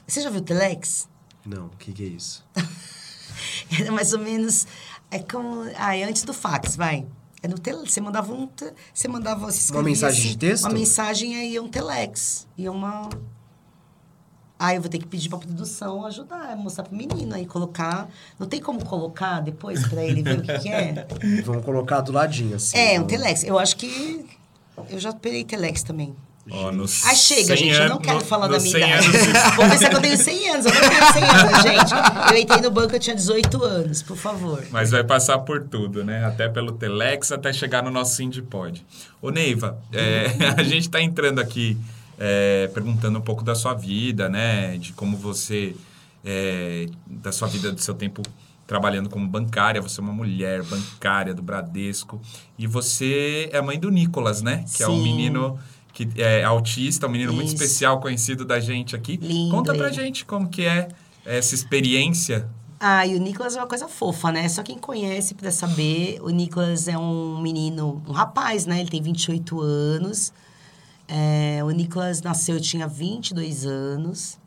Você 0.06 0.20
já 0.20 0.30
viu 0.30 0.40
o 0.40 0.44
Telex? 0.44 1.08
Não, 1.44 1.66
o 1.66 1.70
que, 1.70 1.92
que 1.92 2.02
é 2.02 2.06
isso? 2.06 2.46
Era 3.80 3.90
mais 3.90 4.12
ou 4.12 4.18
menos... 4.18 4.66
É 5.10 5.18
como... 5.18 5.62
Ah, 5.76 5.96
é 5.96 6.04
antes 6.04 6.22
do 6.22 6.34
fax, 6.34 6.76
vai. 6.76 7.06
É 7.42 7.48
no 7.48 7.58
tele, 7.58 7.78
você 7.78 8.00
mandava 8.00 8.32
um... 8.32 8.48
Você 8.92 9.08
mandava... 9.08 9.46
Você 9.46 9.60
escrevia 9.60 9.84
mensagem 9.84 10.20
assim, 10.20 10.30
de 10.30 10.38
texto? 10.38 10.64
Uma 10.64 10.72
mensagem 10.72 11.36
aí 11.36 11.60
um 11.60 11.68
Telex. 11.68 12.46
Ia 12.56 12.70
uma... 12.70 13.08
Ah, 14.58 14.74
eu 14.74 14.80
vou 14.80 14.90
ter 14.90 14.98
que 14.98 15.06
pedir 15.06 15.28
pra 15.28 15.38
produção 15.38 16.04
ajudar, 16.06 16.56
mostrar 16.56 16.82
pro 16.84 16.96
menino 16.96 17.34
aí, 17.34 17.46
colocar... 17.46 18.08
Não 18.38 18.46
tem 18.48 18.60
como 18.60 18.84
colocar 18.84 19.40
depois 19.40 19.86
pra 19.86 20.02
ele 20.04 20.20
ver 20.22 20.38
o 20.40 20.42
que, 20.42 20.58
que 20.58 20.68
é? 20.68 21.06
Vamos 21.46 21.64
colocar 21.64 22.00
do 22.00 22.10
ladinho, 22.10 22.56
assim. 22.56 22.76
É, 22.76 22.92
um 22.94 23.04
Vamos- 23.04 23.12
Telex. 23.12 23.44
Eu 23.44 23.58
acho 23.58 23.76
que... 23.76 24.26
Eu 24.90 24.98
já 24.98 25.10
operei 25.10 25.44
Telex 25.44 25.82
também. 25.84 26.14
Ó, 26.50 26.72
nos 26.72 27.04
Ah, 27.04 27.14
chega, 27.14 27.48
100 27.48 27.56
gente. 27.56 27.74
Eu 27.76 27.88
não 27.90 27.98
quero 27.98 28.18
no- 28.20 28.24
falar 28.24 28.48
da 28.48 28.58
minha 28.58 28.70
100 28.70 28.80
idade. 28.80 29.06
anos 29.06 29.54
Vou 29.54 29.68
pensar 29.68 29.90
que 29.90 29.96
eu 29.96 30.00
tenho 30.00 30.16
100 30.16 30.48
anos. 30.48 30.66
Eu 30.66 30.72
não 30.72 30.80
tenho 30.80 31.12
100 31.12 31.22
anos, 31.24 31.62
gente. 31.62 32.32
Eu 32.32 32.36
entrei 32.38 32.60
no 32.62 32.70
banco, 32.70 32.94
eu 32.96 33.00
tinha 33.00 33.14
18 33.14 33.62
anos, 33.64 34.02
por 34.02 34.16
favor. 34.16 34.64
Mas 34.70 34.90
vai 34.90 35.04
passar 35.04 35.38
por 35.40 35.64
tudo, 35.64 36.02
né? 36.02 36.24
Até 36.24 36.48
pelo 36.48 36.72
Telex, 36.72 37.30
até 37.32 37.52
chegar 37.52 37.82
no 37.82 37.90
nosso 37.90 38.16
Sindipod. 38.16 38.84
Ô, 39.20 39.28
Neiva, 39.30 39.78
é, 39.92 40.26
a 40.58 40.62
gente 40.62 40.82
está 40.84 41.02
entrando 41.02 41.38
aqui 41.38 41.76
é, 42.18 42.68
perguntando 42.74 43.18
um 43.18 43.22
pouco 43.22 43.42
da 43.44 43.54
sua 43.54 43.74
vida, 43.74 44.28
né? 44.28 44.76
De 44.78 44.92
como 44.92 45.16
você... 45.16 45.74
é, 46.24 46.86
da 47.06 47.30
sua 47.32 47.48
vida, 47.48 47.70
do 47.72 47.80
seu 47.80 47.94
tempo 47.94 48.22
trabalhando 48.66 49.08
como 49.08 49.26
bancária. 49.26 49.80
Você 49.80 50.00
é 50.00 50.02
uma 50.02 50.12
mulher 50.12 50.62
bancária 50.64 51.32
do 51.32 51.40
Bradesco. 51.42 52.20
E 52.58 52.66
você 52.66 53.48
é 53.52 53.62
mãe 53.62 53.78
do 53.78 53.90
Nicolas, 53.90 54.42
né? 54.42 54.64
Que 54.76 54.82
é 54.82 54.88
um 54.88 54.96
Sim. 54.96 55.02
menino... 55.02 55.58
Que 55.90 56.06
é 56.16 56.44
autista, 56.44 57.08
um 57.08 57.10
menino 57.10 57.32
muito 57.32 57.48
Isso. 57.48 57.56
especial, 57.56 57.98
conhecido 57.98 58.44
da 58.44 58.60
gente 58.60 58.94
aqui. 58.94 59.16
Lindo 59.20 59.50
Conta 59.50 59.74
pra 59.74 59.86
ele. 59.88 59.96
gente 59.96 60.24
como 60.24 60.48
que 60.48 60.64
é 60.64 60.86
essa 61.26 61.56
experiência 61.56 62.48
Ah, 62.78 63.04
e 63.04 63.16
o 63.16 63.18
Nicolas 63.18 63.56
é 63.56 63.58
uma 63.60 63.66
coisa 63.66 63.88
fofa, 63.88 64.30
né? 64.30 64.48
Só 64.48 64.62
quem 64.62 64.78
conhece 64.78 65.34
pra 65.34 65.50
saber. 65.50 66.20
O 66.22 66.30
Nicolas 66.30 66.86
é 66.86 66.96
um 66.96 67.40
menino, 67.40 68.00
um 68.06 68.12
rapaz, 68.12 68.64
né? 68.64 68.78
Ele 68.78 68.88
tem 68.90 69.02
28 69.02 69.60
anos. 69.60 70.32
É, 71.08 71.60
o 71.64 71.70
Nicolas 71.70 72.20
nasceu, 72.20 72.56
eu 72.56 72.60
tinha 72.60 72.86
22 72.86 73.64
anos. 73.64 74.38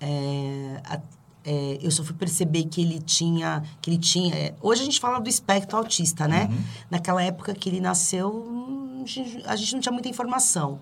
É, 0.00 0.80
a- 0.84 1.00
é, 1.44 1.78
eu 1.80 1.90
só 1.92 2.02
fui 2.02 2.14
perceber 2.14 2.64
que 2.64 2.80
ele 2.80 3.00
tinha. 3.00 3.62
Que 3.80 3.90
ele 3.90 3.98
tinha 3.98 4.34
é, 4.34 4.54
hoje 4.60 4.82
a 4.82 4.84
gente 4.84 4.98
fala 4.98 5.20
do 5.20 5.28
espectro 5.28 5.78
autista, 5.78 6.26
né? 6.26 6.48
Naquela 6.90 7.22
época 7.22 7.54
que 7.54 7.68
ele 7.68 7.80
nasceu, 7.80 8.28
hum, 8.34 9.02
a 9.04 9.06
gente- 9.08 9.42
a 9.46 9.54
gente 9.56 9.72
não 9.74 9.80
tinha 9.80 9.92
muita 9.92 10.08
informação. 10.08 10.80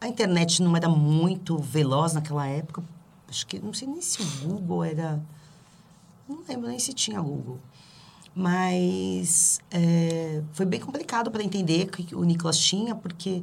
A 0.00 0.08
internet 0.08 0.62
não 0.62 0.74
era 0.76 0.88
muito 0.88 1.58
veloz 1.58 2.14
naquela 2.14 2.46
época. 2.46 2.82
Acho 3.28 3.46
que 3.46 3.58
não 3.58 3.72
sei 3.74 3.86
nem 3.88 4.00
se 4.00 4.22
o 4.22 4.26
Google 4.48 4.84
era. 4.84 5.22
Não 6.28 6.38
lembro 6.48 6.68
nem 6.68 6.78
se 6.78 6.92
tinha 6.94 7.20
Google. 7.20 7.58
Mas 8.34 9.60
é, 9.70 10.42
foi 10.52 10.66
bem 10.66 10.80
complicado 10.80 11.30
para 11.30 11.42
entender 11.42 11.84
o 11.84 11.88
que 11.88 12.14
o 12.14 12.24
Nicolas 12.24 12.58
tinha, 12.58 12.94
porque 12.94 13.42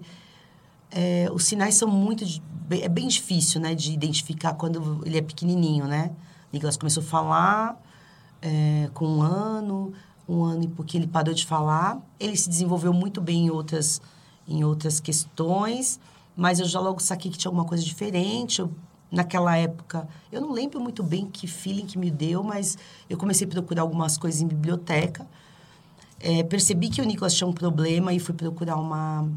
é, 0.91 1.29
os 1.31 1.45
sinais 1.45 1.75
são 1.75 1.87
muito. 1.87 2.23
É 2.69 2.87
bem 2.87 3.07
difícil, 3.07 3.59
né, 3.59 3.75
de 3.75 3.91
identificar 3.91 4.53
quando 4.53 5.01
ele 5.05 5.17
é 5.17 5.21
pequenininho, 5.21 5.87
né? 5.87 6.11
Nicolas 6.53 6.77
começou 6.77 7.03
a 7.03 7.05
falar 7.05 7.81
é, 8.41 8.89
com 8.93 9.05
um 9.05 9.21
ano, 9.21 9.93
um 10.27 10.43
ano 10.43 10.63
e 10.63 10.67
pouquinho 10.67 11.03
ele 11.03 11.11
parou 11.11 11.33
de 11.33 11.45
falar. 11.45 12.01
Ele 12.19 12.35
se 12.35 12.49
desenvolveu 12.49 12.93
muito 12.93 13.21
bem 13.21 13.47
em 13.47 13.49
outras, 13.49 14.01
em 14.47 14.63
outras 14.63 14.99
questões, 14.99 15.99
mas 16.35 16.59
eu 16.59 16.65
já 16.65 16.79
logo 16.79 16.99
saquei 16.99 17.31
que 17.31 17.37
tinha 17.37 17.49
alguma 17.49 17.65
coisa 17.65 17.83
diferente. 17.83 18.59
Eu, 18.59 18.71
naquela 19.11 19.55
época, 19.57 20.07
eu 20.31 20.41
não 20.41 20.51
lembro 20.51 20.79
muito 20.79 21.03
bem 21.03 21.27
que 21.27 21.47
feeling 21.47 21.85
que 21.85 21.97
me 21.97 22.09
deu, 22.09 22.43
mas 22.43 22.77
eu 23.09 23.17
comecei 23.17 23.45
a 23.45 23.49
procurar 23.49 23.81
algumas 23.81 24.17
coisas 24.17 24.41
em 24.41 24.47
biblioteca. 24.47 25.27
É, 26.19 26.43
percebi 26.43 26.89
que 26.89 27.01
o 27.01 27.05
Nicolas 27.05 27.33
tinha 27.33 27.47
um 27.47 27.53
problema 27.53 28.13
e 28.13 28.19
fui 28.19 28.33
procurar 28.35 28.77
uma, 28.77 29.27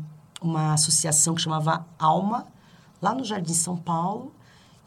uma 0.46 0.74
associação 0.74 1.34
que 1.34 1.42
chamava 1.42 1.86
Alma, 1.98 2.46
lá 3.00 3.14
no 3.14 3.24
Jardim 3.24 3.54
São 3.54 3.76
Paulo. 3.76 4.32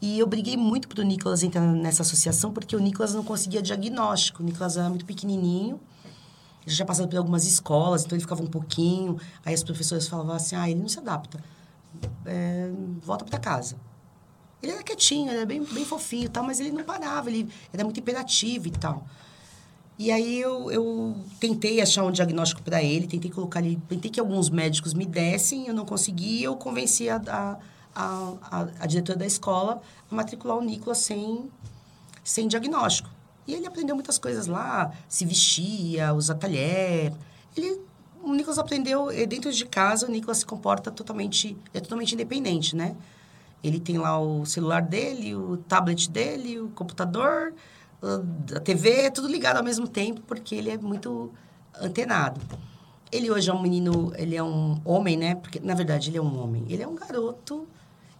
E 0.00 0.18
eu 0.18 0.26
briguei 0.26 0.56
muito 0.56 0.86
para 0.88 1.00
o 1.00 1.04
Nicolas 1.04 1.42
entrar 1.42 1.60
nessa 1.60 2.02
associação, 2.02 2.52
porque 2.52 2.76
o 2.76 2.78
Nicolas 2.78 3.14
não 3.14 3.24
conseguia 3.24 3.60
diagnóstico. 3.60 4.42
O 4.42 4.46
Nicolas 4.46 4.76
era 4.76 4.88
muito 4.88 5.04
pequenininho, 5.04 5.80
ele 6.64 6.74
já 6.74 6.84
passado 6.84 7.08
por 7.08 7.16
algumas 7.16 7.44
escolas, 7.46 8.04
então 8.04 8.14
ele 8.14 8.22
ficava 8.22 8.42
um 8.42 8.46
pouquinho. 8.46 9.18
Aí 9.44 9.54
as 9.54 9.64
professoras 9.64 10.06
falavam 10.06 10.34
assim: 10.34 10.54
ah, 10.54 10.70
ele 10.70 10.80
não 10.80 10.88
se 10.88 10.98
adapta, 10.98 11.42
É, 12.24 12.70
volta 13.02 13.24
para 13.24 13.38
casa. 13.38 13.76
Ele 14.62 14.72
era 14.72 14.82
quietinho, 14.82 15.30
ele 15.30 15.36
era 15.38 15.46
bem, 15.46 15.62
bem 15.64 15.84
fofinho 15.84 16.28
tal, 16.28 16.44
mas 16.44 16.60
ele 16.60 16.72
não 16.72 16.84
parava, 16.84 17.30
ele 17.30 17.48
era 17.72 17.84
muito 17.84 17.98
imperativo 18.00 18.68
e 18.68 18.70
tal. 18.70 19.04
E 19.98 20.12
aí 20.12 20.40
eu, 20.40 20.70
eu 20.70 21.16
tentei 21.40 21.80
achar 21.80 22.04
um 22.04 22.12
diagnóstico 22.12 22.62
para 22.62 22.80
ele, 22.80 23.08
tentei 23.08 23.32
colocar 23.32 23.58
ali, 23.58 23.76
tentei 23.88 24.08
que 24.08 24.20
alguns 24.20 24.48
médicos 24.48 24.94
me 24.94 25.04
dessem, 25.04 25.66
eu 25.66 25.74
não 25.74 25.84
consegui, 25.84 26.40
eu 26.40 26.54
convenci 26.54 27.08
a, 27.08 27.20
a, 27.26 27.58
a, 27.96 28.68
a, 28.78 28.86
diretora 28.86 29.18
da 29.18 29.26
escola 29.26 29.82
a 30.08 30.14
matricular 30.14 30.56
o 30.56 30.62
Nicolas 30.62 30.98
sem, 30.98 31.50
sem 32.22 32.46
diagnóstico. 32.46 33.10
E 33.44 33.54
ele 33.54 33.66
aprendeu 33.66 33.96
muitas 33.96 34.18
coisas 34.18 34.46
lá, 34.46 34.92
se 35.08 35.24
vestia, 35.24 36.14
usar 36.14 36.36
talher. 36.36 37.12
Ele, 37.56 37.80
o 38.22 38.32
Nicolas 38.34 38.58
aprendeu, 38.58 39.10
eh, 39.10 39.26
dentro 39.26 39.52
de 39.52 39.66
casa, 39.66 40.06
o 40.06 40.10
Nicolas 40.10 40.38
se 40.38 40.46
comporta 40.46 40.92
totalmente, 40.92 41.56
é 41.74 41.80
totalmente 41.80 42.14
independente, 42.14 42.76
né? 42.76 42.94
Ele 43.64 43.80
tem 43.80 43.98
lá 43.98 44.20
o 44.20 44.46
celular 44.46 44.82
dele, 44.82 45.34
o 45.34 45.56
tablet 45.56 46.08
dele, 46.08 46.60
o 46.60 46.68
computador, 46.68 47.52
a 48.02 48.60
TV, 48.60 49.10
tudo 49.10 49.28
ligado 49.28 49.56
ao 49.56 49.64
mesmo 49.64 49.88
tempo, 49.88 50.20
porque 50.26 50.54
ele 50.54 50.70
é 50.70 50.78
muito 50.78 51.32
antenado. 51.80 52.40
Ele 53.10 53.30
hoje 53.30 53.50
é 53.50 53.54
um 53.54 53.60
menino, 53.60 54.12
ele 54.16 54.36
é 54.36 54.42
um 54.42 54.80
homem, 54.84 55.16
né? 55.16 55.34
Porque, 55.34 55.58
na 55.60 55.74
verdade, 55.74 56.10
ele 56.10 56.18
é 56.18 56.22
um 56.22 56.42
homem. 56.42 56.64
Ele 56.68 56.82
é 56.82 56.86
um 56.86 56.94
garoto, 56.94 57.66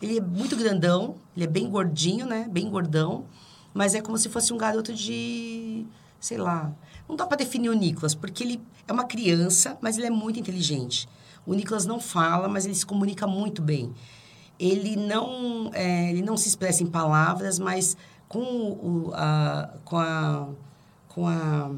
ele 0.01 0.19
é 0.19 0.21
muito 0.21 0.57
grandão, 0.57 1.17
ele 1.37 1.45
é 1.45 1.49
bem 1.49 1.69
gordinho, 1.69 2.27
né? 2.27 2.49
Bem 2.51 2.69
gordão, 2.71 3.27
mas 3.75 3.95
é 3.95 4.01
como 4.01 4.17
se 4.19 4.29
fosse 4.29 4.53
um 4.53 4.57
garoto 4.57 4.93
de, 4.93 5.87
sei 6.19 6.39
lá... 6.39 6.73
Não 7.09 7.17
dá 7.17 7.27
para 7.27 7.39
definir 7.39 7.71
o 7.71 7.75
Nicolas, 7.75 8.15
porque 8.15 8.45
ele 8.45 8.61
é 8.87 8.93
uma 8.93 9.05
criança, 9.05 9.79
mas 9.81 9.97
ele 9.97 10.07
é 10.07 10.11
muito 10.11 10.39
inteligente. 10.39 11.09
O 11.47 11.55
Nicolas 11.55 11.87
não 11.87 11.99
fala, 11.99 12.49
mas 12.49 12.67
ele 12.67 12.75
se 12.75 12.85
comunica 12.85 13.27
muito 13.27 13.63
bem 13.63 13.95
ele 14.59 14.97
não, 14.97 15.71
é, 15.73 16.11
ele 16.11 16.23
não 16.23 16.37
se 16.37 16.49
expressa 16.49 16.83
em 16.83 16.87
palavras, 16.87 17.59
mas 17.59 17.97
com, 18.29 18.41
o, 18.41 19.13
a, 19.15 19.71
com, 19.85 19.97
a, 19.97 20.49
com 21.09 21.27
a 21.27 21.71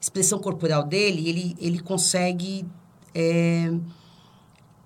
expressão 0.00 0.38
corporal 0.38 0.82
dele, 0.84 1.28
ele, 1.28 1.56
ele 1.60 1.78
consegue 1.80 2.66
é, 3.14 3.72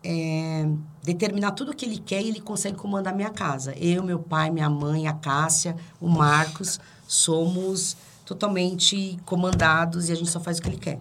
é, 0.03 0.69
determinar 1.03 1.53
tudo 1.53 1.73
o 1.73 1.75
que 1.75 1.85
ele 1.85 1.99
quer 1.99 2.23
e 2.23 2.29
ele 2.29 2.41
consegue 2.41 2.77
comandar 2.77 3.15
minha 3.15 3.31
casa. 3.31 3.73
Eu, 3.77 4.03
meu 4.03 4.19
pai, 4.19 4.51
minha 4.51 4.69
mãe, 4.69 5.07
a 5.07 5.13
Cássia, 5.13 5.77
o 6.01 6.09
Marcos, 6.09 6.81
somos 7.07 7.97
totalmente 8.25 9.19
comandados 9.25 10.09
e 10.09 10.13
a 10.13 10.15
gente 10.15 10.31
só 10.31 10.41
faz 10.41 10.59
o 10.59 10.63
que 10.63 10.69
ele 10.69 10.79
quer. 10.79 11.01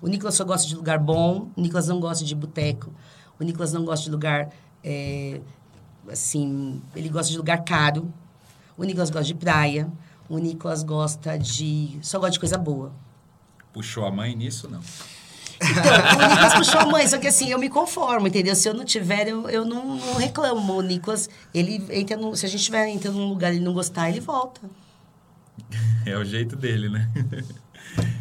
O 0.00 0.08
Nicolas 0.08 0.34
só 0.34 0.44
gosta 0.44 0.68
de 0.68 0.74
lugar 0.74 0.98
bom, 0.98 1.48
o 1.56 1.60
Nicolas 1.60 1.88
não 1.88 2.00
gosta 2.00 2.24
de 2.24 2.34
boteco, 2.34 2.92
o 3.38 3.44
Nicolas 3.44 3.72
não 3.72 3.84
gosta 3.84 4.04
de 4.04 4.10
lugar, 4.10 4.50
é, 4.84 5.40
assim, 6.10 6.80
ele 6.94 7.08
gosta 7.08 7.30
de 7.30 7.36
lugar 7.38 7.64
caro, 7.64 8.12
o 8.76 8.84
Nicolas 8.84 9.10
gosta 9.10 9.26
de 9.26 9.34
praia, 9.34 9.90
o 10.28 10.38
Nicolas 10.38 10.82
gosta 10.82 11.38
de... 11.38 11.98
só 12.02 12.18
gosta 12.18 12.32
de 12.32 12.40
coisa 12.40 12.58
boa. 12.58 12.92
Puxou 13.72 14.04
a 14.04 14.10
mãe 14.10 14.34
nisso, 14.34 14.68
não? 14.68 14.80
Então, 15.60 16.26
o 16.26 16.28
Nicolas 16.28 16.54
puxou 16.54 16.80
a 16.80 16.86
mãe, 16.86 17.06
só 17.08 17.18
que 17.18 17.26
assim, 17.26 17.50
eu 17.50 17.58
me 17.58 17.68
conformo, 17.68 18.26
entendeu? 18.26 18.54
Se 18.54 18.68
eu 18.68 18.74
não 18.74 18.84
tiver, 18.84 19.28
eu, 19.28 19.48
eu 19.48 19.64
não, 19.64 19.96
não 19.96 20.14
reclamo. 20.14 20.74
O 20.74 20.82
Nicolas, 20.82 21.30
ele 21.54 21.82
entra 21.90 22.16
no, 22.16 22.36
Se 22.36 22.46
a 22.46 22.48
gente 22.48 22.60
estiver 22.60 22.88
entrando 22.88 23.16
num 23.16 23.28
lugar 23.28 23.52
e 23.52 23.56
ele 23.56 23.64
não 23.64 23.72
gostar, 23.72 24.08
ele 24.08 24.20
volta. 24.20 24.60
É 26.04 26.16
o 26.16 26.24
jeito 26.24 26.54
dele, 26.54 26.88
né? 26.88 27.10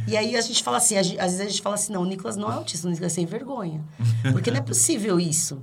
E 0.07 0.17
aí 0.17 0.35
a 0.35 0.41
gente 0.41 0.63
fala 0.63 0.77
assim, 0.77 0.97
às 0.97 1.07
vezes 1.07 1.39
a 1.39 1.43
gente 1.43 1.61
fala 1.61 1.75
assim, 1.75 1.93
não, 1.93 2.01
o 2.01 2.05
Nicolas 2.05 2.35
não 2.35 2.51
é 2.51 2.55
autista, 2.55 2.87
o 2.87 2.89
Nicolas 2.89 3.11
é 3.11 3.15
sem 3.15 3.25
vergonha. 3.27 3.83
Porque 4.31 4.49
não 4.49 4.57
é 4.57 4.61
possível 4.61 5.19
isso. 5.19 5.61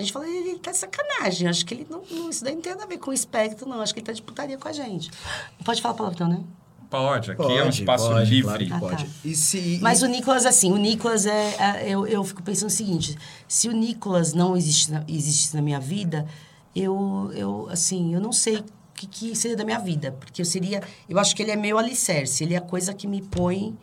A 0.00 0.02
gente 0.02 0.12
fala, 0.12 0.26
ele 0.28 0.58
tá 0.58 0.70
de 0.72 0.78
sacanagem. 0.78 1.46
Acho 1.48 1.64
que 1.66 1.74
ele 1.74 1.86
não, 1.88 2.02
não- 2.10 2.30
Isso 2.30 2.42
daí 2.42 2.54
não 2.54 2.62
tem 2.62 2.72
nada 2.72 2.84
a 2.84 2.88
ver 2.88 2.98
com 2.98 3.10
o 3.10 3.14
espectro, 3.14 3.68
não. 3.68 3.80
Acho 3.80 3.92
que 3.94 4.00
ele 4.00 4.06
tá 4.06 4.12
de 4.12 4.22
putaria 4.22 4.56
com 4.58 4.66
a 4.68 4.72
gente. 4.72 5.10
Não 5.58 5.64
pode 5.64 5.80
falar 5.82 5.94
palavrão, 5.94 6.28
né? 6.28 6.40
Pode, 6.88 7.30
aqui 7.30 7.42
é 7.56 7.64
um 7.64 7.68
espaço 7.68 8.08
pode, 8.08 8.28
livre. 8.30 8.42
Claro 8.42 8.66
que 8.66 8.72
Ah, 8.72 8.80
pode. 8.80 9.04
tá. 9.04 9.10
E 9.24 9.34
se, 9.36 9.78
Mas 9.80 10.02
o 10.02 10.06
Nicolas, 10.06 10.44
assim, 10.44 10.72
o 10.72 10.76
Nicolas 10.76 11.24
é. 11.24 11.54
é- 11.58 11.88
eu, 11.88 12.04
eu 12.06 12.24
fico 12.24 12.42
pensando 12.42 12.68
o 12.68 12.72
seguinte: 12.72 13.16
se 13.46 13.68
o 13.68 13.72
Nicolas 13.72 14.32
não 14.34 14.56
existe 14.56 14.90
na, 14.90 15.04
existisse 15.06 15.54
na 15.54 15.62
minha 15.62 15.78
vida, 15.78 16.26
eu, 16.74 17.30
eu 17.34 17.68
assim, 17.70 18.12
eu 18.12 18.20
não 18.20 18.32
sei 18.32 18.56
o 18.56 18.64
que, 18.94 19.06
que 19.06 19.36
seria 19.36 19.56
da 19.56 19.64
minha 19.64 19.78
vida. 19.78 20.10
Porque 20.18 20.42
eu 20.42 20.44
seria. 20.44 20.82
Eu 21.08 21.16
acho 21.20 21.36
que 21.36 21.42
ele 21.42 21.52
é 21.52 21.56
meu 21.56 21.78
alicerce, 21.78 22.42
ele 22.42 22.54
é 22.54 22.56
a 22.58 22.60
coisa 22.62 22.92
que 22.92 23.06
me 23.06 23.22
põe 23.22 23.76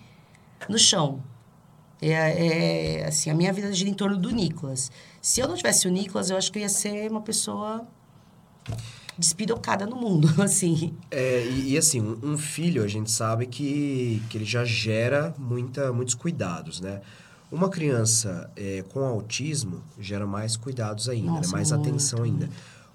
no 0.68 0.78
chão. 0.78 1.24
É, 2.01 2.11
é, 3.01 3.05
assim, 3.07 3.30
a 3.30 3.34
minha 3.34 3.51
vida 3.53 3.72
gira 3.74 3.89
em 3.89 3.93
torno 3.93 4.18
do 4.18 4.30
Nicolas. 4.32 4.91
Se 5.28 5.41
eu 5.41 5.47
não 5.49 5.57
tivesse 5.57 5.86
o 5.89 5.91
Nicolas, 5.91 6.30
eu 6.30 6.38
acho 6.38 6.49
que 6.49 6.57
eu 6.57 6.61
ia 6.61 6.69
ser 6.69 7.11
uma 7.11 7.19
pessoa 7.19 7.86
despidocada 9.17 9.86
no 9.86 9.97
mundo, 9.97 10.30
assim. 10.41 10.95
É, 11.11 11.45
e, 11.45 11.73
e, 11.73 11.78
assim, 11.78 11.99
um, 11.99 12.32
um 12.32 12.38
filho, 12.38 12.82
a 12.82 12.88
gente 12.88 13.11
sabe 13.11 13.45
que, 13.45 14.23
que 14.30 14.38
ele 14.38 14.45
já 14.45 14.63
gera 14.63 15.36
muita, 15.38 15.91
muitos 15.91 16.15
cuidados, 16.15 16.80
né? 16.80 17.01
Uma 17.51 17.67
criança 17.67 18.49
é, 18.55 18.86
com 18.88 19.01
autismo 19.01 19.84
gera 19.99 20.25
mais 20.25 20.55
cuidados 20.55 21.09
ainda, 21.09 21.30
né? 21.30 21.38
Nossa, 21.39 21.51
mais 21.51 21.71
muito. 21.73 21.89
atenção 21.89 22.23
ainda. 22.23 22.49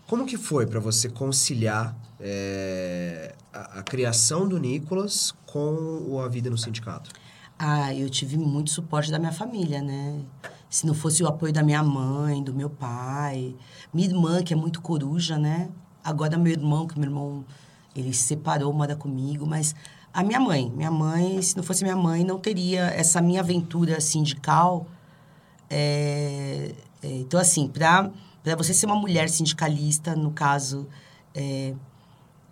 Como 0.07 0.25
que 0.25 0.39
foi 0.39 0.67
para 0.67 0.81
você 0.81 1.11
conciliar 1.11 1.95
é, 2.19 3.35
a, 3.53 3.81
a 3.81 3.83
criação 3.83 4.49
do 4.49 4.59
Nicolas 4.59 5.35
com 5.45 6.19
a 6.19 6.29
vida 6.29 6.49
no 6.49 6.57
sindicato? 6.57 7.11
Ah, 7.59 7.95
eu 7.95 8.09
tive 8.09 8.39
muito 8.39 8.71
suporte 8.71 9.11
da 9.11 9.19
minha 9.19 9.33
família, 9.33 9.83
né? 9.83 10.23
Se 10.73 10.87
não 10.87 10.95
fosse 10.95 11.23
o 11.23 11.29
apoio 11.29 11.53
da 11.53 11.63
minha 11.63 11.83
mãe, 11.83 12.43
do 12.43 12.55
meu 12.55 12.71
pai, 12.71 13.55
minha 13.93 14.09
irmã, 14.09 14.43
que 14.43 14.55
é 14.55 14.57
muito 14.57 14.81
coruja, 14.81 15.37
né? 15.37 15.69
Agora 16.03 16.39
meu 16.39 16.51
irmão, 16.51 16.87
que 16.87 16.99
meu 16.99 17.11
irmão, 17.11 17.45
ele 17.95 18.11
se 18.15 18.23
separou, 18.23 18.73
mora 18.73 18.97
comigo, 18.97 19.47
mas 19.47 19.75
a 20.15 20.25
minha 20.25 20.41
mãe, 20.41 20.73
minha 20.75 20.91
mãe, 20.91 21.43
se 21.43 21.55
não 21.59 21.63
fosse 21.63 21.85
minha 21.85 21.95
mãe, 21.95 22.25
não 22.25 22.39
teria 22.39 22.87
essa 22.87 23.21
minha 23.21 23.41
aventura 23.43 24.01
sindical. 24.01 24.87
É, 25.69 26.75
é, 27.03 27.17
então, 27.19 27.39
assim, 27.39 27.69
para 27.69 28.11
você 28.57 28.73
ser 28.73 28.87
uma 28.87 28.97
mulher 28.97 29.29
sindicalista, 29.29 30.17
no 30.17 30.31
caso, 30.31 30.89
é, 31.35 31.75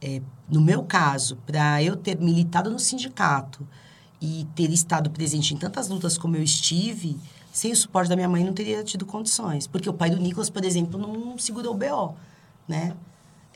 é, 0.02 0.20
no 0.46 0.60
meu 0.60 0.82
caso, 0.82 1.36
para 1.46 1.82
eu 1.82 1.96
ter 1.96 2.18
militado 2.18 2.70
no 2.70 2.78
sindicato 2.78 3.66
e 4.20 4.46
ter 4.54 4.70
estado 4.70 5.08
presente 5.08 5.54
em 5.54 5.56
tantas 5.56 5.88
lutas 5.88 6.18
como 6.18 6.36
eu 6.36 6.42
estive, 6.42 7.18
sem 7.52 7.72
o 7.72 7.76
suporte 7.76 8.08
da 8.08 8.16
minha 8.16 8.28
mãe 8.28 8.44
não 8.44 8.52
teria 8.52 8.82
tido 8.84 9.04
condições. 9.04 9.66
Porque 9.66 9.88
o 9.88 9.92
pai 9.92 10.10
do 10.10 10.16
Nicolas, 10.16 10.50
por 10.50 10.64
exemplo, 10.64 10.98
não 10.98 11.38
segurou 11.38 11.74
o 11.74 11.76
BO, 11.76 12.14
né? 12.68 12.94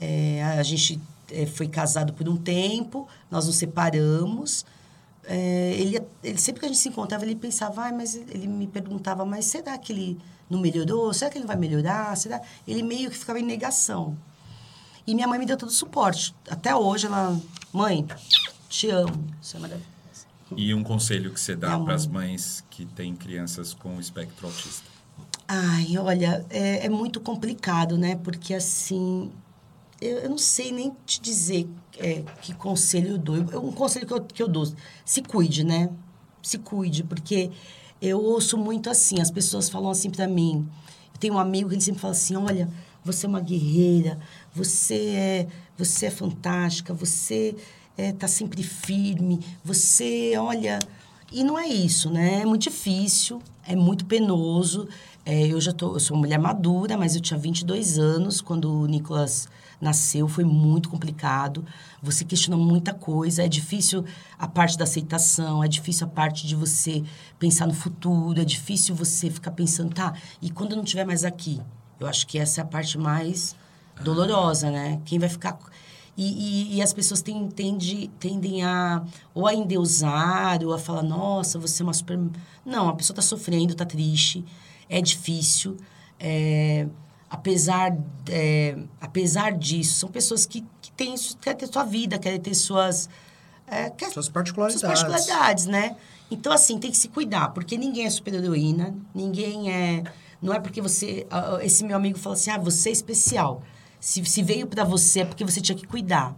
É, 0.01 0.42
a 0.42 0.62
gente 0.62 1.01
é, 1.30 1.47
foi 1.47 1.68
casado 1.68 2.12
por 2.12 2.28
um 2.28 2.36
tempo, 2.36 3.09
nós 3.30 3.47
nos 3.47 3.57
separamos. 3.57 4.64
É, 5.24 5.74
ele, 5.78 6.03
ele, 6.22 6.38
sempre 6.38 6.61
que 6.61 6.66
a 6.66 6.68
gente 6.68 6.80
se 6.80 6.88
encontrava, 6.88 7.24
ele 7.24 7.36
pensava, 7.36 7.86
ah, 7.86 7.92
mas 7.92 8.14
ele 8.14 8.47
me 8.47 8.66
perguntava, 8.66 9.24
mas 9.24 9.47
será 9.47 9.78
que 9.78 9.92
ele 9.92 10.18
não 10.51 10.61
melhorou? 10.61 11.14
Será 11.14 11.30
que 11.30 11.38
ele 11.38 11.47
vai 11.47 11.57
melhorar? 11.57 12.14
Será? 12.16 12.40
Ele 12.66 12.82
meio 12.82 13.11
que 13.11 13.16
ficava 13.16 13.38
em 13.38 13.45
negação. 13.45 14.16
E 15.07 15.14
minha 15.14 15.26
mãe 15.26 15.38
me 15.38 15.47
deu 15.47 15.57
todo 15.57 15.68
o 15.68 15.72
suporte. 15.72 16.34
Até 16.51 16.74
hoje, 16.74 17.07
ela, 17.07 17.38
mãe, 17.72 18.07
te 18.68 18.90
amo. 18.90 19.24
Isso 19.40 19.57
é 19.57 19.61
maravilhoso. 19.61 19.93
E 20.57 20.74
um 20.74 20.82
conselho 20.82 21.32
que 21.32 21.40
você 21.40 21.57
dá 21.57 21.68
Minha 21.74 21.84
para 21.84 21.95
as 21.95 22.07
mãe. 22.07 22.28
mães 22.28 22.64
que 22.70 22.84
têm 22.86 23.14
crianças 23.14 23.72
com 23.74 23.99
espectro 23.99 24.47
autista? 24.47 24.84
Ai, 25.49 25.97
olha, 25.99 26.45
é, 26.51 26.86
é 26.86 26.88
muito 26.88 27.20
complicado, 27.20 27.99
né? 27.99 28.16
Porque 28.22 28.55
assim, 28.55 29.30
eu, 30.01 30.18
eu 30.18 30.30
não 30.30 30.38
sei 30.38 30.72
nem 30.72 30.95
te 31.07 31.20
dizer 31.20 31.68
é, 31.99 32.22
que 32.40 32.55
conselho 32.55 33.11
eu 33.11 33.18
dou. 33.18 33.36
Eu- 33.36 33.64
Um 33.66 33.72
conselho 33.72 34.07
que 34.07 34.12
eu, 34.12 34.20
que 34.22 34.42
eu 34.42 34.49
dou, 34.49 34.70
se 35.05 35.22
cuide, 35.22 35.64
né? 35.64 35.90
Se 36.42 36.59
cuide, 36.59 37.05
porque 37.05 37.51
eu 38.01 38.20
ouço 38.22 38.57
muito 38.59 38.88
assim, 38.90 39.20
as 39.20 39.30
pessoas 39.30 39.68
falam 39.68 39.90
assim 39.90 40.11
pra 40.11 40.26
mim. 40.28 40.66
Eu 41.12 41.18
tenho 41.20 41.34
um 41.34 41.38
amigo 41.38 41.68
que 41.68 41.74
ele 41.74 41.82
sempre 41.82 42.01
fala 42.01 42.12
assim: 42.12 42.36
olha, 42.36 42.68
você 43.05 43.26
é 43.26 43.28
uma 43.28 43.40
guerreira, 43.40 44.18
você 44.55 44.95
é, 44.95 45.49
você 45.76 46.07
é 46.07 46.11
fantástica, 46.11 46.92
você 46.95 47.55
é, 47.97 48.12
tá 48.12 48.28
sempre 48.28 48.62
firme, 48.62 49.40
você, 49.64 50.34
olha. 50.36 50.78
E 51.32 51.42
não 51.42 51.59
é 51.59 51.66
isso, 51.66 52.11
né? 52.11 52.42
É 52.42 52.45
muito 52.47 52.62
difícil, 52.62 53.42
é 53.66 53.74
muito 53.74 54.05
penoso. 54.05 54.88
É, 55.26 55.47
eu 55.47 55.61
já 55.61 55.72
tô, 55.72 55.95
eu 55.95 56.01
sou 56.01 56.16
uma 56.16 56.20
mulher 56.20 56.38
madura, 56.38 56.97
mas 56.97 57.14
eu 57.14 57.20
tinha 57.20 57.38
22 57.38 57.99
anos 57.99 58.40
quando 58.40 58.72
o 58.72 58.86
Nicolas 58.86 59.49
nasceu, 59.80 60.28
foi 60.28 60.45
muito 60.45 60.88
complicado. 60.88 61.64
Você 62.03 62.24
questiona 62.24 62.57
muita 62.57 62.92
coisa, 62.92 63.42
é 63.42 63.49
difícil 63.49 64.05
a 64.38 64.47
parte 64.47 64.76
da 64.76 64.84
aceitação, 64.84 65.62
é 65.62 65.68
difícil 65.68 66.07
a 66.07 66.11
parte 66.11 66.47
de 66.47 66.55
você 66.55 67.03
pensar 67.38 67.66
no 67.66 67.74
futuro, 67.74 68.40
é 68.40 68.45
difícil 68.45 68.95
você 68.95 69.30
ficar 69.30 69.51
pensando, 69.51 69.95
tá, 69.95 70.14
e 70.40 70.51
quando 70.51 70.72
eu 70.72 70.76
não 70.76 70.84
estiver 70.84 71.05
mais 71.05 71.24
aqui? 71.24 71.61
Eu 71.99 72.07
acho 72.07 72.26
que 72.26 72.38
essa 72.38 72.61
é 72.61 72.62
a 72.62 72.66
parte 72.66 72.99
mais 72.99 73.55
dolorosa, 74.03 74.70
né? 74.70 75.01
Quem 75.05 75.18
vai 75.18 75.28
ficar. 75.28 75.59
E, 76.16 76.74
e, 76.74 76.76
e 76.76 76.82
as 76.82 76.92
pessoas 76.92 77.20
têm, 77.22 77.48
tende, 77.48 78.08
tendem 78.20 78.62
a 78.62 79.02
ou 79.34 79.46
a 79.46 79.54
endeusar 79.54 80.62
ou 80.64 80.72
a 80.72 80.78
falar, 80.78 81.02
nossa, 81.02 81.58
você 81.58 81.82
é 81.82 81.84
uma 81.84 81.92
super. 81.92 82.18
Não, 82.64 82.88
a 82.88 82.94
pessoa 82.94 83.14
está 83.14 83.22
sofrendo, 83.22 83.72
está 83.72 83.84
triste, 83.84 84.44
é 84.88 85.00
difícil. 85.00 85.76
é, 86.20 86.86
apesar, 87.28 87.96
é, 88.28 88.76
apesar 89.00 89.52
disso, 89.58 89.94
são 89.98 90.08
pessoas 90.08 90.46
que, 90.46 90.64
que 90.80 90.92
têm, 90.92 91.14
querem 91.40 91.58
ter 91.58 91.66
sua 91.72 91.82
vida, 91.84 92.18
querem 92.18 92.40
ter 92.40 92.54
suas. 92.54 93.08
É, 93.66 93.90
quer- 93.90 94.10
Suas 94.12 94.28
particularidades. 94.28 94.80
suas 94.80 95.02
particularidades, 95.02 95.66
né? 95.66 95.96
Então, 96.30 96.52
assim, 96.52 96.78
tem 96.78 96.90
que 96.90 96.97
se 96.97 97.09
cuidar, 97.09 97.48
porque 97.48 97.76
ninguém 97.76 98.06
é 98.06 98.10
super-heroína, 98.10 98.94
ninguém 99.14 99.72
é... 99.72 100.05
Não 100.40 100.52
é 100.52 100.60
porque 100.60 100.80
você... 100.80 101.26
Esse 101.62 101.84
meu 101.84 101.97
amigo 101.97 102.18
fala 102.18 102.34
assim, 102.34 102.51
ah, 102.51 102.59
você 102.59 102.90
é 102.90 102.93
especial. 102.93 103.62
Se, 104.05 104.22
se 104.26 104.43
veio 104.43 104.66
pra 104.66 104.85
você 104.85 105.20
é 105.20 105.24
porque 105.24 105.43
você 105.47 105.62
tinha 105.62 105.74
que 105.74 105.86
cuidar. 105.86 106.36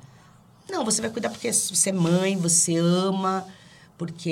Não, 0.70 0.84
você 0.84 1.02
vai 1.02 1.10
cuidar 1.10 1.30
porque 1.30 1.52
você 1.52 1.90
é 1.90 1.92
mãe, 1.92 2.36
você 2.36 2.76
ama, 2.76 3.44
porque 3.98 4.30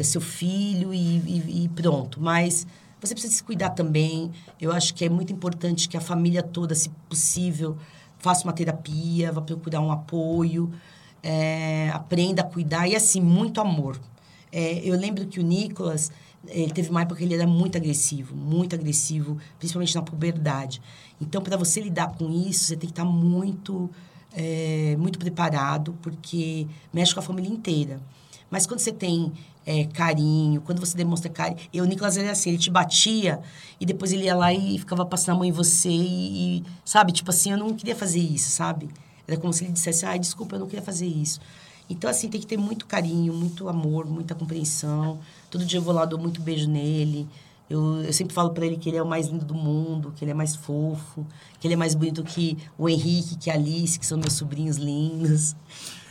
é 0.00 0.02
seu 0.02 0.20
filho 0.20 0.92
e, 0.92 0.98
e- 1.18 1.64
e 1.64 1.68
pronto. 1.68 2.20
Mas 2.20 2.66
você 3.00 3.14
precisa 3.14 3.32
se 3.34 3.44
cuidar 3.44 3.70
também. 3.70 4.32
Eu 4.60 4.72
acho 4.72 4.94
que 4.94 5.04
é 5.04 5.08
muito 5.08 5.32
importante 5.32 5.88
que 5.88 5.96
a 5.96 6.00
família 6.00 6.42
toda, 6.42 6.74
se 6.74 6.88
possível, 7.08 7.78
faça 8.18 8.42
uma 8.42 8.52
terapia, 8.52 9.30
vá 9.30 9.40
procurar 9.40 9.80
um 9.80 9.92
apoio, 9.92 10.68
é, 11.22 11.88
aprenda 11.94 12.42
a 12.42 12.44
cuidar 12.44 12.88
e, 12.88 12.96
assim, 12.96 13.20
muito 13.20 13.60
amor. 13.60 13.96
É, 14.50 14.80
eu 14.84 14.96
lembro 14.98 15.24
que 15.28 15.38
o 15.38 15.42
Nicolas, 15.44 16.10
ele 16.48 16.72
teve 16.72 16.90
uma 16.90 17.02
época 17.02 17.18
que 17.18 17.24
ele 17.24 17.34
era 17.34 17.46
muito 17.46 17.76
agressivo, 17.76 18.34
muito 18.34 18.74
agressivo, 18.74 19.38
principalmente 19.58 19.94
na 19.94 20.02
puberdade. 20.02 20.82
Então, 21.22 21.40
para 21.40 21.56
você 21.56 21.80
lidar 21.80 22.08
com 22.18 22.30
isso, 22.30 22.64
você 22.64 22.76
tem 22.76 22.88
que 22.88 22.92
estar 22.92 23.04
muito, 23.04 23.88
é, 24.34 24.96
muito 24.98 25.18
preparado, 25.18 25.96
porque 26.02 26.66
mexe 26.92 27.14
com 27.14 27.20
a 27.20 27.22
família 27.22 27.48
inteira. 27.48 28.00
Mas 28.50 28.66
quando 28.66 28.80
você 28.80 28.92
tem 28.92 29.32
é, 29.64 29.84
carinho, 29.84 30.60
quando 30.60 30.80
você 30.80 30.96
demonstra 30.96 31.30
carinho... 31.30 31.60
Eu, 31.72 31.84
o 31.84 31.86
Nicolas 31.86 32.16
era 32.16 32.32
assim, 32.32 32.50
ele 32.50 32.58
te 32.58 32.70
batia 32.70 33.40
e 33.80 33.86
depois 33.86 34.12
ele 34.12 34.24
ia 34.24 34.34
lá 34.34 34.52
e 34.52 34.78
ficava 34.78 35.06
passando 35.06 35.36
a 35.36 35.38
mão 35.38 35.44
em 35.44 35.52
você 35.52 35.88
e, 35.88 36.58
e, 36.58 36.64
sabe? 36.84 37.12
Tipo 37.12 37.30
assim, 37.30 37.52
eu 37.52 37.56
não 37.56 37.72
queria 37.72 37.94
fazer 37.94 38.20
isso, 38.20 38.50
sabe? 38.50 38.88
Era 39.26 39.38
como 39.38 39.52
se 39.52 39.64
ele 39.64 39.72
dissesse, 39.72 40.04
ai, 40.04 40.18
desculpa, 40.18 40.56
eu 40.56 40.60
não 40.60 40.66
queria 40.66 40.84
fazer 40.84 41.06
isso. 41.06 41.40
Então, 41.88 42.10
assim, 42.10 42.28
tem 42.28 42.40
que 42.40 42.46
ter 42.46 42.56
muito 42.56 42.84
carinho, 42.86 43.32
muito 43.32 43.68
amor, 43.68 44.06
muita 44.06 44.34
compreensão. 44.34 45.18
Todo 45.50 45.64
dia 45.64 45.78
eu 45.78 45.82
vou 45.82 45.94
lá, 45.94 46.04
dou 46.04 46.18
muito 46.18 46.40
beijo 46.40 46.68
nele. 46.68 47.28
Eu, 47.72 48.02
eu 48.02 48.12
sempre 48.12 48.34
falo 48.34 48.50
para 48.50 48.66
ele 48.66 48.76
que 48.76 48.90
ele 48.90 48.98
é 48.98 49.02
o 49.02 49.06
mais 49.06 49.28
lindo 49.28 49.46
do 49.46 49.54
mundo, 49.54 50.12
que 50.14 50.22
ele 50.22 50.30
é 50.30 50.34
mais 50.34 50.54
fofo, 50.54 51.26
que 51.58 51.66
ele 51.66 51.72
é 51.72 51.76
mais 51.76 51.94
bonito 51.94 52.22
que 52.22 52.58
o 52.76 52.86
Henrique, 52.86 53.36
que 53.36 53.50
a 53.50 53.54
Alice, 53.54 53.98
que 53.98 54.04
são 54.04 54.18
meus 54.18 54.34
sobrinhos 54.34 54.76
lindos. 54.76 55.56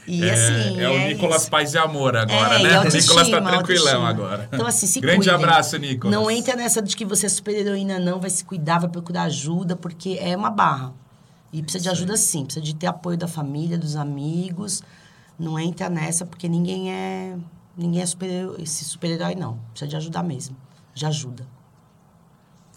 E 0.08 0.24
é, 0.24 0.34
assim. 0.34 0.82
é 0.82 0.90
o 0.90 1.08
Nicolas 1.08 1.44
isso. 1.44 1.52
Paz 1.52 1.76
e 1.76 1.78
Amor 1.78 2.18
agora, 2.18 2.60
É, 2.60 2.64
né? 2.64 2.80
O 2.80 2.84
Nicolas 2.92 3.30
tá 3.30 3.40
tranquilão 3.40 4.04
agora. 4.04 4.50
Então, 4.52 4.66
assim, 4.66 4.88
se 4.88 5.00
Grande 5.00 5.18
cuidem. 5.20 5.36
abraço, 5.36 5.78
Nicolas. 5.78 6.12
Não 6.12 6.32
entra 6.32 6.56
nessa 6.56 6.82
de 6.82 6.96
que 6.96 7.06
você 7.06 7.28
é 7.28 7.30
super 7.30 7.56
heroína, 7.56 8.00
não. 8.00 8.20
Vai 8.20 8.32
se 8.32 8.44
cuidar, 8.44 8.80
vai 8.80 8.90
procurar 8.90 9.24
ajuda, 9.24 9.76
porque 9.76 10.18
é 10.20 10.36
uma 10.36 10.50
barra. 10.50 10.92
E 11.54 11.62
precisa 11.62 11.84
de 11.84 11.90
ajuda 11.90 12.18
sim. 12.18 12.44
Precisa 12.46 12.66
de 12.66 12.74
ter 12.74 12.88
apoio 12.88 13.16
da 13.18 13.28
família, 13.28 13.78
dos 13.78 13.96
amigos. 13.96 14.82
Não 15.38 15.60
entra 15.60 15.90
nessa, 15.90 16.26
porque 16.26 16.50
ninguém 16.50 16.92
é... 16.92 17.38
Ninguém 17.78 18.02
é 18.02 18.06
super, 18.06 18.28
esse 18.60 18.84
super-herói, 18.84 19.36
não. 19.36 19.60
Precisa 19.70 19.88
de 19.88 19.96
ajudar 19.96 20.24
mesmo. 20.24 20.56
De 20.94 21.06
ajuda. 21.06 21.46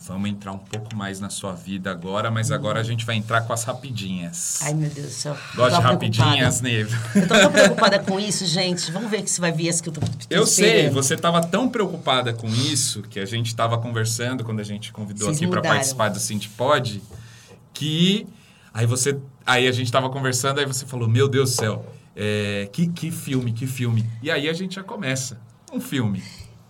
Vamos 0.07 0.29
entrar 0.29 0.53
um 0.53 0.59
pouco 0.59 0.95
mais 0.95 1.19
na 1.19 1.31
sua 1.31 1.55
vida 1.55 1.91
agora, 1.91 2.31
mas 2.31 2.51
agora 2.51 2.79
a 2.79 2.83
gente 2.83 3.07
vai 3.07 3.17
entrar 3.17 3.41
com 3.41 3.55
as 3.55 3.65
rapidinhas. 3.65 4.61
Ai, 4.63 4.75
meu 4.75 4.91
Deus 4.91 5.07
do 5.07 5.13
céu. 5.13 5.35
Gosta 5.55 5.77
de 5.77 5.83
tava 5.83 5.95
rapidinhas. 5.95 6.61
Neve? 6.61 6.95
Eu 7.15 7.27
tô 7.27 7.35
tão 7.35 7.49
preocupada 7.53 7.99
com 7.99 8.21
isso, 8.21 8.45
gente. 8.45 8.93
Vamos 8.93 9.11
ver 9.11 9.23
que 9.23 9.31
se 9.31 9.41
vai 9.41 9.51
vir 9.51 9.69
essa 9.69 9.83
que 9.83 9.89
eu 9.89 9.95
tô, 9.95 10.03
tô 10.03 10.07
Eu 10.29 10.47
sei, 10.47 10.91
você 10.91 11.15
estava 11.15 11.41
tão 11.41 11.71
preocupada 11.71 12.35
com 12.35 12.49
isso 12.49 13.01
que 13.03 13.19
a 13.19 13.25
gente 13.25 13.47
estava 13.47 13.79
conversando 13.79 14.45
quando 14.45 14.61
a 14.61 14.65
gente 14.65 14.93
convidou 14.93 15.29
Vocês 15.29 15.39
aqui 15.39 15.47
para 15.47 15.63
participar 15.63 16.11
do 16.11 16.21
Sintipod, 16.21 17.03
que 17.73 18.27
aí 18.75 18.85
você, 18.85 19.19
aí 19.47 19.67
a 19.67 19.73
gente 19.73 19.87
estava 19.87 20.11
conversando, 20.11 20.59
aí 20.61 20.67
você 20.67 20.85
falou, 20.85 21.09
meu 21.09 21.29
Deus 21.29 21.53
do 21.53 21.57
céu, 21.57 21.87
é, 22.15 22.69
que, 22.71 22.89
que 22.89 23.11
filme, 23.11 23.55
que 23.55 23.67
filme. 23.67 24.05
E 24.23 24.31
aí 24.31 24.51
a 24.51 24.53
gente 24.53 24.75
já 24.75 24.83
começa. 24.83 25.41
Um 25.73 25.81
filme. 25.81 26.23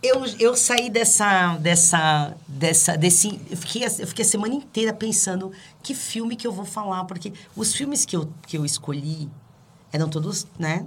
Eu, 0.07 0.23
eu 0.39 0.55
saí 0.55 0.91
dessa, 0.91 1.57
dessa, 1.57 2.37
dessa, 2.47 2.95
desse, 2.95 3.41
eu 3.51 3.57
fiquei, 3.57 3.85
eu 3.87 4.07
fiquei 4.07 4.23
a 4.23 4.29
semana 4.29 4.53
inteira 4.55 4.93
pensando 4.93 5.51
que 5.83 5.95
filme 5.95 6.37
que 6.37 6.47
eu 6.47 6.53
vou 6.53 6.67
falar, 6.67 7.05
porque 7.07 7.33
os 7.57 7.73
filmes 7.75 8.05
que 8.05 8.15
eu, 8.15 8.31
que 8.47 8.59
eu 8.59 8.67
escolhi 8.67 9.31
eram 9.91 10.07
todos, 10.09 10.47
né, 10.59 10.85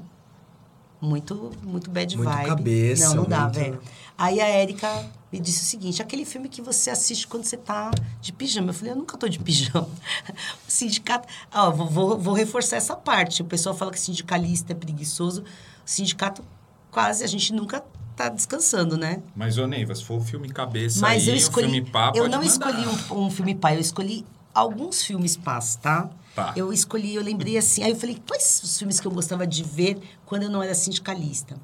muito, 1.01 1.51
muito 1.63 1.89
bad 1.89 2.15
Muito 2.15 2.29
vibe. 2.29 2.47
cabeça, 2.47 3.09
Não, 3.09 3.15
não 3.17 3.25
dá, 3.25 3.41
muito- 3.45 3.55
velho. 3.59 3.81
Aí 4.15 4.39
a 4.39 4.47
Érica 4.47 5.05
me 5.31 5.39
disse 5.39 5.61
o 5.61 5.65
seguinte, 5.65 5.99
aquele 6.01 6.23
filme 6.25 6.47
que 6.47 6.61
você 6.61 6.89
assiste 6.91 7.27
quando 7.27 7.43
você 7.43 7.57
tá 7.57 7.89
de 8.21 8.31
pijama. 8.33 8.69
Eu 8.69 8.73
falei, 8.73 8.91
eu 8.93 8.95
nunca 8.97 9.15
tô 9.17 9.27
de 9.27 9.37
pijama. 9.39 9.87
O 9.87 9.91
sindicato... 10.71 11.27
Ó, 11.53 11.71
vou, 11.71 11.87
vou, 11.87 12.17
vou 12.19 12.33
reforçar 12.33 12.77
essa 12.77 12.95
parte. 12.95 13.41
O 13.43 13.45
pessoal 13.45 13.75
fala 13.75 13.91
que 13.91 13.99
sindicalista 13.99 14.73
é 14.73 14.75
preguiçoso. 14.75 15.41
O 15.41 15.45
sindicato 15.85 16.43
quase, 16.89 17.23
a 17.23 17.27
gente 17.27 17.53
nunca 17.53 17.83
tá 18.17 18.29
descansando, 18.29 18.97
né? 18.97 19.21
Mas, 19.35 19.57
ô 19.59 19.67
Neiva, 19.67 19.93
se 19.93 20.03
for 20.03 20.17
o 20.17 20.21
filme 20.21 20.49
cabeça 20.49 20.99
Mas 20.99 21.23
aí, 21.23 21.29
eu 21.29 21.35
escolhi. 21.35 21.67
um 21.67 21.71
filme 21.71 21.89
pá, 21.91 22.11
eu 22.15 22.23
não 22.27 22.39
mandar. 22.39 22.45
escolhi 22.45 22.85
um, 23.11 23.25
um 23.25 23.29
filme 23.29 23.53
pai, 23.53 23.75
eu 23.75 23.79
escolhi 23.79 24.25
alguns 24.53 25.03
filmes 25.03 25.37
pás, 25.37 25.75
tá? 25.75 26.09
Tá. 26.35 26.53
Eu 26.55 26.73
escolhi, 26.73 27.15
eu 27.15 27.23
lembrei 27.23 27.57
assim. 27.57 27.83
Aí 27.83 27.91
eu 27.91 27.95
falei, 27.95 28.21
quais 28.27 28.61
os 28.63 28.77
filmes 28.77 28.99
que 28.99 29.07
eu 29.07 29.11
gostava 29.11 29.45
de 29.45 29.63
ver 29.63 29.99
quando 30.25 30.43
eu 30.43 30.49
não 30.49 30.61
era 30.61 30.73
sindicalista? 30.73 31.55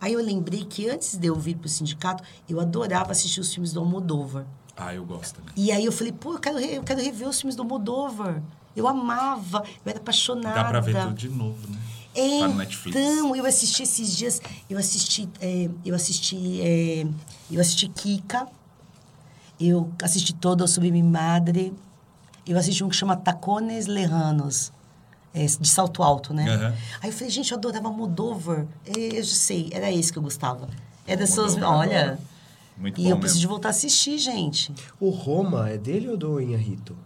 Aí 0.00 0.12
eu 0.14 0.22
lembrei 0.24 0.64
que 0.64 0.88
antes 0.88 1.16
de 1.16 1.26
eu 1.26 1.34
vir 1.34 1.56
pro 1.56 1.68
sindicato, 1.68 2.22
eu 2.48 2.58
adorava 2.60 3.12
assistir 3.12 3.40
os 3.40 3.52
filmes 3.52 3.72
do 3.72 3.80
Almodóvar. 3.80 4.46
Ah, 4.76 4.94
eu 4.94 5.04
gosto 5.04 5.36
também. 5.36 5.52
E 5.56 5.72
aí 5.72 5.84
eu 5.84 5.92
falei, 5.92 6.12
pô, 6.12 6.34
eu 6.34 6.38
quero, 6.38 6.58
eu 6.58 6.82
quero 6.82 7.00
rever 7.02 7.28
os 7.28 7.38
filmes 7.40 7.56
do 7.56 7.62
Almodóvar. 7.62 8.42
Eu 8.76 8.86
amava, 8.86 9.64
eu 9.84 9.90
era 9.90 9.98
apaixonada. 9.98 10.54
Dá 10.54 10.64
pra 10.68 10.80
ver 10.80 11.02
tudo 11.02 11.14
de 11.14 11.28
novo, 11.28 11.68
né? 11.68 11.78
Tá 12.40 12.48
no 12.48 12.54
Netflix. 12.54 12.96
Então, 12.96 13.36
eu 13.36 13.46
assisti 13.46 13.82
esses 13.82 14.16
dias, 14.16 14.40
eu 14.68 14.78
assisti, 14.78 15.28
é, 15.40 15.68
eu 15.84 15.94
assisti, 15.94 16.60
é, 16.60 17.06
eu 17.50 17.60
assisti 17.60 17.88
Kika, 17.88 18.46
eu 19.60 19.92
assisti 20.02 20.34
todo 20.34 20.66
sobre 20.66 20.90
mi 20.90 21.02
madre, 21.02 21.72
eu 22.46 22.56
assisti 22.58 22.82
um 22.82 22.88
que 22.88 22.96
chama 22.96 23.16
Tacones 23.16 23.86
Lejanos, 23.86 24.72
é, 25.34 25.44
de 25.44 25.68
salto 25.68 26.02
alto, 26.02 26.32
né? 26.32 26.48
Aham. 26.48 26.74
Aí 27.02 27.10
eu 27.10 27.12
falei, 27.12 27.30
gente, 27.30 27.52
eu 27.52 27.58
adorava 27.58 27.90
Moldover, 27.90 28.66
É, 28.86 29.18
eu 29.18 29.22
já 29.22 29.34
sei, 29.34 29.68
era 29.72 29.90
esse 29.92 30.12
que 30.12 30.18
eu 30.18 30.22
gostava. 30.22 30.68
É 31.06 31.16
dessas, 31.16 31.56
olha. 31.62 32.18
Muito 32.76 33.00
e 33.00 33.04
bom 33.04 33.10
eu 33.10 33.18
preciso 33.18 33.40
de 33.40 33.46
mesmo. 33.46 33.54
voltar 33.54 33.68
a 33.68 33.70
assistir, 33.70 34.18
gente. 34.18 34.72
O 35.00 35.10
Roma 35.10 35.68
é 35.68 35.76
dele 35.76 36.08
ou 36.08 36.16
do 36.16 36.40
Inharito? 36.40 36.96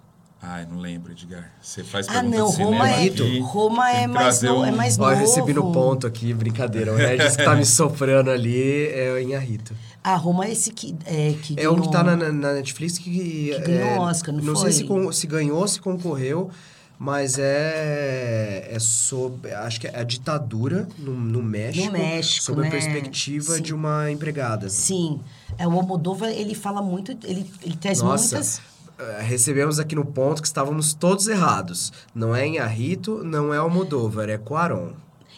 Ai, 0.44 0.66
não 0.69 0.78
lembro, 0.78 1.12
Edgar. 1.12 1.52
Você 1.62 1.85
faz 1.85 2.09
Ah, 2.09 2.14
pergunta 2.14 2.36
não, 2.36 2.51
de 2.51 2.62
Roma 2.64 2.90
é, 2.90 3.05
aqui, 3.06 3.39
Roma 3.40 3.90
é 3.93 4.06
mais, 4.09 4.43
no, 4.43 4.59
um- 4.59 4.64
é 4.64 4.73
mais 4.73 4.98
Ó, 4.98 5.02
novo. 5.02 5.12
eu 5.12 5.19
recebi 5.19 5.55
no 5.55 5.70
ponto 5.73 6.05
aqui, 6.05 6.35
brincadeira. 6.35 6.93
O 6.93 6.97
Regis 6.97 7.36
que 7.36 7.44
tá 7.44 7.55
me 7.55 7.64
soprando 7.64 8.28
ali 8.28 8.89
é 8.89 9.12
o 9.12 9.20
Inharito. 9.20 9.73
Ah, 10.02 10.16
Roma 10.16 10.47
é 10.47 10.51
esse 10.51 10.73
que... 10.73 10.97
É, 11.06 11.32
que 11.40 11.55
É 11.56 11.70
um 11.70 11.77
que 11.77 11.81
ganhou- 11.82 11.90
tá 11.93 12.02
na, 12.02 12.16
na- 12.32 12.55
Netflix 12.55 12.98
que... 12.98 13.09
Que 13.55 13.59
ganhou 13.60 13.89
é, 13.89 13.98
Oscar, 14.01 14.35
não 14.35 14.43
Não 14.43 14.56
foi? 14.56 14.73
sei 14.73 14.85
se, 14.85 15.20
se 15.20 15.27
ganhou, 15.28 15.69
se 15.69 15.81
concorreu, 15.81 16.51
mas 16.98 17.39
é, 17.39 18.69
é 18.69 18.78
sobre... 18.81 19.52
Acho 19.52 19.81
que 19.81 19.86
é 19.86 19.97
a 19.97 20.02
ditadura 20.02 20.89
no, 20.98 21.12
no 21.14 21.40
México. 21.40 21.86
No 21.86 21.93
México, 21.93 22.44
Sobre 22.44 22.62
né? 22.62 22.66
a 22.69 22.70
perspectiva 22.73 23.55
Sim. 23.55 23.62
de 23.62 23.73
uma 23.73 24.10
empregada. 24.10 24.69
Sim. 24.69 25.20
É, 25.56 25.69
o 25.69 25.73
Almodóvar, 25.73 26.31
ele 26.31 26.56
fala 26.56 26.82
muito, 26.82 27.12
ele, 27.24 27.48
ele 27.62 27.77
traz 27.77 28.02
Nossa, 28.02 28.35
muitas... 28.36 28.60
eh, 28.98 29.23
recebemos 29.23 29.78
aqui 29.78 29.94
no 29.94 30.05
ponto 30.05 30.40
que 30.43 30.47
estávamos 30.48 30.93
todos 30.94 31.27
errados. 31.28 31.93
Não 32.14 32.35
é 32.35 32.47
Inharito, 32.47 33.23
não 33.24 33.52
é 33.52 33.59
Almodóvar, 33.59 34.28
é 34.28 34.39
Cuarón. 34.39 34.93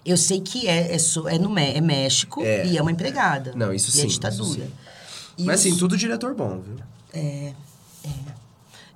Eu 0.05 0.17
sei 0.17 0.41
que 0.41 0.67
é, 0.69 0.95
é, 0.95 0.99
so- 0.99 1.27
é 1.29 1.39
no 1.39 1.49
Mé- 1.51 1.77
é 1.77 1.81
México 1.81 2.43
É. 2.43 2.67
e 2.67 2.77
é 2.77 2.83
uma 2.83 2.93
empregada. 2.93 3.53
Não, 3.57 3.73
isso 3.73 3.89
e 3.89 3.93
sim, 3.93 4.03
é 4.03 4.07
isso 4.07 4.15
ditadura. 4.17 4.65
sim. 4.65 4.71
E 5.39 5.45
Mas 5.45 5.61
os- 5.61 5.67
assim, 5.67 5.79
tudo 5.79 5.97
diretor 5.97 6.35
bom, 6.35 6.61
viu? 6.61 6.77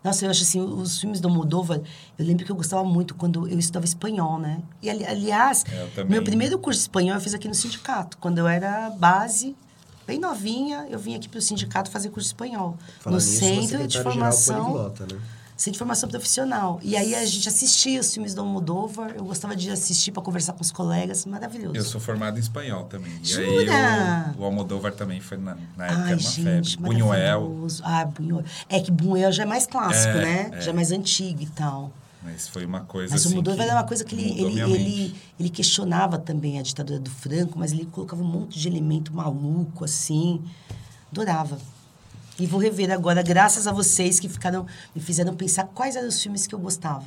Nossa, 0.02 0.24
eu 0.24 0.30
acho 0.30 0.42
assim, 0.42 0.60
os 0.60 1.00
filmes 1.00 1.20
do 1.20 1.28
Almodóvar, 1.28 1.80
eu 2.18 2.24
lembro 2.24 2.44
que 2.46 2.52
eu 2.52 2.56
gostava 2.56 2.84
muito 2.84 3.14
quando 3.16 3.48
eu 3.48 3.58
estudava 3.58 3.84
espanhol, 3.84 4.38
né? 4.38 4.60
E, 4.80 4.88
ali- 4.88 5.04
aliás, 5.04 5.64
É, 5.96 6.04
meu 6.04 6.22
primeiro 6.22 6.56
curso 6.58 6.78
de 6.78 6.82
espanhol 6.84 7.16
eu 7.16 7.20
fiz 7.20 7.34
aqui 7.34 7.48
no 7.48 7.54
sindicato. 7.54 8.16
Quando 8.18 8.38
eu 8.38 8.46
era 8.46 8.90
base, 8.90 9.56
bem 10.08 10.18
novinha, 10.18 10.86
eu 10.90 10.98
vim 10.98 11.14
aqui 11.14 11.28
para 11.28 11.38
o 11.38 11.42
sindicato 11.42 11.90
fazer 11.90 12.08
curso 12.08 12.28
de 12.28 12.34
espanhol. 12.34 12.78
Falando 12.98 13.20
no 13.20 13.24
nisso, 13.26 13.38
Centro 13.38 13.86
de 13.86 14.02
Formação... 14.02 14.64
poliglota, 14.64 15.06
né? 15.06 15.20
Centro 15.54 15.72
de 15.72 15.78
Formação 15.80 16.08
Profissional. 16.08 16.78
E 16.84 16.96
aí 16.96 17.16
a 17.16 17.26
gente 17.26 17.48
assistia 17.48 18.00
os 18.00 18.14
filmes 18.14 18.32
do 18.32 18.40
Almodóvar. 18.40 19.10
Eu 19.16 19.24
gostava 19.24 19.56
de 19.56 19.68
assistir 19.72 20.12
para 20.12 20.22
conversar 20.22 20.52
com 20.52 20.62
os 20.62 20.70
colegas. 20.70 21.26
Maravilhoso. 21.26 21.74
Eu 21.76 21.82
sou 21.84 22.00
formado 22.00 22.36
em 22.36 22.40
espanhol 22.40 22.84
também. 22.84 23.10
E 23.12 23.36
aí 23.36 23.64
Jura? 23.64 24.34
o, 24.38 24.42
o 24.42 24.44
Almodóvar 24.44 24.92
também 24.92 25.20
foi 25.20 25.36
na, 25.36 25.56
na 25.76 25.86
época 25.86 26.02
Ai, 26.04 26.12
uma 26.12 26.18
gente, 26.20 26.42
febre. 26.44 26.76
Buñuel, 26.76 27.40
maravilhoso. 27.40 27.82
Ah, 27.84 28.04
Buñuel. 28.04 28.44
É 28.68 28.78
que 28.80 28.92
Buñuel 28.92 29.32
já 29.32 29.42
é 29.42 29.46
mais 29.46 29.66
clássico, 29.66 30.16
É, 30.16 30.22
né? 30.22 30.50
é. 30.52 30.60
Já 30.60 30.70
é 30.70 30.74
mais 30.74 30.92
antigo 30.92 31.42
e 31.42 31.46
tal. 31.46 31.92
Mas 32.22 32.48
foi 32.48 32.64
uma 32.64 32.80
coisa 32.80 33.12
Mas 33.12 33.20
assim 33.20 33.34
o 33.34 33.38
Almodóvar 33.38 33.64
que 33.64 33.70
era 33.70 33.80
uma 33.80 33.86
coisa 33.86 34.04
que 34.04 34.14
ele, 34.14 34.42
ele, 34.42 34.60
ele, 34.60 35.16
ele 35.38 35.50
questionava 35.50 36.18
também 36.18 36.58
a 36.58 36.62
ditadura 36.62 36.98
do 36.98 37.10
Franco, 37.10 37.58
mas 37.58 37.72
ele 37.72 37.86
colocava 37.86 38.22
um 38.22 38.26
monte 38.26 38.58
de 38.58 38.68
elemento 38.68 39.14
maluco, 39.14 39.84
assim. 39.84 40.42
Adorava. 41.12 41.58
E 42.38 42.46
vou 42.46 42.60
rever 42.60 42.90
agora, 42.90 43.22
graças 43.22 43.66
a 43.66 43.72
vocês 43.72 44.20
que 44.20 44.28
ficaram, 44.28 44.66
me 44.94 45.00
fizeram 45.00 45.34
pensar 45.34 45.64
quais 45.64 45.96
eram 45.96 46.08
os 46.08 46.22
filmes 46.22 46.46
que 46.46 46.54
eu 46.54 46.58
gostava. 46.58 47.06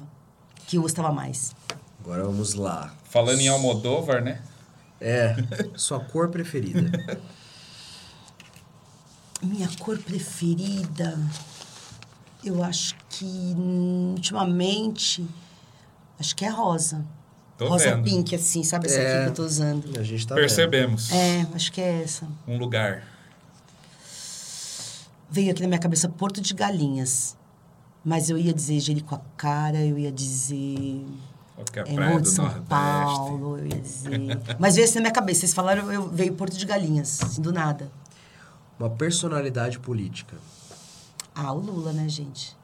Que 0.68 0.78
eu 0.78 0.82
gostava 0.82 1.12
mais. 1.12 1.54
Agora 2.00 2.24
vamos 2.24 2.54
lá. 2.54 2.94
Falando 3.06 3.40
em 3.40 3.48
Almodóvar, 3.48 4.24
né? 4.24 4.42
É, 5.00 5.36
sua 5.76 6.00
cor 6.00 6.30
preferida. 6.30 6.92
Minha 9.42 9.70
cor 9.80 9.98
preferida, 9.98 11.18
eu 12.44 12.64
acho 12.64 12.96
que 13.10 13.26
hum, 13.26 14.14
ultimamente, 14.16 15.26
acho 16.20 16.36
que 16.36 16.46
é 16.46 16.50
rosa. 16.50 17.06
Tô 17.58 17.68
rosa 17.68 17.96
vendo. 17.96 18.04
pink, 18.04 18.34
assim, 18.36 18.64
sabe 18.64 18.88
essa 18.88 19.00
É. 19.00 19.14
aqui 19.16 19.24
que 19.26 19.30
eu 19.30 19.36
tô 19.36 19.44
usando? 19.44 20.00
A 20.00 20.04
gente 20.04 20.26
tá 20.26 20.34
Percebemos 20.36 21.12
É, 21.12 21.46
acho 21.54 21.72
que 21.72 21.80
é 21.80 22.02
essa. 22.04 22.28
um 22.48 22.58
lugar. 22.58 23.04
Veio 25.30 25.52
aqui 25.52 25.62
na 25.62 25.68
minha 25.68 25.80
cabeça 25.80 26.10
Porto 26.10 26.42
de 26.42 26.54
Galinhas. 26.54 27.38
Mas 28.04 28.30
eu 28.30 28.38
ia 28.38 28.52
dizer 28.54 28.80
Jericoacoara, 28.80 29.78
eu 29.86 29.98
ia 29.98 30.12
dizer 30.12 31.06
Qual 31.56 31.66
que 31.72 31.80
é 31.80 31.84
a 31.84 31.86
é, 31.86 31.94
praia 31.94 32.10
Morro 32.10 32.22
do 32.22 32.24
de 32.24 32.30
São 32.30 32.46
Nordeste? 32.46 32.68
Paulo, 32.70 33.58
eu 33.60 33.68
ia 33.68 33.80
dizer... 33.80 34.20
Mas 34.60 34.76
veio 34.76 34.86
assim 34.88 34.96
na 34.96 35.02
minha 35.02 35.14
cabeça. 35.14 35.42
Vocês 35.42 35.54
falaram, 35.54 35.92
eu 35.92 36.10
veio 36.10 36.34
Porto 36.34 36.58
de 36.58 36.66
Galinhas, 36.66 37.22
assim, 37.22 37.42
do 37.42 37.54
nada. 37.54 37.86
vendo. 37.86 37.92
Uma 38.80 38.90
personalidade 38.90 39.78
política. 39.78 40.36
Ah, 41.34 41.53
o 41.53 41.60
Lula, 41.60 41.94
né, 41.94 42.08
gente? 42.10 42.56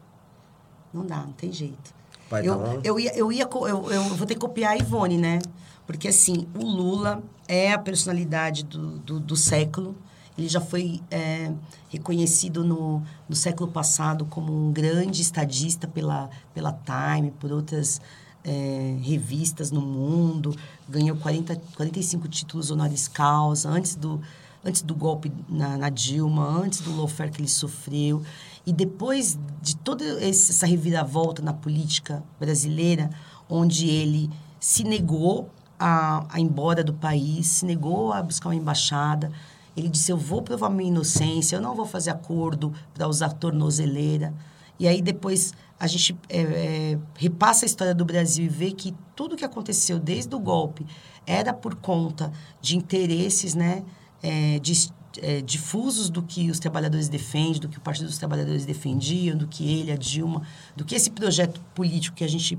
Não 0.93 1.05
dá, 1.05 1.17
não 1.17 1.33
tem 1.33 1.51
jeito. 1.51 1.93
Vai 2.29 2.47
eu, 2.47 2.57
tá 2.57 2.79
eu, 2.83 2.99
ia, 2.99 3.15
eu, 3.17 3.31
ia, 3.31 3.47
eu, 3.51 3.91
eu 3.91 4.03
vou 4.15 4.27
ter 4.27 4.33
que 4.33 4.39
copiar 4.39 4.73
a 4.73 4.77
Ivone, 4.77 5.17
né? 5.17 5.39
Porque, 5.85 6.07
assim, 6.07 6.47
o 6.53 6.63
Lula 6.63 7.23
é 7.47 7.71
a 7.71 7.79
personalidade 7.79 8.63
do, 8.63 8.99
do, 8.99 9.19
do 9.19 9.35
século. 9.35 9.95
Ele 10.37 10.49
já 10.49 10.59
foi 10.59 11.01
é, 11.09 11.51
reconhecido 11.89 12.63
no, 12.63 13.01
no 13.27 13.35
século 13.35 13.71
passado 13.71 14.25
como 14.25 14.53
um 14.53 14.71
grande 14.71 15.21
estadista 15.21 15.87
pela, 15.87 16.29
pela 16.53 16.73
Time, 16.73 17.31
por 17.31 17.51
outras 17.51 18.01
é, 18.47 18.97
revistas 19.01 19.71
no 19.71 19.81
mundo, 19.81 20.55
ganhou 20.87 21.17
40, 21.17 21.55
45 21.75 22.27
títulos 22.29 22.71
honoris 22.71 23.07
causa, 23.07 23.69
antes 23.69 23.95
do, 23.95 24.21
antes 24.63 24.81
do 24.81 24.95
golpe 24.95 25.31
na, 25.49 25.77
na 25.77 25.89
Dilma, 25.89 26.47
antes 26.47 26.79
do 26.79 26.95
lawfare 26.95 27.29
que 27.29 27.41
ele 27.41 27.49
sofreu. 27.49 28.23
E 28.67 28.73
depois 28.73 29.39
de 29.61 29.77
toda 29.77 30.03
essa 30.21 30.67
reviravolta 30.67 31.41
na 31.41 31.53
política 31.53 32.21
brasileira, 32.37 33.09
onde 33.49 33.87
ele 33.89 34.29
se 34.59 34.83
negou 34.83 35.49
a, 35.79 36.25
a 36.29 36.37
ir 36.37 36.43
embora 36.43 36.83
do 36.83 36.93
país, 36.93 37.47
se 37.47 37.65
negou 37.65 38.11
a 38.11 38.21
buscar 38.21 38.49
uma 38.49 38.55
embaixada, 38.55 39.31
ele 39.75 39.87
disse: 39.87 40.11
Eu 40.11 40.17
vou 40.17 40.41
provar 40.41 40.69
minha 40.69 40.89
inocência, 40.89 41.55
eu 41.55 41.61
não 41.61 41.73
vou 41.73 41.85
fazer 41.85 42.09
acordo 42.09 42.73
para 42.93 43.07
usar 43.07 43.29
tornozeleira. 43.29 44.33
E 44.77 44.85
aí 44.85 45.01
depois 45.01 45.53
a 45.79 45.87
gente 45.87 46.17
é, 46.27 46.41
é, 46.41 46.99
repassa 47.15 47.63
a 47.63 47.67
história 47.67 47.95
do 47.95 48.03
Brasil 48.03 48.43
e 48.43 48.49
vê 48.49 48.71
que 48.71 48.93
tudo 49.15 49.37
que 49.37 49.45
aconteceu 49.45 49.97
desde 49.97 50.35
o 50.35 50.39
golpe 50.39 50.85
era 51.25 51.53
por 51.53 51.75
conta 51.75 52.33
de 52.59 52.75
interesses 52.75 53.55
né, 53.55 53.85
é, 54.21 54.59
de, 54.59 54.91
é, 55.21 55.41
difusos 55.41 56.09
do 56.09 56.21
que 56.21 56.49
os 56.49 56.59
trabalhadores 56.59 57.09
defendem, 57.09 57.59
do 57.59 57.69
que 57.69 57.77
o 57.77 57.81
Partido 57.81 58.07
dos 58.07 58.17
Trabalhadores 58.17 58.65
defendiam, 58.65 59.37
do 59.37 59.47
que 59.47 59.79
ele, 59.79 59.91
a 59.91 59.95
Dilma, 59.95 60.41
do 60.75 60.85
que 60.85 60.95
esse 60.95 61.09
projeto 61.09 61.61
político 61.73 62.15
que 62.15 62.23
a 62.23 62.29
gente 62.29 62.57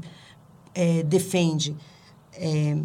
é, 0.74 1.02
defende 1.02 1.76
é, 2.34 2.78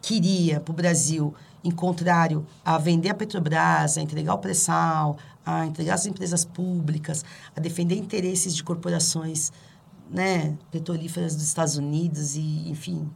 queria 0.00 0.60
para 0.60 0.72
o 0.72 0.74
Brasil 0.74 1.34
em 1.62 1.70
contrário 1.70 2.46
a 2.64 2.78
vender 2.78 3.10
a 3.10 3.14
Petrobras, 3.14 3.98
a 3.98 4.00
entregar 4.00 4.34
o 4.34 4.38
pré-sal, 4.38 5.18
a 5.44 5.66
entregar 5.66 5.94
as 5.94 6.06
empresas 6.06 6.44
públicas, 6.44 7.24
a 7.54 7.60
defender 7.60 7.96
interesses 7.96 8.54
de 8.54 8.64
corporações 8.64 9.52
né, 10.10 10.56
petrolíferas 10.70 11.34
dos 11.34 11.44
Estados 11.44 11.76
Unidos 11.76 12.34
e, 12.36 12.68
enfim. 12.68 13.08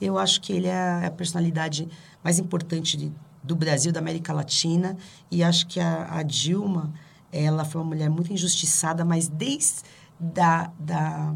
Eu 0.00 0.18
acho 0.18 0.40
que 0.40 0.52
ele 0.52 0.66
é 0.66 1.06
a 1.06 1.10
personalidade 1.10 1.88
mais 2.22 2.38
importante 2.38 2.96
de, 2.96 3.12
do 3.46 3.54
Brasil, 3.54 3.92
da 3.92 4.00
América 4.00 4.32
Latina, 4.32 4.96
e 5.30 5.42
acho 5.42 5.66
que 5.66 5.78
a, 5.78 6.18
a, 6.18 6.22
Dilma, 6.22 6.92
ela 7.32 7.64
foi 7.64 7.80
uma 7.80 7.88
mulher 7.88 8.10
muito 8.10 8.32
injustiçada, 8.32 9.04
mas 9.04 9.28
desde 9.28 9.82
da, 10.18 10.72
da, 10.78 11.32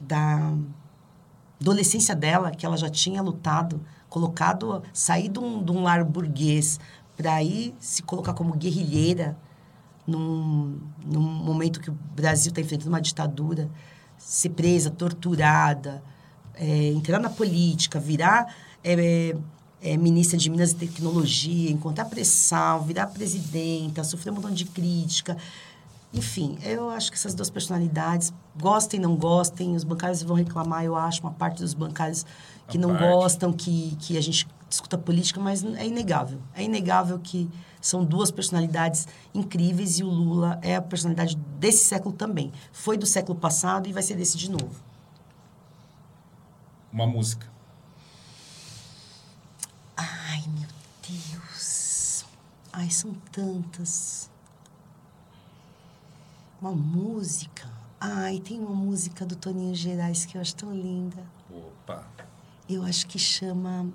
da 0.00 0.54
adolescência 1.60 2.14
dela, 2.14 2.52
que 2.52 2.64
ela 2.64 2.76
já 2.76 2.88
tinha 2.88 3.20
lutado 3.20 3.80
colocado, 4.08 4.80
sair 4.92 5.28
de 5.28 5.40
um, 5.40 5.60
de 5.60 5.72
um 5.72 5.82
lar 5.82 6.04
burguês 6.04 6.78
para 7.16 7.42
ir 7.42 7.74
se 7.80 8.00
colocar 8.00 8.32
como 8.32 8.54
guerrilheira 8.54 9.36
num, 10.06 10.78
num 11.04 11.20
momento 11.20 11.80
que 11.80 11.90
o 11.90 11.98
Brasil 12.14 12.50
está 12.50 12.60
enfrentando 12.60 12.90
uma 12.90 13.00
ditadura, 13.00 13.68
ser 14.16 14.50
presa, 14.50 14.88
torturada, 14.88 16.00
é, 16.54 16.92
entrar 16.92 17.18
na 17.18 17.28
política, 17.28 17.98
virar 17.98 18.54
é, 18.84 19.36
é, 19.84 19.98
ministra 19.98 20.38
de 20.38 20.48
Minas 20.48 20.72
e 20.72 20.76
Tecnologia, 20.76 21.70
encontrar 21.70 22.06
pressão, 22.06 22.82
virar 22.82 23.08
presidenta, 23.08 24.02
sofrer 24.02 24.30
um 24.30 24.36
montão 24.36 24.50
de 24.50 24.64
crítica. 24.64 25.36
Enfim, 26.12 26.56
eu 26.62 26.88
acho 26.88 27.10
que 27.10 27.18
essas 27.18 27.34
duas 27.34 27.50
personalidades, 27.50 28.32
gostem, 28.58 28.98
não 28.98 29.14
gostem, 29.14 29.76
os 29.76 29.84
bancários 29.84 30.22
vão 30.22 30.36
reclamar, 30.36 30.84
eu 30.84 30.96
acho, 30.96 31.20
uma 31.20 31.32
parte 31.32 31.58
dos 31.58 31.74
bancários 31.74 32.24
que 32.66 32.78
a 32.78 32.80
não 32.80 32.90
parte. 32.90 33.04
gostam 33.04 33.52
que, 33.52 33.94
que 34.00 34.16
a 34.16 34.22
gente 34.22 34.48
discuta 34.70 34.96
política, 34.96 35.38
mas 35.38 35.62
é 35.62 35.86
inegável. 35.86 36.38
É 36.54 36.62
inegável 36.62 37.18
que 37.18 37.50
são 37.78 38.02
duas 38.02 38.30
personalidades 38.30 39.06
incríveis 39.34 39.98
e 39.98 40.02
o 40.02 40.08
Lula 40.08 40.58
é 40.62 40.76
a 40.76 40.80
personalidade 40.80 41.36
desse 41.58 41.84
século 41.84 42.14
também. 42.14 42.50
Foi 42.72 42.96
do 42.96 43.04
século 43.04 43.38
passado 43.38 43.86
e 43.86 43.92
vai 43.92 44.02
ser 44.02 44.16
desse 44.16 44.38
de 44.38 44.50
novo. 44.50 44.82
Uma 46.90 47.06
música. 47.06 47.53
Ai, 49.96 50.44
meu 50.48 50.68
Deus. 51.08 52.24
Ai, 52.72 52.90
são 52.90 53.14
tantas 53.32 54.30
uma 56.64 56.72
música. 56.72 57.70
Ai, 58.00 58.40
tem 58.40 58.58
uma 58.58 58.74
música 58.74 59.26
do 59.26 59.36
Toninho 59.36 59.74
Gerais 59.74 60.24
que 60.24 60.36
eu 60.36 60.40
acho 60.40 60.56
tão 60.56 60.72
linda. 60.74 61.22
Opa! 61.50 62.06
Eu 62.68 62.82
acho 62.82 63.06
que 63.06 63.18
chama. 63.18 63.92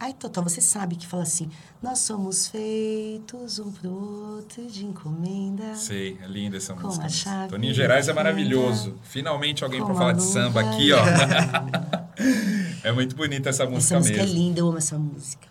Ai, 0.00 0.12
Totó, 0.12 0.40
você 0.42 0.60
sabe 0.60 0.94
que 0.94 1.06
fala 1.06 1.24
assim: 1.24 1.50
Nós 1.82 1.98
somos 1.98 2.46
feitos 2.46 3.58
um 3.58 3.72
pro 3.72 3.90
outro 3.90 4.64
de 4.66 4.86
encomenda. 4.86 5.74
Sei, 5.74 6.16
é 6.22 6.26
linda 6.26 6.56
essa 6.56 6.72
música. 6.74 7.08
Toninho 7.48 7.74
Gerais 7.74 8.08
é 8.08 8.12
maravilhoso. 8.12 8.94
Finalmente 9.02 9.64
alguém 9.64 9.84
para 9.84 9.94
falar 9.94 10.12
de 10.12 10.22
samba 10.22 10.60
aqui, 10.60 10.92
ó. 10.92 10.98
é 12.84 12.92
muito 12.92 13.16
bonita 13.16 13.48
essa 13.48 13.66
música 13.66 13.96
mesmo. 13.96 14.12
Essa 14.12 14.22
música 14.22 14.38
é 14.38 14.40
linda, 14.40 14.60
eu 14.60 14.68
amo 14.68 14.78
essa 14.78 14.96
música. 14.96 15.48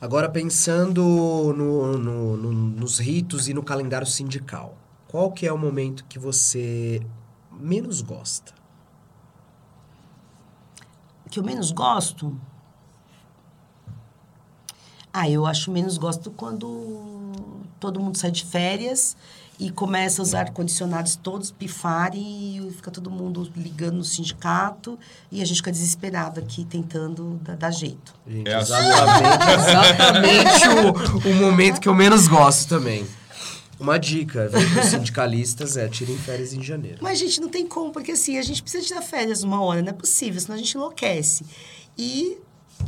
Agora, 0.00 0.28
pensando 0.28 1.02
no, 1.56 1.98
no, 1.98 2.36
no, 2.36 2.52
nos 2.52 3.00
ritos 3.00 3.48
e 3.48 3.54
no 3.54 3.64
calendário 3.64 4.06
sindical, 4.06 4.76
qual 5.08 5.32
que 5.32 5.44
é 5.44 5.52
o 5.52 5.58
momento 5.58 6.04
que 6.08 6.18
você 6.20 7.00
menos 7.50 8.00
gosta? 8.00 8.52
Que 11.30 11.38
eu 11.38 11.44
menos 11.44 11.72
gosto? 11.72 12.38
Ah, 15.12 15.28
eu 15.28 15.46
acho 15.46 15.70
menos 15.70 15.98
gosto 15.98 16.30
quando 16.30 17.32
todo 17.78 18.00
mundo 18.00 18.16
sai 18.16 18.30
de 18.30 18.44
férias 18.44 19.16
e 19.58 19.70
começa 19.70 20.22
os 20.22 20.34
ar-condicionados 20.34 21.16
todos 21.16 21.50
pifarem 21.50 22.56
e 22.56 22.70
fica 22.72 22.90
todo 22.90 23.10
mundo 23.10 23.50
ligando 23.56 23.96
no 23.96 24.04
sindicato 24.04 24.98
e 25.30 25.42
a 25.42 25.44
gente 25.44 25.58
fica 25.58 25.70
desesperado 25.70 26.40
aqui 26.40 26.64
tentando 26.64 27.38
dar, 27.42 27.56
dar 27.56 27.70
jeito. 27.70 28.14
Gente, 28.26 28.48
é 28.48 28.58
exatamente, 28.58 29.44
exatamente 29.68 30.68
o, 30.68 31.30
o 31.30 31.34
momento 31.34 31.80
que 31.80 31.88
eu 31.88 31.94
menos 31.94 32.26
gosto 32.26 32.68
também. 32.68 33.06
Uma 33.78 33.98
dica 33.98 34.48
para 34.48 34.80
os 34.80 34.90
sindicalistas 34.90 35.76
é 35.76 35.88
tirem 35.88 36.16
férias 36.16 36.54
em 36.54 36.62
janeiro. 36.62 36.98
Mas, 37.00 37.18
gente, 37.18 37.40
não 37.40 37.48
tem 37.48 37.66
como, 37.66 37.90
porque 37.90 38.12
assim, 38.12 38.38
a 38.38 38.42
gente 38.42 38.62
precisa 38.62 38.86
tirar 38.86 39.02
férias 39.02 39.42
uma 39.42 39.60
hora, 39.60 39.82
não 39.82 39.88
é 39.88 39.92
possível, 39.92 40.40
senão 40.40 40.54
a 40.54 40.58
gente 40.58 40.74
enlouquece. 40.76 41.44
E, 41.98 42.38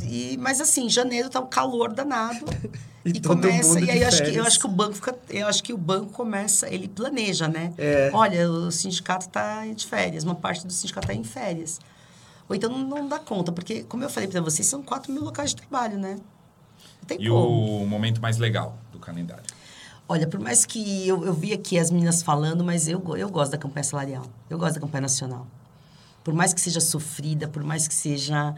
e 0.03 0.37
mas 0.37 0.59
assim, 0.61 0.89
janeiro 0.89 1.29
tá 1.29 1.39
um 1.39 1.47
calor 1.47 1.93
danado. 1.93 2.45
E, 3.05 3.09
e 3.09 3.21
começa, 3.21 3.79
e 3.79 3.91
aí 3.91 4.01
eu 4.01 4.07
acho, 4.07 4.23
que, 4.23 4.35
eu 4.35 4.43
acho 4.43 4.59
que 4.59 4.65
o 4.65 4.69
banco 4.69 4.95
fica, 4.95 5.15
eu 5.29 5.45
acho 5.45 5.63
que 5.63 5.71
o 5.71 5.77
banco 5.77 6.11
começa, 6.11 6.67
ele 6.73 6.87
planeja, 6.87 7.47
né? 7.47 7.71
É. 7.77 8.09
Olha, 8.11 8.49
o 8.49 8.71
sindicato 8.71 9.27
está 9.27 9.63
de 9.67 9.85
férias, 9.85 10.23
uma 10.23 10.33
parte 10.33 10.65
do 10.65 10.73
sindicato 10.73 11.05
está 11.05 11.13
em 11.13 11.23
férias. 11.23 11.79
Ou 12.49 12.55
então 12.55 12.67
não, 12.67 12.79
não, 12.83 13.07
dá 13.07 13.19
conta, 13.19 13.51
porque, 13.51 13.83
como 13.83 14.03
eu 14.03 14.09
falei 14.09 14.27
para 14.27 14.41
vocês, 14.41 14.67
são 14.67 14.81
4 14.81 15.13
mil 15.13 15.23
locais 15.23 15.51
de 15.51 15.57
trabalho, 15.57 15.99
né? 15.99 16.15
Não 16.15 17.05
tem 17.05 17.21
e 17.21 17.29
como. 17.29 17.83
o 17.83 17.87
momento 17.87 18.19
mais 18.19 18.39
legal 18.39 18.75
do 18.91 18.97
calendário? 18.97 19.43
Olha, 20.09 20.27
por 20.27 20.39
mais 20.39 20.65
que 20.65 21.07
eu, 21.07 21.23
eu 21.25 21.33
vi 21.33 21.53
aqui 21.53 21.77
as 21.77 21.91
meninas 21.91 22.23
falando, 22.23 22.63
mas 22.63 22.87
eu, 22.87 23.03
eu 23.17 23.29
gosto 23.29 23.51
da 23.51 23.57
campanha 23.59 23.83
salarial. 23.83 24.25
Eu 24.49 24.57
gosto 24.57 24.75
da 24.75 24.81
campanha 24.81 25.01
nacional. 25.01 25.45
Por 26.23 26.33
mais 26.33 26.55
que 26.55 26.61
seja 26.61 26.79
sofrida, 26.79 27.47
por 27.47 27.63
mais 27.63 27.87
que 27.87 27.93
seja 27.93 28.55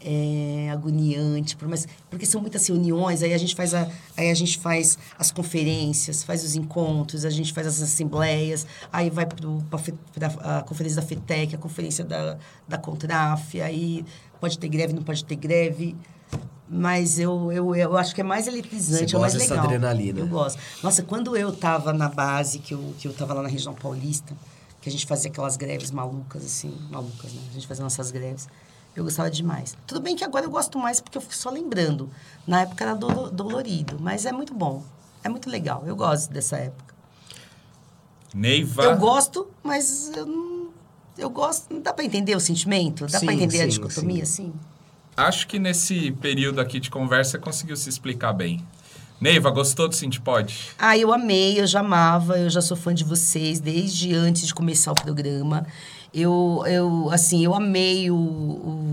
é, 0.00 0.68
agoniante, 0.70 1.56
por 1.56 1.66
mais, 1.68 1.86
porque 2.08 2.24
são 2.24 2.40
muitas 2.40 2.66
reuniões, 2.66 3.22
aí 3.22 3.32
a 3.32 3.38
gente 3.38 3.54
faz 3.54 3.74
a, 3.74 3.88
aí 4.16 4.30
a 4.30 4.34
gente 4.34 4.58
faz 4.58 4.98
as 5.18 5.30
conferências, 5.30 6.22
faz 6.22 6.44
os 6.44 6.54
encontros, 6.54 7.24
a 7.24 7.30
gente 7.30 7.52
faz 7.52 7.66
as 7.66 7.82
assembleias, 7.82 8.66
aí 8.92 9.10
vai 9.10 9.26
para 9.26 9.38
a 10.58 10.62
conferência 10.62 11.00
da 11.00 11.06
FETEC, 11.06 11.54
a 11.54 11.58
conferência 11.58 12.04
da, 12.04 12.38
da 12.66 12.78
Contraf, 12.78 13.60
aí 13.60 14.04
pode 14.40 14.58
ter 14.58 14.68
greve, 14.68 14.92
não 14.92 15.02
pode 15.02 15.24
ter 15.24 15.36
greve. 15.36 15.96
Mas 16.70 17.18
eu, 17.18 17.50
eu, 17.50 17.74
eu 17.74 17.96
acho 17.96 18.14
que 18.14 18.20
é 18.20 18.24
mais 18.24 18.46
eletrizante, 18.46 19.16
é 19.16 19.18
mais 19.18 19.32
legal. 19.32 19.64
Adrenalina. 19.64 20.20
Eu 20.20 20.26
gosto. 20.26 20.60
Nossa, 20.82 21.02
quando 21.02 21.34
eu 21.34 21.48
estava 21.48 21.94
na 21.94 22.10
base, 22.10 22.58
que 22.58 22.74
eu, 22.74 22.94
que 22.98 23.08
eu 23.08 23.14
tava 23.14 23.32
lá 23.32 23.42
na 23.42 23.48
região 23.48 23.72
paulista, 23.72 24.36
que 24.78 24.86
a 24.86 24.92
gente 24.92 25.06
fazia 25.06 25.30
aquelas 25.30 25.56
greves 25.56 25.90
malucas, 25.90 26.44
assim, 26.44 26.76
malucas, 26.90 27.32
né? 27.32 27.40
A 27.50 27.54
gente 27.54 27.66
fazia 27.66 27.82
nossas 27.82 28.10
greves. 28.10 28.46
Eu 28.98 29.04
gostava 29.04 29.30
demais. 29.30 29.76
Tudo 29.86 30.00
bem 30.00 30.16
que 30.16 30.24
agora 30.24 30.44
eu 30.44 30.50
gosto 30.50 30.76
mais 30.76 31.00
porque 31.00 31.16
eu 31.16 31.22
fico 31.22 31.36
só 31.36 31.50
lembrando. 31.50 32.10
Na 32.44 32.62
época 32.62 32.82
era 32.82 32.94
do, 32.96 33.30
dolorido, 33.30 33.96
mas 34.00 34.26
é 34.26 34.32
muito 34.32 34.52
bom. 34.52 34.84
É 35.22 35.28
muito 35.28 35.48
legal. 35.48 35.84
Eu 35.86 35.94
gosto 35.94 36.32
dessa 36.32 36.56
época. 36.56 36.94
Neiva. 38.34 38.82
Eu 38.82 38.96
gosto, 38.96 39.46
mas 39.62 40.10
eu 40.16 40.26
não. 40.26 40.68
Eu 41.16 41.30
gosto. 41.30 41.72
Não 41.72 41.80
dá 41.80 41.92
para 41.92 42.04
entender 42.04 42.34
o 42.34 42.40
sentimento? 42.40 43.06
Dá 43.06 43.20
para 43.20 43.32
entender 43.32 43.58
sim, 43.58 43.62
a 43.62 43.66
dicotomia, 43.68 44.26
sim. 44.26 44.42
assim? 44.48 44.54
Acho 45.16 45.46
que 45.46 45.60
nesse 45.60 46.10
período 46.12 46.60
aqui 46.60 46.80
de 46.80 46.90
conversa 46.90 47.38
conseguiu 47.38 47.76
se 47.76 47.88
explicar 47.88 48.32
bem. 48.32 48.66
Neiva, 49.20 49.50
gostou 49.50 49.88
do 49.88 49.94
Sintipod? 49.94 50.74
Ah, 50.78 50.96
eu 50.98 51.12
amei, 51.12 51.60
eu 51.60 51.66
já 51.66 51.80
amava, 51.80 52.38
eu 52.38 52.50
já 52.50 52.60
sou 52.60 52.76
fã 52.76 52.94
de 52.94 53.02
vocês 53.02 53.58
desde 53.58 54.14
antes 54.14 54.46
de 54.46 54.54
começar 54.54 54.90
o 54.90 54.94
programa. 54.94 55.66
Eu, 56.12 56.64
eu 56.66 57.10
assim, 57.10 57.44
eu 57.44 57.54
amei 57.54 58.10
o, 58.10 58.16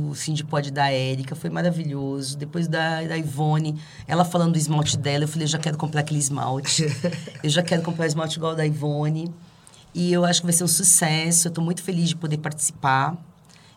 o 0.10 0.16
Sintipod 0.16 0.70
da 0.72 0.92
Érica, 0.92 1.36
foi 1.36 1.50
maravilhoso. 1.50 2.38
Depois 2.38 2.68
da, 2.68 3.02
da 3.04 3.18
Ivone, 3.18 3.80
ela 4.08 4.26
falando 4.26 4.54
do 4.54 4.58
esmalte 4.58 4.98
dela, 4.98 5.24
eu 5.24 5.28
falei, 5.28 5.46
eu 5.46 5.50
já 5.50 5.60
quero 5.60 5.78
comprar 5.78 6.02
aquele 6.02 6.20
esmalte. 6.20 6.86
eu 7.42 7.50
já 7.50 7.64
quero 7.64 7.82
comprar 7.82 8.06
esmalte 8.06 8.38
igual 8.38 8.56
da 8.56 8.66
Ivone. 8.66 9.34
E 9.94 10.12
eu 10.12 10.26
acho 10.26 10.42
que 10.42 10.46
vai 10.46 10.54
ser 10.54 10.66
um 10.66 10.68
sucesso, 10.68 11.48
eu 11.48 11.50
estou 11.50 11.64
muito 11.64 11.82
feliz 11.82 12.10
de 12.10 12.16
poder 12.18 12.38
participar. 12.38 13.16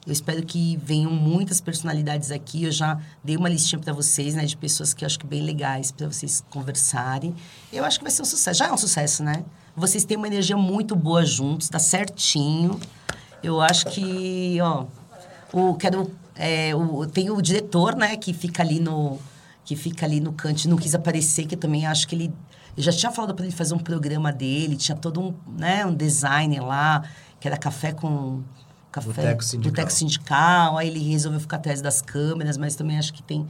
Eu 0.04 0.12
espero 0.12 0.42
que 0.42 0.76
venham 0.82 1.12
muitas 1.12 1.60
personalidades 1.60 2.30
aqui. 2.30 2.64
Eu 2.64 2.72
já 2.72 2.98
dei 3.22 3.36
uma 3.36 3.48
listinha 3.48 3.78
para 3.78 3.92
vocês, 3.92 4.34
né, 4.34 4.44
de 4.46 4.56
pessoas 4.56 4.94
que 4.94 5.04
eu 5.04 5.06
acho 5.06 5.18
que 5.18 5.26
bem 5.26 5.42
legais 5.42 5.92
para 5.92 6.06
vocês 6.06 6.42
conversarem. 6.50 7.34
Eu 7.72 7.84
acho 7.84 7.98
que 7.98 8.04
vai 8.04 8.10
ser 8.10 8.22
um 8.22 8.24
sucesso. 8.24 8.58
Já 8.58 8.68
é 8.68 8.72
um 8.72 8.76
sucesso, 8.76 9.22
né? 9.22 9.44
Vocês 9.76 10.04
têm 10.04 10.16
uma 10.16 10.26
energia 10.26 10.56
muito 10.56 10.96
boa 10.96 11.24
juntos, 11.24 11.68
tá 11.68 11.78
certinho. 11.78 12.80
Eu 13.42 13.60
acho 13.60 13.86
que, 13.86 14.58
ó, 14.60 14.86
o 15.52 15.74
quero 15.74 16.10
é, 16.34 16.74
o, 16.74 17.06
tem 17.06 17.30
o 17.30 17.40
diretor, 17.40 17.96
né, 17.96 18.16
que 18.16 18.32
fica 18.32 18.62
ali 18.62 18.80
no 18.80 19.18
que 19.64 19.76
fica 19.76 20.06
ali 20.06 20.18
no 20.18 20.32
canto, 20.32 20.66
não 20.66 20.78
quis 20.78 20.94
aparecer, 20.94 21.46
que 21.46 21.54
eu 21.54 21.58
também 21.58 21.86
acho 21.86 22.08
que 22.08 22.14
ele 22.14 22.32
eu 22.74 22.82
já 22.82 22.92
tinha 22.92 23.10
falado 23.10 23.34
para 23.34 23.44
ele 23.44 23.54
fazer 23.54 23.74
um 23.74 23.78
programa 23.78 24.32
dele, 24.32 24.76
tinha 24.76 24.96
todo 24.96 25.20
um, 25.20 25.34
né, 25.58 25.84
um 25.84 25.94
design 25.94 26.60
lá, 26.60 27.02
que 27.40 27.48
era 27.48 27.56
café 27.56 27.92
com 27.92 28.42
café 28.90 29.08
Boteco 29.08 29.44
sindical. 29.44 29.72
boteco 29.72 29.92
sindical. 29.92 30.78
Aí 30.78 30.88
ele 30.88 31.00
resolveu 31.10 31.40
ficar 31.40 31.56
atrás 31.56 31.80
das 31.82 32.00
câmeras, 32.00 32.56
mas 32.56 32.76
também 32.76 32.96
acho 32.96 33.12
que 33.12 33.22
tem 33.22 33.46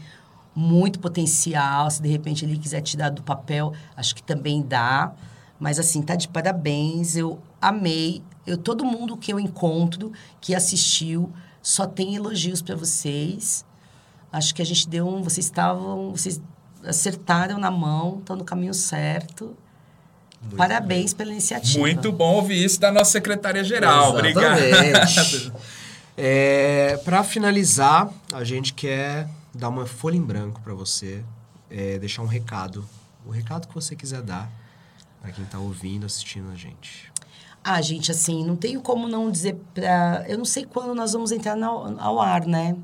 muito 0.55 0.99
potencial. 0.99 1.91
Se 1.91 2.01
de 2.01 2.09
repente 2.09 2.45
ele 2.45 2.57
quiser 2.57 2.81
tirar 2.81 3.11
do 3.11 3.23
papel, 3.23 3.73
acho 3.97 4.15
que 4.15 4.23
também 4.23 4.63
dá. 4.63 5.13
Mas 5.61 5.79
assim, 5.79 6.01
tá 6.03 6.17
de 6.17 6.27
parabéns. 6.29 7.15
Eu 7.15 7.39
amei. 7.61 8.23
Eu 8.47 8.57
todo 8.57 8.85
mundo 8.85 9.17
que 9.17 9.33
eu 9.33 9.39
encontro 9.39 10.13
que 10.41 10.55
assistiu 10.55 11.33
só 11.63 11.87
tem 11.87 12.15
elogios 12.15 12.63
para 12.63 12.75
vocês. 12.77 13.65
Acho 14.33 14.55
que 14.55 14.63
a 14.63 14.65
gente 14.65 14.89
deu 14.89 15.07
um, 15.09 15.23
vocês 15.23 15.47
estavam, 15.47 16.11
vocês 16.11 16.41
acertaram 16.85 17.59
na 17.59 17.71
mão, 17.71 18.19
estão 18.19 18.37
no 18.37 18.45
caminho 18.45 18.75
certo. 18.75 19.57
Parabéns 20.57 21.13
pela 21.13 21.33
iniciativa. 21.33 21.81
Muito 21.81 22.13
bom 22.13 22.37
ouvir 22.37 22.65
isso 22.65 22.79
da 22.79 22.93
nossa 22.93 23.11
secretária-geral. 23.13 24.11
Obrigado. 24.11 24.59
Exatamente. 24.59 25.53
é, 26.17 26.97
para 27.05 27.25
finalizar, 27.25 28.09
a 28.33 28.45
gente 28.45 28.73
quer 28.73 29.29
dar 29.53 29.69
uma 29.69 29.85
folha 29.85 30.17
em 30.17 30.23
branco 30.23 30.61
para 30.61 30.75
você, 30.75 31.25
é, 31.69 31.99
deixar 31.99 32.23
um 32.23 32.27
recado. 32.27 32.89
O 33.27 33.31
recado 33.31 33.67
que 33.67 33.75
você 33.75 33.97
quiser 33.97 34.23
dar 34.23 34.49
para 35.21 35.33
quem 35.33 35.45
tá 35.45 35.59
ouvindo, 35.59 36.07
assistindo 36.07 36.51
a 36.53 36.55
gente. 36.55 37.11
Ah, 37.63 37.81
gente, 37.83 38.11
assim, 38.11 38.45
não 38.45 38.57
tenho 38.57 38.81
como 38.81 39.09
não 39.09 39.31
dizer 39.31 39.57
pra. 39.75 40.25
Eu 40.29 40.39
não 40.39 40.45
sei 40.45 40.65
quando 40.65 40.95
nós 40.95 41.13
vamos 41.13 41.33
entrar 41.33 41.57
no, 41.57 42.01
ao 42.01 42.21
ar, 42.21 42.47
né? 42.47 42.77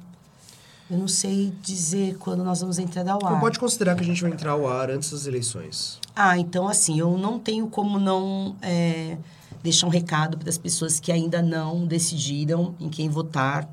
Eu 0.90 0.98
não 0.98 1.08
sei 1.08 1.52
dizer 1.62 2.18
quando 2.18 2.44
nós 2.44 2.60
vamos 2.60 2.78
entrar 2.78 3.08
ao 3.08 3.24
ar. 3.24 3.30
Então 3.30 3.40
pode 3.40 3.58
considerar 3.58 3.94
que 3.94 4.02
a 4.02 4.04
gente 4.04 4.20
vai 4.20 4.30
entrar 4.30 4.52
ao 4.52 4.68
ar 4.68 4.90
antes 4.90 5.10
das 5.10 5.26
eleições. 5.26 5.98
Ah, 6.14 6.38
então 6.38 6.68
assim, 6.68 6.98
eu 6.98 7.16
não 7.16 7.38
tenho 7.38 7.66
como 7.68 7.98
não 7.98 8.54
é, 8.60 9.16
deixar 9.62 9.86
um 9.86 9.90
recado 9.90 10.36
para 10.36 10.50
as 10.50 10.58
pessoas 10.58 11.00
que 11.00 11.10
ainda 11.10 11.40
não 11.40 11.86
decidiram 11.86 12.74
em 12.78 12.90
quem 12.90 13.08
votar. 13.08 13.68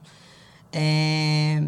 É, 0.71 1.61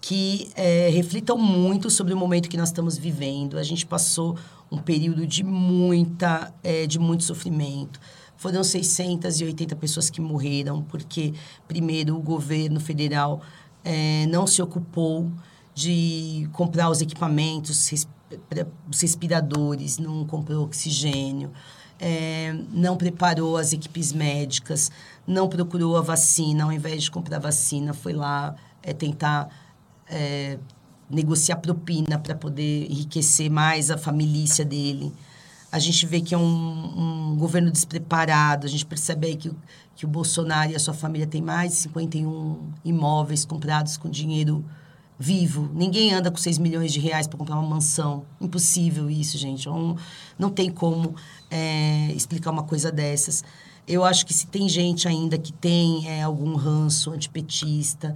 que 0.00 0.50
é, 0.56 0.88
reflitam 0.88 1.36
muito 1.36 1.90
sobre 1.90 2.14
o 2.14 2.16
momento 2.16 2.48
que 2.48 2.56
nós 2.56 2.70
estamos 2.70 2.96
vivendo. 2.96 3.58
A 3.58 3.62
gente 3.62 3.84
passou 3.84 4.36
um 4.70 4.78
período 4.78 5.26
de 5.26 5.44
muita, 5.44 6.52
é, 6.62 6.86
de 6.86 6.98
muito 6.98 7.24
sofrimento. 7.24 8.00
Foram 8.38 8.62
680 8.62 9.74
pessoas 9.74 10.08
que 10.08 10.20
morreram 10.20 10.80
porque, 10.80 11.34
primeiro, 11.66 12.16
o 12.16 12.22
governo 12.22 12.78
federal 12.78 13.42
é, 13.84 14.26
não 14.26 14.46
se 14.46 14.62
ocupou 14.62 15.28
de 15.74 16.48
comprar 16.52 16.88
os 16.88 17.00
equipamentos, 17.00 17.90
os 18.88 19.00
respiradores, 19.00 19.98
não 19.98 20.24
comprou 20.24 20.64
oxigênio, 20.64 21.50
é, 21.98 22.52
não 22.72 22.96
preparou 22.96 23.56
as 23.56 23.72
equipes 23.72 24.12
médicas, 24.12 24.88
não 25.26 25.48
procurou 25.48 25.96
a 25.96 26.00
vacina, 26.00 26.62
ao 26.62 26.72
invés 26.72 27.02
de 27.02 27.10
comprar 27.10 27.40
vacina, 27.40 27.92
foi 27.92 28.12
lá 28.12 28.54
é, 28.82 28.92
tentar 28.92 29.48
negociar 31.10 31.56
propina 31.56 32.18
para 32.18 32.34
poder 32.34 32.90
enriquecer 32.90 33.50
mais 33.50 33.90
a 33.90 33.98
família 33.98 34.64
dele. 34.64 35.12
A 35.70 35.78
gente 35.78 36.06
vê 36.06 36.20
que 36.20 36.34
é 36.34 36.38
um, 36.38 37.32
um 37.32 37.36
governo 37.36 37.70
despreparado, 37.70 38.66
a 38.66 38.70
gente 38.70 38.86
percebe 38.86 39.26
aí 39.26 39.36
que, 39.36 39.50
que 39.94 40.04
o 40.06 40.08
Bolsonaro 40.08 40.72
e 40.72 40.76
a 40.76 40.78
sua 40.78 40.94
família 40.94 41.26
têm 41.26 41.42
mais 41.42 41.72
de 41.72 41.78
51 41.78 42.72
imóveis 42.84 43.44
comprados 43.44 43.96
com 43.96 44.08
dinheiro 44.08 44.64
vivo. 45.18 45.68
Ninguém 45.74 46.14
anda 46.14 46.30
com 46.30 46.36
6 46.36 46.58
milhões 46.58 46.92
de 46.92 47.00
reais 47.00 47.26
para 47.26 47.38
comprar 47.38 47.58
uma 47.58 47.68
mansão. 47.68 48.24
Impossível 48.40 49.10
isso, 49.10 49.36
gente. 49.36 49.66
Não, 49.66 49.96
não 50.38 50.50
tem 50.50 50.70
como 50.70 51.14
é, 51.50 52.12
explicar 52.12 52.50
uma 52.50 52.62
coisa 52.62 52.92
dessas. 52.92 53.42
Eu 53.86 54.04
acho 54.04 54.24
que 54.24 54.32
se 54.32 54.46
tem 54.46 54.68
gente 54.68 55.08
ainda 55.08 55.36
que 55.36 55.52
tem 55.52 56.08
é, 56.08 56.22
algum 56.22 56.54
ranço 56.54 57.10
antipetista, 57.10 58.14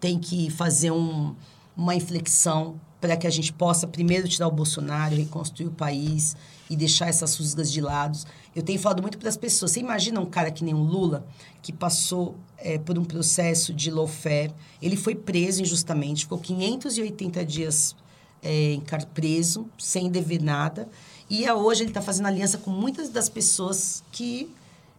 tem 0.00 0.18
que 0.18 0.48
fazer 0.48 0.90
um, 0.90 1.34
uma 1.76 1.94
inflexão 1.94 2.80
para 3.00 3.16
que 3.16 3.26
a 3.26 3.30
gente 3.30 3.52
possa 3.52 3.86
primeiro 3.86 4.26
tirar 4.26 4.48
o 4.48 4.52
Bolsonaro, 4.52 5.14
reconstruir 5.14 5.66
o 5.66 5.72
país 5.72 6.36
e 6.68 6.76
deixar 6.76 7.08
essas 7.08 7.36
rusgas 7.36 7.70
de 7.70 7.80
lado. 7.80 8.18
Eu 8.54 8.62
tenho 8.62 8.78
falado 8.78 9.00
muito 9.00 9.18
para 9.18 9.28
as 9.28 9.36
pessoas. 9.36 9.72
Você 9.72 9.80
imagina 9.80 10.20
um 10.20 10.26
cara 10.26 10.50
que 10.50 10.64
nem 10.64 10.74
o 10.74 10.82
Lula, 10.82 11.26
que 11.62 11.72
passou 11.72 12.36
é, 12.58 12.78
por 12.78 12.98
um 12.98 13.04
processo 13.04 13.72
de 13.72 13.90
lawfare. 13.90 14.52
Ele 14.80 14.96
foi 14.96 15.14
preso 15.14 15.62
injustamente, 15.62 16.24
ficou 16.24 16.38
580 16.38 17.44
dias 17.44 17.96
é, 18.42 18.78
preso, 19.14 19.66
sem 19.78 20.10
dever 20.10 20.42
nada. 20.42 20.88
E 21.30 21.50
hoje 21.50 21.82
ele 21.82 21.90
está 21.90 22.02
fazendo 22.02 22.26
aliança 22.26 22.58
com 22.58 22.70
muitas 22.70 23.10
das 23.10 23.28
pessoas 23.28 24.02
que, 24.10 24.50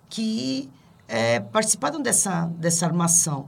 que 0.10 0.70
é, 1.08 1.40
participaram 1.40 2.02
dessa, 2.02 2.46
dessa 2.58 2.86
armação. 2.86 3.48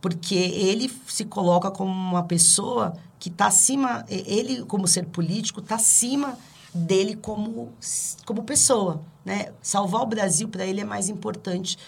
Porque 0.00 0.34
ele 0.34 0.90
se 1.08 1.24
coloca 1.24 1.70
como 1.70 1.90
uma 1.90 2.22
pessoa 2.22 2.94
que 3.18 3.28
está 3.28 3.46
acima, 3.46 4.04
ele, 4.08 4.62
como 4.64 4.86
ser 4.86 5.06
político, 5.06 5.58
está 5.58 5.74
acima 5.74 6.38
dele 6.74 7.16
como, 7.16 7.72
como 8.24 8.42
pessoa. 8.42 9.02
Né? 9.24 9.52
Salvar 9.62 10.02
o 10.02 10.06
Brasil, 10.06 10.48
para 10.48 10.64
ele, 10.66 10.80
é 10.80 10.84
mais 10.84 11.08
importante 11.08 11.78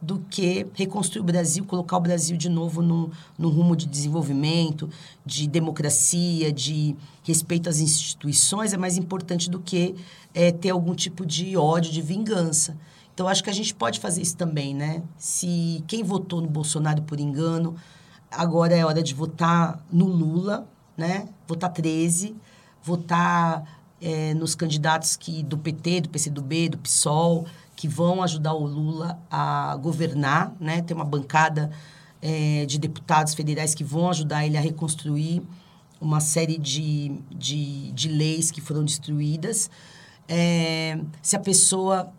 do 0.00 0.18
que 0.30 0.66
reconstruir 0.74 1.20
o 1.20 1.24
Brasil, 1.24 1.64
colocar 1.64 1.98
o 1.98 2.00
Brasil 2.00 2.36
de 2.36 2.48
novo 2.48 2.80
num, 2.80 3.10
num 3.38 3.50
rumo 3.50 3.76
de 3.76 3.86
desenvolvimento, 3.86 4.88
de 5.26 5.46
democracia, 5.46 6.50
de 6.50 6.96
respeito 7.22 7.68
às 7.68 7.80
instituições, 7.80 8.72
é 8.72 8.78
mais 8.78 8.96
importante 8.96 9.50
do 9.50 9.60
que 9.60 9.94
é, 10.32 10.50
ter 10.50 10.70
algum 10.70 10.94
tipo 10.94 11.26
de 11.26 11.56
ódio, 11.56 11.92
de 11.92 12.00
vingança. 12.00 12.76
Então, 13.12 13.28
acho 13.28 13.44
que 13.44 13.50
a 13.50 13.52
gente 13.52 13.74
pode 13.74 14.00
fazer 14.00 14.22
isso 14.22 14.36
também, 14.36 14.74
né? 14.74 15.02
Se 15.18 15.84
quem 15.86 16.02
votou 16.02 16.40
no 16.40 16.48
Bolsonaro 16.48 17.02
por 17.02 17.20
engano, 17.20 17.76
agora 18.30 18.74
é 18.74 18.84
hora 18.84 19.02
de 19.02 19.12
votar 19.12 19.84
no 19.92 20.06
Lula, 20.06 20.66
né? 20.96 21.28
Votar 21.46 21.70
13, 21.70 22.34
votar 22.82 23.79
é, 24.00 24.34
nos 24.34 24.54
candidatos 24.54 25.16
que 25.16 25.42
do 25.42 25.58
PT, 25.58 26.02
do 26.02 26.08
PCdoB, 26.08 26.70
do 26.70 26.78
PSOL, 26.78 27.46
que 27.76 27.88
vão 27.88 28.22
ajudar 28.22 28.54
o 28.54 28.66
Lula 28.66 29.18
a 29.30 29.76
governar, 29.76 30.54
né? 30.60 30.82
Tem 30.82 30.94
uma 30.94 31.04
bancada 31.04 31.70
é, 32.20 32.66
de 32.66 32.78
deputados 32.78 33.34
federais 33.34 33.74
que 33.74 33.84
vão 33.84 34.08
ajudar 34.10 34.44
ele 34.44 34.56
a 34.56 34.60
reconstruir 34.60 35.42
uma 36.00 36.20
série 36.20 36.58
de, 36.58 37.20
de, 37.30 37.92
de 37.92 38.08
leis 38.08 38.50
que 38.50 38.60
foram 38.60 38.84
destruídas. 38.84 39.70
É, 40.28 40.98
se 41.20 41.36
a 41.36 41.40
pessoa 41.40 42.12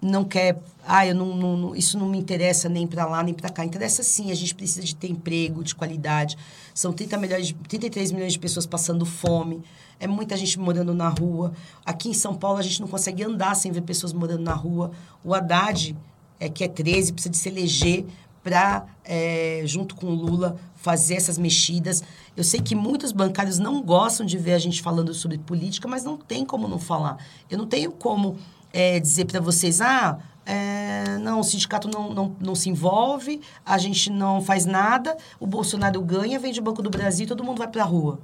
não 0.00 0.24
quer, 0.24 0.58
ah, 0.86 1.06
eu 1.06 1.14
não, 1.14 1.36
não 1.36 1.76
isso 1.76 1.98
não 1.98 2.08
me 2.08 2.18
interessa 2.18 2.68
nem 2.68 2.86
para 2.86 3.04
lá 3.04 3.22
nem 3.22 3.34
para 3.34 3.50
cá. 3.50 3.64
Interessa 3.64 4.02
sim, 4.02 4.30
a 4.30 4.34
gente 4.34 4.54
precisa 4.54 4.82
de 4.82 4.94
ter 4.94 5.10
emprego 5.10 5.62
de 5.62 5.74
qualidade. 5.74 6.38
São 6.74 6.92
30 6.92 7.18
milhões, 7.18 7.54
33 7.68 8.12
milhões 8.12 8.32
de 8.32 8.38
pessoas 8.38 8.66
passando 8.66 9.04
fome. 9.04 9.62
É 9.98 10.06
muita 10.06 10.36
gente 10.36 10.58
morando 10.58 10.94
na 10.94 11.08
rua. 11.08 11.52
Aqui 11.84 12.08
em 12.08 12.14
São 12.14 12.34
Paulo 12.34 12.58
a 12.58 12.62
gente 12.62 12.80
não 12.80 12.88
consegue 12.88 13.22
andar 13.22 13.54
sem 13.54 13.70
ver 13.70 13.82
pessoas 13.82 14.12
morando 14.12 14.42
na 14.42 14.54
rua. 14.54 14.92
O 15.22 15.34
Haddad, 15.34 15.94
é, 16.38 16.48
que 16.48 16.64
é 16.64 16.68
13, 16.68 17.12
precisa 17.12 17.30
de 17.30 17.36
se 17.36 17.48
eleger 17.50 18.06
para, 18.42 18.86
é, 19.04 19.62
junto 19.66 19.94
com 19.94 20.06
o 20.06 20.14
Lula, 20.14 20.56
fazer 20.74 21.16
essas 21.16 21.36
mexidas. 21.36 22.02
Eu 22.34 22.42
sei 22.42 22.60
que 22.60 22.74
muitos 22.74 23.12
bancários 23.12 23.58
não 23.58 23.82
gostam 23.82 24.24
de 24.24 24.38
ver 24.38 24.54
a 24.54 24.58
gente 24.58 24.80
falando 24.80 25.12
sobre 25.12 25.36
política, 25.36 25.86
mas 25.86 26.04
não 26.04 26.16
tem 26.16 26.46
como 26.46 26.66
não 26.66 26.78
falar. 26.78 27.18
Eu 27.50 27.58
não 27.58 27.66
tenho 27.66 27.92
como 27.92 28.38
é, 28.72 28.98
dizer 29.00 29.26
para 29.26 29.40
vocês, 29.40 29.80
ah, 29.80 30.18
é, 30.46 31.18
não, 31.18 31.40
o 31.40 31.44
sindicato 31.44 31.88
não, 31.88 32.12
não, 32.12 32.36
não 32.40 32.54
se 32.54 32.68
envolve, 32.68 33.40
a 33.64 33.78
gente 33.78 34.10
não 34.10 34.42
faz 34.42 34.66
nada, 34.66 35.16
o 35.38 35.46
Bolsonaro 35.46 36.00
ganha, 36.02 36.38
vende 36.38 36.60
o 36.60 36.62
Banco 36.62 36.82
do 36.82 36.90
Brasil, 36.90 37.26
todo 37.26 37.44
mundo 37.44 37.58
vai 37.58 37.68
para 37.68 37.82
a 37.82 37.86
rua. 37.86 38.20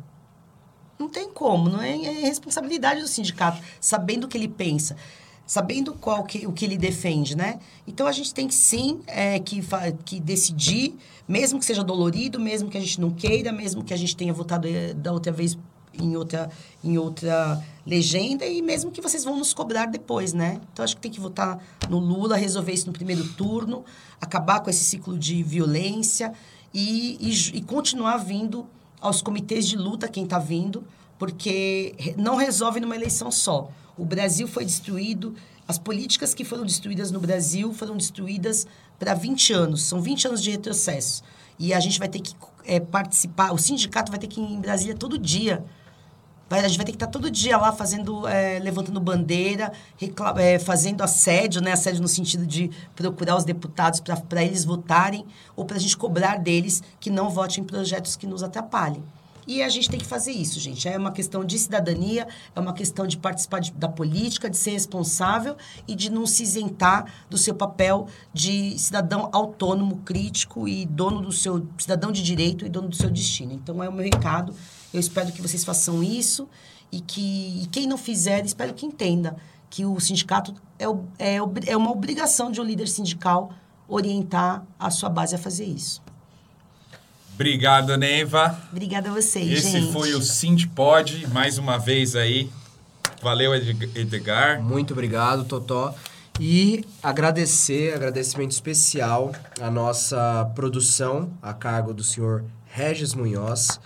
Não 0.99 1.09
tem 1.09 1.31
como, 1.31 1.69
não 1.69 1.83
é, 1.83 1.91
é 1.91 2.11
responsabilidade 2.23 3.01
do 3.01 3.09
sindicato, 3.09 3.63
sabendo 3.81 4.25
o 4.25 4.29
que 4.29 4.37
ele 4.37 4.49
pensa, 4.49 4.97
sabendo 5.47 5.93
qual 5.93 6.25
que, 6.25 6.47
o 6.47 6.53
que 6.53 6.65
ele 6.65 6.79
defende, 6.79 7.37
né? 7.37 7.61
Então 7.87 8.07
a 8.07 8.13
gente 8.13 8.33
tem 8.33 8.49
sim 8.51 9.01
é, 9.07 9.39
que, 9.39 9.63
que 10.05 10.19
decidir, 10.19 10.97
mesmo 11.29 11.59
que 11.59 11.67
seja 11.67 11.85
dolorido, 11.85 12.41
mesmo 12.41 12.71
que 12.71 12.79
a 12.79 12.81
gente 12.81 13.01
não 13.01 13.11
queira, 13.11 13.53
mesmo 13.53 13.85
que 13.85 13.93
a 13.93 13.97
gente 13.97 14.17
tenha 14.17 14.33
votado 14.33 14.67
é, 14.67 14.95
da 14.95 15.13
outra 15.13 15.31
vez 15.31 15.57
em 16.01 16.17
outra, 16.17 16.51
em 16.83 16.99
outra 16.99 17.63
legenda 17.87 18.45
e 18.45 18.61
mesmo 18.61 18.91
que 18.91 19.01
vocês 19.01 19.25
vão 19.25 19.37
nos 19.37 19.55
cobrar 19.55 19.87
depois, 19.87 20.33
né? 20.33 20.61
Então 20.73 20.85
acho 20.85 20.97
que 20.97 21.03
tem 21.03 21.11
que 21.11 21.21
votar 21.21 21.63
no 21.89 21.99
Lula, 21.99 22.37
resolver 22.37 22.73
isso 22.73 22.87
no 22.87 22.93
primeiro 22.93 23.27
turno, 23.35 23.85
acabar 24.21 24.61
com 24.61 24.69
esse 24.71 24.85
ciclo 24.85 25.17
de 25.19 25.43
violência 25.43 26.33
e, 26.75 27.17
e, 27.21 27.59
e 27.59 27.63
continuar 27.63 28.17
vindo 28.19 28.67
aos 29.01 29.23
comitês 29.23 29.69
de 29.69 29.77
luta 29.77 30.09
quem 30.09 30.25
está 30.25 30.39
vindo, 30.39 30.85
porque 31.19 32.15
não 32.17 32.37
resolve 32.37 32.81
numa 32.81 32.97
eleição 32.97 33.31
só. 33.31 33.71
O 33.97 34.05
Brasil 34.05 34.47
foi 34.49 34.65
destruído, 34.65 35.35
as 35.67 35.79
políticas 35.79 36.35
que 36.35 36.45
foram 36.45 36.65
destruídas 36.65 37.11
no 37.11 37.21
Brasil 37.21 37.73
foram 37.73 37.97
destruídas 37.97 38.67
para 38.99 39.15
20 39.15 39.53
anos, 39.53 39.83
são 39.83 40.01
20 40.01 40.29
anos 40.29 40.43
de 40.43 40.51
retrocesso. 40.51 41.23
E 41.59 41.73
a 41.73 41.81
gente 41.81 41.99
vai 41.99 42.09
ter 42.09 42.21
que 42.21 42.35
é, 42.65 42.79
participar, 42.79 43.53
o 43.53 43.59
sindicato 43.59 44.11
vai 44.11 44.19
ter 44.19 44.27
que 44.27 44.41
ir 44.41 44.45
em 44.45 44.61
Brasília 44.61 44.95
todo 44.95 45.19
dia 45.19 45.65
Vai, 46.49 46.61
a 46.61 46.69
gente 46.69 46.77
vai 46.77 46.87
ter 46.87 46.93
que 46.93 46.97
estar 46.97 47.09
todo 47.09 47.29
dia 47.29 47.57
lá 47.57 47.73
fazendo, 47.73 48.27
é, 48.29 48.61
levantando 48.61 49.01
bandeira, 49.01 49.73
é, 50.39 50.59
fazendo 50.61 51.03
assédio, 51.03 51.61
né? 51.61 51.73
Assédio 51.73 52.01
no 52.01 52.09
sentido 52.09 52.47
de 52.47 52.71
procurar 52.95 53.37
os 53.37 53.45
deputados 53.45 54.01
para 54.01 54.45
eles 54.45 54.65
votarem 54.65 55.27
ou 55.57 55.65
para 55.65 55.77
a 55.77 55.81
gente 55.81 55.97
cobrar 55.97 56.39
deles 56.39 56.83
que 57.01 57.11
não 57.11 57.31
votem 57.31 57.65
em 57.65 57.67
projetos 57.67 58.15
que 58.15 58.27
nos 58.27 58.45
atrapalhem. 58.45 59.03
E 59.47 59.63
a 59.63 59.69
gente 59.69 59.89
tem 59.89 59.99
que 59.99 60.07
fazer 60.07 60.33
isso, 60.33 60.59
gente. 60.59 60.89
É 60.89 60.99
uma 60.99 61.13
questão 61.13 61.45
de 61.45 61.57
cidadania, 61.57 62.27
é 62.55 62.59
uma 62.59 62.73
questão 62.73 63.07
de 63.07 63.17
participar 63.17 63.61
de, 63.61 63.73
da 63.73 63.89
política, 63.89 64.51
de 64.51 64.57
ser 64.57 64.73
responsável 64.73 65.57
e 65.87 65.95
de 65.95 66.11
não 66.11 66.27
se 66.27 66.43
isentar 66.43 67.07
do 67.31 67.39
seu 67.39 67.55
papel 67.55 68.09
de 68.35 68.77
cidadão 68.77 69.31
autônomo, 69.33 69.99
crítico 69.99 70.67
e 70.67 70.85
dono 70.85 71.21
do 71.23 71.31
seu 71.31 71.65
cidadão 71.79 72.11
de 72.11 72.25
direito 72.25 72.67
e 72.67 72.69
dono 72.69 72.89
do 72.89 72.97
seu 72.97 73.09
destino. 73.09 73.53
Então 73.53 73.83
é 73.83 73.89
o 73.89 73.93
meu 73.93 74.05
recado. 74.05 74.53
Eu 74.97 75.01
espero 75.01 75.31
que 75.33 75.43
vocês 75.43 75.65
façam 75.65 76.03
isso 76.03 76.49
e 76.91 77.01
que 77.01 77.63
e 77.63 77.67
quem 77.67 77.87
não 77.87 77.99
fizer, 77.99 78.45
espero 78.45 78.73
que 78.75 78.87
entenda 78.87 79.37
que 79.69 79.85
o 79.85 79.99
sindicato 80.01 80.55
é, 80.79 80.87
é, 81.19 81.37
é 81.67 81.77
uma 81.77 81.91
obrigação 81.91 82.51
de 82.51 82.61
um 82.61 82.65
líder 82.65 82.89
sindical 82.89 83.53
orientar 83.89 84.65
a 84.79 84.91
sua 84.91 85.09
base 85.09 85.35
a 85.35 85.39
fazer 85.39 85.65
isso. 85.65 86.03
Obrigado, 87.35 87.95
Neiva. 87.97 88.59
Obrigada 88.73 89.11
a 89.11 89.13
vocês, 89.13 89.51
Esse 89.51 89.73
gente. 89.73 89.93
foi 89.93 90.15
o 90.15 90.23
Sindpod, 90.23 91.27
mais 91.29 91.59
uma 91.59 91.79
vez 91.79 92.17
aí. 92.17 92.51
Valeu, 93.23 93.55
Edgar. 93.55 94.63
Muito 94.63 94.95
obrigado, 94.95 95.45
Totó. 95.45 95.95
E 96.41 96.85
agradecer, 97.03 97.95
agradecimento 97.95 98.53
especial 98.53 99.33
à 99.61 99.71
nossa 99.71 100.51
produção, 100.55 101.31
a 101.43 101.53
cargo 101.53 101.93
do 101.93 102.03
senhor 102.03 102.45
Regis 102.67 103.15
Munhoz. 103.15 103.81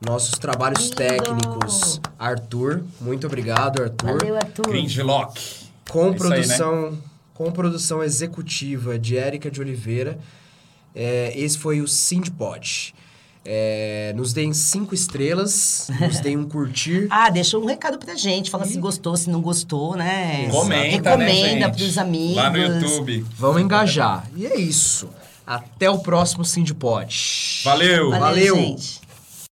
Nossos 0.00 0.32
trabalhos 0.38 0.84
Lindo. 0.84 0.96
técnicos, 0.96 2.00
Arthur. 2.18 2.82
Muito 3.00 3.26
obrigado, 3.26 3.82
Arthur. 3.82 4.18
Valeu, 4.18 4.36
Arthur. 4.36 4.62
Cringelock. 4.68 5.40
Com 5.88 6.08
É 6.08 6.14
isso 6.14 6.24
aí, 6.24 6.30
né? 6.30 6.36
produção, 6.36 6.98
com 7.34 7.50
produção 7.52 8.02
executiva 8.04 8.98
de 8.98 9.16
Érica 9.16 9.50
de 9.50 9.60
Oliveira. 9.60 10.18
É, 10.94 11.32
esse 11.36 11.58
foi 11.58 11.80
o 11.80 11.88
Sindpod. 11.88 12.94
É, 13.48 14.12
nos 14.16 14.32
deem 14.32 14.52
cinco 14.52 14.92
estrelas, 14.92 15.88
nos 16.00 16.18
deem 16.18 16.36
um 16.36 16.48
curtir. 16.48 17.06
Ah, 17.12 17.30
deixa 17.30 17.56
um 17.56 17.64
recado 17.64 17.96
pra 17.96 18.16
gente. 18.16 18.50
Fala 18.50 18.64
se 18.66 18.76
gostou, 18.76 19.16
se 19.16 19.30
não 19.30 19.40
gostou, 19.40 19.96
né? 19.96 20.48
Comenta, 20.50 21.16
né, 21.16 21.24
Recomenda 21.26 21.66
gente? 21.66 21.76
pros 21.76 21.96
amigos. 21.98 22.36
Lá 22.36 22.50
no 22.50 22.58
YouTube. 22.58 23.24
Vamos 23.38 23.62
engajar. 23.62 24.28
E 24.34 24.46
é 24.46 24.56
isso. 24.58 25.08
Até 25.46 25.88
o 25.88 26.00
próximo 26.00 26.44
Sindpod. 26.44 27.62
Valeu. 27.64 28.10
Valeu, 28.10 28.20
Valeu. 28.20 28.56
gente. 28.56 29.05